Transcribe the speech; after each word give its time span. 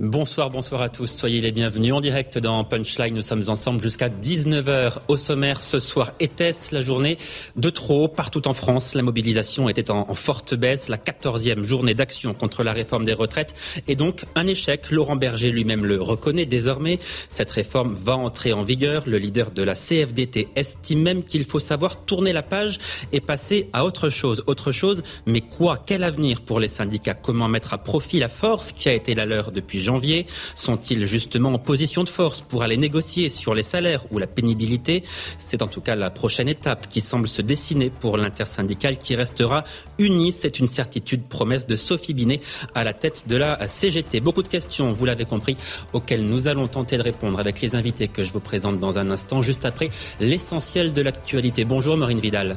Bonsoir, 0.00 0.48
bonsoir 0.50 0.80
à 0.80 0.88
tous. 0.88 1.08
Soyez 1.08 1.40
les 1.40 1.50
bienvenus 1.50 1.92
en 1.92 2.00
direct 2.00 2.38
dans 2.38 2.62
Punchline. 2.62 3.16
Nous 3.16 3.20
sommes 3.20 3.42
ensemble 3.48 3.82
jusqu'à 3.82 4.08
19h 4.08 4.98
au 5.08 5.16
sommaire 5.16 5.60
ce 5.60 5.80
soir. 5.80 6.12
Était-ce 6.20 6.72
la 6.72 6.82
journée 6.82 7.16
de 7.56 7.68
trop 7.68 8.06
partout 8.06 8.46
en 8.46 8.52
France? 8.52 8.94
La 8.94 9.02
mobilisation 9.02 9.68
était 9.68 9.90
en, 9.90 10.14
forte 10.14 10.54
baisse. 10.54 10.88
La 10.88 10.98
quatorzième 10.98 11.64
journée 11.64 11.94
d'action 11.94 12.32
contre 12.32 12.62
la 12.62 12.72
réforme 12.72 13.06
des 13.06 13.12
retraites 13.12 13.56
est 13.88 13.96
donc 13.96 14.24
un 14.36 14.46
échec. 14.46 14.88
Laurent 14.92 15.16
Berger 15.16 15.50
lui-même 15.50 15.84
le 15.84 16.00
reconnaît 16.00 16.46
désormais. 16.46 17.00
Cette 17.28 17.50
réforme 17.50 17.96
va 17.96 18.16
entrer 18.16 18.52
en 18.52 18.62
vigueur. 18.62 19.02
Le 19.04 19.18
leader 19.18 19.50
de 19.50 19.64
la 19.64 19.74
CFDT 19.74 20.46
estime 20.54 21.02
même 21.02 21.24
qu'il 21.24 21.44
faut 21.44 21.58
savoir 21.58 22.04
tourner 22.04 22.32
la 22.32 22.44
page 22.44 22.78
et 23.10 23.20
passer 23.20 23.68
à 23.72 23.84
autre 23.84 24.10
chose. 24.10 24.44
Autre 24.46 24.70
chose, 24.70 25.02
mais 25.26 25.40
quoi? 25.40 25.82
Quel 25.84 26.04
avenir 26.04 26.42
pour 26.42 26.60
les 26.60 26.68
syndicats? 26.68 27.14
Comment 27.14 27.48
mettre 27.48 27.74
à 27.74 27.78
profit 27.78 28.20
la 28.20 28.28
force 28.28 28.70
qui 28.70 28.88
a 28.88 28.92
été 28.92 29.16
la 29.16 29.26
leur 29.26 29.50
depuis 29.50 29.87
janvier 29.88 30.26
Sont-ils 30.54 31.06
justement 31.06 31.52
en 31.52 31.58
position 31.58 32.04
de 32.04 32.08
force 32.08 32.40
pour 32.40 32.62
aller 32.62 32.76
négocier 32.76 33.30
sur 33.30 33.54
les 33.54 33.62
salaires 33.62 34.04
ou 34.12 34.18
la 34.18 34.26
pénibilité? 34.26 35.02
C'est 35.38 35.62
en 35.62 35.66
tout 35.66 35.80
cas 35.80 35.96
la 35.96 36.10
prochaine 36.10 36.48
étape 36.48 36.88
qui 36.88 37.00
semble 37.00 37.28
se 37.28 37.42
dessiner 37.42 37.90
pour 37.90 38.16
l'intersyndicale 38.16 38.98
qui 38.98 39.16
restera 39.16 39.64
unie. 39.98 40.32
C'est 40.32 40.58
une 40.58 40.68
certitude 40.68 41.24
promesse 41.26 41.66
de 41.66 41.76
Sophie 41.76 42.14
Binet 42.14 42.40
à 42.74 42.84
la 42.84 42.92
tête 42.92 43.24
de 43.26 43.36
la 43.36 43.66
CGT. 43.66 44.20
Beaucoup 44.20 44.42
de 44.42 44.48
questions, 44.48 44.92
vous 44.92 45.04
l'avez 45.04 45.24
compris, 45.24 45.56
auxquelles 45.92 46.26
nous 46.26 46.48
allons 46.48 46.68
tenter 46.68 46.96
de 46.98 47.02
répondre 47.02 47.40
avec 47.40 47.60
les 47.60 47.74
invités 47.74 48.08
que 48.08 48.24
je 48.24 48.32
vous 48.32 48.40
présente 48.40 48.78
dans 48.78 48.98
un 48.98 49.10
instant, 49.10 49.42
juste 49.42 49.64
après 49.64 49.88
l'essentiel 50.20 50.92
de 50.92 51.02
l'actualité. 51.02 51.64
Bonjour 51.64 51.96
Marine 51.96 52.20
Vidal. 52.20 52.56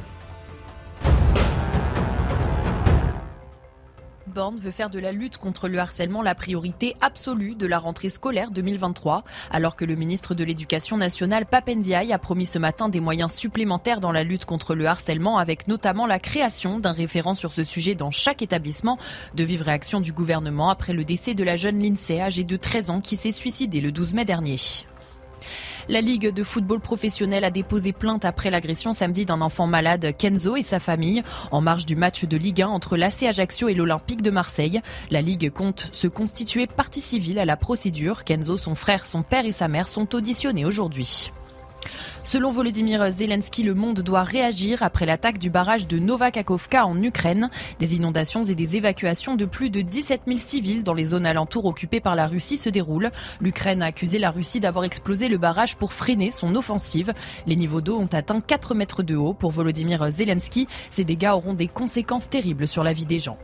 Borne 4.32 4.56
veut 4.56 4.70
faire 4.70 4.90
de 4.90 4.98
la 4.98 5.12
lutte 5.12 5.36
contre 5.36 5.68
le 5.68 5.78
harcèlement 5.78 6.22
la 6.22 6.34
priorité 6.34 6.96
absolue 7.00 7.54
de 7.54 7.66
la 7.66 7.78
rentrée 7.78 8.08
scolaire 8.08 8.50
2023, 8.50 9.24
alors 9.50 9.76
que 9.76 9.84
le 9.84 9.94
ministre 9.94 10.34
de 10.34 10.42
l'Éducation 10.42 10.96
nationale, 10.96 11.46
Papendiaï, 11.46 12.12
a 12.12 12.18
promis 12.18 12.46
ce 12.46 12.58
matin 12.58 12.88
des 12.88 13.00
moyens 13.00 13.32
supplémentaires 13.32 14.00
dans 14.00 14.12
la 14.12 14.24
lutte 14.24 14.44
contre 14.44 14.74
le 14.74 14.86
harcèlement, 14.86 15.38
avec 15.38 15.68
notamment 15.68 16.06
la 16.06 16.18
création 16.18 16.80
d'un 16.80 16.92
référent 16.92 17.34
sur 17.34 17.52
ce 17.52 17.64
sujet 17.64 17.94
dans 17.94 18.10
chaque 18.10 18.42
établissement. 18.42 18.98
De 19.34 19.44
vive 19.44 19.62
réaction 19.62 20.00
du 20.00 20.12
gouvernement 20.12 20.70
après 20.70 20.94
le 20.94 21.04
décès 21.04 21.34
de 21.34 21.44
la 21.44 21.56
jeune 21.56 21.82
Lindsay, 21.82 22.20
âgée 22.20 22.44
de 22.44 22.56
13 22.56 22.90
ans, 22.90 23.00
qui 23.00 23.16
s'est 23.16 23.32
suicidée 23.32 23.80
le 23.80 23.92
12 23.92 24.14
mai 24.14 24.24
dernier. 24.24 24.56
La 25.88 26.00
Ligue 26.00 26.32
de 26.32 26.44
football 26.44 26.80
professionnel 26.80 27.42
a 27.44 27.50
déposé 27.50 27.92
plainte 27.92 28.24
après 28.24 28.50
l'agression 28.50 28.92
samedi 28.92 29.24
d'un 29.24 29.40
enfant 29.40 29.66
malade, 29.66 30.14
Kenzo, 30.16 30.56
et 30.56 30.62
sa 30.62 30.78
famille, 30.78 31.22
en 31.50 31.60
marge 31.60 31.86
du 31.86 31.96
match 31.96 32.24
de 32.24 32.36
Ligue 32.36 32.62
1 32.62 32.68
entre 32.68 32.96
l'AC 32.96 33.24
Ajaccio 33.24 33.68
et 33.68 33.74
l'Olympique 33.74 34.22
de 34.22 34.30
Marseille. 34.30 34.80
La 35.10 35.22
Ligue 35.22 35.50
compte 35.50 35.88
se 35.92 36.06
constituer 36.06 36.66
partie 36.68 37.00
civile 37.00 37.40
à 37.40 37.44
la 37.44 37.56
procédure. 37.56 38.24
Kenzo, 38.24 38.56
son 38.56 38.74
frère, 38.74 39.06
son 39.06 39.22
père 39.22 39.44
et 39.44 39.52
sa 39.52 39.66
mère 39.66 39.88
sont 39.88 40.14
auditionnés 40.14 40.64
aujourd'hui. 40.64 41.32
Selon 42.24 42.50
Volodymyr 42.50 43.10
Zelensky, 43.10 43.62
le 43.62 43.74
monde 43.74 44.00
doit 44.00 44.22
réagir 44.22 44.82
après 44.82 45.06
l'attaque 45.06 45.38
du 45.38 45.50
barrage 45.50 45.86
de 45.86 45.98
Novakakovka 45.98 46.86
en 46.86 47.02
Ukraine. 47.02 47.50
Des 47.78 47.94
inondations 47.94 48.42
et 48.42 48.54
des 48.54 48.76
évacuations 48.76 49.34
de 49.34 49.44
plus 49.44 49.70
de 49.70 49.82
17 49.82 50.22
000 50.26 50.38
civils 50.38 50.82
dans 50.82 50.94
les 50.94 51.06
zones 51.06 51.26
alentours 51.26 51.66
occupées 51.66 52.00
par 52.00 52.14
la 52.14 52.26
Russie 52.26 52.56
se 52.56 52.70
déroulent. 52.70 53.10
L'Ukraine 53.40 53.82
a 53.82 53.86
accusé 53.86 54.18
la 54.18 54.30
Russie 54.30 54.60
d'avoir 54.60 54.84
explosé 54.84 55.28
le 55.28 55.38
barrage 55.38 55.76
pour 55.76 55.92
freiner 55.92 56.30
son 56.30 56.54
offensive. 56.54 57.12
Les 57.46 57.56
niveaux 57.56 57.80
d'eau 57.80 57.98
ont 57.98 58.06
atteint 58.06 58.40
4 58.40 58.74
mètres 58.74 59.02
de 59.02 59.16
haut 59.16 59.34
pour 59.34 59.50
Volodymyr 59.50 60.10
Zelensky. 60.10 60.68
Ces 60.90 61.04
dégâts 61.04 61.30
auront 61.32 61.54
des 61.54 61.68
conséquences 61.68 62.30
terribles 62.30 62.68
sur 62.68 62.84
la 62.84 62.92
vie 62.92 63.06
des 63.06 63.18
gens. 63.18 63.38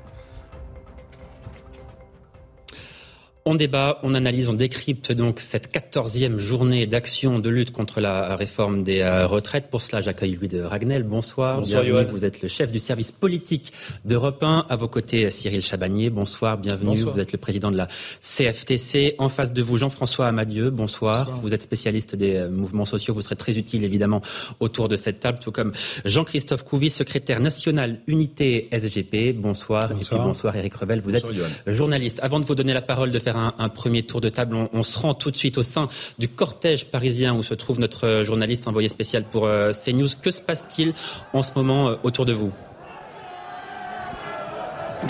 On 3.50 3.54
débat, 3.54 3.98
on 4.02 4.12
analyse, 4.12 4.50
on 4.50 4.52
décrypte 4.52 5.10
donc 5.10 5.40
cette 5.40 5.72
quatorzième 5.72 6.36
journée 6.36 6.84
d'action 6.86 7.38
de 7.38 7.48
lutte 7.48 7.70
contre 7.70 8.02
la 8.02 8.36
réforme 8.36 8.82
des 8.82 9.00
euh, 9.00 9.26
retraites. 9.26 9.70
Pour 9.70 9.80
cela, 9.80 10.02
j'accueille 10.02 10.32
Louis 10.36 10.48
de 10.48 10.60
Ragnel. 10.60 11.02
Bonsoir. 11.02 11.56
Bonsoir, 11.60 11.82
bienvenue. 11.82 12.10
Vous 12.10 12.26
êtes 12.26 12.42
le 12.42 12.48
chef 12.48 12.70
du 12.70 12.78
service 12.78 13.10
politique 13.10 13.72
d'Europe 14.04 14.42
1. 14.42 14.66
À 14.68 14.76
vos 14.76 14.86
côtés, 14.88 15.30
Cyril 15.30 15.62
Chabagnier. 15.62 16.10
Bonsoir, 16.10 16.58
bienvenue. 16.58 16.90
Bonsoir. 16.90 17.14
Vous 17.14 17.20
êtes 17.20 17.32
le 17.32 17.38
président 17.38 17.70
de 17.70 17.78
la 17.78 17.88
CFTC. 18.20 19.14
En 19.16 19.30
face 19.30 19.54
de 19.54 19.62
vous, 19.62 19.78
Jean-François 19.78 20.26
Amadieu. 20.26 20.68
Bonsoir. 20.68 21.24
Bonsoir. 21.24 21.40
Vous 21.40 21.54
êtes 21.54 21.62
spécialiste 21.62 22.16
des 22.16 22.36
euh, 22.36 22.50
mouvements 22.50 22.84
sociaux. 22.84 23.14
Vous 23.14 23.22
serez 23.22 23.36
très 23.36 23.56
utile, 23.56 23.82
évidemment, 23.82 24.20
autour 24.60 24.90
de 24.90 24.96
cette 24.96 25.20
table, 25.20 25.38
tout 25.38 25.52
comme 25.52 25.72
Jean-Christophe 26.04 26.64
Couvi, 26.64 26.90
secrétaire 26.90 27.40
national 27.40 28.00
unité 28.08 28.68
SGP. 28.72 29.34
Bonsoir. 29.34 29.84
Et 29.84 29.86
puis 29.86 29.96
Bonsoir. 30.00 30.26
bonsoir, 30.26 30.56
Eric 30.56 30.74
Revel. 30.74 31.00
Vous 31.00 31.12
Bonsoir, 31.12 31.32
êtes 31.32 31.38
Johan. 31.38 31.48
journaliste. 31.74 32.20
Avant 32.22 32.40
de 32.40 32.44
vous 32.44 32.54
donner 32.54 32.74
la 32.74 32.82
parole, 32.82 33.10
de 33.10 33.18
faire 33.18 33.37
un, 33.58 33.68
premier 33.68 34.02
tour 34.02 34.20
de 34.20 34.28
table, 34.28 34.54
on, 34.54 34.68
on 34.72 34.82
se 34.82 34.98
rend 34.98 35.14
tout 35.14 35.30
de 35.30 35.36
suite 35.36 35.58
au 35.58 35.62
sein 35.62 35.88
du 36.18 36.28
cortège 36.28 36.86
parisien 36.86 37.34
où 37.34 37.42
se 37.42 37.54
trouve 37.54 37.80
notre 37.80 38.06
euh, 38.06 38.24
journaliste 38.24 38.68
envoyé 38.68 38.88
spécial 38.88 39.24
pour 39.24 39.46
euh, 39.46 39.72
CNews. 39.72 40.08
Que 40.20 40.30
se 40.30 40.40
passe-t-il 40.40 40.92
en 41.32 41.42
ce 41.42 41.52
moment 41.54 41.88
euh, 41.88 41.96
autour 42.02 42.24
de 42.24 42.32
vous? 42.32 42.52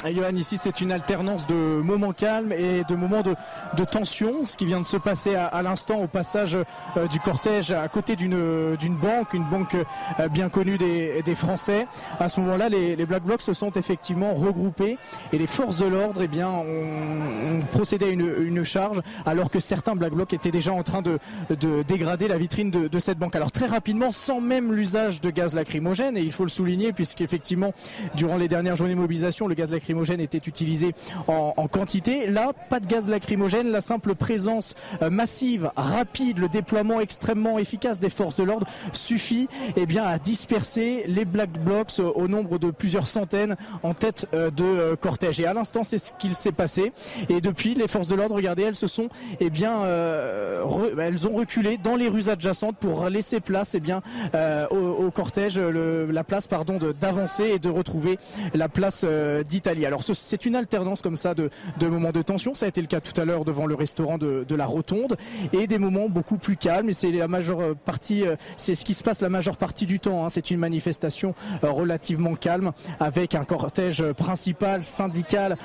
Et 0.07 0.13
ici 0.37 0.59
c'est 0.63 0.81
une 0.81 0.93
alternance 0.93 1.47
de 1.47 1.55
moments 1.55 2.13
calmes 2.13 2.53
et 2.53 2.85
de 2.89 2.95
moments 2.95 3.23
de, 3.23 3.35
tension. 3.85 4.47
Ce 4.47 4.57
qui 4.57 4.67
vient 4.67 4.81
de 4.81 4.87
se 4.87 4.97
passer 4.97 5.35
à, 5.35 5.63
l'instant 5.63 5.97
au 5.97 6.07
passage 6.07 6.57
euh, 6.97 7.07
du 7.09 7.19
cortège 7.19 7.73
à 7.73 7.89
côté 7.89 8.15
d'une 8.15 8.77
banque, 9.01 9.35
une 9.35 9.45
banque 9.45 9.75
euh, 9.75 10.29
bien 10.29 10.49
connue 10.49 10.79
des, 10.79 11.35
Français. 11.35 11.87
À 12.19 12.29
ce 12.29 12.41
moment-là, 12.41 12.69
les, 12.69 13.07
Black 13.07 13.23
Blocs 13.23 13.43
se 13.43 13.53
sont 13.53 13.71
effectivement 13.73 14.35
regroupés 14.35 14.99
et 15.33 15.39
les 15.39 15.47
forces 15.47 15.79
de 15.79 15.87
l'ordre 15.87 16.23
eh 16.23 16.29
bien, 16.29 16.49
ont, 16.49 17.61
procédé 17.73 18.07
à 18.07 18.09
une, 18.09 18.65
charge 18.65 19.01
alors 19.25 19.51
que 19.51 19.61
certains 19.61 19.95
Black 19.95 20.13
Blocs 20.13 20.33
étaient 20.33 20.51
déjà 20.51 20.73
en 20.73 20.83
train 20.83 21.03
de, 21.03 21.19
de 21.51 21.83
dégrader 21.83 22.29
la 22.29 22.39
vitrine 22.39 22.71
de, 22.71 22.89
de 22.89 22.99
cette 22.99 23.19
banque. 23.19 23.37
Alors 23.37 23.53
très 23.53 23.67
rapidement, 23.67 24.11
sans 24.11 24.41
même 24.41 24.73
l'usage 24.73 25.21
de 25.21 25.31
gaz 25.31 25.55
lacrymogène, 25.55 26.17
et 26.17 26.23
il 26.23 26.33
faut 26.33 26.45
le 26.45 26.51
souligner 26.51 26.93
puisqu'effectivement, 26.93 27.73
durant 28.15 28.37
les 28.37 28.49
dernières 28.49 28.77
journées 28.77 28.95
de 28.95 29.01
mobilisation, 29.01 29.47
le 29.47 29.55
gaz 29.55 29.71
lacrymogène 29.71 29.88
était 30.21 30.39
utilisé 30.39 30.95
en, 31.27 31.69
quantité. 31.69 32.27
Là, 32.27 32.53
pas 32.69 32.81
de 32.81 32.87
gaz 32.87 33.09
lacrymogène, 33.09 33.71
la 33.71 33.81
simple 33.81 34.15
présence 34.15 34.75
euh, 35.03 35.11
massive, 35.11 35.71
rapide, 35.77 36.39
le 36.39 36.49
déploiement 36.49 37.01
extrêmement 37.01 37.59
efficace 37.59 37.99
des 37.99 38.11
forces 38.11 38.37
de 38.37 38.45
l'ordre 38.45 38.67
suffit 38.93 39.49
eh 39.77 39.87
bien, 39.87 40.05
à 40.05 40.19
disperser 40.19 41.05
les 41.07 41.25
Black 41.25 41.51
Blocs 41.65 41.99
euh, 42.01 42.11
au 42.15 42.29
nombre 42.29 42.59
de 42.59 42.71
plusieurs 42.71 43.07
centaines 43.07 43.57
en 43.83 43.95
tête 43.95 44.27
euh, 44.35 44.51
de 44.51 44.95
cortège. 44.95 45.41
Et 45.41 45.47
à 45.47 45.53
l'instant, 45.53 45.85
c'est 45.85 45.99
ce 45.99 46.13
qu'il 46.19 46.35
s'est 46.35 46.53
passé. 46.53 46.93
Et 47.29 47.41
depuis, 47.41 47.75
les 47.75 47.89
forces 47.89 48.09
de 48.09 48.15
l'ordre, 48.15 48.35
regardez, 48.35 48.63
elles 48.63 48.75
se 48.75 48.87
sont, 48.87 49.09
eh 49.41 49.51
bien, 49.51 49.83
elles 50.99 51.29
ont 51.29 51.35
reculé 51.35 51.79
dans 51.79 51.97
les 51.97 52.09
rues 52.09 52.29
adjacentes 52.29 52.77
pour 52.79 53.09
laisser 53.09 53.41
place, 53.41 53.75
eh 53.75 53.81
bien, 53.81 54.03
au, 54.71 55.11
cortège, 55.11 55.59
la 55.59 56.25
place, 56.25 56.47
pardon, 56.47 56.79
d'avancer 57.01 57.45
et 57.45 57.59
de 57.59 57.69
retrouver 57.69 58.19
la 58.55 58.69
place 58.69 59.05
euh. 59.05 59.43
Alors, 59.69 60.03
ce- 60.03 60.15
c'est 60.15 60.47
une 60.47 60.57
alternance 60.57 61.03
comme 61.03 61.17
ça 61.17 61.35
de, 61.35 61.51
moments 61.83 62.11
de 62.11 62.23
tension. 62.23 62.55
Ça 62.55 62.67
a 62.67 62.69
été 62.69 62.81
le 62.81 62.87
cas 62.87 63.01
tout 63.01 63.19
à 63.21 63.25
l'heure 63.25 63.45
devant 63.45 63.67
le 63.67 63.75
restaurant 63.75 64.17
de, 64.19 64.45
la 64.55 64.67
Rotonde 64.67 65.17
et 65.53 65.67
des 65.67 65.79
moments 65.79 66.09
beaucoup 66.09 66.39
plus 66.39 66.57
calmes. 66.57 66.89
Et 66.89 66.93
c'est 66.95 67.11
la 67.13 67.29
majeure 67.29 67.61
euh, 67.61 67.75
partie, 67.75 68.27
euh, 68.27 68.35
c'est 68.57 68.75
ce 68.75 68.85
qui 68.85 68.95
se 68.95 69.03
passe 69.05 69.21
la 69.21 69.29
majeure 69.29 69.57
partie 69.57 69.87
du 69.87 70.01
temps. 70.01 70.25
hein. 70.25 70.29
C'est 70.31 70.51
une 70.51 70.59
manifestation 70.59 71.35
euh, 71.65 71.71
relativement 71.71 72.35
calme 72.35 72.73
avec 72.99 73.35
un 73.35 73.45
cortège 73.45 74.03
principal 74.13 74.83
syndical 74.83 75.57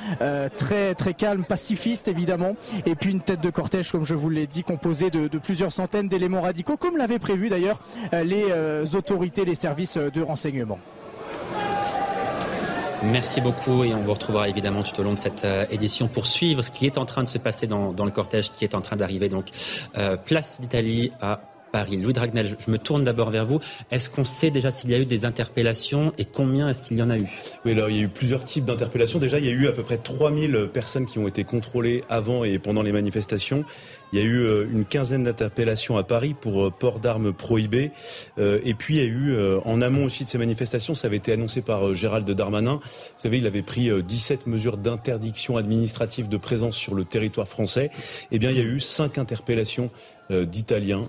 très 0.57 0.95
très 0.95 1.13
calme, 1.13 1.43
pacifiste 1.45 2.07
évidemment, 2.07 2.55
et 2.85 2.95
puis 2.95 3.11
une 3.11 3.21
tête 3.21 3.41
de 3.41 3.49
cortège, 3.49 3.91
comme 3.91 4.03
je 4.03 4.15
vous 4.15 4.29
l'ai 4.29 4.47
dit, 4.47 4.63
composée 4.63 5.09
de, 5.09 5.27
plusieurs 5.37 5.71
centaines 5.71 6.07
d'éléments 6.07 6.41
radicaux, 6.41 6.77
comme 6.77 6.97
l'avaient 6.97 7.19
prévu 7.19 7.49
d'ailleurs 7.49 7.79
les 8.11 8.45
autorités, 8.95 9.45
les 9.45 9.55
services 9.55 9.97
de 9.97 10.21
renseignement. 10.21 10.79
Merci 13.11 13.41
beaucoup 13.41 13.83
et 13.83 13.93
on 13.93 14.01
vous 14.01 14.13
retrouvera 14.13 14.47
évidemment 14.47 14.81
tout 14.81 14.97
au 14.99 15.03
long 15.03 15.13
de 15.13 15.19
cette 15.19 15.43
euh, 15.43 15.65
édition 15.69 16.07
pour 16.07 16.25
suivre 16.25 16.61
ce 16.61 16.71
qui 16.71 16.85
est 16.85 16.97
en 16.97 17.05
train 17.05 17.21
de 17.21 17.27
se 17.27 17.37
passer 17.37 17.67
dans, 17.67 17.91
le 17.91 18.11
cortège 18.11 18.51
qui 18.51 18.63
est 18.63 18.75
en 18.75 18.81
train 18.81 18.95
d'arriver. 18.95 19.27
Donc 19.27 19.47
euh, 19.97 20.15
place 20.15 20.61
d'Italie 20.61 21.11
à 21.21 21.41
Louis 21.73 22.13
Dragnel, 22.13 22.55
je 22.59 22.69
me 22.69 22.77
tourne 22.77 23.03
d'abord 23.03 23.31
vers 23.31 23.47
vous. 23.47 23.59
Est-ce 23.89 24.07
qu'on 24.07 24.23
sait 24.23 24.51
déjà 24.51 24.69
s'il 24.69 24.91
y 24.91 24.93
a 24.93 24.99
eu 24.99 25.07
des 25.07 25.25
interpellations 25.25 26.13
et 26.19 26.25
combien 26.25 26.69
est-ce 26.69 26.83
qu'il 26.83 26.97
y 26.97 27.01
en 27.01 27.09
a 27.09 27.17
eu? 27.17 27.27
Oui, 27.65 27.71
alors 27.71 27.89
il 27.89 27.97
y 27.97 27.99
a 27.99 28.03
eu 28.03 28.09
plusieurs 28.09 28.45
types 28.45 28.65
d'interpellations. 28.65 29.17
Déjà, 29.17 29.39
il 29.39 29.45
y 29.45 29.49
a 29.49 29.51
eu 29.51 29.67
à 29.67 29.71
peu 29.71 29.81
près 29.81 29.97
3000 29.97 30.69
personnes 30.71 31.07
qui 31.07 31.17
ont 31.17 31.27
été 31.27 31.43
contrôlées 31.43 32.01
avant 32.09 32.43
et 32.43 32.59
pendant 32.59 32.83
les 32.83 32.91
manifestations. 32.91 33.65
Il 34.13 34.19
y 34.19 34.21
a 34.21 34.25
eu 34.25 34.43
euh, 34.43 34.67
une 34.71 34.85
quinzaine 34.85 35.23
d'interpellations 35.23 35.97
à 35.97 36.03
Paris 36.03 36.35
pour 36.39 36.65
euh, 36.65 36.69
port 36.69 36.99
d'armes 36.99 37.33
prohibées. 37.33 37.89
Euh, 38.37 38.59
et 38.63 38.75
puis 38.75 38.97
il 38.97 39.03
y 39.03 39.03
a 39.03 39.09
eu, 39.09 39.35
en 39.65 39.81
amont 39.81 40.05
aussi 40.05 40.23
de 40.23 40.29
ces 40.29 40.37
manifestations, 40.37 40.93
ça 40.93 41.07
avait 41.07 41.17
été 41.17 41.31
annoncé 41.31 41.63
par 41.63 41.95
Gérald 41.95 42.29
Darmanin. 42.29 42.75
Vous 42.83 43.21
savez, 43.21 43.39
il 43.39 43.47
avait 43.47 43.63
pris 43.63 43.89
17 44.03 44.45
mesures 44.45 44.77
d'interdiction 44.77 45.57
administrative 45.57 46.29
de 46.29 46.37
présence 46.37 46.75
sur 46.75 46.93
le 46.93 47.03
territoire 47.05 47.47
français. 47.47 47.89
Eh 48.31 48.37
bien, 48.37 48.51
il 48.51 48.57
y 48.57 48.61
a 48.61 48.63
eu 48.63 48.79
cinq 48.79 49.17
interpellations 49.17 49.89
d'Italiens 50.29 51.07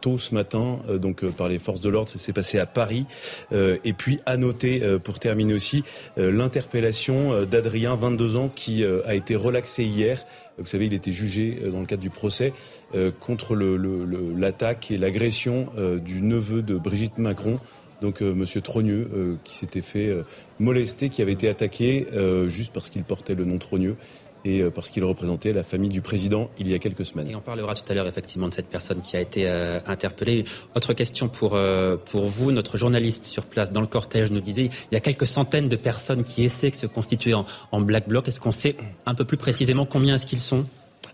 tôt 0.00 0.18
ce 0.18 0.34
matin, 0.34 0.80
donc 1.00 1.24
par 1.30 1.48
les 1.48 1.58
forces 1.58 1.80
de 1.80 1.88
l'ordre. 1.88 2.08
Ça 2.08 2.18
s'est 2.18 2.32
passé 2.32 2.58
à 2.58 2.66
Paris. 2.66 3.06
et 3.52 3.92
puis 3.92 4.20
à 4.26 4.36
noter, 4.36 4.82
pour 5.02 5.18
terminer 5.18 5.54
aussi, 5.54 5.84
l'interpellation 6.16 7.44
d'Adrien, 7.44 7.94
22 7.94 8.36
ans, 8.36 8.50
qui 8.54 8.84
a 8.84 9.14
été 9.14 9.36
relaxé 9.36 9.84
hier 9.84 10.24
vous 10.58 10.66
savez, 10.66 10.86
il 10.86 10.94
était 10.94 11.12
jugé 11.12 11.58
euh, 11.62 11.70
dans 11.70 11.80
le 11.80 11.86
cadre 11.86 12.02
du 12.02 12.10
procès 12.10 12.52
euh, 12.94 13.10
contre 13.20 13.54
l'attaque 13.56 14.90
et 14.90 14.98
l'agression 14.98 15.68
euh, 15.76 15.98
du 15.98 16.20
neveu 16.20 16.62
de 16.62 16.76
Brigitte 16.76 17.18
Macron, 17.18 17.58
donc 18.00 18.20
Monsieur 18.20 18.60
Trogneux, 18.60 19.38
qui 19.44 19.54
s'était 19.54 19.80
fait 19.80 20.12
molester, 20.58 21.08
qui 21.08 21.22
avait 21.22 21.34
été 21.34 21.48
attaqué 21.48 22.08
juste 22.48 22.72
parce 22.72 22.90
qu'il 22.90 23.04
portait 23.04 23.36
le 23.36 23.44
nom 23.44 23.58
Trogneux 23.58 23.94
et 24.44 24.62
parce 24.74 24.90
qu'il 24.90 25.04
représentait 25.04 25.52
la 25.52 25.62
famille 25.62 25.90
du 25.90 26.00
président 26.00 26.50
il 26.58 26.68
y 26.68 26.74
a 26.74 26.78
quelques 26.78 27.06
semaines. 27.06 27.30
Et 27.30 27.34
on 27.34 27.40
parlera 27.40 27.74
tout 27.74 27.84
à 27.88 27.94
l'heure 27.94 28.06
effectivement 28.06 28.48
de 28.48 28.54
cette 28.54 28.68
personne 28.68 29.00
qui 29.02 29.16
a 29.16 29.20
été 29.20 29.48
interpellée. 29.86 30.44
Autre 30.74 30.92
question 30.92 31.28
pour, 31.28 31.58
pour 32.06 32.26
vous. 32.26 32.52
Notre 32.52 32.76
journaliste 32.76 33.24
sur 33.24 33.44
place 33.44 33.72
dans 33.72 33.80
le 33.80 33.86
cortège 33.86 34.30
nous 34.30 34.40
disait 34.40 34.66
il 34.90 34.94
y 34.94 34.96
a 34.96 35.00
quelques 35.00 35.26
centaines 35.26 35.68
de 35.68 35.76
personnes 35.76 36.24
qui 36.24 36.44
essaient 36.44 36.70
de 36.70 36.76
se 36.76 36.86
constituer 36.86 37.34
en, 37.34 37.46
en 37.70 37.80
black 37.80 38.08
bloc. 38.08 38.28
Est-ce 38.28 38.40
qu'on 38.40 38.52
sait 38.52 38.76
un 39.06 39.14
peu 39.14 39.24
plus 39.24 39.36
précisément 39.36 39.86
combien 39.86 40.16
est-ce 40.16 40.26
qu'ils 40.26 40.40
sont? 40.40 40.64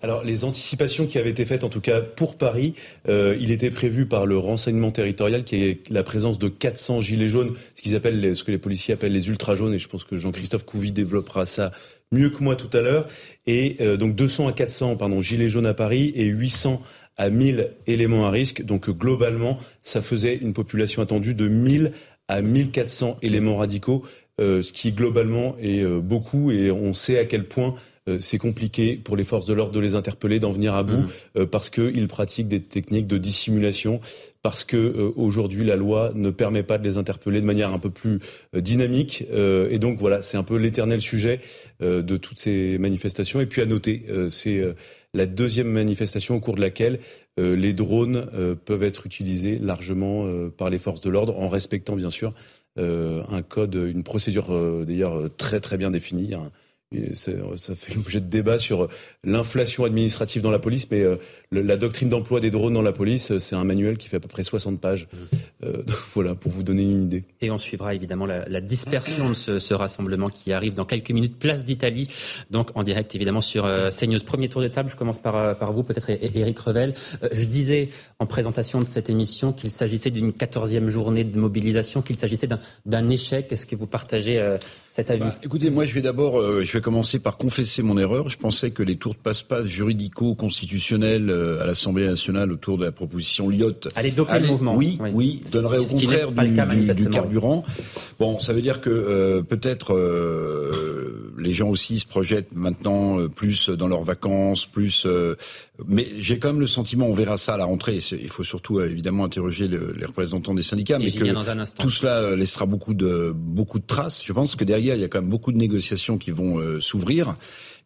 Alors 0.02 0.24
les 0.24 0.44
anticipations 0.44 1.06
qui 1.06 1.18
avaient 1.18 1.30
été 1.30 1.44
faites, 1.44 1.64
en 1.64 1.68
tout 1.68 1.80
cas 1.80 2.00
pour 2.00 2.36
Paris, 2.36 2.74
euh, 3.08 3.36
il 3.40 3.50
était 3.50 3.70
prévu 3.70 4.06
par 4.06 4.26
le 4.26 4.38
renseignement 4.38 4.90
territorial 4.90 5.44
qu'il 5.44 5.58
y 5.58 5.64
ait 5.64 5.80
la 5.90 6.02
présence 6.02 6.38
de 6.38 6.48
400 6.48 7.00
gilets 7.00 7.28
jaunes, 7.28 7.54
ce 7.74 7.82
qu'ils 7.82 7.96
appellent, 7.96 8.36
ce 8.36 8.44
que 8.44 8.52
les 8.52 8.58
policiers 8.58 8.94
appellent 8.94 9.12
les 9.12 9.28
ultra 9.28 9.56
jaunes, 9.56 9.74
et 9.74 9.78
je 9.78 9.88
pense 9.88 10.04
que 10.04 10.16
Jean-Christophe 10.16 10.64
Couvi 10.64 10.92
développera 10.92 11.46
ça 11.46 11.72
mieux 12.12 12.30
que 12.30 12.42
moi 12.42 12.56
tout 12.56 12.74
à 12.76 12.80
l'heure. 12.80 13.08
Et 13.46 13.76
euh, 13.80 13.96
donc 13.96 14.14
200 14.14 14.48
à 14.48 14.52
400, 14.52 14.96
pardon, 14.96 15.20
gilets 15.20 15.48
jaunes 15.48 15.66
à 15.66 15.74
Paris 15.74 16.12
et 16.14 16.24
800 16.24 16.82
à 17.16 17.30
1000 17.30 17.70
éléments 17.86 18.26
à 18.26 18.30
risque. 18.30 18.62
Donc 18.62 18.88
globalement, 18.90 19.58
ça 19.82 20.02
faisait 20.02 20.36
une 20.36 20.52
population 20.52 21.02
attendue 21.02 21.34
de 21.34 21.48
1000 21.48 21.92
à 22.28 22.42
1400 22.42 23.18
éléments 23.22 23.56
radicaux, 23.56 24.04
euh, 24.40 24.62
ce 24.62 24.72
qui 24.72 24.92
globalement 24.92 25.56
est 25.60 25.84
beaucoup 25.84 26.50
et 26.50 26.70
on 26.70 26.92
sait 26.94 27.18
à 27.18 27.24
quel 27.24 27.48
point 27.48 27.74
euh, 27.74 27.78
c'est 28.20 28.38
compliqué 28.38 28.96
pour 28.96 29.16
les 29.16 29.24
forces 29.24 29.46
de 29.46 29.52
l'ordre 29.52 29.72
de 29.72 29.80
les 29.80 29.94
interpeller, 29.94 30.38
d'en 30.38 30.52
venir 30.52 30.74
à 30.74 30.82
bout, 30.82 30.96
mmh. 30.96 31.08
euh, 31.38 31.46
parce 31.46 31.70
qu'ils 31.70 32.08
pratiquent 32.08 32.48
des 32.48 32.62
techniques 32.62 33.06
de 33.06 33.18
dissimulation, 33.18 34.00
parce 34.42 34.64
que 34.64 34.76
euh, 34.76 35.12
aujourd'hui 35.16 35.64
la 35.64 35.76
loi 35.76 36.12
ne 36.14 36.30
permet 36.30 36.62
pas 36.62 36.78
de 36.78 36.84
les 36.84 36.96
interpeller 36.96 37.40
de 37.40 37.46
manière 37.46 37.72
un 37.72 37.78
peu 37.78 37.90
plus 37.90 38.20
dynamique. 38.54 39.24
et 39.30 39.78
donc 39.78 39.98
voilà, 39.98 40.22
c'est 40.22 40.36
un 40.36 40.42
peu 40.42 40.56
l'éternel 40.56 41.00
sujet 41.00 41.40
de 41.80 42.16
toutes 42.16 42.38
ces 42.38 42.78
manifestations. 42.78 43.40
Et 43.40 43.46
puis 43.46 43.60
à 43.60 43.66
noter, 43.66 44.04
c'est 44.30 44.62
la 45.14 45.26
deuxième 45.26 45.68
manifestation 45.68 46.36
au 46.36 46.40
cours 46.40 46.54
de 46.54 46.60
laquelle 46.60 47.00
les 47.36 47.72
drones 47.72 48.26
peuvent 48.64 48.82
être 48.82 49.06
utilisés 49.06 49.58
largement 49.58 50.26
par 50.56 50.70
les 50.70 50.78
forces 50.78 51.00
de 51.00 51.10
l'ordre, 51.10 51.38
en 51.38 51.48
respectant 51.48 51.96
bien 51.96 52.10
sûr 52.10 52.32
un 52.76 53.42
code, 53.42 53.74
une 53.74 54.02
procédure 54.02 54.84
d'ailleurs 54.84 55.28
très 55.36 55.60
très 55.60 55.76
bien 55.76 55.90
définie. 55.90 56.34
Ça 57.12 57.76
fait 57.76 57.94
l'objet 57.94 58.18
de 58.18 58.28
débat 58.28 58.58
sur 58.58 58.88
l'inflation 59.22 59.84
administrative 59.84 60.40
dans 60.40 60.50
la 60.50 60.58
police, 60.58 60.86
mais 60.90 61.02
euh, 61.02 61.16
la 61.52 61.76
doctrine 61.76 62.08
d'emploi 62.08 62.40
des 62.40 62.50
drones 62.50 62.72
dans 62.72 62.82
la 62.82 62.94
police, 62.94 63.36
c'est 63.36 63.54
un 63.54 63.64
manuel 63.64 63.98
qui 63.98 64.08
fait 64.08 64.16
à 64.16 64.20
peu 64.20 64.28
près 64.28 64.42
60 64.42 64.80
pages. 64.80 65.06
Mmh. 65.12 65.16
Euh, 65.64 65.82
voilà, 66.14 66.34
pour 66.34 66.50
vous 66.50 66.62
donner 66.62 66.84
une 66.84 67.04
idée. 67.04 67.24
Et 67.42 67.50
on 67.50 67.58
suivra 67.58 67.94
évidemment 67.94 68.24
la, 68.24 68.60
dispersion 68.62 69.28
de 69.28 69.34
ce, 69.34 69.74
rassemblement 69.74 70.30
qui 70.30 70.50
arrive 70.50 70.72
dans 70.72 70.86
quelques 70.86 71.10
minutes, 71.10 71.38
place 71.38 71.66
d'Italie, 71.66 72.08
donc 72.50 72.70
en 72.74 72.82
direct 72.82 73.14
évidemment 73.14 73.42
sur 73.42 73.66
euh, 73.66 73.90
CNews. 73.90 74.20
Premier 74.20 74.48
tour 74.48 74.62
de 74.62 74.68
table, 74.68 74.88
je 74.88 74.96
commence 74.96 75.18
par, 75.18 75.58
par 75.58 75.74
vous, 75.74 75.82
peut-être 75.82 76.08
Éric 76.08 76.58
Revel. 76.58 76.94
je 77.30 77.44
disais 77.44 77.90
en 78.18 78.24
présentation 78.24 78.78
de 78.78 78.86
cette 78.86 79.10
émission 79.10 79.52
qu'il 79.52 79.70
s'agissait 79.70 80.10
d'une 80.10 80.32
quatorzième 80.32 80.88
journée 80.88 81.24
de 81.24 81.38
mobilisation, 81.38 82.00
qu'il 82.00 82.18
s'agissait 82.18 82.48
d'un 82.86 83.10
échec. 83.10 83.52
Est-ce 83.52 83.66
que 83.66 83.76
vous 83.76 83.86
partagez 83.86 84.56
bah, 85.06 85.36
écoutez, 85.44 85.70
moi 85.70 85.86
je 85.86 85.94
vais 85.94 86.00
d'abord, 86.00 86.40
euh, 86.40 86.62
je 86.64 86.72
vais 86.72 86.80
commencer 86.80 87.20
par 87.20 87.36
confesser 87.36 87.82
mon 87.82 87.96
erreur. 87.98 88.28
Je 88.30 88.36
pensais 88.36 88.70
que 88.70 88.82
les 88.82 88.96
tours 88.96 89.14
de 89.14 89.18
passe-passe 89.18 89.66
juridico-constitutionnels 89.66 91.30
euh, 91.30 91.62
à 91.62 91.66
l'Assemblée 91.66 92.06
nationale 92.06 92.50
autour 92.50 92.78
de 92.78 92.84
la 92.84 92.92
proposition 92.92 93.48
Lyotte 93.48 93.88
allez 93.94 94.10
doper 94.10 94.40
le 94.40 94.48
mouvement. 94.48 94.74
Oui, 94.74 94.98
oui, 95.14 95.40
donnerait 95.52 95.78
au 95.78 95.84
contraire 95.84 96.32
du, 96.32 97.08
carburant. 97.10 97.64
Bon, 98.18 98.40
ça 98.40 98.52
veut 98.52 98.62
dire 98.62 98.80
que 98.80 98.90
euh, 98.90 99.42
peut-être 99.42 99.94
les 101.38 101.52
gens 101.52 101.68
aussi 101.68 102.00
se 102.00 102.06
projettent 102.06 102.54
maintenant 102.54 103.28
plus 103.28 103.70
dans 103.70 103.86
leurs 103.86 104.02
vacances, 104.02 104.66
plus. 104.66 105.06
mais 105.86 106.08
j'ai 106.18 106.38
quand 106.38 106.48
même 106.48 106.60
le 106.60 106.66
sentiment, 106.66 107.06
on 107.06 107.14
verra 107.14 107.36
ça 107.36 107.54
à 107.54 107.56
la 107.56 107.64
rentrée. 107.64 107.98
Il 108.12 108.28
faut 108.28 108.42
surtout 108.42 108.80
évidemment 108.80 109.24
interroger 109.24 109.68
les 109.68 110.06
représentants 110.06 110.54
des 110.54 110.62
syndicats, 110.62 110.98
mais 110.98 111.10
que 111.10 111.80
tout 111.80 111.90
cela 111.90 112.34
laissera 112.34 112.66
beaucoup 112.66 112.94
de 112.94 113.32
beaucoup 113.34 113.78
de 113.78 113.86
traces. 113.86 114.22
Je 114.24 114.32
pense 114.32 114.56
que 114.56 114.64
derrière 114.64 114.87
il 114.94 115.00
y 115.00 115.04
a 115.04 115.08
quand 115.08 115.20
même 115.20 115.30
beaucoup 115.30 115.52
de 115.52 115.58
négociations 115.58 116.18
qui 116.18 116.30
vont 116.30 116.58
euh, 116.58 116.80
s'ouvrir. 116.80 117.36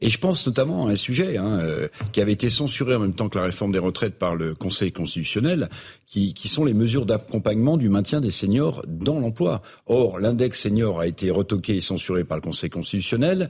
Et 0.03 0.11
je 0.11 0.19
pense 0.19 0.45
notamment 0.47 0.89
à 0.89 0.91
un 0.91 0.97
sujet 0.97 1.37
hein, 1.37 1.61
euh, 1.61 1.89
qui 2.11 2.21
avait 2.21 2.33
été 2.33 2.51
censuré 2.51 2.97
en 2.97 2.99
même 2.99 3.15
temps 3.15 3.29
que 3.29 3.39
la 3.39 3.45
réforme 3.45 3.71
des 3.71 3.79
retraites 3.79 4.19
par 4.19 4.35
le 4.35 4.55
Conseil 4.55 4.91
constitutionnel, 4.91 5.69
qui, 6.07 6.35
sont 6.49 6.65
les 6.65 6.75
mesures 6.75 7.07
d'accompagnement 7.07 7.77
du 7.77 7.89
maintien 7.89 8.21
des 8.21 8.33
seniors 8.33 8.85
dans 8.89 9.21
l'emploi. 9.21 9.63
Or, 9.87 10.19
l'index 10.19 10.61
senior 10.61 11.01
a 11.01 11.07
été 11.07 11.31
retoqué 11.31 11.77
et 11.77 11.81
censuré 11.81 12.25
par 12.25 12.37
le 12.37 12.43
Conseil 12.43 12.69
constitutionnel. 12.69 13.49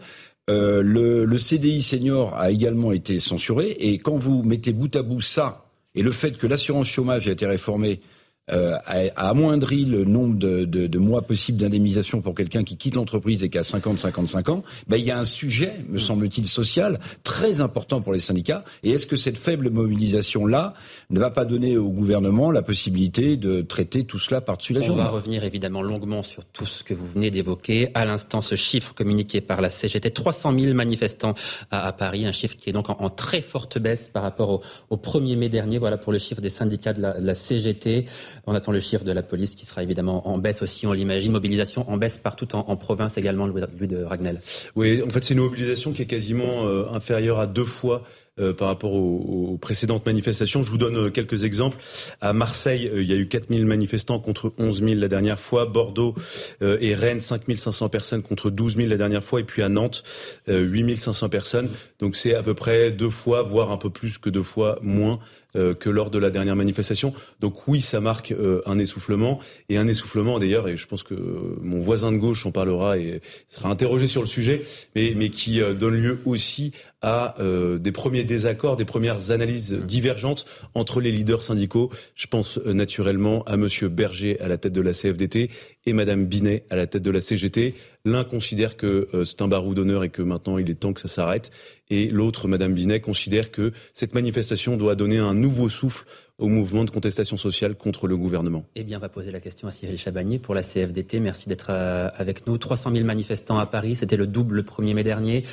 Euh, 0.50 0.82
le, 0.82 1.24
le 1.24 1.38
CDI 1.38 1.80
senior 1.82 2.34
a 2.36 2.50
également 2.50 2.92
été 2.92 3.18
censuré. 3.18 3.70
Et 3.80 3.98
quand 3.98 4.18
vous 4.18 4.42
mettez 4.42 4.74
bout 4.74 4.94
à 4.94 5.02
bout 5.02 5.22
ça 5.22 5.64
et 5.94 6.02
le 6.02 6.12
fait 6.12 6.36
que 6.36 6.46
l'assurance 6.46 6.88
chômage 6.88 7.28
a 7.28 7.32
été 7.32 7.46
réformée 7.46 8.00
euh, 8.50 8.76
a, 8.86 9.28
amoindri 9.28 9.84
le 9.84 10.04
nombre 10.04 10.36
de, 10.36 10.64
de, 10.64 10.88
de 10.88 10.98
mois 10.98 11.22
possibles 11.22 11.58
d'indemnisation 11.58 12.20
pour 12.20 12.34
quelqu'un 12.34 12.64
qui 12.64 12.76
quitte 12.76 12.96
l'entreprise 12.96 13.44
et 13.44 13.48
qui 13.48 13.58
a 13.58 13.62
50-55 13.62 14.50
ans, 14.50 14.64
ben, 14.88 14.96
il 14.96 15.04
y 15.04 15.10
a 15.12 15.18
un 15.18 15.24
sujet, 15.24 15.84
me 15.88 15.98
semble-t-il, 15.98 16.48
social 16.48 16.98
très 17.22 17.60
important 17.60 18.00
pour 18.00 18.12
les 18.12 18.20
syndicats. 18.20 18.64
Et 18.82 18.90
est-ce 18.90 19.06
que 19.06 19.16
cette 19.16 19.38
faible 19.38 19.70
mobilisation-là 19.70 20.74
ne 21.12 21.20
va 21.20 21.30
pas 21.30 21.44
donner 21.44 21.76
au 21.76 21.90
gouvernement 21.90 22.50
la 22.50 22.62
possibilité 22.62 23.36
de 23.36 23.60
traiter 23.60 24.04
tout 24.04 24.18
cela 24.18 24.40
par-dessus 24.40 24.72
la 24.72 24.82
jambe 24.82 24.98
On 24.98 25.02
va 25.02 25.10
revenir 25.10 25.44
évidemment 25.44 25.82
longuement 25.82 26.22
sur 26.22 26.44
tout 26.44 26.66
ce 26.66 26.82
que 26.82 26.94
vous 26.94 27.06
venez 27.06 27.30
d'évoquer. 27.30 27.90
À 27.94 28.04
l'instant, 28.04 28.40
ce 28.40 28.54
chiffre 28.54 28.94
communiqué 28.94 29.40
par 29.40 29.60
la 29.60 29.68
CGT, 29.68 30.10
300 30.10 30.58
000 30.58 30.74
manifestants 30.74 31.34
à, 31.70 31.86
à, 31.86 31.92
Paris, 31.92 32.24
un 32.26 32.32
chiffre 32.32 32.56
qui 32.56 32.70
est 32.70 32.72
donc 32.72 32.88
en, 32.88 32.96
en 32.98 33.10
très 33.10 33.42
forte 33.42 33.78
baisse 33.78 34.08
par 34.08 34.22
rapport 34.22 34.50
au, 34.50 34.60
au, 34.90 34.96
1er 34.96 35.36
mai 35.36 35.48
dernier. 35.50 35.78
Voilà 35.78 35.98
pour 35.98 36.12
le 36.12 36.18
chiffre 36.18 36.40
des 36.40 36.50
syndicats 36.50 36.94
de 36.94 37.02
la, 37.02 37.20
de 37.20 37.26
la 37.26 37.34
CGT. 37.34 38.06
On 38.46 38.54
attend 38.54 38.72
le 38.72 38.80
chiffre 38.80 39.04
de 39.04 39.12
la 39.12 39.22
police 39.22 39.54
qui 39.54 39.66
sera 39.66 39.82
évidemment 39.82 40.26
en 40.28 40.38
baisse 40.38 40.62
aussi, 40.62 40.86
on 40.86 40.92
l'imagine. 40.92 41.32
Mobilisation 41.32 41.88
en 41.90 41.98
baisse 41.98 42.18
partout 42.18 42.54
en, 42.54 42.76
province 42.76 43.18
également, 43.18 43.46
Louis 43.46 43.88
de 43.88 44.02
Ragnel. 44.02 44.40
Oui, 44.76 45.02
en 45.02 45.10
fait, 45.10 45.22
c'est 45.24 45.34
une 45.34 45.40
mobilisation 45.40 45.92
qui 45.92 46.02
est 46.02 46.06
quasiment 46.06 46.66
euh, 46.66 46.86
inférieure 46.92 47.38
à 47.38 47.46
deux 47.46 47.64
fois 47.64 48.04
euh, 48.40 48.52
par 48.52 48.68
rapport 48.68 48.94
aux, 48.94 49.58
précédentes 49.60 50.06
manifestations. 50.06 50.62
Je 50.62 50.70
vous 50.70 50.78
donne 50.78 50.96
euh, 50.96 51.10
quelques 51.10 51.44
exemples. 51.44 51.76
À 52.20 52.32
Marseille, 52.32 52.90
il 52.94 53.02
y 53.02 53.12
a 53.12 53.16
eu 53.16 53.28
4000 53.28 53.66
manifestants 53.66 54.18
contre 54.18 54.52
11 54.58 54.82
000 54.82 54.94
la 54.94 55.08
dernière 55.08 55.38
fois. 55.38 55.66
Bordeaux 55.66 56.14
et 56.60 56.94
Rennes, 56.94 57.20
5500 57.20 57.88
personnes 57.88 58.22
contre 58.22 58.50
12 58.50 58.76
000 58.76 58.88
la 58.88 58.96
dernière 58.96 59.22
fois. 59.22 59.40
Et 59.40 59.44
puis 59.44 59.62
à 59.62 59.68
Nantes, 59.68 60.02
8500 60.48 61.28
personnes. 61.28 61.68
Donc 61.98 62.16
c'est 62.16 62.34
à 62.34 62.42
peu 62.42 62.54
près 62.54 62.90
deux 62.90 63.10
fois, 63.10 63.42
voire 63.42 63.70
un 63.70 63.76
peu 63.76 63.90
plus 63.90 64.18
que 64.18 64.30
deux 64.30 64.42
fois 64.42 64.78
moins 64.82 65.12
euh, 65.14 65.18
que 65.54 65.90
lors 65.90 66.10
de 66.10 66.18
la 66.18 66.30
dernière 66.30 66.56
manifestation. 66.56 67.12
Donc 67.40 67.68
oui, 67.68 67.80
ça 67.80 68.00
marque 68.00 68.32
euh, 68.32 68.62
un 68.66 68.78
essoufflement 68.78 69.38
et 69.68 69.76
un 69.76 69.86
essoufflement 69.86 70.38
d'ailleurs, 70.38 70.68
et 70.68 70.76
je 70.76 70.86
pense 70.86 71.02
que 71.02 71.14
mon 71.60 71.80
voisin 71.80 72.12
de 72.12 72.16
gauche 72.16 72.46
en 72.46 72.52
parlera 72.52 72.98
et 72.98 73.20
sera 73.48 73.68
interrogé 73.68 74.06
sur 74.06 74.22
le 74.22 74.26
sujet, 74.26 74.62
mais, 74.94 75.12
mais 75.16 75.28
qui 75.28 75.60
euh, 75.60 75.74
donne 75.74 75.96
lieu 75.96 76.20
aussi 76.24 76.72
à 77.04 77.34
des 77.80 77.90
premiers 77.90 78.22
désaccords, 78.22 78.76
des 78.76 78.84
premières 78.84 79.32
analyses 79.32 79.72
divergentes 79.72 80.44
entre 80.74 81.00
les 81.00 81.10
leaders 81.10 81.42
syndicaux. 81.42 81.90
Je 82.14 82.28
pense 82.28 82.58
naturellement 82.58 83.42
à 83.42 83.56
Monsieur 83.56 83.88
Berger 83.88 84.38
à 84.38 84.46
la 84.46 84.56
tête 84.56 84.72
de 84.72 84.80
la 84.80 84.92
CFDT 84.92 85.50
et 85.84 85.92
Madame 85.94 86.26
Binet 86.26 86.64
à 86.70 86.76
la 86.76 86.86
tête 86.86 87.02
de 87.02 87.10
la 87.10 87.20
CGT. 87.20 87.74
L'un 88.04 88.24
considère 88.24 88.76
que 88.76 89.08
c'est 89.24 89.42
un 89.42 89.48
barou 89.48 89.74
d'honneur 89.74 90.02
et 90.02 90.10
que 90.10 90.22
maintenant 90.22 90.58
il 90.58 90.68
est 90.68 90.74
temps 90.74 90.92
que 90.92 91.00
ça 91.00 91.08
s'arrête. 91.08 91.50
Et 91.88 92.08
l'autre, 92.08 92.48
Madame 92.48 92.74
Binet, 92.74 93.00
considère 93.00 93.52
que 93.52 93.72
cette 93.94 94.14
manifestation 94.14 94.76
doit 94.76 94.96
donner 94.96 95.18
un 95.18 95.34
nouveau 95.34 95.68
souffle 95.68 96.04
au 96.38 96.48
mouvement 96.48 96.84
de 96.84 96.90
contestation 96.90 97.36
sociale 97.36 97.76
contre 97.76 98.08
le 98.08 98.16
gouvernement 98.16 98.64
Eh 98.74 98.82
bien, 98.82 98.98
on 98.98 99.00
va 99.00 99.08
poser 99.08 99.30
la 99.30 99.38
question 99.38 99.68
à 99.68 99.72
Cyril 99.72 99.98
Chabagnier 99.98 100.40
pour 100.40 100.54
la 100.54 100.64
CFDT. 100.64 101.20
Merci 101.20 101.48
d'être 101.48 101.70
avec 101.70 102.46
nous. 102.48 102.58
300 102.58 102.92
000 102.92 103.06
manifestants 103.06 103.58
à 103.58 103.66
Paris, 103.66 103.94
c'était 103.94 104.16
le 104.16 104.26
double 104.26 104.56
le 104.56 104.62
1er 104.62 104.94
mai 104.94 105.04
dernier. 105.04 105.44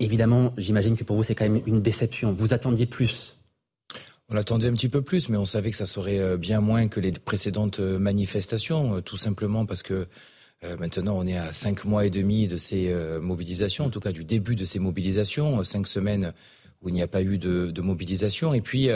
Évidemment, 0.00 0.52
j'imagine 0.56 0.96
que 0.96 1.04
pour 1.04 1.16
vous, 1.16 1.24
c'est 1.24 1.34
quand 1.34 1.48
même 1.48 1.62
une 1.66 1.80
déception. 1.80 2.32
Vous 2.32 2.52
attendiez 2.52 2.86
plus? 2.86 3.36
On 4.28 4.36
attendait 4.36 4.68
un 4.68 4.72
petit 4.72 4.88
peu 4.88 5.02
plus, 5.02 5.28
mais 5.28 5.36
on 5.36 5.44
savait 5.44 5.70
que 5.70 5.76
ça 5.76 5.86
serait 5.86 6.18
euh, 6.18 6.36
bien 6.36 6.60
moins 6.60 6.88
que 6.88 6.98
les 6.98 7.12
précédentes 7.12 7.80
euh, 7.80 7.98
manifestations, 7.98 8.96
euh, 8.96 9.00
tout 9.00 9.16
simplement 9.18 9.66
parce 9.66 9.82
que 9.82 10.06
maintenant 10.78 11.16
on 11.18 11.26
est 11.26 11.36
à 11.36 11.52
cinq 11.52 11.84
mois 11.84 12.06
et 12.06 12.10
demi 12.10 12.48
de 12.48 12.56
ces 12.56 12.94
mobilisations, 13.20 13.84
en 13.84 13.90
tout 13.90 14.00
cas 14.00 14.12
du 14.12 14.24
début 14.24 14.56
de 14.56 14.64
ces 14.64 14.78
mobilisations, 14.78 15.62
cinq 15.64 15.86
semaines 15.86 16.32
où 16.82 16.88
il 16.88 16.94
n'y 16.94 17.02
a 17.02 17.08
pas 17.08 17.22
eu 17.22 17.38
de, 17.38 17.70
de 17.70 17.80
mobilisation. 17.82 18.54
Et 18.54 18.60
puis 18.60 18.88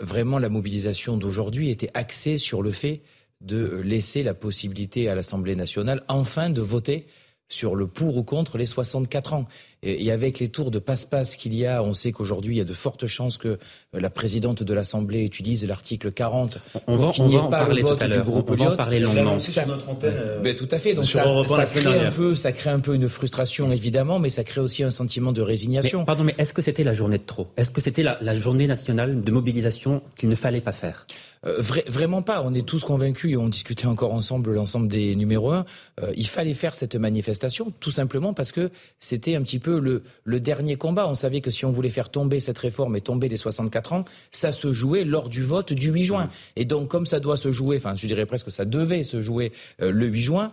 vraiment 0.00 0.38
la 0.38 0.48
mobilisation 0.48 1.16
d'aujourd'hui 1.16 1.70
était 1.70 1.90
axée 1.94 2.38
sur 2.38 2.62
le 2.62 2.72
fait 2.72 3.02
de 3.40 3.80
laisser 3.80 4.22
la 4.22 4.34
possibilité 4.34 5.08
à 5.08 5.14
l'Assemblée 5.14 5.56
nationale 5.56 6.02
enfin 6.08 6.50
de 6.50 6.60
voter 6.60 7.06
sur 7.48 7.74
le 7.74 7.86
pour 7.86 8.16
ou 8.16 8.24
contre 8.24 8.58
les 8.58 8.66
64 8.66 9.34
ans. 9.34 9.46
Et, 9.84 10.10
avec 10.10 10.38
les 10.38 10.48
tours 10.48 10.70
de 10.70 10.78
passe-passe 10.78 11.36
qu'il 11.36 11.54
y 11.54 11.66
a, 11.66 11.82
on 11.82 11.92
sait 11.92 12.10
qu'aujourd'hui, 12.10 12.54
il 12.54 12.58
y 12.58 12.60
a 12.60 12.64
de 12.64 12.72
fortes 12.72 13.06
chances 13.06 13.38
que 13.38 13.48
euh, 13.48 13.56
la 13.92 14.10
présidente 14.10 14.62
de 14.62 14.74
l'Assemblée 14.74 15.22
utilise 15.24 15.66
l'article 15.66 16.10
40 16.10 16.58
on 16.86 16.96
pour 16.96 17.12
qu'il 17.12 17.24
n'y 17.26 17.36
ait 17.36 17.48
pas 17.50 17.68
le 17.68 17.82
vote 17.82 18.02
du 18.02 18.22
groupe 18.22 18.50
on, 18.50 18.56
va 18.56 18.72
en 18.72 18.76
parler 18.76 19.00
longuement. 19.00 19.38
Ça, 19.40 19.66
notre 19.66 19.88
antenne, 19.90 20.14
euh, 20.16 20.40
ben, 20.40 20.56
tout 20.56 20.68
à 20.70 20.78
fait. 20.78 20.94
Donc 20.94 21.04
ça, 21.04 21.22
crée 21.66 22.00
un 22.00 22.10
peu, 22.10 22.34
ça 22.34 22.52
crée 22.52 22.70
un 22.70 22.80
peu 22.80 22.94
une 22.94 23.08
frustration, 23.08 23.70
évidemment, 23.70 24.18
mais 24.18 24.30
ça 24.30 24.42
crée 24.42 24.60
aussi 24.60 24.82
un 24.82 24.90
sentiment 24.90 25.32
de 25.32 25.42
résignation. 25.42 26.04
pardon, 26.04 26.24
mais 26.24 26.34
est-ce 26.38 26.54
que 26.54 26.62
c'était 26.62 26.84
la 26.84 26.94
journée 26.94 27.18
de 27.18 27.24
trop? 27.24 27.48
Est-ce 27.56 27.70
que 27.70 27.80
c'était 27.80 28.02
la, 28.02 28.18
la 28.20 28.36
journée 28.36 28.66
nationale 28.66 29.20
de 29.20 29.30
mobilisation 29.30 30.02
qu'il 30.16 30.28
ne 30.28 30.34
fallait 30.34 30.60
pas 30.60 30.72
faire? 30.72 31.06
Euh, 31.46 31.62
vraiment 31.86 32.22
pas. 32.22 32.42
On 32.44 32.54
est 32.54 32.66
tous 32.66 32.84
convaincus 32.84 33.32
et 33.32 33.36
on 33.36 33.48
discutait 33.48 33.86
encore 33.86 34.12
ensemble 34.12 34.52
l'ensemble 34.52 34.88
des 34.88 35.14
numéros 35.16 35.52
1. 35.52 35.64
Euh, 36.02 36.12
il 36.16 36.26
fallait 36.26 36.54
faire 36.54 36.74
cette 36.74 36.96
manifestation 36.96 37.72
tout 37.80 37.90
simplement 37.90 38.32
parce 38.32 38.52
que 38.52 38.70
c'était 38.98 39.36
un 39.36 39.42
petit 39.42 39.58
peu 39.58 39.73
le, 39.74 40.02
le 40.24 40.40
dernier 40.40 40.76
combat. 40.76 41.08
On 41.08 41.14
savait 41.14 41.40
que 41.40 41.50
si 41.50 41.64
on 41.64 41.72
voulait 41.72 41.88
faire 41.88 42.10
tomber 42.10 42.40
cette 42.40 42.58
réforme 42.58 42.96
et 42.96 43.00
tomber 43.00 43.28
les 43.28 43.36
64 43.36 43.92
ans, 43.92 44.04
ça 44.32 44.52
se 44.52 44.72
jouait 44.72 45.04
lors 45.04 45.28
du 45.28 45.42
vote 45.42 45.72
du 45.72 45.90
8 45.90 46.04
juin. 46.04 46.28
Et 46.56 46.64
donc 46.64 46.88
comme 46.88 47.06
ça 47.06 47.20
doit 47.20 47.36
se 47.36 47.50
jouer, 47.50 47.76
enfin 47.76 47.94
je 47.96 48.06
dirais 48.06 48.26
presque 48.26 48.50
ça 48.50 48.64
devait 48.64 49.02
se 49.02 49.20
jouer 49.20 49.52
euh, 49.82 49.90
le 49.90 50.06
8 50.06 50.20
juin, 50.20 50.52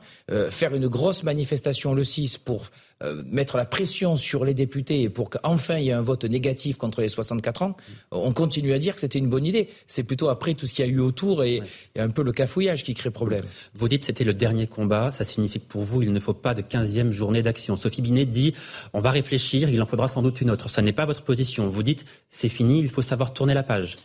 faire 0.49 0.73
une 0.73 0.87
grosse 0.87 1.23
manifestation 1.23 1.93
le 1.93 2.03
6 2.03 2.37
pour 2.37 2.65
euh, 3.03 3.23
mettre 3.29 3.57
la 3.57 3.65
pression 3.65 4.15
sur 4.15 4.45
les 4.45 4.53
députés 4.53 5.09
pour 5.09 5.29
qu'enfin 5.29 5.77
il 5.77 5.85
y 5.85 5.89
ait 5.89 5.93
un 5.93 6.01
vote 6.01 6.25
négatif 6.25 6.77
contre 6.77 7.01
les 7.01 7.09
64 7.09 7.61
ans, 7.63 7.77
on 8.11 8.31
continue 8.33 8.73
à 8.73 8.79
dire 8.79 8.95
que 8.95 9.01
c'était 9.01 9.19
une 9.19 9.29
bonne 9.29 9.45
idée. 9.45 9.69
C'est 9.87 10.03
plutôt 10.03 10.29
après 10.29 10.53
tout 10.53 10.67
ce 10.67 10.73
qu'il 10.73 10.85
y 10.85 10.87
a 10.87 10.91
eu 10.91 10.99
autour 10.99 11.43
et, 11.43 11.61
un 11.97 12.09
peu 12.09 12.23
le 12.23 12.31
cafouillage 12.31 12.83
qui 12.83 12.93
crée 12.93 13.09
problème. 13.09 13.43
Vous 13.75 13.87
dites 13.87 14.01
que 14.01 14.07
c'était 14.07 14.23
le 14.23 14.33
dernier 14.33 14.67
combat, 14.67 15.11
ça 15.11 15.23
signifie 15.23 15.59
que 15.59 15.67
pour 15.67 15.81
vous, 15.81 16.01
il 16.01 16.13
ne 16.13 16.19
faut 16.19 16.33
pas 16.33 16.53
de 16.53 16.61
15e 16.61 17.11
journée 17.11 17.41
d'action. 17.41 17.75
Sophie 17.75 18.01
Binet 18.01 18.25
dit, 18.25 18.53
on 18.93 19.01
va 19.01 19.11
réfléchir, 19.11 19.69
il 19.69 19.81
en 19.81 19.85
faudra 19.85 20.07
sans 20.07 20.21
doute 20.21 20.41
une 20.41 20.51
autre. 20.51 20.69
Ça 20.69 20.81
n'est 20.81 20.93
pas 20.93 21.05
votre 21.05 21.23
position. 21.23 21.67
Vous 21.67 21.83
dites, 21.83 22.05
c'est 22.29 22.49
fini, 22.49 22.79
il 22.79 22.89
faut 22.89 23.01
savoir 23.01 23.33
tourner 23.33 23.53
la 23.53 23.63
page. 23.63 23.95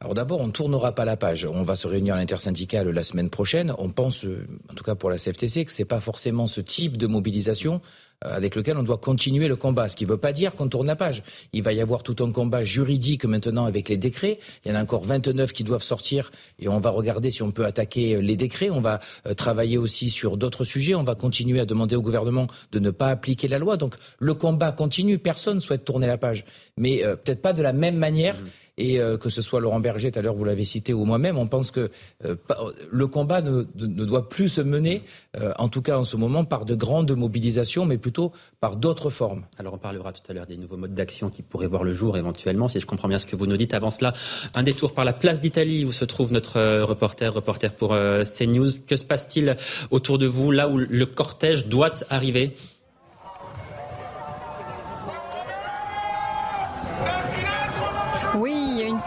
Alors 0.00 0.14
d'abord, 0.14 0.40
on 0.40 0.46
ne 0.46 0.52
tournera 0.52 0.94
pas 0.94 1.04
la 1.04 1.16
page. 1.16 1.44
On 1.44 1.62
va 1.62 1.76
se 1.76 1.86
réunir 1.86 2.14
à 2.14 2.18
l'intersyndicale 2.18 2.88
la 2.88 3.02
semaine 3.02 3.30
prochaine. 3.30 3.74
On 3.78 3.90
pense, 3.90 4.24
en 4.70 4.74
tout 4.74 4.84
cas 4.84 4.94
pour 4.94 5.10
la 5.10 5.16
CFTC, 5.16 5.64
que 5.64 5.72
c'est 5.72 5.84
pas 5.84 6.00
forcément 6.00 6.46
ce 6.46 6.60
type 6.60 6.96
de 6.96 7.06
mobilisation 7.06 7.76
euh, 7.76 8.09
avec 8.22 8.54
lequel 8.54 8.76
on 8.76 8.82
doit 8.82 8.98
continuer 8.98 9.48
le 9.48 9.56
combat. 9.56 9.88
Ce 9.88 9.96
qui 9.96 10.04
ne 10.04 10.10
veut 10.10 10.18
pas 10.18 10.32
dire 10.32 10.54
qu'on 10.54 10.68
tourne 10.68 10.86
la 10.86 10.96
page. 10.96 11.22
Il 11.52 11.62
va 11.62 11.72
y 11.72 11.80
avoir 11.80 12.02
tout 12.02 12.16
un 12.22 12.30
combat 12.32 12.64
juridique 12.64 13.24
maintenant 13.24 13.64
avec 13.64 13.88
les 13.88 13.96
décrets. 13.96 14.38
Il 14.64 14.70
y 14.70 14.74
en 14.74 14.78
a 14.78 14.82
encore 14.82 15.04
29 15.04 15.52
qui 15.52 15.64
doivent 15.64 15.82
sortir 15.82 16.30
et 16.58 16.68
on 16.68 16.80
va 16.80 16.90
regarder 16.90 17.30
si 17.30 17.42
on 17.42 17.50
peut 17.50 17.64
attaquer 17.64 18.16
euh, 18.16 18.20
les 18.20 18.36
décrets. 18.36 18.70
On 18.70 18.80
va 18.80 19.00
euh, 19.26 19.34
travailler 19.34 19.78
aussi 19.78 20.10
sur 20.10 20.36
d'autres 20.36 20.64
sujets. 20.64 20.94
On 20.94 21.02
va 21.02 21.14
continuer 21.14 21.60
à 21.60 21.64
demander 21.64 21.96
au 21.96 22.02
gouvernement 22.02 22.46
de 22.72 22.78
ne 22.78 22.90
pas 22.90 23.08
appliquer 23.08 23.48
la 23.48 23.58
loi. 23.58 23.76
Donc 23.76 23.94
le 24.18 24.34
combat 24.34 24.72
continue. 24.72 25.18
Personne 25.18 25.56
ne 25.56 25.60
souhaite 25.60 25.84
tourner 25.84 26.06
la 26.06 26.18
page. 26.18 26.44
Mais 26.76 27.02
peut-être 27.24 27.42
pas 27.42 27.52
de 27.52 27.62
la 27.62 27.72
même 27.72 27.96
manière. 27.96 28.36
Mmh 28.36 28.46
et 28.80 28.98
euh, 28.98 29.18
que 29.18 29.28
ce 29.28 29.42
soit 29.42 29.60
Laurent 29.60 29.78
Berger, 29.78 30.10
tout 30.10 30.18
à 30.18 30.22
l'heure 30.22 30.34
vous 30.34 30.44
l'avez 30.44 30.64
cité, 30.64 30.94
ou 30.94 31.04
moi-même, 31.04 31.36
on 31.36 31.46
pense 31.46 31.70
que 31.70 31.90
euh, 32.24 32.34
le 32.90 33.06
combat 33.06 33.42
ne, 33.42 33.62
doit 33.74 34.28
plus 34.28 34.48
se 34.48 34.62
mener, 34.62 35.02
euh, 35.38 35.52
en 35.58 35.68
tout 35.68 35.82
cas 35.82 35.98
en 35.98 36.04
ce 36.04 36.16
moment, 36.16 36.44
par 36.44 36.64
de 36.64 36.74
grandes 36.74 37.14
mobilisations, 37.14 37.84
mais 37.84 37.98
plutôt 37.98 38.32
par 38.58 38.76
d'autres 38.76 39.10
formes. 39.10 39.44
Alors 39.58 39.74
on 39.74 39.78
parlera 39.78 40.12
tout 40.12 40.22
à 40.28 40.32
l'heure 40.32 40.46
des 40.46 40.56
nouveaux 40.56 40.78
modes 40.78 40.94
d'action 40.94 41.28
qui 41.28 41.42
pourraient 41.42 41.66
voir 41.66 41.84
le 41.84 41.92
jour 41.92 42.16
éventuellement, 42.16 42.68
si 42.68 42.80
je 42.80 42.86
comprends 42.86 43.08
bien 43.08 43.18
ce 43.18 43.26
que 43.26 43.36
vous 43.36 43.46
nous 43.46 43.58
dites. 43.58 43.74
Avant 43.74 43.90
cela, 43.90 44.14
un 44.54 44.62
détour 44.62 44.94
par 44.94 45.04
la 45.04 45.12
place 45.12 45.40
d'Italie 45.40 45.84
où 45.84 45.92
se 45.92 46.06
trouve 46.06 46.32
notre 46.32 46.80
reporter, 46.82 47.32
reporter 47.32 47.72
pour 47.72 47.90
CNews. 47.90 48.70
Que 48.86 48.96
se 48.96 49.04
passe-t-il 49.04 49.56
autour 49.90 50.16
de 50.16 50.26
vous, 50.26 50.50
là 50.50 50.68
où 50.68 50.78
le 50.78 51.06
cortège 51.06 51.66
doit 51.66 51.94
arriver? 52.08 52.54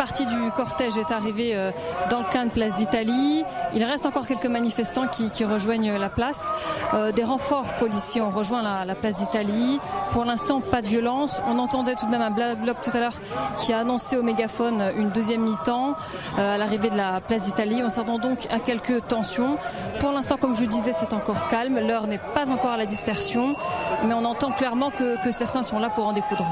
Partie 0.03 0.25
du 0.25 0.51
cortège 0.51 0.98
est 0.98 1.13
arrivée 1.13 1.55
euh, 1.55 1.72
dans 2.10 2.19
le 2.19 2.25
camp 2.25 2.43
de 2.43 2.50
Place 2.50 2.75
d'Italie. 2.75 3.45
Il 3.74 3.86
reste 3.86 4.05
encore 4.05 4.27
quelques 4.27 4.48
manifestants 4.48 5.07
qui, 5.07 5.45
rejoignent 5.45 5.98
la 5.98 6.10
place. 6.10 6.45
Euh, 6.93 7.13
des 7.13 7.24
renforts 7.24 7.72
policiers 7.79 8.19
ont 8.19 8.29
rejoint 8.29 8.62
la, 8.62 8.95
place 8.95 9.15
d'Italie. 9.15 9.79
Pour 10.12 10.25
l'instant, 10.25 10.60
pas 10.60 10.81
de 10.81 10.88
violence. 10.88 11.41
On 11.48 11.57
entendait 11.57 11.95
tout 11.95 12.05
de 12.05 12.12
même 12.12 12.22
un 12.22 12.31
bloc 12.31 12.81
tout 12.81 12.89
à 12.93 13.00
l'heure 13.00 13.17
qui 13.62 13.72
a 13.72 13.79
annoncé 13.79 14.17
au 14.17 14.24
mégaphone 14.24 14.91
une 14.98 15.10
deuxième 15.10 15.43
mi-temps 15.43 15.95
euh, 16.38 16.55
à 16.55 16.57
l'arrivée 16.57 16.89
de 16.89 16.98
la 16.98 17.22
place 17.22 17.43
d'Italie. 17.43 17.81
On 17.81 17.88
s'attend 17.88 18.19
donc 18.19 18.39
à 18.51 18.60
quelques 18.60 19.07
tensions. 19.07 19.55
Pour 20.01 20.12
l'instant, 20.12 20.36
comme 20.36 20.53
je 20.53 20.62
le 20.63 20.67
disais, 20.67 20.91
c'est 20.91 21.13
encore 21.13 21.48
calme. 21.48 21.79
L'heure 21.79 22.07
n'est 22.07 22.19
pas 22.36 22.51
encore 22.51 22.72
à 22.72 22.77
la 22.77 22.86
dispersion, 22.86 23.55
mais 24.03 24.13
on 24.13 24.25
entend 24.25 24.51
clairement 24.51 24.91
que 24.91 25.31
certains 25.31 25.63
sont 25.63 25.79
là 25.79 25.89
pour 25.89 26.05
en 26.05 26.12
découdre. 26.12 26.45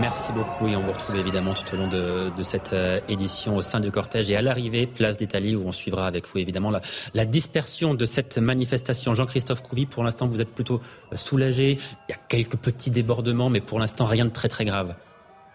Merci 0.00 0.32
beaucoup 0.32 0.66
et 0.68 0.76
on 0.76 0.82
vous 0.82 0.92
retrouve 0.92 1.16
évidemment 1.16 1.54
tout 1.54 1.74
au 1.74 1.78
long 1.78 1.88
de, 1.88 2.30
cette 2.42 2.72
euh, 2.72 3.00
édition 3.08 3.56
au 3.56 3.62
sein 3.62 3.80
du 3.80 3.90
cortège 3.90 4.30
et 4.30 4.36
à 4.36 4.42
l'arrivée, 4.42 4.86
place 4.86 5.16
d'Italie, 5.16 5.54
où 5.54 5.66
on 5.66 5.72
suivra 5.72 6.06
avec 6.06 6.26
vous 6.26 6.38
évidemment 6.38 6.70
la, 6.70 7.24
dispersion 7.24 7.94
de 7.94 8.04
cette 8.04 8.38
manifestation. 8.38 9.14
Jean-Christophe 9.14 9.62
Couvi, 9.62 9.86
pour 9.86 10.04
l'instant 10.04 10.26
vous 10.28 10.40
êtes 10.40 10.54
plutôt 10.54 10.80
euh, 11.12 11.16
soulagé. 11.16 11.78
Il 12.08 12.12
y 12.12 12.14
a 12.14 12.18
quelques 12.28 12.56
petits 12.56 12.90
débordements, 12.90 13.50
mais 13.50 13.60
pour 13.60 13.78
l'instant 13.78 14.04
rien 14.04 14.24
de 14.24 14.30
très 14.30 14.48
très 14.48 14.64
grave. 14.64 14.94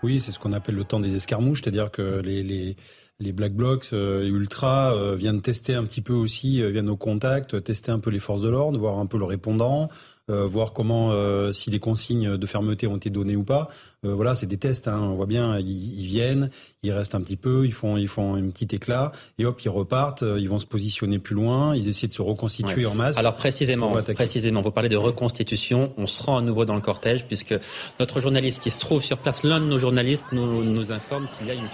Oui, 0.03 0.22
c'est 0.22 0.32
ce 0.32 0.39
qu'on 0.39 0.53
appelle 0.53 0.75
le 0.75 0.84
temps 0.84 1.00
des 1.00 1.15
escarmouches, 1.15 1.62
c'est-à-dire 1.63 1.89
que 1.89 2.22
les, 2.22 3.34
Black 3.34 3.53
Blocs 3.53 3.89
euh, 3.94 4.24
Ultra 4.24 4.94
viennent 5.15 5.41
tester 5.41 5.74
un 5.74 5.84
petit 5.84 6.01
peu 6.01 6.13
aussi, 6.13 6.62
viennent 6.72 6.89
au 6.89 6.98
contact, 6.98 7.63
tester 7.63 7.91
un 7.91 8.00
peu 8.00 8.12
les 8.12 8.20
forces 8.20 8.41
de 8.41 8.50
l'ordre, 8.50 8.77
voir 8.77 9.00
un 9.00 9.08
peu 9.08 9.17
le 9.17 9.25
répondant, 9.25 9.89
euh, 9.89 10.17
voir 10.30 10.74
comment 10.74 11.12
euh, 11.12 11.54
si 11.54 11.70
les 11.70 11.80
consignes 11.80 12.38
de 12.38 12.46
fermeté 12.46 12.88
ont 12.88 12.98
été 12.98 13.10
données 13.10 13.36
ou 13.36 13.44
pas. 13.44 13.70
Euh, 14.06 14.14
voilà, 14.14 14.36
c'est 14.36 14.46
des 14.46 14.58
tests. 14.58 14.88
Hein, 14.88 15.00
on 15.02 15.16
voit 15.16 15.26
bien, 15.26 15.58
ils, 15.60 16.06
viennent, 16.06 16.50
ils 16.84 16.92
restent 16.92 17.16
un 17.16 17.22
petit 17.22 17.38
peu, 17.38 17.66
ils 17.66 17.74
font, 17.74 17.98
ils 17.98 18.08
font 18.08 18.36
un 18.36 18.50
petit 18.50 18.76
éclat 18.76 19.12
et 19.38 19.46
hop, 19.46 19.60
ils 19.62 19.70
repartent. 19.70 20.24
ils 20.24 20.50
vont 20.50 20.60
se 20.60 20.66
positionner 20.66 21.20
plus 21.20 21.36
loin. 21.36 21.76
Ils 21.76 21.88
essaient 21.88 22.08
de 22.08 22.14
se 22.14 22.22
reconstituer 22.22 22.86
en 22.86 22.94
masse. 22.94 23.18
Alors 23.18 23.36
précisément, 23.36 23.96
précisément, 24.14 24.62
vous 24.62 24.72
parlez 24.72 24.90
de 24.90 24.98
reconstitution. 24.98 25.94
On 25.98 26.08
se 26.08 26.22
rend 26.22 26.38
à 26.38 26.42
nouveau 26.42 26.66
dans 26.66 26.76
le 26.76 26.82
cortège 26.82 27.26
puisque 27.26 27.56
notre 28.00 28.20
journaliste 28.20 28.62
qui 28.62 28.70
se 28.70 28.80
trouve 28.80 29.04
sur 29.04 29.18
place, 29.18 29.44
l'un 29.44 29.60
de 29.60 29.66
nos 29.66 29.80
journalistes, 29.80 30.26
nous, 30.32 30.64
nous 30.64 30.92
informe 30.92 31.28
qu'il 31.38 31.48
y 31.48 31.52
a 31.52 31.54
une, 31.54 31.70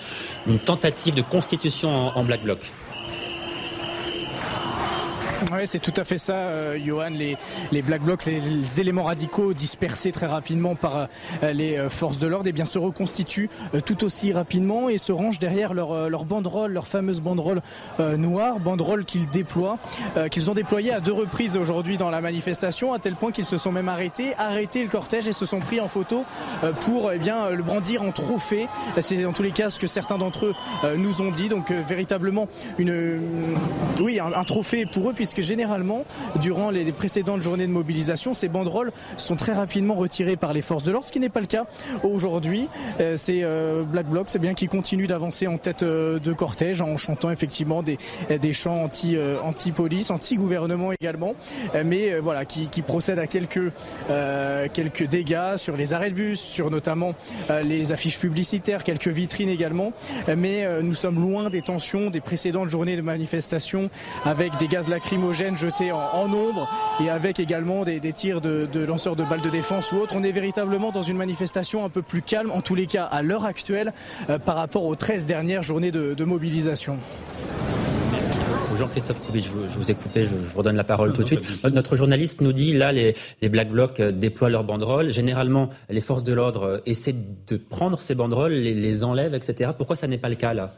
une, 0.47 0.59
tentative 0.59 1.15
de 1.15 1.21
constitution 1.21 1.89
en, 1.89 2.17
en 2.17 2.23
Black 2.23 2.43
Bloc. 2.43 2.59
Oui, 5.51 5.61
c'est 5.65 5.79
tout 5.79 5.93
à 5.97 6.05
fait 6.05 6.17
ça, 6.17 6.35
euh, 6.35 6.77
Johan. 6.83 7.09
Les, 7.09 7.81
Black 7.81 8.01
Blocs, 8.01 8.25
les, 8.25 8.79
éléments 8.79 9.03
radicaux 9.03 9.53
dispersés 9.53 10.11
très 10.11 10.25
rapidement 10.25 10.75
par 10.75 11.07
euh, 11.43 11.53
les 11.53 11.77
euh, 11.77 11.89
forces 11.89 12.17
de 12.17 12.27
l'ordre, 12.27 12.47
eh 12.47 12.53
bien 12.53 12.65
se 12.65 12.79
reconstituent 12.79 13.49
tout 13.85 14.03
aussi 14.03 14.31
rapidement 14.31 14.89
et 14.89 14.97
se 14.97 15.11
rangent 15.11 15.39
derrière 15.39 15.73
leur, 15.73 16.09
leur 16.09 16.25
banderole, 16.25 16.71
leur 16.71 16.87
fameuse 16.87 17.21
banderole 17.21 17.61
noire, 18.17 18.59
banderole 18.59 19.05
qu'ils 19.05 19.29
déploient, 19.29 19.77
qu'ils 20.31 20.49
ont 20.49 20.53
déployée 20.53 20.93
à 20.93 20.99
deux 20.99 21.13
reprises 21.13 21.57
aujourd'hui 21.57 21.97
dans 21.97 22.09
la 22.09 22.21
manifestation, 22.21 22.93
à 22.93 22.99
tel 22.99 23.15
point 23.15 23.31
qu'ils 23.31 23.45
se 23.45 23.57
sont 23.57 23.71
même 23.71 23.89
arrêtés, 23.89 24.33
arrêté 24.37 24.83
le 24.83 24.89
cortège 24.89 25.27
et 25.27 25.31
se 25.31 25.45
sont 25.45 25.59
pris 25.59 25.79
en 25.79 25.87
photo 25.87 26.25
pour 26.81 27.11
eh 27.11 27.19
bien 27.19 27.49
le 27.49 27.63
brandir 27.63 28.03
en 28.03 28.11
trophée. 28.11 28.67
C'est 28.99 29.25
en 29.25 29.33
tous 29.33 29.43
les 29.43 29.51
cas 29.51 29.69
ce 29.69 29.79
que 29.79 29.87
certains 29.87 30.17
d'entre 30.17 30.47
eux 30.47 30.55
nous 30.97 31.21
ont 31.21 31.31
dit. 31.31 31.49
Donc 31.49 31.71
véritablement 31.71 32.47
une, 32.77 33.21
oui, 33.99 34.19
un, 34.19 34.33
un 34.33 34.43
trophée 34.43 34.85
pour 34.85 35.09
eux 35.09 35.13
puisque 35.13 35.32
parce 35.33 35.47
que 35.47 35.49
généralement, 35.49 36.05
durant 36.35 36.69
les 36.69 36.91
précédentes 36.91 37.41
journées 37.41 37.65
de 37.65 37.71
mobilisation, 37.71 38.35
ces 38.35 38.49
banderoles 38.49 38.91
sont 39.17 39.35
très 39.35 39.53
rapidement 39.53 39.95
retirées 39.95 40.35
par 40.35 40.53
les 40.53 40.61
forces 40.61 40.83
de 40.83 40.91
l'ordre, 40.91 41.07
ce 41.07 41.11
qui 41.11 41.19
n'est 41.19 41.29
pas 41.29 41.39
le 41.39 41.47
cas 41.47 41.65
aujourd'hui. 42.03 42.69
Euh, 42.99 43.17
c'est 43.17 43.39
euh, 43.41 43.81
Black 43.81 44.05
Bloc, 44.05 44.27
c'est 44.29 44.37
bien 44.37 44.53
qui 44.53 44.67
continue 44.67 45.07
d'avancer 45.07 45.47
en 45.47 45.57
tête 45.57 45.81
euh, 45.81 46.19
de 46.19 46.33
cortège 46.33 46.83
en 46.83 46.97
chantant 46.97 47.31
effectivement 47.31 47.81
des, 47.81 47.97
des 48.29 48.53
chants 48.53 48.83
anti, 48.83 49.17
anti-police, 49.43 50.11
anti-gouvernement 50.11 50.91
également, 50.91 51.33
mais 51.83 52.19
voilà, 52.19 52.45
qui, 52.45 52.69
procède 52.83 53.17
à 53.17 53.25
quelques, 53.25 53.71
quelques 54.73 55.07
dégâts 55.07 55.55
sur 55.55 55.75
les 55.75 55.93
arrêts 55.93 56.09
de 56.09 56.15
bus, 56.15 56.39
sur 56.39 56.69
notamment 56.69 57.15
les 57.63 57.91
affiches 57.91 58.19
publicitaires, 58.19 58.83
quelques 58.83 59.07
vitrines 59.07 59.49
également. 59.49 59.93
Mais 60.37 60.67
nous 60.83 60.93
sommes 60.93 61.19
loin 61.19 61.49
des 61.49 61.61
tensions 61.61 62.09
des 62.09 62.21
précédentes 62.21 62.69
journées 62.69 62.95
de 62.95 63.01
manifestation 63.01 63.89
avec 64.25 64.57
des 64.57 64.67
gaz 64.67 64.89
lacrymogènes 65.23 65.57
jetés 65.57 65.91
en, 65.91 65.99
en 65.99 66.33
ombre 66.33 66.69
et 67.01 67.09
avec 67.09 67.39
également 67.39 67.83
des, 67.85 67.99
des 67.99 68.11
tirs 68.11 68.41
de, 68.41 68.67
de 68.71 68.83
lanceurs 68.83 69.15
de 69.15 69.23
balles 69.23 69.41
de 69.41 69.49
défense 69.49 69.91
ou 69.91 69.97
autres. 69.97 70.15
On 70.17 70.23
est 70.23 70.31
véritablement 70.31 70.91
dans 70.91 71.01
une 71.01 71.17
manifestation 71.17 71.85
un 71.85 71.89
peu 71.89 72.01
plus 72.01 72.21
calme, 72.21 72.51
en 72.51 72.61
tous 72.61 72.75
les 72.75 72.87
cas 72.87 73.05
à 73.05 73.21
l'heure 73.21 73.45
actuelle, 73.45 73.93
euh, 74.29 74.37
par 74.37 74.55
rapport 74.55 74.83
aux 74.83 74.95
13 74.95 75.25
dernières 75.25 75.63
journées 75.63 75.91
de, 75.91 76.13
de 76.13 76.23
mobilisation. 76.25 76.97
Jean-Christophe 78.77 79.25
Kovic, 79.25 79.45
je, 79.45 79.77
vous 79.77 79.91
ai 79.91 79.93
coupé, 79.93 80.23
je, 80.23 80.29
vous 80.29 80.57
redonne 80.57 80.75
la 80.75 80.83
parole 80.83 81.13
tout 81.13 81.21
de 81.21 81.27
suite. 81.27 81.63
Notre 81.71 81.95
journaliste 81.95 82.41
nous 82.41 82.53
dit, 82.53 82.73
là, 82.73 82.91
les, 82.91 83.15
les 83.41 83.47
Black 83.49 83.69
Blocs 83.69 83.99
euh, 83.99 84.11
déploient 84.11 84.49
leurs 84.49 84.63
banderoles. 84.63 85.11
Généralement, 85.11 85.69
les 85.89 86.01
forces 86.01 86.23
de 86.23 86.33
l'ordre 86.33 86.63
euh, 86.63 86.77
essaient 86.87 87.13
de 87.13 87.57
prendre 87.57 88.01
ces 88.01 88.15
banderoles, 88.15 88.53
les, 88.53 88.73
les 88.73 89.03
enlèvent, 89.03 89.35
etc. 89.35 89.71
Pourquoi 89.77 89.95
ça 89.95 90.07
n'est 90.07 90.17
pas 90.17 90.29
le 90.29 90.35
cas, 90.35 90.53
là? 90.55 90.73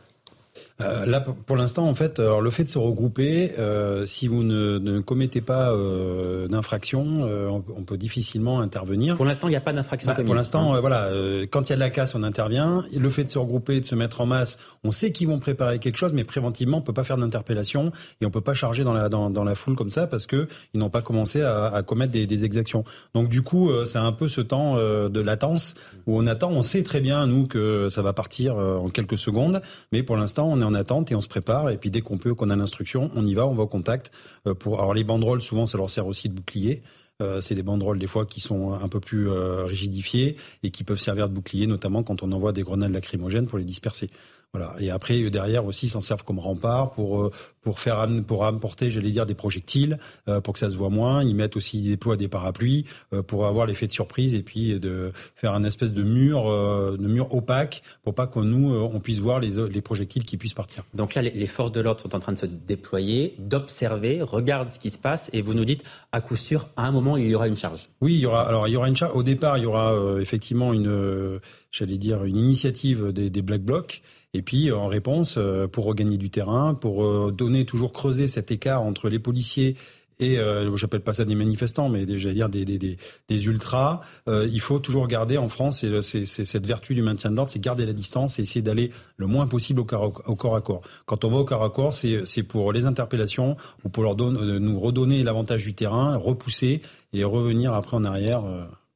Euh, 0.82 1.05
là, 1.05 1.22
pour 1.22 1.55
l'instant, 1.55 1.88
en 1.88 1.96
fait, 1.96 2.20
alors, 2.20 2.41
le 2.41 2.51
fait 2.51 2.65
de 2.65 2.70
se 2.70 2.77
regrouper, 2.77 3.53
euh, 3.58 4.05
si 4.05 4.27
vous 4.27 4.44
ne, 4.44 4.77
ne 4.77 5.00
commettez 5.00 5.39
pas 5.39 5.72
euh, 5.72 6.50
d'infraction, 6.50 7.25
euh, 7.25 7.48
on, 7.50 7.84
peut 7.84 7.98
difficilement 7.98 8.60
intervenir. 8.60 9.15
Pour 9.15 9.24
l'instant, 9.24 9.48
il 9.48 9.51
n'y 9.51 9.58
a 9.58 9.62
pas 9.62 9.72
d'infraction 9.72 10.12
bah, 10.12 10.22
Pour 10.25 10.36
l'instant, 10.36 10.74
hein. 10.74 10.77
Euh, 10.77 10.82
voilà, 10.82 11.12
quand 11.50 11.70
il 11.70 11.70
y 11.70 11.74
a 11.74 11.75
de 11.75 11.79
la 11.79 11.89
casse, 11.89 12.13
on 12.13 12.24
intervient. 12.24 12.84
Le 12.94 13.10
fait 13.10 13.24
de 13.24 13.29
se 13.29 13.39
regrouper, 13.39 13.79
de 13.79 13.86
se 13.86 13.96
mettre 13.96 14.20
en 14.20 14.25
masse, 14.25 14.58
on 14.84 14.91
sait 14.91 15.13
qu'ils 15.13 15.29
vont 15.29 15.39
préparer 15.39 15.79
quelque 15.79 15.96
chose, 15.96 16.12
mais 16.12 16.25
préventivement, 16.25 16.79
on 16.79 16.82
peut 16.82 16.94
pas 16.94 17.05
faire 17.05 17.17
d'interpellation 17.17 17.94
et 18.20 18.25
on 18.25 18.32
peut 18.32 18.41
pas 18.41 18.53
charger 18.53 18.84
dans 18.84 18.94
la 18.94 19.08
dans, 19.08 19.29
dans 19.29 19.46
la 19.46 19.55
foule 19.55 19.77
comme 19.77 19.89
ça 19.89 20.08
parce 20.08 20.25
que 20.25 20.50
ils 20.74 20.79
n'ont 20.79 20.89
pas 20.89 21.01
commencé 21.01 21.41
à, 21.41 21.67
à 21.67 21.84
commettre 21.84 22.12
des, 22.12 22.27
des, 22.27 22.44
exactions. 22.44 22.84
Donc 23.13 23.29
du 23.29 23.44
coup, 23.44 23.72
c'est 23.86 23.98
un 23.98 24.12
peu 24.12 24.27
ce 24.27 24.41
temps 24.41 24.75
de 24.75 25.20
latence 25.22 25.75
où 26.05 26.20
on 26.20 26.27
attend. 26.27 26.51
On 26.51 26.63
sait 26.63 26.84
très 26.84 27.00
bien 27.00 27.25
nous 27.27 27.48
que 27.48 27.88
ça 27.89 28.01
va 28.01 28.12
partir 28.12 28.58
en 28.58 28.89
quelques 28.89 29.17
secondes, 29.17 29.62
mais 29.91 30.03
pour 30.03 30.17
l'instant, 30.17 30.50
on 30.51 30.60
est 30.60 30.64
en 30.65 30.74
attente 30.74 31.12
et 31.12 31.15
on 31.15 31.22
se 31.22 31.27
prépare. 31.27 31.69
Et 31.69 31.77
puis 31.77 31.91
dès 31.91 32.01
qu'on 32.01 32.17
peut, 32.17 32.34
qu'on 32.34 32.50
a 32.50 32.55
l'instruction, 32.55 33.10
on 33.15 33.25
y 33.25 33.34
va, 33.34 33.48
on 33.48 33.55
va 33.55 33.63
au 33.63 33.67
contact. 33.67 34.12
Euh, 34.48 34.53
pour 34.53 34.79
alors 34.79 34.93
les 34.93 35.03
banderoles, 35.03 35.41
souvent, 35.41 35.65
ça 35.65 35.77
leur 35.77 35.89
sert 35.89 36.07
aussi 36.07 36.29
de 36.29 36.34
bouclier. 36.34 36.81
Euh, 37.22 37.39
c'est 37.39 37.55
des 37.55 37.63
banderoles 37.63 37.98
des 37.98 38.07
fois 38.07 38.25
qui 38.25 38.41
sont 38.41 38.74
un 38.74 38.89
peu 38.89 39.00
plus 39.00 39.29
euh, 39.29 39.63
rigidifiées 39.63 40.36
et 40.63 40.72
qui 40.72 40.84
peuvent 40.84 41.00
servir 41.00 41.29
de 41.29 41.34
bouclier, 41.34 41.65
notamment 41.65 42.03
quand 42.03 42.24
on 42.24 42.31
envoie 42.34 42.51
des 42.51 42.63
grenades 42.63 42.91
lacrymogènes 42.91 43.48
pour 43.48 43.57
les 43.57 43.63
disperser. 43.63 44.10
Voilà. 44.55 44.74
Et 44.79 44.89
après, 44.89 45.29
derrière 45.29 45.65
aussi, 45.65 45.89
s'en 45.89 46.00
servent 46.00 46.24
comme 46.24 46.39
rempart 46.39 46.93
pour 46.93 47.24
euh, 47.24 47.31
pour 47.62 47.81
faire 47.81 48.07
pour 48.25 48.45
apporter, 48.45 48.89
j'allais 48.89 49.12
dire, 49.12 49.25
des 49.25 49.33
projectiles 49.33 50.00
euh, 50.29 50.39
pour 50.39 50.53
que 50.53 50.59
ça 50.59 50.69
se 50.69 50.77
voit 50.77 50.89
moins. 50.89 51.25
Ils 51.25 51.35
mettent 51.35 51.57
aussi 51.57 51.81
des 51.81 51.89
déploient 51.89 52.15
des 52.15 52.29
parapluies 52.29 52.85
euh, 53.12 53.21
pour 53.21 53.47
avoir 53.47 53.65
l'effet 53.65 53.85
de 53.85 53.91
surprise 53.91 54.33
et 54.33 54.43
puis 54.43 54.79
de 54.79 55.12
faire 55.35 55.53
un 55.53 55.65
espèce 55.65 55.91
de 55.91 56.03
mur 56.03 56.45
de 56.45 57.07
mur 57.07 57.33
opaque 57.35 57.83
pour 58.03 58.15
pas 58.15 58.27
que 58.27 58.39
nous 58.39 58.74
on 58.74 59.00
puisse 59.01 59.19
voir 59.19 59.41
les 59.41 59.57
les 59.67 59.81
projectiles 59.81 60.24
qui 60.24 60.38
puissent 60.38 60.53
partir. 60.53 60.83
Donc 60.93 61.15
là, 61.15 61.21
les 61.21 61.47
forces 61.47 61.74
de 61.74 61.81
l'ordre 61.81 62.01
sont 62.01 62.15
en 62.15 62.19
train 62.19 62.31
de 62.31 62.38
se 62.38 62.45
déployer, 62.45 63.35
d'observer, 63.39 64.21
regardent 64.21 64.69
ce 64.69 64.79
qui 64.79 64.89
se 64.89 64.97
passe 64.97 65.29
et 65.33 65.41
vous 65.41 65.53
nous 65.53 65.65
dites 65.65 65.83
à 66.13 66.21
coup 66.21 66.38
sûr, 66.38 66.69
à 66.77 66.88
un 66.88 66.91
moment, 66.91 67.17
il 67.17 67.27
y 67.27 67.35
aura 67.35 67.50
une 67.50 67.57
charge. 67.57 67.89
Oui, 68.00 68.13
il 68.13 68.19
y 68.19 68.25
aura. 68.25 68.47
Alors 68.47 68.69
il 68.69 68.71
y 68.71 68.77
aura 68.77 68.88
une 68.88 68.95
charge. 68.95 69.17
Au 69.17 69.24
départ, 69.24 69.57
il 69.57 69.63
y 69.63 69.67
aura 69.67 69.93
effectivement 70.21 70.71
une, 70.71 71.41
j'allais 71.71 71.97
dire, 71.97 72.24
une 72.24 72.38
initiative 72.38 73.12
des, 73.12 73.29
des 73.29 73.41
Black 73.41 73.63
Blocs. 73.63 74.01
Et 74.35 74.41
puis 74.41 74.71
en 74.71 74.87
réponse, 74.87 75.35
euh, 75.37 75.67
pour 75.67 75.85
regagner 75.85 76.17
du 76.17 76.29
terrain, 76.29 76.73
pour 76.73 77.05
euh, 77.05 77.31
donner 77.31 77.65
toujours 77.65 77.93
creuser 77.93 78.27
cet 78.27 78.51
écart 78.51 78.81
entre 78.81 79.09
les 79.09 79.19
policiers 79.19 79.77
et 80.19 80.39
euh, 80.39 80.75
j'appelle 80.77 81.01
pas 81.01 81.13
ça 81.13 81.25
des 81.25 81.35
manifestants, 81.35 81.89
mais 81.89 82.05
j'allais 82.17 82.35
dire 82.35 82.49
des, 82.49 82.63
des, 82.63 82.77
des, 82.77 82.97
des 83.27 83.45
ultras. 83.45 84.01
Euh, 84.27 84.47
il 84.51 84.61
faut 84.61 84.79
toujours 84.79 85.07
garder 85.07 85.37
en 85.37 85.49
France, 85.49 85.83
et 85.83 86.01
c'est 86.01 86.25
cette 86.25 86.65
vertu 86.65 86.95
du 86.95 87.01
maintien 87.01 87.31
de 87.31 87.35
l'ordre, 87.35 87.51
c'est 87.51 87.59
garder 87.59 87.85
la 87.85 87.93
distance 87.93 88.39
et 88.39 88.43
essayer 88.43 88.61
d'aller 88.61 88.91
le 89.17 89.27
moins 89.27 89.47
possible 89.47 89.81
au, 89.81 89.85
corps, 89.85 90.21
au 90.25 90.35
corps 90.35 90.55
à 90.55 90.61
corps. 90.61 90.81
Quand 91.05 91.25
on 91.25 91.29
va 91.29 91.37
au 91.37 91.45
corps 91.45 91.63
à 91.63 91.69
corps, 91.69 91.93
c'est 91.93 92.43
pour 92.43 92.71
les 92.71 92.85
interpellations 92.85 93.57
ou 93.83 93.89
pour 93.89 94.03
leur 94.03 94.15
donner, 94.15 94.59
nous 94.59 94.79
redonner 94.79 95.23
l'avantage 95.23 95.65
du 95.65 95.73
terrain, 95.73 96.15
repousser 96.15 96.81
et 97.13 97.23
revenir 97.23 97.73
après 97.73 97.97
en 97.97 98.03
arrière 98.05 98.43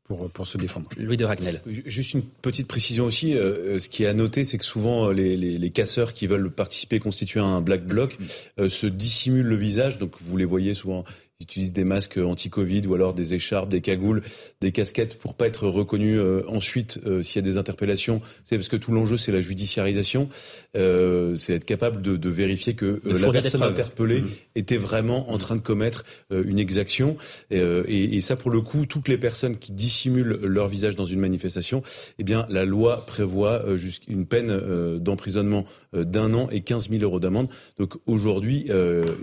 pour, 0.10 0.28
pour 0.32 0.48
se 0.48 0.58
défendre. 0.58 0.89
Louis 0.98 1.18
de 1.18 1.24
Ragnel. 1.24 1.62
Juste 1.86 2.16
une 2.16 2.24
petite 2.24 2.68
précision 2.68 3.06
aussi. 3.06 3.36
Euh, 3.36 3.80
ce 3.80 3.89
qui 3.89 4.04
est 4.04 4.08
à 4.08 4.13
noter, 4.15 4.43
c'est 4.43 4.58
que 4.58 4.65
souvent 4.65 5.12
les, 5.12 5.38
les, 5.38 5.60
les, 5.60 5.69
casseurs 5.69 6.13
qui 6.13 6.26
veulent 6.26 6.50
participer, 6.50 6.98
constituer 6.98 7.39
un 7.39 7.62
black 7.62 7.86
bloc, 7.86 8.17
euh, 8.60 8.69
se 8.69 8.88
dissimulent 8.88 9.45
le 9.45 9.56
visage. 9.56 10.00
Donc 10.00 10.13
vous 10.19 10.36
les 10.36 10.45
voyez 10.45 10.74
souvent 10.74 11.06
utilisent 11.41 11.71
des 11.71 11.86
masques 11.86 12.17
anti-Covid 12.17 12.86
ou 12.88 12.95
alors 12.95 13.13
des 13.13 13.34
écharpes, 13.34 13.69
des 13.69 13.80
cagoules, 13.80 14.23
des 14.60 14.73
casquettes 14.73 15.17
pour 15.17 15.36
pas 15.36 15.47
être 15.47 15.69
reconnus 15.69 16.19
euh, 16.19 16.43
ensuite 16.49 16.99
euh, 17.06 17.23
s'il 17.23 17.41
y 17.41 17.47
a 17.47 17.49
des 17.49 17.58
interpellations. 17.58 18.21
C'est 18.43 18.58
parce 18.58 18.67
que 18.67 18.75
tout 18.75 18.91
l'enjeu 18.91 19.15
c'est 19.15 19.32
la 19.32 19.39
judiciarisation, 19.39 20.28
euh, 20.75 21.36
c'est 21.36 21.54
être 21.54 21.63
capable 21.63 22.02
de, 22.02 22.17
de 22.17 22.30
vérifier 22.30 22.73
que 22.73 23.02
la 23.06 23.32
personne 23.32 23.63
interpellée 23.63 24.19
mmh. 24.19 24.30
était 24.56 24.75
vraiment 24.75 25.32
en 25.32 25.38
train 25.38 25.56
de 25.56 25.62
commettre 25.62 26.04
une 26.30 26.60
exaction. 26.60 27.15
Et, 27.52 27.58
et, 27.60 28.19
ça 28.19 28.36
pour 28.36 28.52
le 28.52 28.60
coup, 28.60 28.86
toutes 28.86 29.08
les 29.08 29.17
personnes 29.17 29.56
qui 29.58 29.71
dissimulent 29.71 30.39
leur 30.43 30.67
visage 30.67 30.97
dans 30.97 31.06
une 31.06 31.21
manifestation, 31.21 31.84
eh 32.17 32.23
bien 32.23 32.47
la 32.49 32.65
loi 32.65 33.06
prévoit 33.06 33.63
une 34.08 34.25
peine 34.25 34.97
d'emprisonnement 34.97 35.65
d'un 35.93 36.34
an 36.34 36.49
et 36.49 36.62
15 36.62 36.89
000 36.89 37.04
euros 37.04 37.19
d'amende. 37.19 37.49
Donc 37.78 37.95
aujourd'hui, 38.06 38.67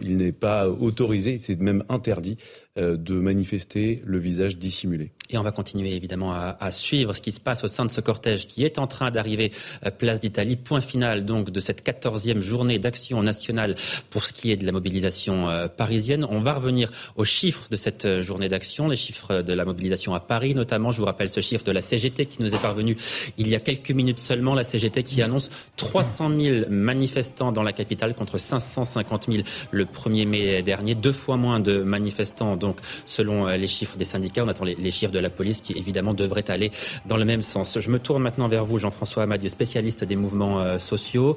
il 0.02 0.16
n'est 0.16 0.32
pas 0.32 0.68
autorisé, 0.68 1.38
c'est 1.40 1.60
même 1.60 1.84
interdit 1.88 2.06
interdit 2.06 2.36
euh, 2.78 2.96
de 2.96 3.14
manifester 3.14 4.02
le 4.04 4.18
visage 4.18 4.58
dissimulé. 4.58 5.12
Et 5.30 5.38
on 5.38 5.42
va 5.42 5.52
continuer 5.52 5.94
évidemment 5.94 6.32
à, 6.32 6.56
à, 6.60 6.70
suivre 6.70 7.12
ce 7.12 7.20
qui 7.20 7.32
se 7.32 7.40
passe 7.40 7.64
au 7.64 7.68
sein 7.68 7.84
de 7.84 7.90
ce 7.90 8.00
cortège 8.00 8.46
qui 8.46 8.64
est 8.64 8.78
en 8.78 8.86
train 8.86 9.10
d'arriver 9.10 9.52
à 9.82 9.90
Place 9.90 10.20
d'Italie. 10.20 10.56
Point 10.56 10.80
final 10.80 11.24
donc 11.24 11.50
de 11.50 11.60
cette 11.60 11.82
quatorzième 11.82 12.40
journée 12.40 12.78
d'action 12.78 13.22
nationale 13.22 13.74
pour 14.10 14.24
ce 14.24 14.32
qui 14.32 14.52
est 14.52 14.56
de 14.56 14.64
la 14.64 14.72
mobilisation 14.72 15.48
euh, 15.48 15.68
parisienne. 15.68 16.26
On 16.28 16.40
va 16.40 16.54
revenir 16.54 16.90
aux 17.16 17.24
chiffres 17.24 17.68
de 17.70 17.76
cette 17.76 18.04
euh, 18.04 18.22
journée 18.22 18.48
d'action, 18.48 18.88
les 18.88 18.96
chiffres 18.96 19.42
de 19.42 19.52
la 19.52 19.64
mobilisation 19.64 20.14
à 20.14 20.20
Paris 20.20 20.54
notamment. 20.54 20.92
Je 20.92 21.00
vous 21.00 21.06
rappelle 21.06 21.28
ce 21.28 21.40
chiffre 21.40 21.64
de 21.64 21.72
la 21.72 21.82
CGT 21.82 22.26
qui 22.26 22.42
nous 22.42 22.54
est 22.54 22.62
parvenu 22.62 22.96
il 23.38 23.48
y 23.48 23.54
a 23.54 23.60
quelques 23.60 23.90
minutes 23.90 24.20
seulement. 24.20 24.54
La 24.54 24.64
CGT 24.64 25.02
qui 25.02 25.22
annonce 25.22 25.50
300 25.76 26.30
000 26.38 26.66
manifestants 26.70 27.52
dans 27.52 27.62
la 27.62 27.72
capitale 27.72 28.14
contre 28.14 28.38
550 28.38 29.30
000 29.30 29.42
le 29.70 29.84
1er 29.84 30.26
mai 30.26 30.62
dernier, 30.62 30.94
deux 30.94 31.12
fois 31.12 31.36
moins 31.36 31.60
de 31.60 31.82
manifestants, 31.82 32.56
donc 32.56 32.78
selon 33.06 33.46
euh, 33.46 33.56
les 33.56 33.68
chiffres 33.68 33.96
des 33.96 34.04
syndicats. 34.04 34.44
On 34.44 34.48
attend 34.48 34.64
les, 34.64 34.74
les, 34.74 34.90
chiffres 34.90 35.12
la 35.18 35.30
police 35.30 35.60
qui 35.60 35.72
évidemment 35.74 36.14
devraient 36.14 36.50
aller 36.50 36.70
dans 37.06 37.16
le 37.16 37.24
même 37.24 37.42
sens. 37.42 37.78
Je 37.78 37.90
me 37.90 37.98
tourne 37.98 38.22
maintenant 38.22 38.48
vers 38.48 38.64
vous, 38.64 38.78
Jean-François 38.78 39.24
Amadieu, 39.24 39.48
spécialiste 39.48 40.04
des 40.04 40.16
mouvements 40.16 40.60
euh, 40.60 40.78
sociaux. 40.78 41.36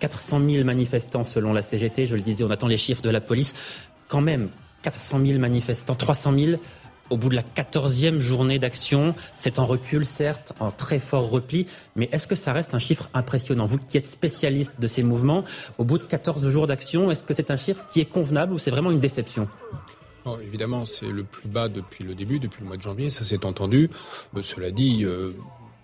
400 0.00 0.40
000 0.48 0.64
manifestants 0.64 1.24
selon 1.24 1.52
la 1.52 1.62
CGT. 1.62 2.06
Je 2.06 2.16
le 2.16 2.22
disais, 2.22 2.44
on 2.44 2.50
attend 2.50 2.68
les 2.68 2.76
chiffres 2.76 3.02
de 3.02 3.10
la 3.10 3.20
police. 3.20 3.54
Quand 4.08 4.20
même, 4.20 4.48
400 4.82 5.20
000 5.24 5.38
manifestants, 5.38 5.94
300 5.94 6.34
000 6.38 6.60
au 7.10 7.16
bout 7.16 7.28
de 7.28 7.34
la 7.34 7.42
quatorzième 7.42 8.20
journée 8.20 8.58
d'action. 8.58 9.14
C'est 9.36 9.58
en 9.58 9.66
recul, 9.66 10.06
certes, 10.06 10.52
en 10.60 10.70
très 10.70 10.98
fort 10.98 11.28
repli, 11.28 11.66
mais 11.96 12.08
est-ce 12.12 12.26
que 12.26 12.36
ça 12.36 12.52
reste 12.52 12.74
un 12.74 12.78
chiffre 12.78 13.10
impressionnant? 13.12 13.66
Vous 13.66 13.78
qui 13.78 13.98
êtes 13.98 14.06
spécialiste 14.06 14.74
de 14.78 14.86
ces 14.86 15.02
mouvements, 15.02 15.44
au 15.78 15.84
bout 15.84 15.98
de 15.98 16.04
14 16.04 16.48
jours 16.48 16.66
d'action, 16.66 17.10
est-ce 17.10 17.24
que 17.24 17.34
c'est 17.34 17.50
un 17.50 17.56
chiffre 17.56 17.84
qui 17.92 18.00
est 18.00 18.06
convenable 18.06 18.54
ou 18.54 18.58
c'est 18.58 18.70
vraiment 18.70 18.90
une 18.90 19.00
déception? 19.00 19.48
Oh, 20.26 20.36
évidemment, 20.42 20.84
c'est 20.84 21.10
le 21.10 21.24
plus 21.24 21.48
bas 21.48 21.68
depuis 21.68 22.04
le 22.04 22.14
début, 22.14 22.38
depuis 22.38 22.60
le 22.60 22.66
mois 22.66 22.76
de 22.76 22.82
janvier, 22.82 23.10
ça 23.10 23.24
s'est 23.24 23.46
entendu. 23.46 23.88
Euh, 24.36 24.42
cela 24.42 24.70
dit, 24.70 25.04
euh, 25.04 25.32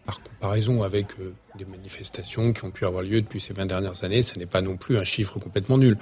par 0.07 0.23
comparaison 0.23 0.83
avec 0.85 1.09
euh, 1.21 1.35
des 1.59 1.65
manifestations 1.65 2.53
qui 2.53 2.65
ont 2.65 2.71
pu 2.71 2.87
avoir 2.87 3.03
lieu 3.03 3.21
depuis 3.21 3.41
ces 3.41 3.53
20 3.53 3.67
dernières 3.67 4.05
années, 4.05 4.23
ce 4.23 4.39
n'est 4.39 4.47
pas 4.47 4.63
non 4.63 4.77
plus 4.77 4.97
un 4.97 5.05
chiffre 5.05 5.39
complètement 5.39 5.77
nul. 5.77 5.99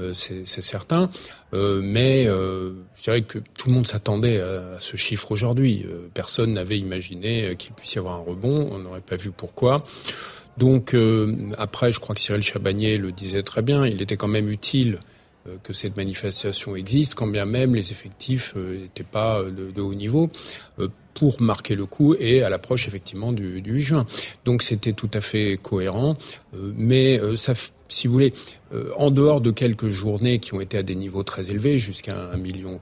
Euh, 0.00 0.14
c'est 0.14 0.46
certain. 0.46 1.10
Euh, 1.52 1.80
mais 1.84 2.24
je 2.24 3.02
dirais 3.04 3.22
que 3.22 3.38
tout 3.38 3.68
le 3.68 3.74
monde 3.74 3.86
s'attendait 3.86 4.40
à, 4.40 4.76
à, 4.76 4.80
ce 4.80 4.96
chiffre 4.96 5.30
aujourd'hui. 5.30 5.86
personne 6.14 6.54
n'avait 6.54 6.78
imaginé 6.78 7.54
qu'il 7.56 7.72
puisse 7.72 7.94
y 7.94 7.98
avoir 7.98 8.14
un 8.14 8.22
rebond. 8.22 8.70
On 8.72 8.78
n'aurait 8.78 9.02
pas 9.02 9.16
vu 9.16 9.30
pourquoi. 9.30 9.84
Donc 10.56 10.96
après, 11.58 11.92
je 11.92 12.00
crois 12.00 12.14
que 12.14 12.20
Cyril 12.20 12.42
Chabagnier 12.42 12.96
le 12.96 13.12
disait 13.12 13.42
très 13.42 13.62
bien, 13.62 13.86
il 13.86 14.00
était 14.00 14.16
quand 14.16 14.28
même 14.28 14.48
utile 14.48 14.98
euh, 14.98 15.11
que 15.62 15.72
cette 15.72 15.96
manifestation 15.96 16.76
existe, 16.76 17.14
quand 17.14 17.26
bien 17.26 17.46
même 17.46 17.74
les 17.74 17.90
effectifs 17.90 18.54
n'étaient 18.54 19.02
euh, 19.02 19.06
pas 19.10 19.40
euh, 19.40 19.50
de, 19.50 19.70
de, 19.70 19.80
haut 19.80 19.94
niveau, 19.94 20.30
pour 21.14 21.42
marquer 21.42 21.74
le 21.74 21.84
coup 21.86 22.14
et 22.18 22.42
à 22.42 22.48
l'approche 22.48 22.88
effectivement 22.88 23.32
du, 23.32 23.60
du 23.60 23.74
8 23.74 23.80
juin. 23.80 24.06
Donc 24.44 24.62
c'était 24.62 24.92
tout 24.94 25.10
à 25.12 25.20
fait 25.20 25.58
cohérent, 25.62 26.16
mais 26.54 27.20
ça 27.36 27.54
si 27.92 28.06
vous 28.06 28.14
voulez, 28.14 28.32
euh, 28.72 28.90
en 28.96 29.10
dehors 29.10 29.40
de 29.40 29.50
quelques 29.50 29.88
journées 29.88 30.38
qui 30.38 30.54
ont 30.54 30.60
été 30.60 30.78
à 30.78 30.82
des 30.82 30.94
niveaux 30.94 31.22
très 31.22 31.50
élevés, 31.50 31.78
jusqu'à 31.78 32.14
1,3 32.34 32.38
million, 32.38 32.80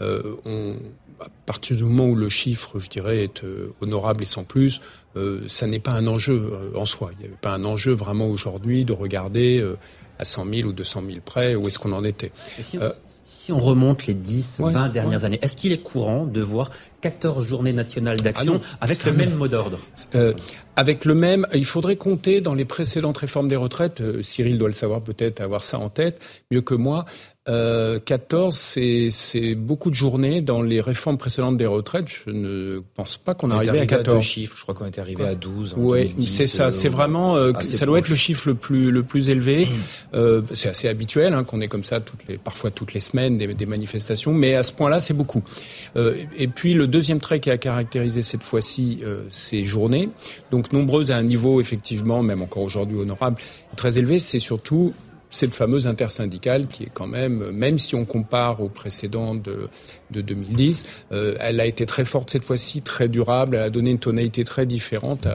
euh, 0.00 0.34
on, 0.44 0.76
à 1.20 1.28
partir 1.46 1.76
du 1.76 1.84
moment 1.84 2.06
où 2.06 2.16
le 2.16 2.28
chiffre, 2.28 2.78
je 2.78 2.88
dirais, 2.88 3.24
est 3.24 3.44
euh, 3.44 3.72
honorable 3.80 4.22
et 4.22 4.26
sans 4.26 4.44
plus, 4.44 4.80
euh, 5.16 5.42
ça 5.48 5.66
n'est 5.66 5.78
pas 5.78 5.92
un 5.92 6.06
enjeu 6.06 6.50
euh, 6.52 6.78
en 6.78 6.84
soi. 6.84 7.10
Il 7.12 7.18
n'y 7.20 7.26
avait 7.26 7.40
pas 7.40 7.52
un 7.54 7.64
enjeu 7.64 7.92
vraiment 7.92 8.28
aujourd'hui 8.28 8.84
de 8.84 8.92
regarder 8.92 9.64
à 10.18 10.24
100 10.24 10.46
000 10.52 10.68
ou 10.68 10.72
200 10.72 11.02
000 11.06 11.18
près 11.24 11.54
où 11.54 11.66
est-ce 11.68 11.78
qu'on 11.78 11.92
en 11.92 12.04
était. 12.04 12.32
Si 12.60 12.78
on, 12.78 12.92
si 13.24 13.52
on, 13.52 13.60
remonte 13.60 14.06
les 14.06 14.14
10, 14.14 14.60
20 14.64 14.88
dernières 14.88 15.24
années, 15.24 15.38
est-ce 15.42 15.56
qu'il 15.56 15.72
est 15.72 15.82
courant 15.82 16.24
de 16.24 16.40
voir 16.40 16.70
14 17.00 17.46
journées 17.46 17.72
nationales 17.72 18.18
d'action 18.18 18.60
ah 18.64 18.76
avec 18.84 19.04
le 19.04 19.12
même 19.12 19.34
mot 19.34 19.48
d'ordre? 19.48 19.78
Avec 20.76 21.04
le 21.04 21.14
même, 21.14 21.46
il 21.52 21.64
faudrait 21.66 21.96
compter 21.96 22.40
dans 22.40 22.54
les 22.54 22.64
précédentes 22.64 23.18
réformes 23.18 23.48
des 23.48 23.56
retraites, 23.56 24.02
Cyril 24.22 24.58
doit 24.58 24.68
le 24.68 24.74
savoir 24.74 25.02
peut-être, 25.02 25.40
avoir 25.40 25.62
ça 25.62 25.78
en 25.78 25.88
tête, 25.88 26.20
mieux 26.50 26.62
que 26.62 26.74
moi, 26.74 27.04
euh, 27.48 27.98
14, 28.00 28.56
c'est 28.56 29.54
beaucoup 29.54 29.90
de 29.90 29.94
journées 29.94 30.40
dans 30.40 30.62
les 30.62 30.80
réformes 30.80 31.18
précédentes 31.18 31.58
des 31.58 31.66
retraites. 31.66 32.06
Je 32.08 32.30
ne 32.30 32.80
pense 32.94 33.18
pas 33.18 33.34
qu'on 33.34 33.50
arrivait 33.50 33.80
à 33.80 33.86
14. 33.86 34.16
À 34.16 34.20
chiffres, 34.22 34.56
je 34.56 34.62
crois 34.62 34.74
qu'on 34.74 34.86
est 34.86 34.98
arrivé 34.98 35.24
à 35.26 35.34
12. 35.34 35.74
Oui, 35.76 36.14
c'est 36.26 36.46
ça. 36.46 36.70
C'est 36.70 36.88
vraiment, 36.88 37.36
euh, 37.36 37.52
ça 37.60 37.84
doit 37.84 37.98
être 37.98 38.08
le 38.08 38.16
chiffre 38.16 38.48
le 38.48 38.54
plus 38.54 38.90
le 38.90 39.02
plus 39.02 39.28
élevé. 39.28 39.68
euh, 40.14 40.40
c'est 40.54 40.70
assez 40.70 40.88
habituel 40.88 41.34
hein, 41.34 41.44
qu'on 41.44 41.60
ait 41.60 41.68
comme 41.68 41.84
ça 41.84 42.00
toutes 42.00 42.26
les, 42.28 42.38
parfois 42.38 42.70
toutes 42.70 42.94
les 42.94 43.00
semaines 43.00 43.36
des, 43.36 43.52
des 43.52 43.66
manifestations, 43.66 44.32
mais 44.32 44.54
à 44.54 44.62
ce 44.62 44.72
point-là, 44.72 45.00
c'est 45.00 45.14
beaucoup. 45.14 45.42
Euh, 45.96 46.14
et 46.38 46.48
puis 46.48 46.74
le 46.74 46.86
deuxième 46.86 47.20
trait 47.20 47.40
qui 47.40 47.50
a 47.50 47.58
caractérisé 47.58 48.22
cette 48.22 48.42
fois-ci 48.42 49.00
euh, 49.02 49.22
ces 49.30 49.64
journées, 49.64 50.08
donc 50.50 50.72
nombreuses 50.72 51.10
à 51.10 51.16
un 51.16 51.22
niveau 51.22 51.60
effectivement, 51.60 52.22
même 52.22 52.42
encore 52.42 52.62
aujourd'hui 52.62 52.98
honorable, 52.98 53.36
très 53.76 53.98
élevé, 53.98 54.18
c'est 54.18 54.38
surtout 54.38 54.94
cette 55.34 55.54
fameuse 55.54 55.86
intersyndicale 55.86 56.66
qui 56.66 56.84
est 56.84 56.90
quand 56.92 57.06
même, 57.06 57.50
même 57.50 57.78
si 57.78 57.94
on 57.94 58.04
compare 58.04 58.60
aux 58.60 58.68
précédents 58.68 59.34
de, 59.34 59.68
de 60.10 60.20
2010, 60.20 60.84
euh, 61.12 61.36
elle 61.40 61.60
a 61.60 61.66
été 61.66 61.86
très 61.86 62.04
forte 62.04 62.30
cette 62.30 62.44
fois-ci, 62.44 62.82
très 62.82 63.08
durable, 63.08 63.56
elle 63.56 63.62
a 63.62 63.70
donné 63.70 63.90
une 63.90 63.98
tonalité 63.98 64.44
très 64.44 64.66
différente 64.66 65.26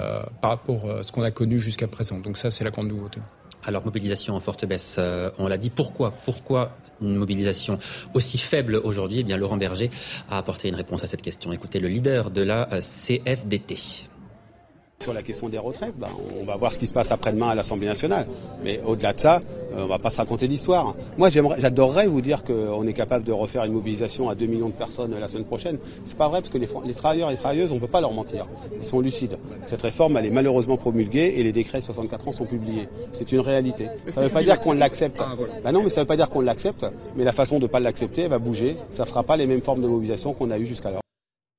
par 0.42 0.52
rapport 0.52 0.90
à 0.90 1.04
ce 1.04 1.12
qu'on 1.12 1.24
a 1.24 1.32
connu 1.32 1.60
jusqu'à 1.60 1.88
présent. 1.88 2.20
Donc 2.20 2.38
ça, 2.38 2.52
c'est 2.52 2.64
la 2.64 2.72
grande 2.72 2.88
nouveauté. 2.88 3.20
Alors 3.64 3.84
mobilisation 3.84 4.36
en 4.36 4.40
forte 4.40 4.66
baisse, 4.66 4.96
euh, 5.00 5.30
on 5.38 5.48
l'a 5.48 5.58
dit. 5.58 5.70
Pourquoi? 5.70 6.12
Pourquoi 6.24 6.78
une 7.02 7.16
mobilisation 7.16 7.78
aussi 8.14 8.38
faible 8.38 8.76
aujourd'hui? 8.76 9.20
Eh 9.20 9.24
bien, 9.24 9.38
Laurent 9.38 9.58
Berger 9.58 9.90
a 10.30 10.38
apporté 10.38 10.70
une 10.70 10.76
réponse 10.76 11.04
à 11.04 11.08
cette 11.08 11.22
question. 11.22 11.52
Écoutez, 11.52 11.80
le 11.80 11.90
leader 11.90 12.32
de 12.32 12.42
la 12.42 12.72
euh, 12.74 12.82
CFDT. 12.82 14.08
Sur 15.02 15.14
la 15.14 15.22
question 15.22 15.48
des 15.48 15.58
retraites, 15.58 15.94
ben, 15.98 16.10
on 16.42 16.44
va 16.44 16.58
voir 16.58 16.74
ce 16.74 16.78
qui 16.78 16.86
se 16.86 16.92
passe 16.92 17.10
après-demain 17.14 17.48
à 17.48 17.56
l'Assemblée 17.56 17.88
nationale. 17.88 18.28
Mais 18.66 18.82
au-delà 18.86 19.14
de 19.14 19.20
ça, 19.22 19.42
euh, 19.74 19.86
on 19.86 19.88
va 19.88 19.98
pas 19.98 20.10
se 20.10 20.18
raconter 20.18 20.50
d'histoire. 20.50 20.94
Moi, 21.18 21.30
j'adorerais 21.30 22.06
vous 22.08 22.20
dire 22.20 22.44
qu'on 22.44 22.86
est 22.86 22.92
capable 22.92 23.24
de 23.24 23.32
refaire 23.32 23.64
une 23.64 23.72
mobilisation 23.72 24.28
à 24.28 24.36
2 24.36 24.46
millions 24.46 24.68
de 24.68 24.74
personnes 24.74 25.16
la 25.18 25.30
semaine 25.30 25.46
prochaine. 25.46 25.78
C'est 26.04 26.18
pas 26.18 26.28
vrai 26.28 26.42
parce 26.42 26.52
que 26.52 26.58
les, 26.58 26.68
les 26.86 26.94
travailleurs 26.94 27.30
et 27.30 27.36
les 27.36 27.38
travailleuses, 27.38 27.72
on 27.72 27.80
peut 27.80 27.88
pas 27.88 28.02
leur 28.02 28.12
mentir. 28.12 28.46
Ils 28.78 28.86
sont 28.86 29.00
lucides. 29.00 29.38
Cette 29.64 29.84
réforme, 29.84 30.18
elle 30.18 30.26
est 30.26 30.32
malheureusement 30.32 30.76
promulguée 30.76 31.36
et 31.38 31.44
les 31.44 31.54
décrets 31.54 31.80
de 31.80 31.86
64 31.86 32.28
ans 32.28 32.32
sont 32.34 32.46
publiés. 32.46 32.90
C'est 33.14 33.32
une 33.32 33.40
réalité. 33.40 33.88
Ça 34.08 34.20
ne 34.20 34.26
veut 34.26 34.34
pas 34.34 34.44
dire 34.44 34.60
qu'on 34.60 34.74
l'accepte. 34.74 35.22
Ah, 35.22 35.32
voilà. 35.34 35.54
ben 35.64 35.72
non, 35.72 35.84
mais 35.84 35.90
ça 35.90 36.02
veut 36.02 36.08
pas 36.08 36.18
dire 36.18 36.30
qu'on 36.30 36.42
l'accepte. 36.42 36.86
Mais 37.16 37.24
la 37.24 37.32
façon 37.32 37.60
de 37.60 37.68
pas 37.68 37.80
l'accepter, 37.80 38.24
elle 38.24 38.32
va 38.32 38.40
bouger. 38.40 38.76
Ça 38.90 39.04
ne 39.04 39.08
fera 39.08 39.24
pas 39.24 39.38
les 39.38 39.48
mêmes 39.48 39.62
formes 39.62 39.82
de 39.82 39.88
mobilisation 39.88 40.34
qu'on 40.34 40.52
a 40.52 40.58
eues 40.60 40.66
jusqu'alors. 40.66 41.00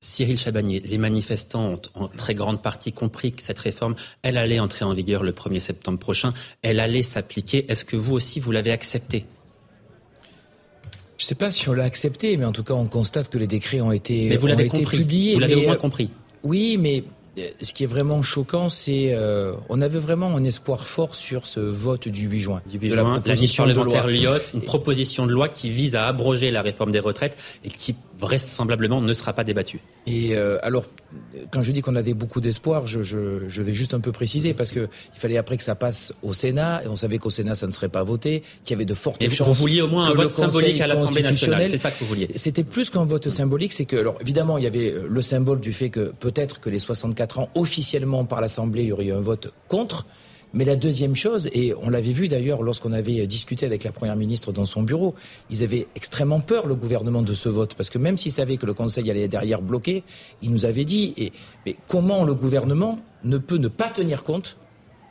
Cyril 0.03 0.39
Chabagnier, 0.39 0.81
les 0.81 0.97
manifestants 0.97 1.73
ont 1.73 1.81
en 1.95 2.09
très 2.09 2.35
grande 2.35 2.63
partie 2.63 2.91
compris 2.91 3.33
que 3.33 3.43
cette 3.43 3.59
réforme, 3.59 3.95
elle 4.23 4.39
allait 4.39 4.59
entrer 4.59 4.87
en 4.87 4.95
vigueur 4.95 5.23
le 5.23 5.33
1er 5.33 5.61
septembre 5.61 5.99
prochain, 5.99 6.33
elle 6.63 6.81
allait 6.81 7.03
s'appliquer. 7.03 7.71
Est-ce 7.71 7.85
que 7.85 7.97
vous 7.97 8.15
aussi, 8.15 8.41
vous 8.41 8.51
l'avez 8.51 8.71
accepté? 8.71 9.27
Je 11.19 11.25
ne 11.25 11.27
sais 11.27 11.35
pas 11.35 11.51
si 11.51 11.69
on 11.69 11.75
l'a 11.75 11.85
accepté, 11.85 12.39
mais 12.39 12.47
en 12.47 12.53
tout 12.53 12.63
cas, 12.63 12.73
on 12.73 12.87
constate 12.87 13.29
que 13.29 13.37
les 13.37 13.47
décrets 13.47 13.83
ont 13.83 13.93
été, 13.93 14.31
mais 14.31 14.39
vous 14.39 14.47
l'avez 14.47 14.69
compris. 14.69 14.97
publiés. 14.97 15.35
Vous 15.35 15.41
l'avez 15.41 15.57
au 15.57 15.63
moins 15.65 15.77
compris. 15.77 16.11
Oui, 16.45 16.79
mais 16.79 17.05
ce 17.61 17.75
qui 17.75 17.85
est 17.85 17.87
vraiment 17.87 18.23
choquant, 18.23 18.71
c'est 18.71 19.13
euh, 19.13 19.53
on 19.69 19.83
avait 19.83 19.99
vraiment 19.99 20.35
un 20.35 20.45
espoir 20.45 20.87
fort 20.87 21.15
sur 21.15 21.47
ce 21.47 21.61
vote 21.61 22.09
du 22.09 22.27
8 22.27 22.41
juin. 22.41 22.63
Du 22.65 22.79
8 22.79 22.91
juin, 22.91 23.21
la, 23.25 23.35
la 23.35 23.39
mission 23.39 23.65
parlementaire 23.65 24.07
Lyotte, 24.07 24.53
une 24.55 24.63
proposition 24.63 25.27
de 25.27 25.33
loi 25.33 25.51
qui 25.51 25.69
vise 25.69 25.95
à 25.95 26.07
abroger 26.07 26.51
la 26.51 26.63
réforme 26.63 26.91
des 26.91 27.01
retraites 27.01 27.37
et 27.65 27.69
qui 27.69 27.95
vraisemblablement 28.21 29.01
ne 29.01 29.15
sera 29.15 29.33
pas 29.33 29.45
débattue. 29.45 29.81
Et 30.07 30.37
euh, 30.37 30.59
alors, 30.63 30.85
quand 31.51 31.63
je 31.63 31.73
dis 31.73 31.83
qu'on 31.83 31.97
avait 31.97 32.15
beaucoup 32.15 32.41
d'espoir, 32.41 32.87
je, 32.87 33.03
je, 33.03 33.49
je, 33.49 33.63
vais 33.63 33.75
juste 33.75 33.95
un 33.95 34.01
peu 34.01 34.13
préciser 34.13 34.55
parce 34.55 34.71
que 34.71 34.89
il 35.15 35.21
fallait 35.21 35.37
après 35.37 35.57
que 35.57 35.63
ça 35.63 35.75
passe 35.75 36.13
au 36.23 36.33
Sénat 36.33 36.85
et 36.85 36.89
on 36.89 36.97
savait 36.97 37.19
qu'au 37.19 37.31
Sénat 37.31 37.55
ça 37.55 37.67
ne 37.67 37.73
serait 37.73 37.89
pas 37.89 38.05
voté, 38.05 38.43
qu'il 38.65 38.75
y 38.75 38.79
avait 38.79 38.85
de 38.85 38.95
fortes 38.95 39.23
et 39.23 39.31
chances. 39.31 39.49
Vous 39.49 39.55
vouliez 39.55 39.81
au 39.81 39.89
moins 39.89 40.11
un 40.11 40.15
vote 40.15 40.31
symbolique 40.31 40.81
à 40.81 40.87
l'Assemblée 40.87 41.23
nationale, 41.23 41.71
c'est 41.71 41.79
ça 41.79 41.91
que 41.91 42.01
vous 42.01 42.07
vouliez. 42.07 42.29
C'était 42.37 42.65
plus 42.65 42.91
qu'un 42.91 43.05
vote 43.05 43.29
symbolique, 43.29 43.73
c'est 43.73 43.87
que 43.87 43.97
alors 43.97 44.17
évidemment 44.21 44.59
il 44.59 44.65
y 44.65 44.69
avait 44.69 44.95
le 45.09 45.23
symbole 45.23 45.61
du 45.61 45.73
fait 45.73 45.91
que 45.91 46.13
peut-être 46.19 46.61
que 46.61 46.71
les 46.71 46.79
64 46.79 47.39
ans 47.39 47.49
officiellement 47.55 48.25
par 48.25 48.41
l'Assemblée 48.41 48.83
il 48.83 48.89
y 48.89 48.93
aurait 48.93 49.07
eu 49.07 49.13
un 49.13 49.21
vote 49.21 49.53
contre. 49.69 50.07
Mais 50.53 50.65
la 50.65 50.77
deuxième 50.77 51.15
chose, 51.15 51.49
et 51.53 51.75
on 51.81 51.89
l'avait 51.89 52.13
vu 52.13 52.27
d'ailleurs 52.27 52.63
lorsqu'on 52.63 52.93
avait 52.93 53.27
discuté 53.27 53.67
avec 53.67 53.85
la 53.85 53.93
Première 53.93 54.17
ministre 54.17 54.53
dans 54.53 54.65
son 54.65 54.83
bureau, 54.83 55.15
ils 55.49 55.63
avaient 55.63 55.87
extrêmement 55.95 56.41
peur, 56.41 56.67
le 56.67 56.75
gouvernement, 56.75 57.23
de 57.23 57.35
ce 57.35 57.49
vote, 57.49 57.75
parce 57.75 57.91
que 57.91 57.99
même 57.99 58.19
s'ils 58.19 58.33
savaient 58.33 58.57
que 58.57 58.67
le 58.67 58.75
Conseil 58.75 59.11
allait 59.11 59.29
derrière 59.29 59.63
bloquer, 59.63 60.03
ils 60.43 60.51
nous 60.51 60.67
avaient 60.67 60.85
dit, 60.85 61.15
et, 61.17 61.33
mais 61.67 61.77
comment 61.89 62.25
le 62.25 62.35
gouvernement 62.35 62.99
ne 63.25 63.39
peut 63.39 63.59
ne 63.59 63.69
pas 63.69 63.89
tenir 63.89 64.25
compte 64.25 64.57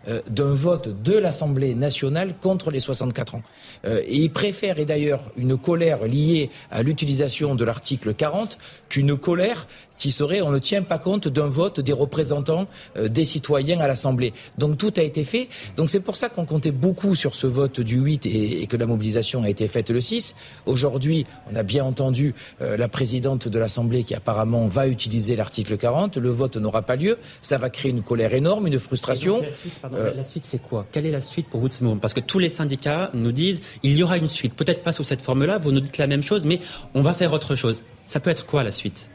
euh, 0.08 0.22
d'un 0.30 0.54
vote 0.54 1.02
de 1.04 1.14
l'Assemblée 1.14 1.76
nationale 1.76 2.36
contre 2.42 2.72
les 2.72 2.80
64 2.80 3.36
ans? 3.36 3.44
Euh, 3.86 4.02
et 4.06 4.18
ils 4.18 4.32
préfèrent, 4.32 4.80
et 4.80 4.86
d'ailleurs, 4.86 5.32
une 5.38 5.58
colère 5.58 6.06
liée 6.06 6.50
à 6.72 6.84
l'utilisation 6.84 7.56
de 7.56 7.64
l'article 7.64 8.14
40 8.14 8.58
qu'une 8.90 9.18
colère 9.18 9.68
qui 10.00 10.12
serait 10.12 10.42
on 10.42 10.52
ne 10.52 10.58
tient 10.58 10.82
pas 10.82 10.98
compte 10.98 11.28
d'un 11.28 11.48
vote 11.48 11.80
des 11.80 11.94
représentants 11.94 12.68
euh, 12.98 13.08
des 13.08 13.26
citoyens 13.26 13.80
à 13.80 13.88
l'Assemblée. 13.88 14.34
Donc 14.58 14.78
tout 14.78 14.94
a 14.98 15.04
été 15.04 15.24
fait. 15.24 15.50
Donc 15.78 15.90
c'est 15.92 16.00
pour 16.00 16.18
ça 16.18 16.30
qu'on 16.30 16.46
comptait 16.46 16.72
beaucoup 16.72 17.14
sur 17.14 17.36
ce 17.36 17.46
vote 17.46 17.80
du 17.80 18.00
8 18.00 18.26
et, 18.26 18.64
et, 18.64 18.68
que 18.68 18.78
la 18.78 18.88
mobilisation 18.88 19.44
a 19.44 19.50
été 19.50 19.68
faite 19.68 19.92
le 19.92 20.02
6. 20.02 20.36
Aujourd'hui, 20.66 21.26
on 21.52 21.56
a 21.56 21.64
bien 21.64 21.84
entendu 21.84 22.34
euh, 22.62 22.78
la 22.78 22.88
présidente 22.88 23.48
de 23.48 23.60
l'Assemblée 23.60 24.04
qui 24.04 24.16
apparemment 24.16 24.68
va 24.68 24.88
utiliser 24.88 25.36
l'article 25.36 25.78
40. 25.78 26.18
Le 26.18 26.30
vote 26.30 26.58
n'aura 26.58 26.82
pas 26.82 26.96
lieu. 26.96 27.18
Ça 27.42 27.58
va 27.58 27.70
créer 27.70 27.92
une 27.92 28.02
colère 28.02 28.34
énorme, 28.34 28.68
une 28.68 28.80
frustration. 28.80 29.42
La 29.42 29.52
suite, 29.52 29.80
pardon, 29.82 29.98
euh, 29.98 30.14
la 30.16 30.24
suite 30.24 30.46
c'est 30.46 30.62
quoi? 30.62 30.86
Quelle 30.92 31.06
est 31.06 31.12
la 31.12 31.22
suite 31.22 31.50
pour 31.50 31.60
vous 31.60 31.70
de 31.70 31.74
ce 31.74 31.84
mouvement? 31.84 32.00
Parce 32.00 32.14
que 32.14 32.22
tous 32.22 32.40
les 32.40 32.50
syndicats 32.50 33.12
nous 33.14 33.34
disent 33.34 33.62
il 33.84 33.98
y 33.98 34.04
aura 34.04 34.18
une 34.18 34.30
suite. 34.30 34.54
Peut-être 34.54 34.82
pas 34.82 34.94
sous 34.94 35.04
cette 35.04 35.22
forme-là, 35.22 35.58
vous 35.58 35.72
nous 35.72 35.82
dites 35.82 35.98
la 35.98 36.08
même 36.08 36.24
chose, 36.24 36.46
mais 36.46 36.60
on 36.94 37.02
va 37.02 37.14
faire 37.14 37.34
autre 37.34 37.56
chose. 37.56 37.84
Ça 38.06 38.20
peut 38.20 38.30
être 38.30 38.46
quoi 38.46 38.64
la 38.64 38.72
suite? 38.72 39.10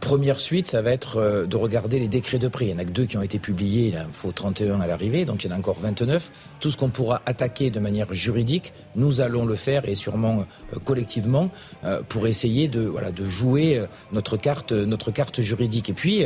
Première 0.00 0.40
suite, 0.40 0.66
ça 0.66 0.82
va 0.82 0.90
être 0.90 1.16
euh, 1.16 1.46
de 1.46 1.56
regarder 1.56 1.98
les 1.98 2.08
décrets 2.08 2.38
de 2.38 2.48
prix. 2.48 2.66
Il 2.66 2.68
n'y 2.68 2.74
en 2.74 2.78
a 2.78 2.84
que 2.84 2.90
deux 2.90 3.06
qui 3.06 3.16
ont 3.16 3.22
été 3.22 3.38
publiés, 3.38 3.88
il 3.88 3.96
en 3.96 4.12
faut 4.12 4.32
31 4.32 4.80
à 4.80 4.86
l'arrivée, 4.86 5.24
donc 5.24 5.44
il 5.44 5.50
y 5.50 5.52
en 5.52 5.56
a 5.56 5.58
encore 5.58 5.78
29. 5.80 6.30
Tout 6.60 6.70
ce 6.70 6.76
qu'on 6.76 6.90
pourra 6.90 7.22
attaquer 7.26 7.70
de 7.70 7.80
manière 7.80 8.12
juridique, 8.12 8.72
nous 8.96 9.20
allons 9.20 9.46
le 9.46 9.54
faire 9.54 9.88
et 9.88 9.94
sûrement 9.94 10.44
euh, 10.74 10.78
collectivement 10.84 11.50
euh, 11.84 12.02
pour 12.08 12.26
essayer 12.26 12.68
de, 12.68 12.80
voilà, 12.80 13.12
de 13.12 13.24
jouer 13.24 13.82
notre 14.12 14.36
carte, 14.36 14.72
notre 14.72 15.10
carte 15.10 15.40
juridique. 15.40 15.88
Et 15.88 15.94
puis, 15.94 16.24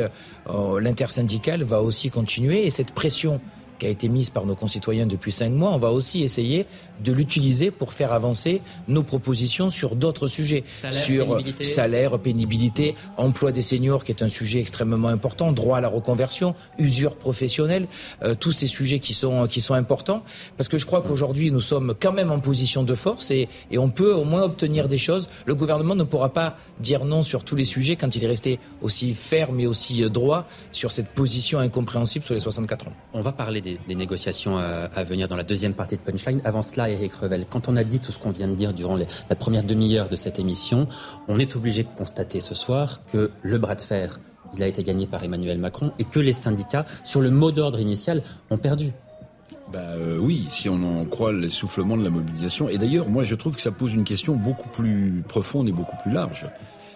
l'intersyndicale 0.81 1.63
va 1.63 1.83
aussi 1.83 2.11
continuer 2.11 2.67
et 2.67 2.71
cette 2.71 2.93
pression 2.93 3.41
qui 3.79 3.87
a 3.87 3.89
été 3.89 4.09
mise 4.09 4.31
par 4.31 4.47
nos 4.47 4.55
concitoyens 4.55 5.07
depuis 5.07 5.33
cinq 5.33 5.51
mois, 5.51 5.71
on 5.71 5.79
va 5.79 5.91
aussi 5.93 6.23
essayer 6.23 6.67
de 7.03 7.13
l'utiliser 7.13 7.71
pour 7.71 7.93
faire 7.93 8.13
avancer 8.13 8.61
nos 8.89 9.03
propositions 9.03 9.71
sur 9.71 9.95
d'autres 9.95 10.27
sujets, 10.27 10.65
salaire, 10.81 11.03
sur 11.03 11.27
pénibilité. 11.27 11.65
salaire, 11.65 12.19
pénibilité, 12.19 12.95
emploi 13.17 13.53
des 13.53 13.63
seniors, 13.63 14.05
qui 14.05 14.13
est 14.13 14.23
un 14.23 14.29
sujet 14.29 14.61
extrêmement 14.61 15.09
important, 15.09 15.53
droit 15.53 15.79
à 15.79 15.81
la 15.81 15.89
reconversion, 15.89 16.55
usure 16.79 17.17
professionnelle, 17.17 17.87
euh, 18.23 18.35
tous 18.35 18.53
ces 18.53 18.67
sujets 18.67 18.99
qui 18.99 19.15
sont 19.15 19.47
qui 19.47 19.61
sont 19.61 19.75
importants, 19.75 20.23
parce 20.57 20.69
que 20.69 20.79
je 20.79 20.87
crois 20.87 21.03
qu'aujourd'hui 21.03 21.51
nous 21.51 21.61
sommes 21.61 21.95
quand 21.99 22.13
même 22.13 22.31
en 22.31 22.41
position 22.41 22.83
de 22.83 22.95
force 22.95 23.31
et, 23.31 23.49
et 23.71 23.79
on 23.79 23.89
peut 23.89 24.13
au 24.13 24.25
moins 24.25 24.43
obtenir 24.43 24.89
des 24.89 24.99
choses. 24.99 25.29
Le 25.47 25.55
gouvernement 25.55 25.95
ne 25.95 26.05
pourra 26.05 26.31
pas 26.31 26.57
dire 26.81 27.05
non 27.05 27.23
sur 27.23 27.45
tous 27.45 27.57
les 27.57 27.65
sujets 27.65 27.97
quand 27.97 28.15
il 28.17 28.25
est 28.25 28.29
resté 28.29 28.59
aussi 28.83 29.15
ferme 29.15 29.61
et 29.61 29.67
aussi 29.67 30.09
droit 30.11 30.47
sur 30.73 30.91
cette 30.91 31.09
position 31.09 31.59
incompréhensible 31.59 32.25
sur 32.25 32.35
les 32.35 32.41
64 32.41 32.89
ans. 32.89 32.93
On 33.13 33.21
va 33.21 33.33
parler 33.33 33.61
des, 33.61 33.68
des 33.87 33.95
négociations 33.95 34.57
à, 34.57 34.89
à, 34.95 35.05
venir 35.05 35.29
dans 35.29 35.37
la 35.37 35.43
deuxième 35.43 35.75
partie 35.75 35.97
de 35.97 36.01
Punchline. 36.01 36.41
Avant 36.45 36.63
cela, 36.63 36.89
Eric 36.89 37.13
Revel, 37.15 37.45
quand 37.49 37.69
on 37.69 37.77
a 37.77 37.85
dit 37.85 38.01
tout 38.01 38.13
ce 38.13 38.19
qu'on 38.19 38.31
vient 38.31 38.49
de 38.49 38.55
dire 38.55 38.73
durant 38.73 38.97
la 38.97 39.37
première 39.37 39.65
demi-heure 39.65 40.09
de 40.09 40.17
cette 40.17 40.39
émission, 40.39 40.89
on 41.29 41.39
est 41.39 41.57
obligé 41.57 41.83
de 41.83 41.89
constater 41.97 42.41
ce 42.41 42.55
soir 42.55 43.01
que 43.13 43.31
le 43.43 43.59
bras 43.59 43.75
de 43.75 43.81
fer, 43.81 44.21
il 44.55 44.63
a 44.63 44.67
été 44.67 44.83
gagné 44.83 45.07
par 45.07 45.23
Emmanuel 45.23 45.59
Macron 45.59 45.93
et 45.99 46.05
que 46.05 46.21
les 46.21 46.33
syndicats, 46.33 46.85
sur 47.05 47.21
le 47.21 47.31
mot 47.31 47.53
d'ordre 47.53 47.81
initial, 47.81 48.23
ont 48.51 48.59
perdu. 48.59 48.93
Bah 49.73 49.81
euh, 49.81 50.19
oui, 50.19 50.47
si 50.51 50.69
on 50.69 50.83
en 50.83 51.05
croit 51.05 51.33
l'essoufflement 51.33 51.97
de 51.97 52.05
la 52.05 52.11
mobilisation. 52.11 52.69
Et 52.69 52.79
d'ailleurs, 52.79 53.09
moi, 53.09 53.25
je 53.25 53.35
trouve 53.35 53.57
que 53.57 53.63
ça 53.63 53.71
pose 53.71 53.93
une 53.93 54.05
question 54.05 54.35
beaucoup 54.35 54.69
plus 54.69 55.23
profonde 55.29 55.69
et 55.69 55.73
beaucoup 55.73 55.97
plus 56.03 56.13
large. 56.13 56.47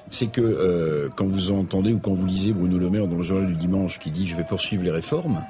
C'est 0.09 0.29
que 0.29 0.41
euh, 0.41 1.09
quand 1.15 1.27
vous 1.27 1.51
entendez 1.51 1.93
ou 1.93 1.99
quand 1.99 2.15
vous 2.15 2.27
lisez 2.27 2.53
Bruno 2.53 2.79
Le 2.79 2.91
Maire 2.91 3.07
dans 3.07 3.17
le 3.17 3.23
journal 3.23 3.47
du 3.47 3.57
dimanche 3.57 3.99
qui 3.99 4.11
dit 4.11 4.27
je 4.27 4.37
vais 4.37 4.45
poursuivre 4.45 4.83
les 4.83 4.91
réformes, 4.91 5.45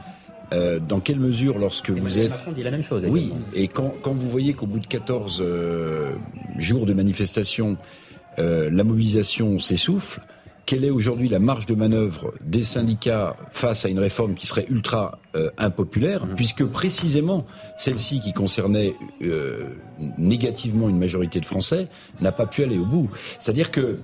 euh, 0.53 0.79
dans 0.79 1.01
quelle 1.01 1.19
mesure, 1.19 1.59
lorsque 1.59 1.91
vous 1.91 2.19
êtes... 2.19 2.31
Macron 2.31 2.53
dit 2.53 2.63
la 2.63 2.71
même 2.71 2.83
chose. 2.83 3.05
Oui, 3.09 3.33
et 3.55 3.69
quand, 3.69 3.95
quand 4.03 4.13
vous 4.13 4.29
voyez 4.29 4.53
qu'au 4.53 4.67
bout 4.67 4.81
de 4.81 4.87
14 4.87 5.41
euh, 5.41 6.13
jours 6.59 6.87
de 6.87 6.93
manifestation, 6.93 7.77
euh, 8.39 8.71
la 8.71 8.85
mobilisation 8.85 9.59
s'essouffle, 9.59 10.21
quelle 10.65 10.85
est 10.85 10.91
aujourd'hui 10.91 11.29
la 11.29 11.39
marge 11.39 11.67
de 11.67 11.75
manœuvre 11.75 12.33
des 12.41 12.63
syndicats 12.63 13.37
face 13.51 13.85
à 13.85 13.89
une 13.89 13.99
réforme 13.99 14.35
qui 14.35 14.47
serait 14.47 14.67
ultra 14.69 15.19
euh, 15.35 15.51
impopulaire, 15.59 16.25
mmh. 16.25 16.35
puisque 16.37 16.65
précisément 16.65 17.47
celle-ci 17.77 18.21
qui 18.21 18.33
concernait 18.33 18.95
euh, 19.23 19.69
négativement 20.19 20.89
une 20.89 20.99
majorité 20.99 21.41
de 21.41 21.47
Français 21.47 21.89
n'a 22.21 22.33
pas 22.33 22.47
pu 22.47 22.63
aller 22.63 22.79
au 22.79 22.87
bout. 22.87 23.11
C'est-à-dire 23.41 23.71
que 23.71 23.99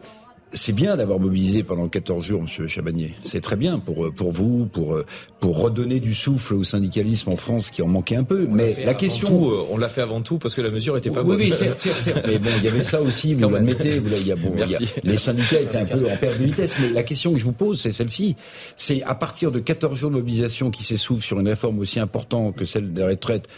c'est 0.52 0.72
bien 0.72 0.96
d'avoir 0.96 1.18
mobilisé 1.18 1.62
pendant 1.62 1.88
14 1.88 2.24
jours, 2.24 2.42
Monsieur 2.42 2.66
Chabagnier. 2.68 3.14
C'est 3.24 3.40
très 3.40 3.56
bien 3.56 3.78
pour 3.78 4.06
euh, 4.06 4.10
pour 4.10 4.32
vous, 4.32 4.66
pour 4.66 4.94
euh, 4.94 5.04
pour 5.40 5.58
redonner 5.58 6.00
du 6.00 6.14
souffle 6.14 6.54
au 6.54 6.64
syndicalisme 6.64 7.30
en 7.30 7.36
France 7.36 7.70
qui 7.70 7.82
en 7.82 7.86
manquait 7.86 8.16
un 8.16 8.24
peu. 8.24 8.46
mais 8.50 8.84
la 8.84 8.94
question, 8.94 9.28
tout, 9.28 9.50
euh, 9.50 9.66
on 9.70 9.76
l'a 9.76 9.88
fait 9.88 10.00
avant 10.00 10.20
tout 10.20 10.38
parce 10.38 10.54
que 10.54 10.60
la 10.60 10.70
mesure 10.70 10.96
était 10.96 11.10
pas 11.10 11.22
oui, 11.22 11.26
bonne. 11.26 11.36
Oui, 11.38 11.52
certes, 11.52 11.78
certes, 11.78 11.98
certes. 11.98 12.24
mais 12.26 12.38
bon, 12.38 12.50
il 12.56 12.64
y 12.64 12.68
avait 12.68 12.82
ça 12.82 13.00
aussi. 13.02 13.34
Vous 13.34 13.48
l'admettez. 13.48 13.96
Il 14.04 14.26
y 14.26 14.32
a, 14.32 14.36
bon, 14.36 14.52
il 14.54 14.70
y 14.70 14.74
a, 14.74 14.78
les 15.02 15.18
syndicats 15.18 15.60
étaient 15.60 15.78
un 15.78 15.84
peu 15.84 16.10
en 16.10 16.16
perte 16.16 16.38
de 16.38 16.44
vitesse. 16.44 16.76
Mais 16.80 16.90
la 16.90 17.02
question 17.02 17.32
que 17.32 17.38
je 17.38 17.44
vous 17.44 17.52
pose, 17.52 17.80
c'est 17.80 17.92
celle-ci. 17.92 18.36
C'est 18.76 19.02
à 19.02 19.14
partir 19.14 19.52
de 19.52 19.60
14 19.60 19.96
jours 19.96 20.10
de 20.10 20.16
mobilisation 20.16 20.70
qui 20.70 20.82
s'essouffle 20.82 21.24
sur 21.24 21.38
une 21.38 21.48
réforme 21.48 21.78
aussi 21.78 22.00
importante 22.00 22.56
que 22.56 22.64
celle 22.64 22.92
des 22.92 23.04
retraites 23.04 23.48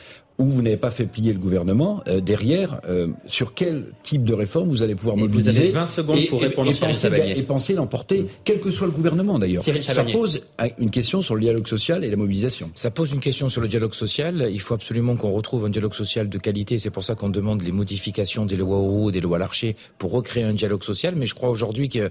où 0.40 0.46
vous 0.46 0.62
n'avez 0.62 0.78
pas 0.78 0.90
fait 0.90 1.04
plier 1.04 1.34
le 1.34 1.38
gouvernement, 1.38 2.02
euh, 2.08 2.20
derrière, 2.20 2.80
euh, 2.88 3.08
sur 3.26 3.52
quel 3.52 3.84
type 4.02 4.24
de 4.24 4.32
réforme 4.32 4.70
vous 4.70 4.82
allez 4.82 4.94
pouvoir 4.94 5.16
mobiliser 5.16 5.50
vous 5.50 5.58
avez 5.58 5.70
20 5.70 5.86
secondes 5.86 6.18
et, 6.18 6.26
pour 6.26 6.40
répondre 6.40 6.70
et, 6.70 6.74
penser, 6.74 7.08
et 7.36 7.42
penser 7.42 7.74
l'emporter, 7.74 8.26
quel 8.44 8.58
que 8.58 8.70
soit 8.70 8.86
le 8.86 8.92
gouvernement 8.92 9.38
d'ailleurs. 9.38 9.62
Ça 9.86 10.04
pose 10.04 10.40
une 10.78 10.90
question 10.90 11.20
sur 11.20 11.34
le 11.34 11.42
dialogue 11.42 11.68
social 11.68 12.04
et 12.04 12.10
la 12.10 12.16
mobilisation. 12.16 12.70
Ça 12.74 12.90
pose 12.90 13.12
une 13.12 13.20
question 13.20 13.50
sur 13.50 13.60
le 13.60 13.68
dialogue 13.68 13.92
social. 13.92 14.48
Il 14.50 14.60
faut 14.60 14.74
absolument 14.74 15.16
qu'on 15.16 15.32
retrouve 15.32 15.66
un 15.66 15.70
dialogue 15.70 15.94
social 15.94 16.30
de 16.30 16.38
qualité. 16.38 16.78
C'est 16.78 16.90
pour 16.90 17.04
ça 17.04 17.14
qu'on 17.14 17.28
demande 17.28 17.62
les 17.62 17.72
modifications 17.72 18.46
des 18.46 18.56
lois 18.56 18.78
Auroux, 18.78 19.10
des 19.10 19.20
lois 19.20 19.38
Larcher, 19.38 19.76
pour 19.98 20.10
recréer 20.10 20.44
un 20.44 20.54
dialogue 20.54 20.82
social. 20.82 21.14
Mais 21.16 21.26
je 21.26 21.34
crois 21.34 21.50
aujourd'hui 21.50 21.90
que 21.90 22.10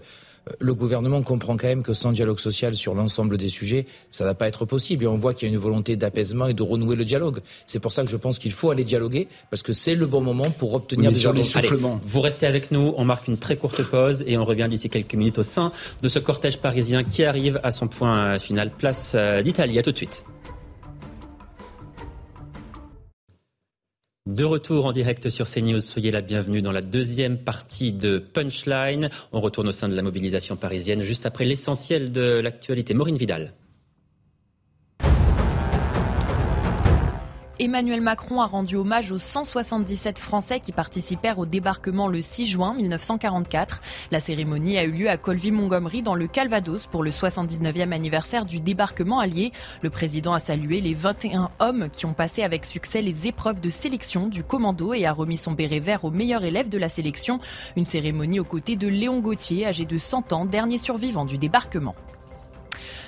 le 0.60 0.74
gouvernement 0.74 1.22
comprend 1.22 1.58
quand 1.58 1.68
même 1.68 1.84
que 1.84 1.94
sans 1.94 2.12
dialogue 2.12 2.40
social 2.40 2.76
sur 2.76 2.96
l'ensemble 2.96 3.38
des 3.38 3.50
sujets, 3.50 3.86
ça 4.10 4.24
ne 4.24 4.30
va 4.30 4.36
pas 4.36 4.48
être 4.48 4.66
possible. 4.66 5.04
Et 5.04 5.08
on 5.08 5.16
voit 5.16 5.34
qu'il 5.34 5.48
y 5.48 5.52
a 5.52 5.54
une 5.54 5.60
volonté 5.60 5.96
d'apaisement 5.96 6.48
et 6.48 6.54
de 6.54 6.64
renouer 6.64 6.96
le 6.96 7.06
dialogue. 7.06 7.40
C'est 7.66 7.80
pour 7.80 7.92
ça 7.92 8.04
que 8.04 8.10
je 8.10 8.18
pense 8.18 8.40
qu'il 8.40 8.52
faut 8.52 8.72
aller 8.72 8.84
dialoguer, 8.84 9.28
parce 9.50 9.64
que 9.64 9.74
c'est 9.74 9.96
le 9.96 10.06
bon 10.06 10.22
moment 10.22 10.52
pour 10.52 10.74
obtenir 10.74 11.12
des 11.12 11.26
ordres. 11.26 11.42
Vous 12.04 12.22
restez 12.22 12.46
avec 12.46 12.72
nous, 12.72 12.94
on 12.98 13.06
marque 13.06 13.28
une 13.28 13.38
très 13.38 13.58
courte 13.58 13.84
pause 13.84 14.24
et 14.26 14.38
on 14.38 14.46
revient 14.46 14.68
d'ici 14.70 14.90
quelques 14.90 15.16
minutes 15.16 15.40
au 15.40 15.44
sein 15.44 15.72
de 16.02 16.10
ce 16.10 16.20
cortège 16.20 16.58
parisien 16.58 17.04
qui 17.04 17.24
arrive 17.24 17.60
à 17.64 17.72
son 17.72 17.88
point 17.88 18.40
final, 18.40 18.72
place 18.72 19.14
euh, 19.16 19.42
d'Italie. 19.42 19.80
À 19.80 19.84
tout 19.84 19.92
de 19.92 19.98
suite. 19.98 20.24
De 24.30 24.44
retour 24.44 24.86
en 24.86 24.92
direct 24.92 25.32
sur 25.32 25.50
CNews, 25.50 25.82
soyez 25.82 26.12
la 26.12 26.22
bienvenue 26.22 26.62
dans 26.62 26.72
la 26.72 26.84
deuxième 26.84 27.40
partie 27.40 27.92
de 27.92 28.20
Punchline. 28.20 29.10
On 29.32 29.42
retourne 29.42 29.68
au 29.68 29.72
sein 29.72 29.90
de 29.90 29.96
la 29.96 30.04
mobilisation 30.04 30.56
parisienne 30.56 31.02
juste 31.02 31.26
après 31.26 31.46
l'essentiel 31.46 32.12
de 32.12 32.40
l'actualité. 32.40 32.94
Maureen 32.94 33.18
Vidal. 33.18 33.54
Emmanuel 37.62 38.00
Macron 38.00 38.40
a 38.40 38.46
rendu 38.46 38.78
hommage 38.78 39.12
aux 39.12 39.20
177 39.20 40.18
Français 40.18 40.62
qui 40.62 40.72
participèrent 40.72 41.40
au 41.40 41.46
débarquement 41.46 42.08
le 42.08 42.22
6 42.22 42.46
juin 42.46 42.74
1944. 42.74 43.82
La 44.12 44.22
cérémonie 44.22 44.78
a 44.78 44.86
eu 44.86 44.92
lieu 44.92 45.10
à 45.10 45.18
Colville-Montgomery 45.18 46.02
dans 46.02 46.16
le 46.16 46.28
Calvados 46.28 46.88
pour 46.88 47.04
le 47.04 47.12
79e 47.12 47.92
anniversaire 47.92 48.46
du 48.46 48.62
débarquement 48.62 49.20
allié. 49.20 49.52
Le 49.82 49.90
président 49.90 50.34
a 50.34 50.40
salué 50.40 50.80
les 50.80 50.94
21 50.94 51.52
hommes 51.60 51.90
qui 51.92 52.06
ont 52.06 52.14
passé 52.14 52.44
avec 52.44 52.64
succès 52.64 53.02
les 53.02 53.28
épreuves 53.28 53.60
de 53.60 53.70
sélection 53.70 54.30
du 54.30 54.42
commando 54.42 54.94
et 54.94 55.06
a 55.06 55.12
remis 55.12 55.36
son 55.36 55.52
béret 55.52 55.80
vert 55.80 56.06
aux 56.06 56.12
meilleurs 56.12 56.46
élèves 56.46 56.70
de 56.70 56.78
la 56.78 56.88
sélection. 56.88 57.42
Une 57.76 57.84
cérémonie 57.84 58.40
aux 58.40 58.46
côtés 58.46 58.78
de 58.78 58.88
Léon 58.88 59.20
Gauthier, 59.20 59.68
âgé 59.68 59.84
de 59.84 59.98
100 59.98 60.32
ans, 60.32 60.46
dernier 60.46 60.78
survivant 60.78 61.26
du 61.26 61.38
débarquement. 61.38 61.96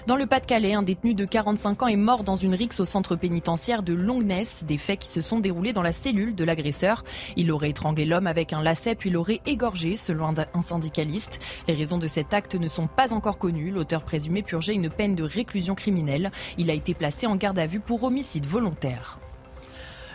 Dans 0.08 0.16
le 0.16 0.26
Pas-de-Calais, 0.26 0.74
un 0.74 0.82
détenu 0.82 1.14
de 1.14 1.26
45 1.26 1.84
ans 1.84 1.88
est 1.88 1.96
mort 1.96 2.24
dans 2.24 2.36
une 2.36 2.56
rixe 2.56 2.80
au 2.80 2.86
centre 2.86 3.16
pénitentiaire 3.16 3.84
de 3.84 3.94
Longness, 3.94 4.64
des 4.66 4.80
faits 4.80 5.00
qui 5.00 5.10
se 5.10 5.22
sont 5.22 5.40
déroulés 5.40 5.74
dans 5.74 5.84
la 5.84 5.94
cellule 5.94 6.34
de 6.34 6.44
l'agresseur. 6.44 7.04
Il 7.36 7.52
aurait 7.52 7.70
étranglé 7.70 8.06
l'homme 8.06 8.26
avec 8.26 8.52
un 8.52 8.64
lacet 8.64 8.96
puis 8.96 9.12
l'aurait 9.12 9.42
égorgé, 9.46 9.98
selon 9.98 10.34
un 10.54 10.62
syndicaliste. 10.62 11.40
Les 11.68 11.76
raisons 11.76 12.00
de 12.00 12.08
cet 12.08 12.34
acte 12.34 12.56
ne 12.56 12.68
sont 12.68 12.88
pas 12.88 13.14
encore 13.14 13.38
connues. 13.38 13.70
L'auteur 13.70 14.02
présumé 14.02 14.42
purgeait 14.42 14.74
une 14.74 14.90
peine 14.90 15.14
de 15.14 15.24
réclusion 15.24 15.76
criminelle. 15.76 16.32
Il 16.58 16.72
a 16.72 16.74
été 16.74 16.96
placé 16.96 17.28
en 17.28 17.36
garde 17.36 17.60
à 17.60 17.68
vue 17.68 17.80
pour 17.80 18.04
homicide 18.04 18.48
volontaire. 18.48 19.20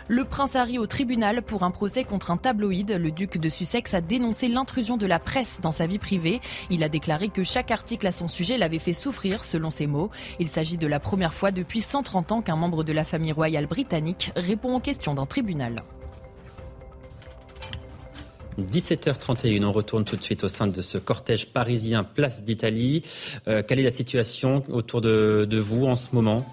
Le 0.09 0.23
prince 0.23 0.55
Harry 0.55 0.77
au 0.77 0.87
tribunal 0.87 1.41
pour 1.41 1.63
un 1.63 1.71
procès 1.71 2.05
contre 2.05 2.31
un 2.31 2.37
tabloïd. 2.37 2.91
Le 2.91 3.11
duc 3.11 3.37
de 3.37 3.49
Sussex 3.49 3.93
a 3.93 3.99
dénoncé 3.99 4.47
l'intrusion 4.47 4.95
de 4.95 5.05
la 5.05 5.19
presse 5.19 5.59
dans 5.61 5.73
sa 5.73 5.85
vie 5.85 5.99
privée. 5.99 6.39
Il 6.69 6.81
a 6.83 6.89
déclaré 6.89 7.27
que 7.27 7.43
chaque 7.43 7.71
article 7.71 8.07
à 8.07 8.13
son 8.13 8.29
sujet 8.29 8.57
l'avait 8.57 8.79
fait 8.79 8.93
souffrir, 8.93 9.43
selon 9.43 9.69
ses 9.69 9.85
mots. 9.85 10.09
Il 10.39 10.47
s'agit 10.47 10.77
de 10.77 10.87
la 10.87 11.01
première 11.01 11.33
fois 11.33 11.51
depuis 11.51 11.81
130 11.81 12.31
ans 12.31 12.41
qu'un 12.41 12.55
membre 12.55 12.85
de 12.85 12.93
la 12.93 13.03
famille 13.03 13.33
royale 13.33 13.65
britannique 13.65 14.31
répond 14.37 14.77
aux 14.77 14.79
questions 14.79 15.13
d'un 15.13 15.25
tribunal. 15.25 15.83
17h31, 18.57 19.65
on 19.65 19.71
retourne 19.73 20.05
tout 20.05 20.15
de 20.15 20.23
suite 20.23 20.45
au 20.45 20.47
sein 20.47 20.67
de 20.67 20.81
ce 20.81 20.97
cortège 20.97 21.47
parisien 21.47 22.05
Place 22.05 22.43
d'Italie. 22.43 23.03
Euh, 23.47 23.61
quelle 23.61 23.79
est 23.79 23.83
la 23.83 23.91
situation 23.91 24.63
autour 24.69 25.01
de 25.01 25.59
vous 25.59 25.85
en 25.85 25.97
ce 25.97 26.15
moment? 26.15 26.45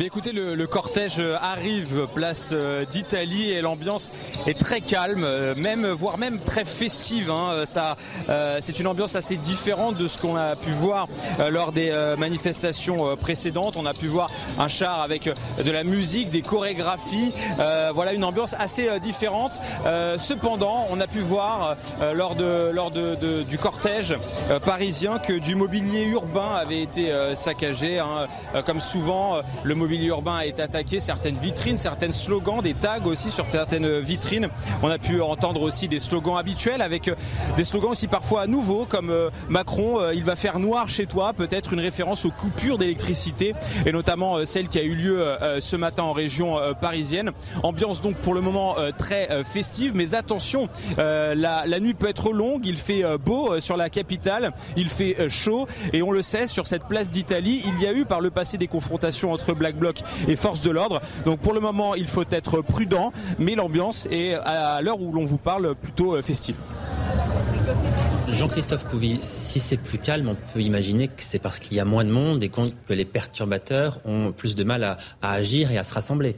Eh 0.00 0.06
écoutez, 0.06 0.32
le, 0.32 0.66
cortège 0.66 1.22
arrive 1.40 2.08
place 2.12 2.50
euh, 2.52 2.84
d'Italie 2.84 3.52
et 3.52 3.60
l'ambiance 3.60 4.10
est 4.44 4.58
très 4.58 4.80
calme, 4.80 5.22
euh, 5.22 5.54
même 5.54 5.86
voire 5.86 6.18
même 6.18 6.40
très 6.40 6.64
festive. 6.64 7.30
Hein. 7.30 7.62
Ça, 7.64 7.96
euh, 8.28 8.58
c'est 8.60 8.80
une 8.80 8.88
ambiance 8.88 9.14
assez 9.14 9.36
différente 9.36 9.96
de 9.96 10.08
ce 10.08 10.18
qu'on 10.18 10.34
a 10.34 10.56
pu 10.56 10.72
voir 10.72 11.06
lors 11.50 11.70
des 11.70 11.92
manifestations 12.18 13.16
précédentes. 13.16 13.76
On 13.76 13.86
a 13.86 13.94
pu 13.94 14.08
voir 14.08 14.30
un 14.58 14.66
char 14.66 15.00
avec 15.00 15.30
de 15.64 15.70
la 15.70 15.84
musique, 15.84 16.28
des 16.28 16.42
chorégraphies. 16.42 17.32
voilà 17.94 18.12
une 18.14 18.24
ambiance 18.24 18.54
assez 18.58 18.98
différente. 19.00 19.60
cependant, 20.16 20.86
on 20.90 21.00
a 21.00 21.06
pu 21.06 21.20
voir 21.20 21.76
lors 22.12 22.34
de 22.34 22.70
lors 22.72 22.90
de, 22.90 23.42
du 23.42 23.58
cortège 23.58 24.16
parisien 24.64 25.18
que 25.18 25.32
du 25.32 25.54
mobilier 25.54 26.04
urbain 26.04 26.54
avait 26.60 26.82
été 26.82 27.12
saccagé. 27.34 27.98
Hein. 27.98 28.62
Comme 28.64 28.80
souvent, 28.80 29.42
le 29.62 29.74
mobilier 29.84 30.06
urbain 30.06 30.40
été 30.40 30.62
attaqué, 30.62 30.98
certaines 30.98 31.36
vitrines, 31.36 31.76
certains 31.76 32.10
slogans, 32.10 32.62
des 32.62 32.72
tags 32.72 33.04
aussi 33.04 33.30
sur 33.30 33.44
certaines 33.50 33.98
vitrines. 34.00 34.48
On 34.82 34.88
a 34.88 34.98
pu 34.98 35.20
entendre 35.20 35.60
aussi 35.60 35.88
des 35.88 36.00
slogans 36.00 36.38
habituels 36.38 36.80
avec 36.80 37.08
euh, 37.08 37.14
des 37.58 37.64
slogans 37.64 37.90
aussi 37.90 38.08
parfois 38.08 38.46
nouveaux 38.46 38.86
comme 38.86 39.10
euh, 39.10 39.28
Macron, 39.50 40.00
euh, 40.00 40.14
il 40.14 40.24
va 40.24 40.36
faire 40.36 40.58
noir 40.58 40.88
chez 40.88 41.04
toi, 41.04 41.34
peut-être 41.34 41.74
une 41.74 41.80
référence 41.80 42.24
aux 42.24 42.30
coupures 42.30 42.78
d'électricité 42.78 43.52
et 43.84 43.92
notamment 43.92 44.46
celle 44.46 44.68
qui 44.68 44.78
a 44.78 44.82
eu 44.82 44.94
lieu 44.94 45.22
ce 45.60 45.76
matin 45.76 46.02
en 46.04 46.12
région 46.12 46.56
parisienne. 46.80 47.32
Ambiance 47.62 48.00
donc 48.00 48.16
pour 48.16 48.34
le 48.34 48.40
moment 48.40 48.76
très 48.96 49.44
festive, 49.44 49.92
mais 49.94 50.14
attention, 50.14 50.68
la, 50.96 51.80
nuit 51.80 51.94
peut 51.94 52.08
être 52.08 52.32
longue, 52.32 52.64
il 52.66 52.76
fait 52.76 53.02
beau 53.18 53.60
sur 53.60 53.76
la 53.76 53.90
capitale, 53.90 54.52
il 54.76 54.88
fait 54.88 55.28
chaud 55.28 55.66
et 55.92 56.02
on 56.02 56.10
le 56.10 56.22
sait 56.22 56.46
sur 56.46 56.66
cette 56.66 56.84
place 56.84 57.10
d'Italie, 57.10 57.62
il 57.66 57.82
y 57.82 57.86
a 57.86 57.92
eu 57.92 58.04
par 58.04 58.20
le 58.20 58.30
passé 58.30 58.58
des 58.58 58.68
confrontations 58.68 59.32
entre 59.32 59.54
Black 59.54 59.73
Bloc 59.74 60.02
et 60.28 60.36
force 60.36 60.60
de 60.60 60.70
l'ordre. 60.70 61.00
Donc 61.24 61.40
pour 61.40 61.52
le 61.52 61.60
moment, 61.60 61.94
il 61.94 62.06
faut 62.06 62.24
être 62.30 62.60
prudent, 62.62 63.12
mais 63.38 63.54
l'ambiance 63.54 64.06
est 64.10 64.34
à 64.34 64.80
l'heure 64.82 65.00
où 65.00 65.12
l'on 65.12 65.24
vous 65.24 65.38
parle 65.38 65.74
plutôt 65.74 66.14
euh, 66.14 66.22
festive. 66.22 66.56
Jean-Christophe 68.28 68.86
Couvi, 68.86 69.18
si 69.20 69.60
c'est 69.60 69.76
plus 69.76 69.98
calme, 69.98 70.28
on 70.28 70.36
peut 70.52 70.60
imaginer 70.60 71.08
que 71.08 71.22
c'est 71.22 71.38
parce 71.38 71.58
qu'il 71.58 71.76
y 71.76 71.80
a 71.80 71.84
moins 71.84 72.04
de 72.04 72.10
monde 72.10 72.42
et 72.42 72.48
que 72.48 72.92
les 72.92 73.04
perturbateurs 73.04 74.00
ont 74.04 74.32
plus 74.32 74.54
de 74.54 74.64
mal 74.64 74.82
à 74.82 74.96
agir 75.22 75.70
et 75.70 75.78
à 75.78 75.84
se 75.84 75.94
rassembler. 75.94 76.36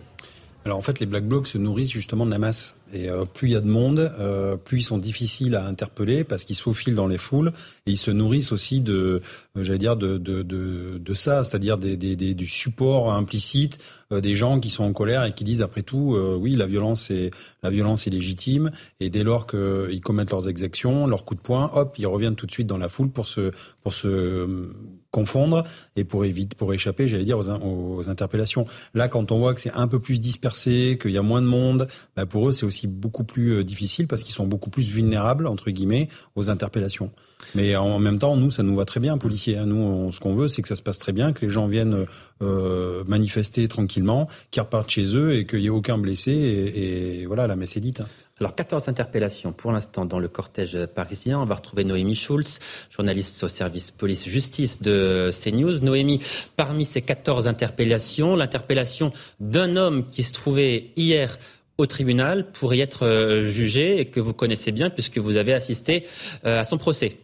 Alors 0.66 0.78
en 0.78 0.82
fait, 0.82 0.98
les 0.98 1.06
black 1.06 1.28
blocs 1.28 1.46
se 1.46 1.58
nourrissent 1.58 1.92
justement 1.92 2.26
de 2.26 2.30
la 2.32 2.40
masse. 2.40 2.80
Et 2.92 3.08
euh, 3.08 3.24
plus 3.24 3.50
il 3.50 3.52
y 3.52 3.56
a 3.56 3.60
de 3.60 3.68
monde, 3.68 4.00
euh, 4.18 4.56
plus 4.56 4.80
ils 4.80 4.82
sont 4.82 4.98
difficiles 4.98 5.54
à 5.54 5.64
interpeller 5.64 6.24
parce 6.24 6.42
qu'ils 6.42 6.56
se 6.56 6.62
faufilent 6.62 6.96
dans 6.96 7.06
les 7.06 7.18
foules 7.18 7.52
et 7.86 7.92
ils 7.92 7.96
se 7.96 8.10
nourrissent 8.10 8.50
aussi 8.50 8.80
de, 8.80 9.22
euh, 9.56 9.62
j'allais 9.62 9.78
dire, 9.78 9.96
de, 9.96 10.18
de, 10.18 10.42
de, 10.42 10.98
de 10.98 11.14
ça, 11.14 11.44
c'est-à-dire 11.44 11.78
des, 11.78 11.96
des, 11.96 12.34
du 12.34 12.48
support 12.48 13.12
implicite 13.12 13.78
des 14.10 14.34
gens 14.34 14.58
qui 14.58 14.70
sont 14.70 14.82
en 14.82 14.92
colère 14.92 15.22
et 15.22 15.34
qui 15.34 15.44
disent 15.44 15.62
après 15.62 15.82
tout, 15.82 16.16
oui, 16.16 16.56
la 16.56 16.66
violence 16.66 17.10
est 17.10 17.30
la 17.62 17.70
violence 17.70 18.06
est 18.06 18.10
légitime 18.10 18.70
et 19.00 19.10
dès 19.10 19.24
lors 19.24 19.46
qu'ils 19.46 20.00
commettent 20.00 20.30
leurs 20.30 20.48
exactions, 20.48 21.06
leurs 21.06 21.24
coups 21.24 21.40
de 21.40 21.46
poing, 21.46 21.70
hop, 21.74 21.96
ils 21.98 22.06
reviennent 22.06 22.36
tout 22.36 22.46
de 22.46 22.52
suite 22.52 22.66
dans 22.66 22.78
la 22.78 22.88
foule 22.88 23.10
pour 23.10 23.26
se 23.26 23.52
pour 23.82 23.94
se 23.94 24.68
confondre 25.16 25.64
et 25.96 26.04
pour 26.04 26.26
éviter, 26.26 26.54
pour 26.56 26.74
échapper, 26.74 27.08
j'allais 27.08 27.24
dire, 27.24 27.38
aux, 27.38 28.08
interpellations. 28.10 28.64
Là, 28.92 29.08
quand 29.08 29.32
on 29.32 29.38
voit 29.38 29.54
que 29.54 29.62
c'est 29.62 29.72
un 29.72 29.88
peu 29.88 29.98
plus 29.98 30.20
dispersé, 30.20 30.98
qu'il 31.00 31.12
y 31.12 31.16
a 31.16 31.22
moins 31.22 31.40
de 31.40 31.46
monde, 31.46 31.88
bah 32.14 32.26
pour 32.26 32.50
eux, 32.50 32.52
c'est 32.52 32.66
aussi 32.66 32.86
beaucoup 32.86 33.24
plus 33.24 33.52
euh, 33.52 33.64
difficile 33.64 34.06
parce 34.08 34.22
qu'ils 34.22 34.34
sont 34.34 34.46
beaucoup 34.46 34.68
plus 34.68 34.90
vulnérables, 34.90 35.46
entre 35.46 35.70
guillemets, 35.70 36.08
aux 36.34 36.50
interpellations. 36.50 37.10
Mais 37.54 37.76
en 37.76 37.98
même 37.98 38.18
temps, 38.18 38.36
nous, 38.36 38.50
ça 38.50 38.62
nous 38.62 38.76
va 38.76 38.84
très 38.84 39.00
bien, 39.00 39.16
policiers. 39.16 39.56
Hein. 39.56 39.66
Nous, 39.66 40.12
ce 40.12 40.20
qu'on 40.20 40.34
veut, 40.34 40.48
c'est 40.48 40.60
que 40.60 40.68
ça 40.68 40.76
se 40.76 40.82
passe 40.82 40.98
très 40.98 41.12
bien, 41.12 41.32
que 41.32 41.46
les 41.46 41.50
gens 41.50 41.66
viennent 41.66 42.04
euh, 42.42 43.02
manifester 43.06 43.68
tranquillement, 43.68 44.28
qu'ils 44.50 44.62
repartent 44.62 44.90
chez 44.90 45.16
eux 45.16 45.34
et 45.34 45.46
qu'il 45.46 45.60
n'y 45.60 45.66
ait 45.66 45.70
aucun 45.70 45.96
blessé. 45.96 46.32
Et, 46.32 47.20
et, 47.20 47.26
voilà, 47.26 47.46
la 47.46 47.56
messe 47.56 47.76
est 47.76 47.80
dite. 47.80 48.02
Alors, 48.38 48.54
14 48.54 48.90
interpellations 48.90 49.52
pour 49.52 49.72
l'instant 49.72 50.04
dans 50.04 50.18
le 50.18 50.28
cortège 50.28 50.84
parisien. 50.94 51.40
On 51.40 51.46
va 51.46 51.54
retrouver 51.54 51.84
Noémie 51.84 52.14
Schulz, 52.14 52.58
journaliste 52.90 53.42
au 53.42 53.48
service 53.48 53.90
police-justice 53.90 54.82
de 54.82 55.30
CNews. 55.32 55.80
Noémie, 55.80 56.20
parmi 56.54 56.84
ces 56.84 57.00
14 57.00 57.48
interpellations, 57.48 58.36
l'interpellation 58.36 59.14
d'un 59.40 59.76
homme 59.76 60.10
qui 60.10 60.22
se 60.22 60.34
trouvait 60.34 60.90
hier 60.96 61.38
au 61.78 61.86
tribunal 61.86 62.52
pour 62.52 62.74
y 62.74 62.82
être 62.82 63.42
jugé 63.46 64.00
et 64.00 64.04
que 64.06 64.20
vous 64.20 64.34
connaissez 64.34 64.70
bien 64.70 64.90
puisque 64.90 65.16
vous 65.16 65.38
avez 65.38 65.54
assisté 65.54 66.06
euh, 66.44 66.60
à 66.60 66.64
son 66.64 66.76
procès. 66.76 67.16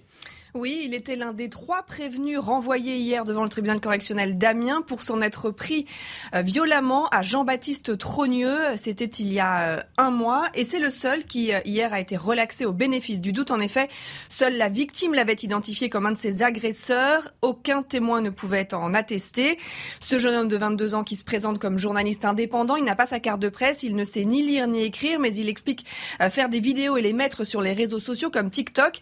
Oui, 0.55 0.83
il 0.85 0.93
était 0.93 1.17
l'un 1.17 1.33
des 1.33 1.49
trois 1.49 1.83
prévenus 1.83 2.38
renvoyés 2.38 2.99
hier 2.99 3.25
devant 3.25 3.43
le 3.43 3.49
tribunal 3.49 3.81
correctionnel 3.81 4.37
d'Amiens 4.37 4.83
pour 4.83 5.03
s'en 5.03 5.23
être 5.23 5.51
pris 5.51 5.87
euh, 6.35 6.43
violemment 6.43 7.09
à 7.09 7.23
Jean-Baptiste 7.23 7.97
Trogneux. 7.97 8.59
C'était 8.77 9.07
il 9.07 9.33
y 9.33 9.41
a 9.41 9.79
euh, 9.79 9.83
un 9.97 10.11
mois 10.11 10.51
et 10.55 10.67
c'est 10.67 10.79
le 10.79 10.91
seul 10.91 11.25
qui 11.25 11.55
euh, 11.55 11.61
hier 11.65 11.95
a 11.95 12.01
été 12.01 12.19
relaxé 12.19 12.67
au 12.67 12.73
bénéfice 12.73 13.23
du 13.23 13.33
doute. 13.33 13.51
En 13.51 13.61
effet, 13.61 13.88
seule 14.29 14.59
la 14.59 14.69
victime 14.69 15.15
l'avait 15.15 15.33
identifié 15.33 15.88
comme 15.88 16.05
un 16.05 16.12
de 16.12 16.19
ses 16.19 16.43
agresseurs. 16.43 17.33
Aucun 17.41 17.83
témoin 17.83 18.21
ne 18.21 18.29
pouvait 18.29 18.75
en 18.75 18.93
attester. 18.93 19.59
Ce 20.01 20.19
jeune 20.19 20.35
homme 20.35 20.49
de 20.49 20.59
22 20.59 20.95
ans 20.95 21.03
qui 21.03 21.17
se 21.17 21.25
présente 21.25 21.61
comme 21.61 21.79
journaliste 21.79 22.27
indépendant, 22.27 22.77
il 22.77 22.85
n'a 22.85 22.95
pas 22.95 23.07
sa 23.07 23.21
carte 23.21 23.41
de 23.41 23.49
presse, 23.49 23.85
il 23.85 23.97
ne 23.97 24.05
sait 24.05 24.27
ni 24.27 24.43
lire 24.43 24.67
ni 24.67 24.83
écrire, 24.83 25.19
mais 25.19 25.35
il 25.35 25.49
explique 25.49 25.87
faire 26.31 26.51
des 26.51 26.61
vidéos 26.61 26.99
et 26.99 27.03
les 27.03 27.15
mettre 27.15 27.45
sur 27.45 27.62
les 27.62 27.73
réseaux 27.73 28.01
sociaux 28.01 28.29
comme 28.29 28.51
TikTok. 28.51 28.99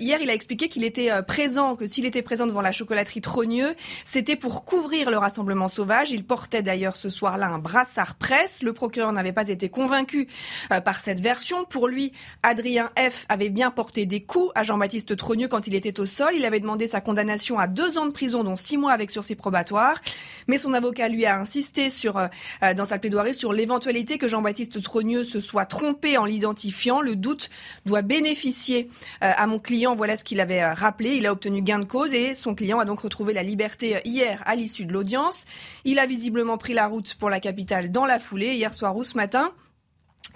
Hier, 0.00 0.18
il 0.22 0.30
a 0.30 0.34
expliqué 0.34 0.68
qu'il 0.70 0.85
était 0.86 1.10
euh, 1.10 1.22
présent, 1.22 1.76
que 1.76 1.86
s'il 1.86 2.06
était 2.06 2.22
présent 2.22 2.46
devant 2.46 2.62
la 2.62 2.72
chocolaterie 2.72 3.20
Trogneux, 3.20 3.74
c'était 4.04 4.36
pour 4.36 4.64
couvrir 4.64 5.10
le 5.10 5.18
rassemblement 5.18 5.68
sauvage. 5.68 6.12
Il 6.12 6.24
portait 6.24 6.62
d'ailleurs 6.62 6.96
ce 6.96 7.10
soir-là 7.10 7.48
un 7.48 7.58
brassard 7.58 8.14
presse. 8.14 8.62
Le 8.62 8.72
procureur 8.72 9.12
n'avait 9.12 9.32
pas 9.32 9.48
été 9.48 9.68
convaincu 9.68 10.28
euh, 10.72 10.80
par 10.80 11.00
cette 11.00 11.20
version. 11.20 11.64
Pour 11.64 11.88
lui, 11.88 12.12
Adrien 12.42 12.90
F 12.98 13.26
avait 13.28 13.50
bien 13.50 13.70
porté 13.70 14.06
des 14.06 14.22
coups 14.22 14.50
à 14.54 14.62
Jean-Baptiste 14.62 15.16
Trogneux 15.16 15.48
quand 15.48 15.66
il 15.66 15.74
était 15.74 16.00
au 16.00 16.06
sol. 16.06 16.32
Il 16.34 16.44
avait 16.44 16.60
demandé 16.60 16.88
sa 16.88 17.00
condamnation 17.00 17.58
à 17.58 17.66
deux 17.66 17.98
ans 17.98 18.06
de 18.06 18.12
prison, 18.12 18.44
dont 18.44 18.56
six 18.56 18.78
mois 18.78 18.92
avec 18.92 19.10
sursis 19.10 19.34
probatoire. 19.34 20.00
Mais 20.48 20.58
son 20.58 20.72
avocat 20.72 21.08
lui 21.08 21.26
a 21.26 21.38
insisté 21.38 21.90
sur, 21.90 22.16
euh, 22.16 22.28
dans 22.74 22.86
sa 22.86 22.98
plaidoirie 22.98 23.34
sur 23.34 23.52
l'éventualité 23.52 24.18
que 24.18 24.28
Jean-Baptiste 24.28 24.80
Trogneux 24.82 25.24
se 25.24 25.40
soit 25.40 25.66
trompé 25.66 26.16
en 26.16 26.24
l'identifiant. 26.24 27.00
Le 27.00 27.16
doute 27.16 27.50
doit 27.84 28.02
bénéficier 28.02 28.88
à 29.20 29.46
mon 29.46 29.58
client. 29.58 29.94
Voilà 29.94 30.16
ce 30.16 30.24
qu'il 30.24 30.40
avait 30.40 30.62
rappelé, 30.76 31.16
il 31.16 31.26
a 31.26 31.32
obtenu 31.32 31.62
gain 31.62 31.78
de 31.78 31.84
cause 31.84 32.12
et 32.12 32.34
son 32.34 32.54
client 32.54 32.78
a 32.78 32.84
donc 32.84 33.00
retrouvé 33.00 33.32
la 33.34 33.42
liberté 33.42 33.98
hier 34.04 34.42
à 34.46 34.54
l'issue 34.54 34.86
de 34.86 34.92
l'audience. 34.92 35.44
Il 35.84 35.98
a 35.98 36.06
visiblement 36.06 36.58
pris 36.58 36.74
la 36.74 36.86
route 36.86 37.14
pour 37.14 37.30
la 37.30 37.40
capitale 37.40 37.90
dans 37.90 38.04
la 38.04 38.18
foulée, 38.18 38.54
hier 38.54 38.74
soir 38.74 38.96
ou 38.96 39.04
ce 39.04 39.16
matin. 39.16 39.52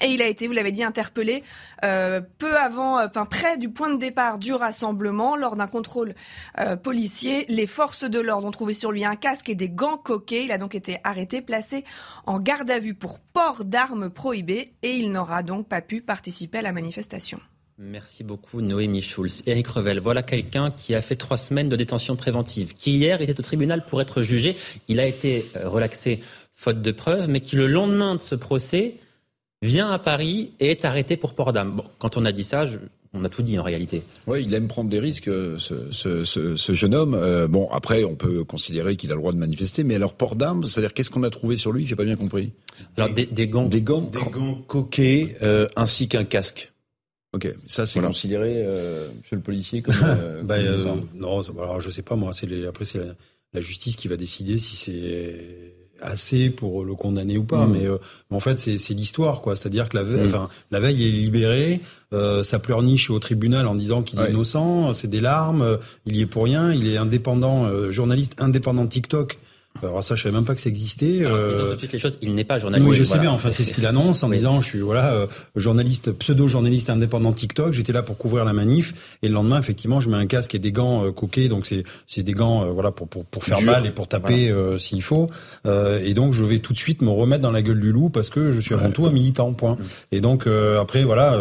Et 0.01 0.07
il 0.07 0.23
a 0.23 0.27
été, 0.27 0.47
vous 0.47 0.55
l'avez 0.55 0.73
dit, 0.73 0.83
interpellé 0.83 1.43
euh, 1.85 2.21
peu 2.39 2.57
avant, 2.57 2.99
euh, 2.99 3.07
enfin 3.07 3.27
près 3.27 3.59
du 3.59 3.69
point 3.69 3.91
de 3.91 3.99
départ 3.99 4.39
du 4.39 4.55
rassemblement, 4.55 5.37
lors 5.37 5.57
d'un 5.57 5.67
contrôle 5.67 6.15
euh, 6.59 6.77
policier. 6.77 7.45
Les 7.49 7.67
forces 7.67 8.05
de 8.05 8.19
l'ordre 8.19 8.47
ont 8.47 8.51
trouvé 8.51 8.73
sur 8.73 8.93
lui 8.93 9.05
un 9.05 9.17
casque 9.17 9.51
et 9.51 9.55
des 9.55 9.69
gants 9.69 9.99
coqués. 9.99 10.45
Il 10.45 10.53
a 10.53 10.59
donc 10.59 10.75
été 10.75 10.99
arrêté, 11.05 11.43
placé 11.43 11.85
en 12.27 12.39
garde 12.39 12.71
à 12.71 12.79
vue 12.79 12.95
pour 12.95 13.19
port 13.21 13.65
d'armes 13.65 14.09
prohibées, 14.09 14.73
et 14.83 14.93
il 14.93 15.13
n'aura 15.13 15.43
donc 15.43 15.69
pas 15.69 15.83
pu 15.83 16.01
participer 16.01 16.59
à 16.59 16.63
la 16.63 16.73
manifestation. 16.73 17.41
Merci 17.83 18.25
beaucoup 18.25 18.61
Noémie 18.61 19.01
Schulz. 19.01 19.43
Eric 19.47 19.67
Revel, 19.69 20.01
voilà 20.01 20.23
quelqu'un 20.23 20.71
qui 20.71 20.95
a 20.95 21.01
fait 21.01 21.17
trois 21.17 21.39
semaines 21.39 21.71
de 21.71 21.77
détention 21.77 22.15
préventive, 22.15 22.75
qui 22.75 22.99
hier 22.99 23.23
était 23.23 23.41
au 23.41 23.43
tribunal 23.43 23.87
pour 23.87 24.03
être 24.03 24.21
jugé. 24.21 24.55
Il 24.89 25.01
a 25.01 25.07
été 25.07 25.47
euh, 25.57 25.67
relaxé 25.67 26.21
faute 26.55 26.83
de 26.83 26.91
preuves, 26.91 27.31
mais 27.31 27.41
qui 27.41 27.57
le 27.57 27.67
lendemain 27.67 28.17
de 28.17 28.21
ce 28.21 28.35
procès 28.35 28.97
vient 29.63 29.91
à 29.91 29.99
Paris 29.99 30.51
et 30.61 30.73
est 30.73 30.85
arrêté 30.85 31.17
pour 31.17 31.33
port 31.33 31.55
d'âme. 31.55 31.77
Bon, 31.77 31.85
quand 31.99 32.19
on 32.19 32.27
a 32.27 32.33
dit 32.33 32.45
ça, 32.45 32.67
on 33.15 33.25
a 33.25 33.31
tout 33.31 33.41
dit 33.41 33.59
en 33.59 33.63
réalité. 33.63 34.03
Oui, 34.27 34.43
il 34.45 34.53
aime 34.53 34.69
prendre 34.69 34.91
des 34.91 35.01
risques, 35.01 35.29
euh, 35.29 35.57
ce, 35.57 36.73
jeune 36.75 36.95
homme. 36.95 37.15
Euh, 37.15 37.49
bon, 37.49 37.67
après, 37.71 38.05
on 38.05 38.15
peut 38.15 38.45
considérer 38.45 38.97
qu'il 38.97 39.11
a 39.11 39.15
le 39.15 39.21
droit 39.21 39.33
de 39.33 39.39
manifester, 39.39 39.85
mais 39.85 39.95
alors 39.95 40.13
port 40.13 40.37
d'armes, 40.37 40.67
c'est-à-dire 40.67 40.93
qu'est-ce 40.93 41.11
qu'on 41.11 41.23
a 41.23 41.31
trouvé 41.31 41.57
sur 41.57 41.73
lui? 41.73 41.87
J'ai 41.87 41.97
pas 41.97 42.05
bien 42.05 42.17
compris. 42.17 42.53
Alors 42.99 43.09
des, 43.09 43.27
gants, 43.49 43.69
des 43.69 43.81
gants, 43.81 44.03
des 44.03 44.31
gants 44.31 44.61
coquets, 44.67 45.39
ainsi 45.77 46.09
qu'un 46.09 46.25
casque. 46.25 46.70
Ok, 47.33 47.55
ça 47.67 47.87
c'est 47.87 48.01
considéré, 48.01 48.55
euh, 48.57 49.09
monsieur 49.19 49.37
le 49.37 49.43
policier, 49.43 49.83
comme. 49.83 49.95
Euh, 50.05 50.43
bah, 50.43 50.57
euh, 50.57 50.97
non, 51.15 51.43
alors 51.59 51.81
je 51.81 51.91
sais 51.91 52.03
pas 52.03 52.17
moi. 52.17 52.33
C'est 52.33 52.47
les, 52.47 52.67
après 52.67 52.85
c'est 52.85 53.01
la, 53.53 53.61
justice 53.61 53.97
qui 53.97 54.09
va 54.09 54.17
décider 54.17 54.59
si 54.59 54.75
c'est 54.75 55.75
assez 56.01 56.51
pour 56.51 56.85
le 56.85 56.95
condamner 56.95 57.39
ou 57.39 57.45
pas. 57.45 57.67
Mm. 57.67 57.73
Mais, 57.73 57.89
en 58.31 58.41
fait 58.41 58.59
c'est 58.59 58.95
l'histoire 58.95 59.43
quoi. 59.43 59.55
C'est-à-dire 59.55 59.89
que 59.89 59.97
la 59.97 60.03
veille, 60.03 60.25
mm. 60.25 60.35
enfin, 60.35 60.51
la 60.73 60.81
veille 60.81 61.07
est 61.07 61.13
libéré, 61.13 61.81
ça 62.43 62.59
pleurniche 62.59 63.11
au 63.11 63.19
tribunal 63.21 63.69
en 63.69 63.77
disant 63.77 64.03
qu'il 64.03 64.19
est 64.21 64.31
innocent, 64.31 64.93
c'est 64.93 65.09
des 65.09 65.21
larmes, 65.21 65.79
il 66.07 66.17
y 66.17 66.23
est 66.23 66.27
pour 66.27 66.45
rien, 66.45 66.73
il 66.73 66.89
est 66.89 66.97
indépendant, 66.97 67.69
journaliste 67.93 68.35
indépendant 68.39 68.85
de 68.85 68.91
TikTok. 68.91 69.39
Alors 69.83 70.05
ça, 70.05 70.15
je 70.15 70.23
savais 70.23 70.35
même 70.35 70.45
pas 70.45 70.55
que 70.55 70.61
ça 70.61 70.69
existait. 70.69 71.25
Alors, 71.25 71.37
euh... 71.37 71.77
toutes 71.77 71.93
les 71.93 71.99
choses, 71.99 72.19
il 72.21 72.35
n'est 72.35 72.45
pas 72.45 72.59
journaliste. 72.59 72.91
Oui, 72.91 72.97
je 72.97 73.05
sais 73.05 73.19
bien. 73.19 73.31
Enfin, 73.31 73.51
c'est 73.51 73.65
ce 73.65 73.73
qu'il 73.73 73.87
annonce 73.87 74.23
en 74.23 74.29
disant, 74.29 74.61
je 74.61 74.69
suis 74.69 74.81
voilà 74.81 75.13
euh, 75.13 75.27
journaliste, 75.57 76.13
pseudo 76.13 76.49
journaliste 76.49 76.91
indépendant 76.91 77.33
TikTok. 77.33 77.73
J'étais 77.73 77.93
là 77.93 78.03
pour 78.03 78.19
couvrir 78.19 78.45
la 78.45 78.53
manif 78.53 79.17
et 79.23 79.29
le 79.29 79.35
lendemain, 79.35 79.59
effectivement, 79.59 80.01
je 80.01 80.11
mets 80.11 80.17
un 80.17 80.27
casque 80.27 80.55
et 80.55 80.59
des 80.59 80.73
gants 80.73 81.05
euh, 81.05 81.13
coqués. 81.13 81.49
Donc 81.49 81.67
c'est 81.67 81.85
c'est 82.07 82.23
des 82.23 82.33
gants 82.33 82.65
euh, 82.65 82.71
voilà 82.71 82.91
pour 82.91 83.09
pour 83.09 83.25
pour 83.25 83.45
faire 83.45 83.63
mal 83.63 83.87
et 83.87 83.91
pour 83.91 84.09
taper 84.09 84.51
euh, 84.51 84.77
s'il 84.77 85.03
faut. 85.03 85.31
et 85.67 86.15
donc 86.15 86.35
je 86.35 86.45
vais 86.45 86.59
tout 86.59 86.73
de 86.73 86.79
suite 86.79 87.01
me 87.01 87.11
remettre 87.11 87.43
dans 87.43 87.53
la 87.53 87.63
gueule 87.63 87.81
du 87.81 87.93
loup 87.93 88.11
parce 88.11 88.29
que 88.29 88.53
je 88.53 88.61
suis 88.61 88.75
avant 88.75 88.91
tout 88.91 89.07
un 89.07 89.13
militant. 89.13 89.53
Point. 89.53 89.75
Mm. 89.75 89.85
Et 90.13 90.21
donc 90.21 90.47
après 90.47 91.05
voilà, 91.05 91.41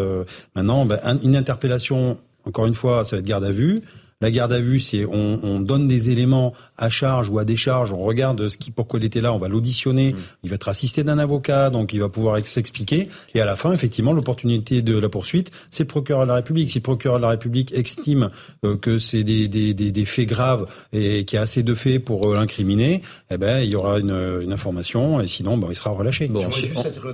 maintenant 0.55 0.85
ben, 0.85 1.19
une 1.23 1.35
interpellation. 1.35 2.17
Encore 2.45 2.65
une 2.65 2.73
fois, 2.73 3.03
ça 3.03 3.15
va 3.15 3.19
être 3.19 3.25
garde 3.25 3.43
à 3.43 3.51
vue. 3.51 3.81
La 4.21 4.31
garde 4.31 4.51
à 4.51 4.59
vue, 4.59 4.81
c'est 4.81 5.05
on, 5.05 5.39
on, 5.43 5.61
donne 5.61 5.87
des 5.87 6.09
éléments 6.09 6.51
à 6.77 6.89
charge 6.89 7.29
ou 7.29 7.39
à 7.39 7.45
décharge, 7.45 7.93
on 7.93 8.03
regarde 8.03 8.49
ce 8.49 8.57
qui 8.57 8.69
pourquoi 8.69 8.99
il 8.99 9.05
était 9.05 9.21
là, 9.21 9.31
on 9.31 9.39
va 9.39 9.47
l'auditionner, 9.47 10.11
mm. 10.11 10.17
il 10.43 10.49
va 10.49 10.55
être 10.55 10.67
assisté 10.67 11.05
d'un 11.05 11.19
avocat, 11.19 11.69
donc 11.69 11.93
il 11.93 12.01
va 12.01 12.09
pouvoir 12.09 12.45
s'expliquer. 12.45 13.07
Et 13.33 13.39
à 13.39 13.45
la 13.45 13.55
fin, 13.55 13.71
effectivement, 13.71 14.11
l'opportunité 14.11 14.81
de 14.81 14.99
la 14.99 15.07
poursuite, 15.07 15.51
c'est 15.69 15.83
le 15.83 15.87
procureur 15.87 16.23
de 16.23 16.27
la 16.27 16.35
République. 16.35 16.69
Si 16.69 16.79
le 16.79 16.83
procureur 16.83 17.15
de 17.15 17.21
la 17.21 17.29
République 17.29 17.71
estime 17.71 18.29
euh, 18.65 18.75
que 18.75 18.97
c'est 18.97 19.23
des, 19.23 19.47
des, 19.47 19.73
des, 19.73 19.91
des, 19.91 20.03
faits 20.03 20.27
graves 20.27 20.67
et 20.91 21.23
qu'il 21.23 21.37
y 21.37 21.39
a 21.39 21.43
assez 21.43 21.63
de 21.63 21.73
faits 21.73 22.03
pour 22.03 22.29
euh, 22.29 22.35
l'incriminer, 22.35 23.01
eh 23.31 23.37
ben 23.37 23.61
il 23.61 23.69
y 23.69 23.75
aura 23.77 23.99
une, 23.99 24.41
une 24.41 24.51
information 24.51 25.21
et 25.21 25.27
sinon, 25.27 25.57
bon, 25.57 25.69
il 25.69 25.75
sera 25.75 25.91
relâché. 25.91 26.27
Bon, 26.27 26.45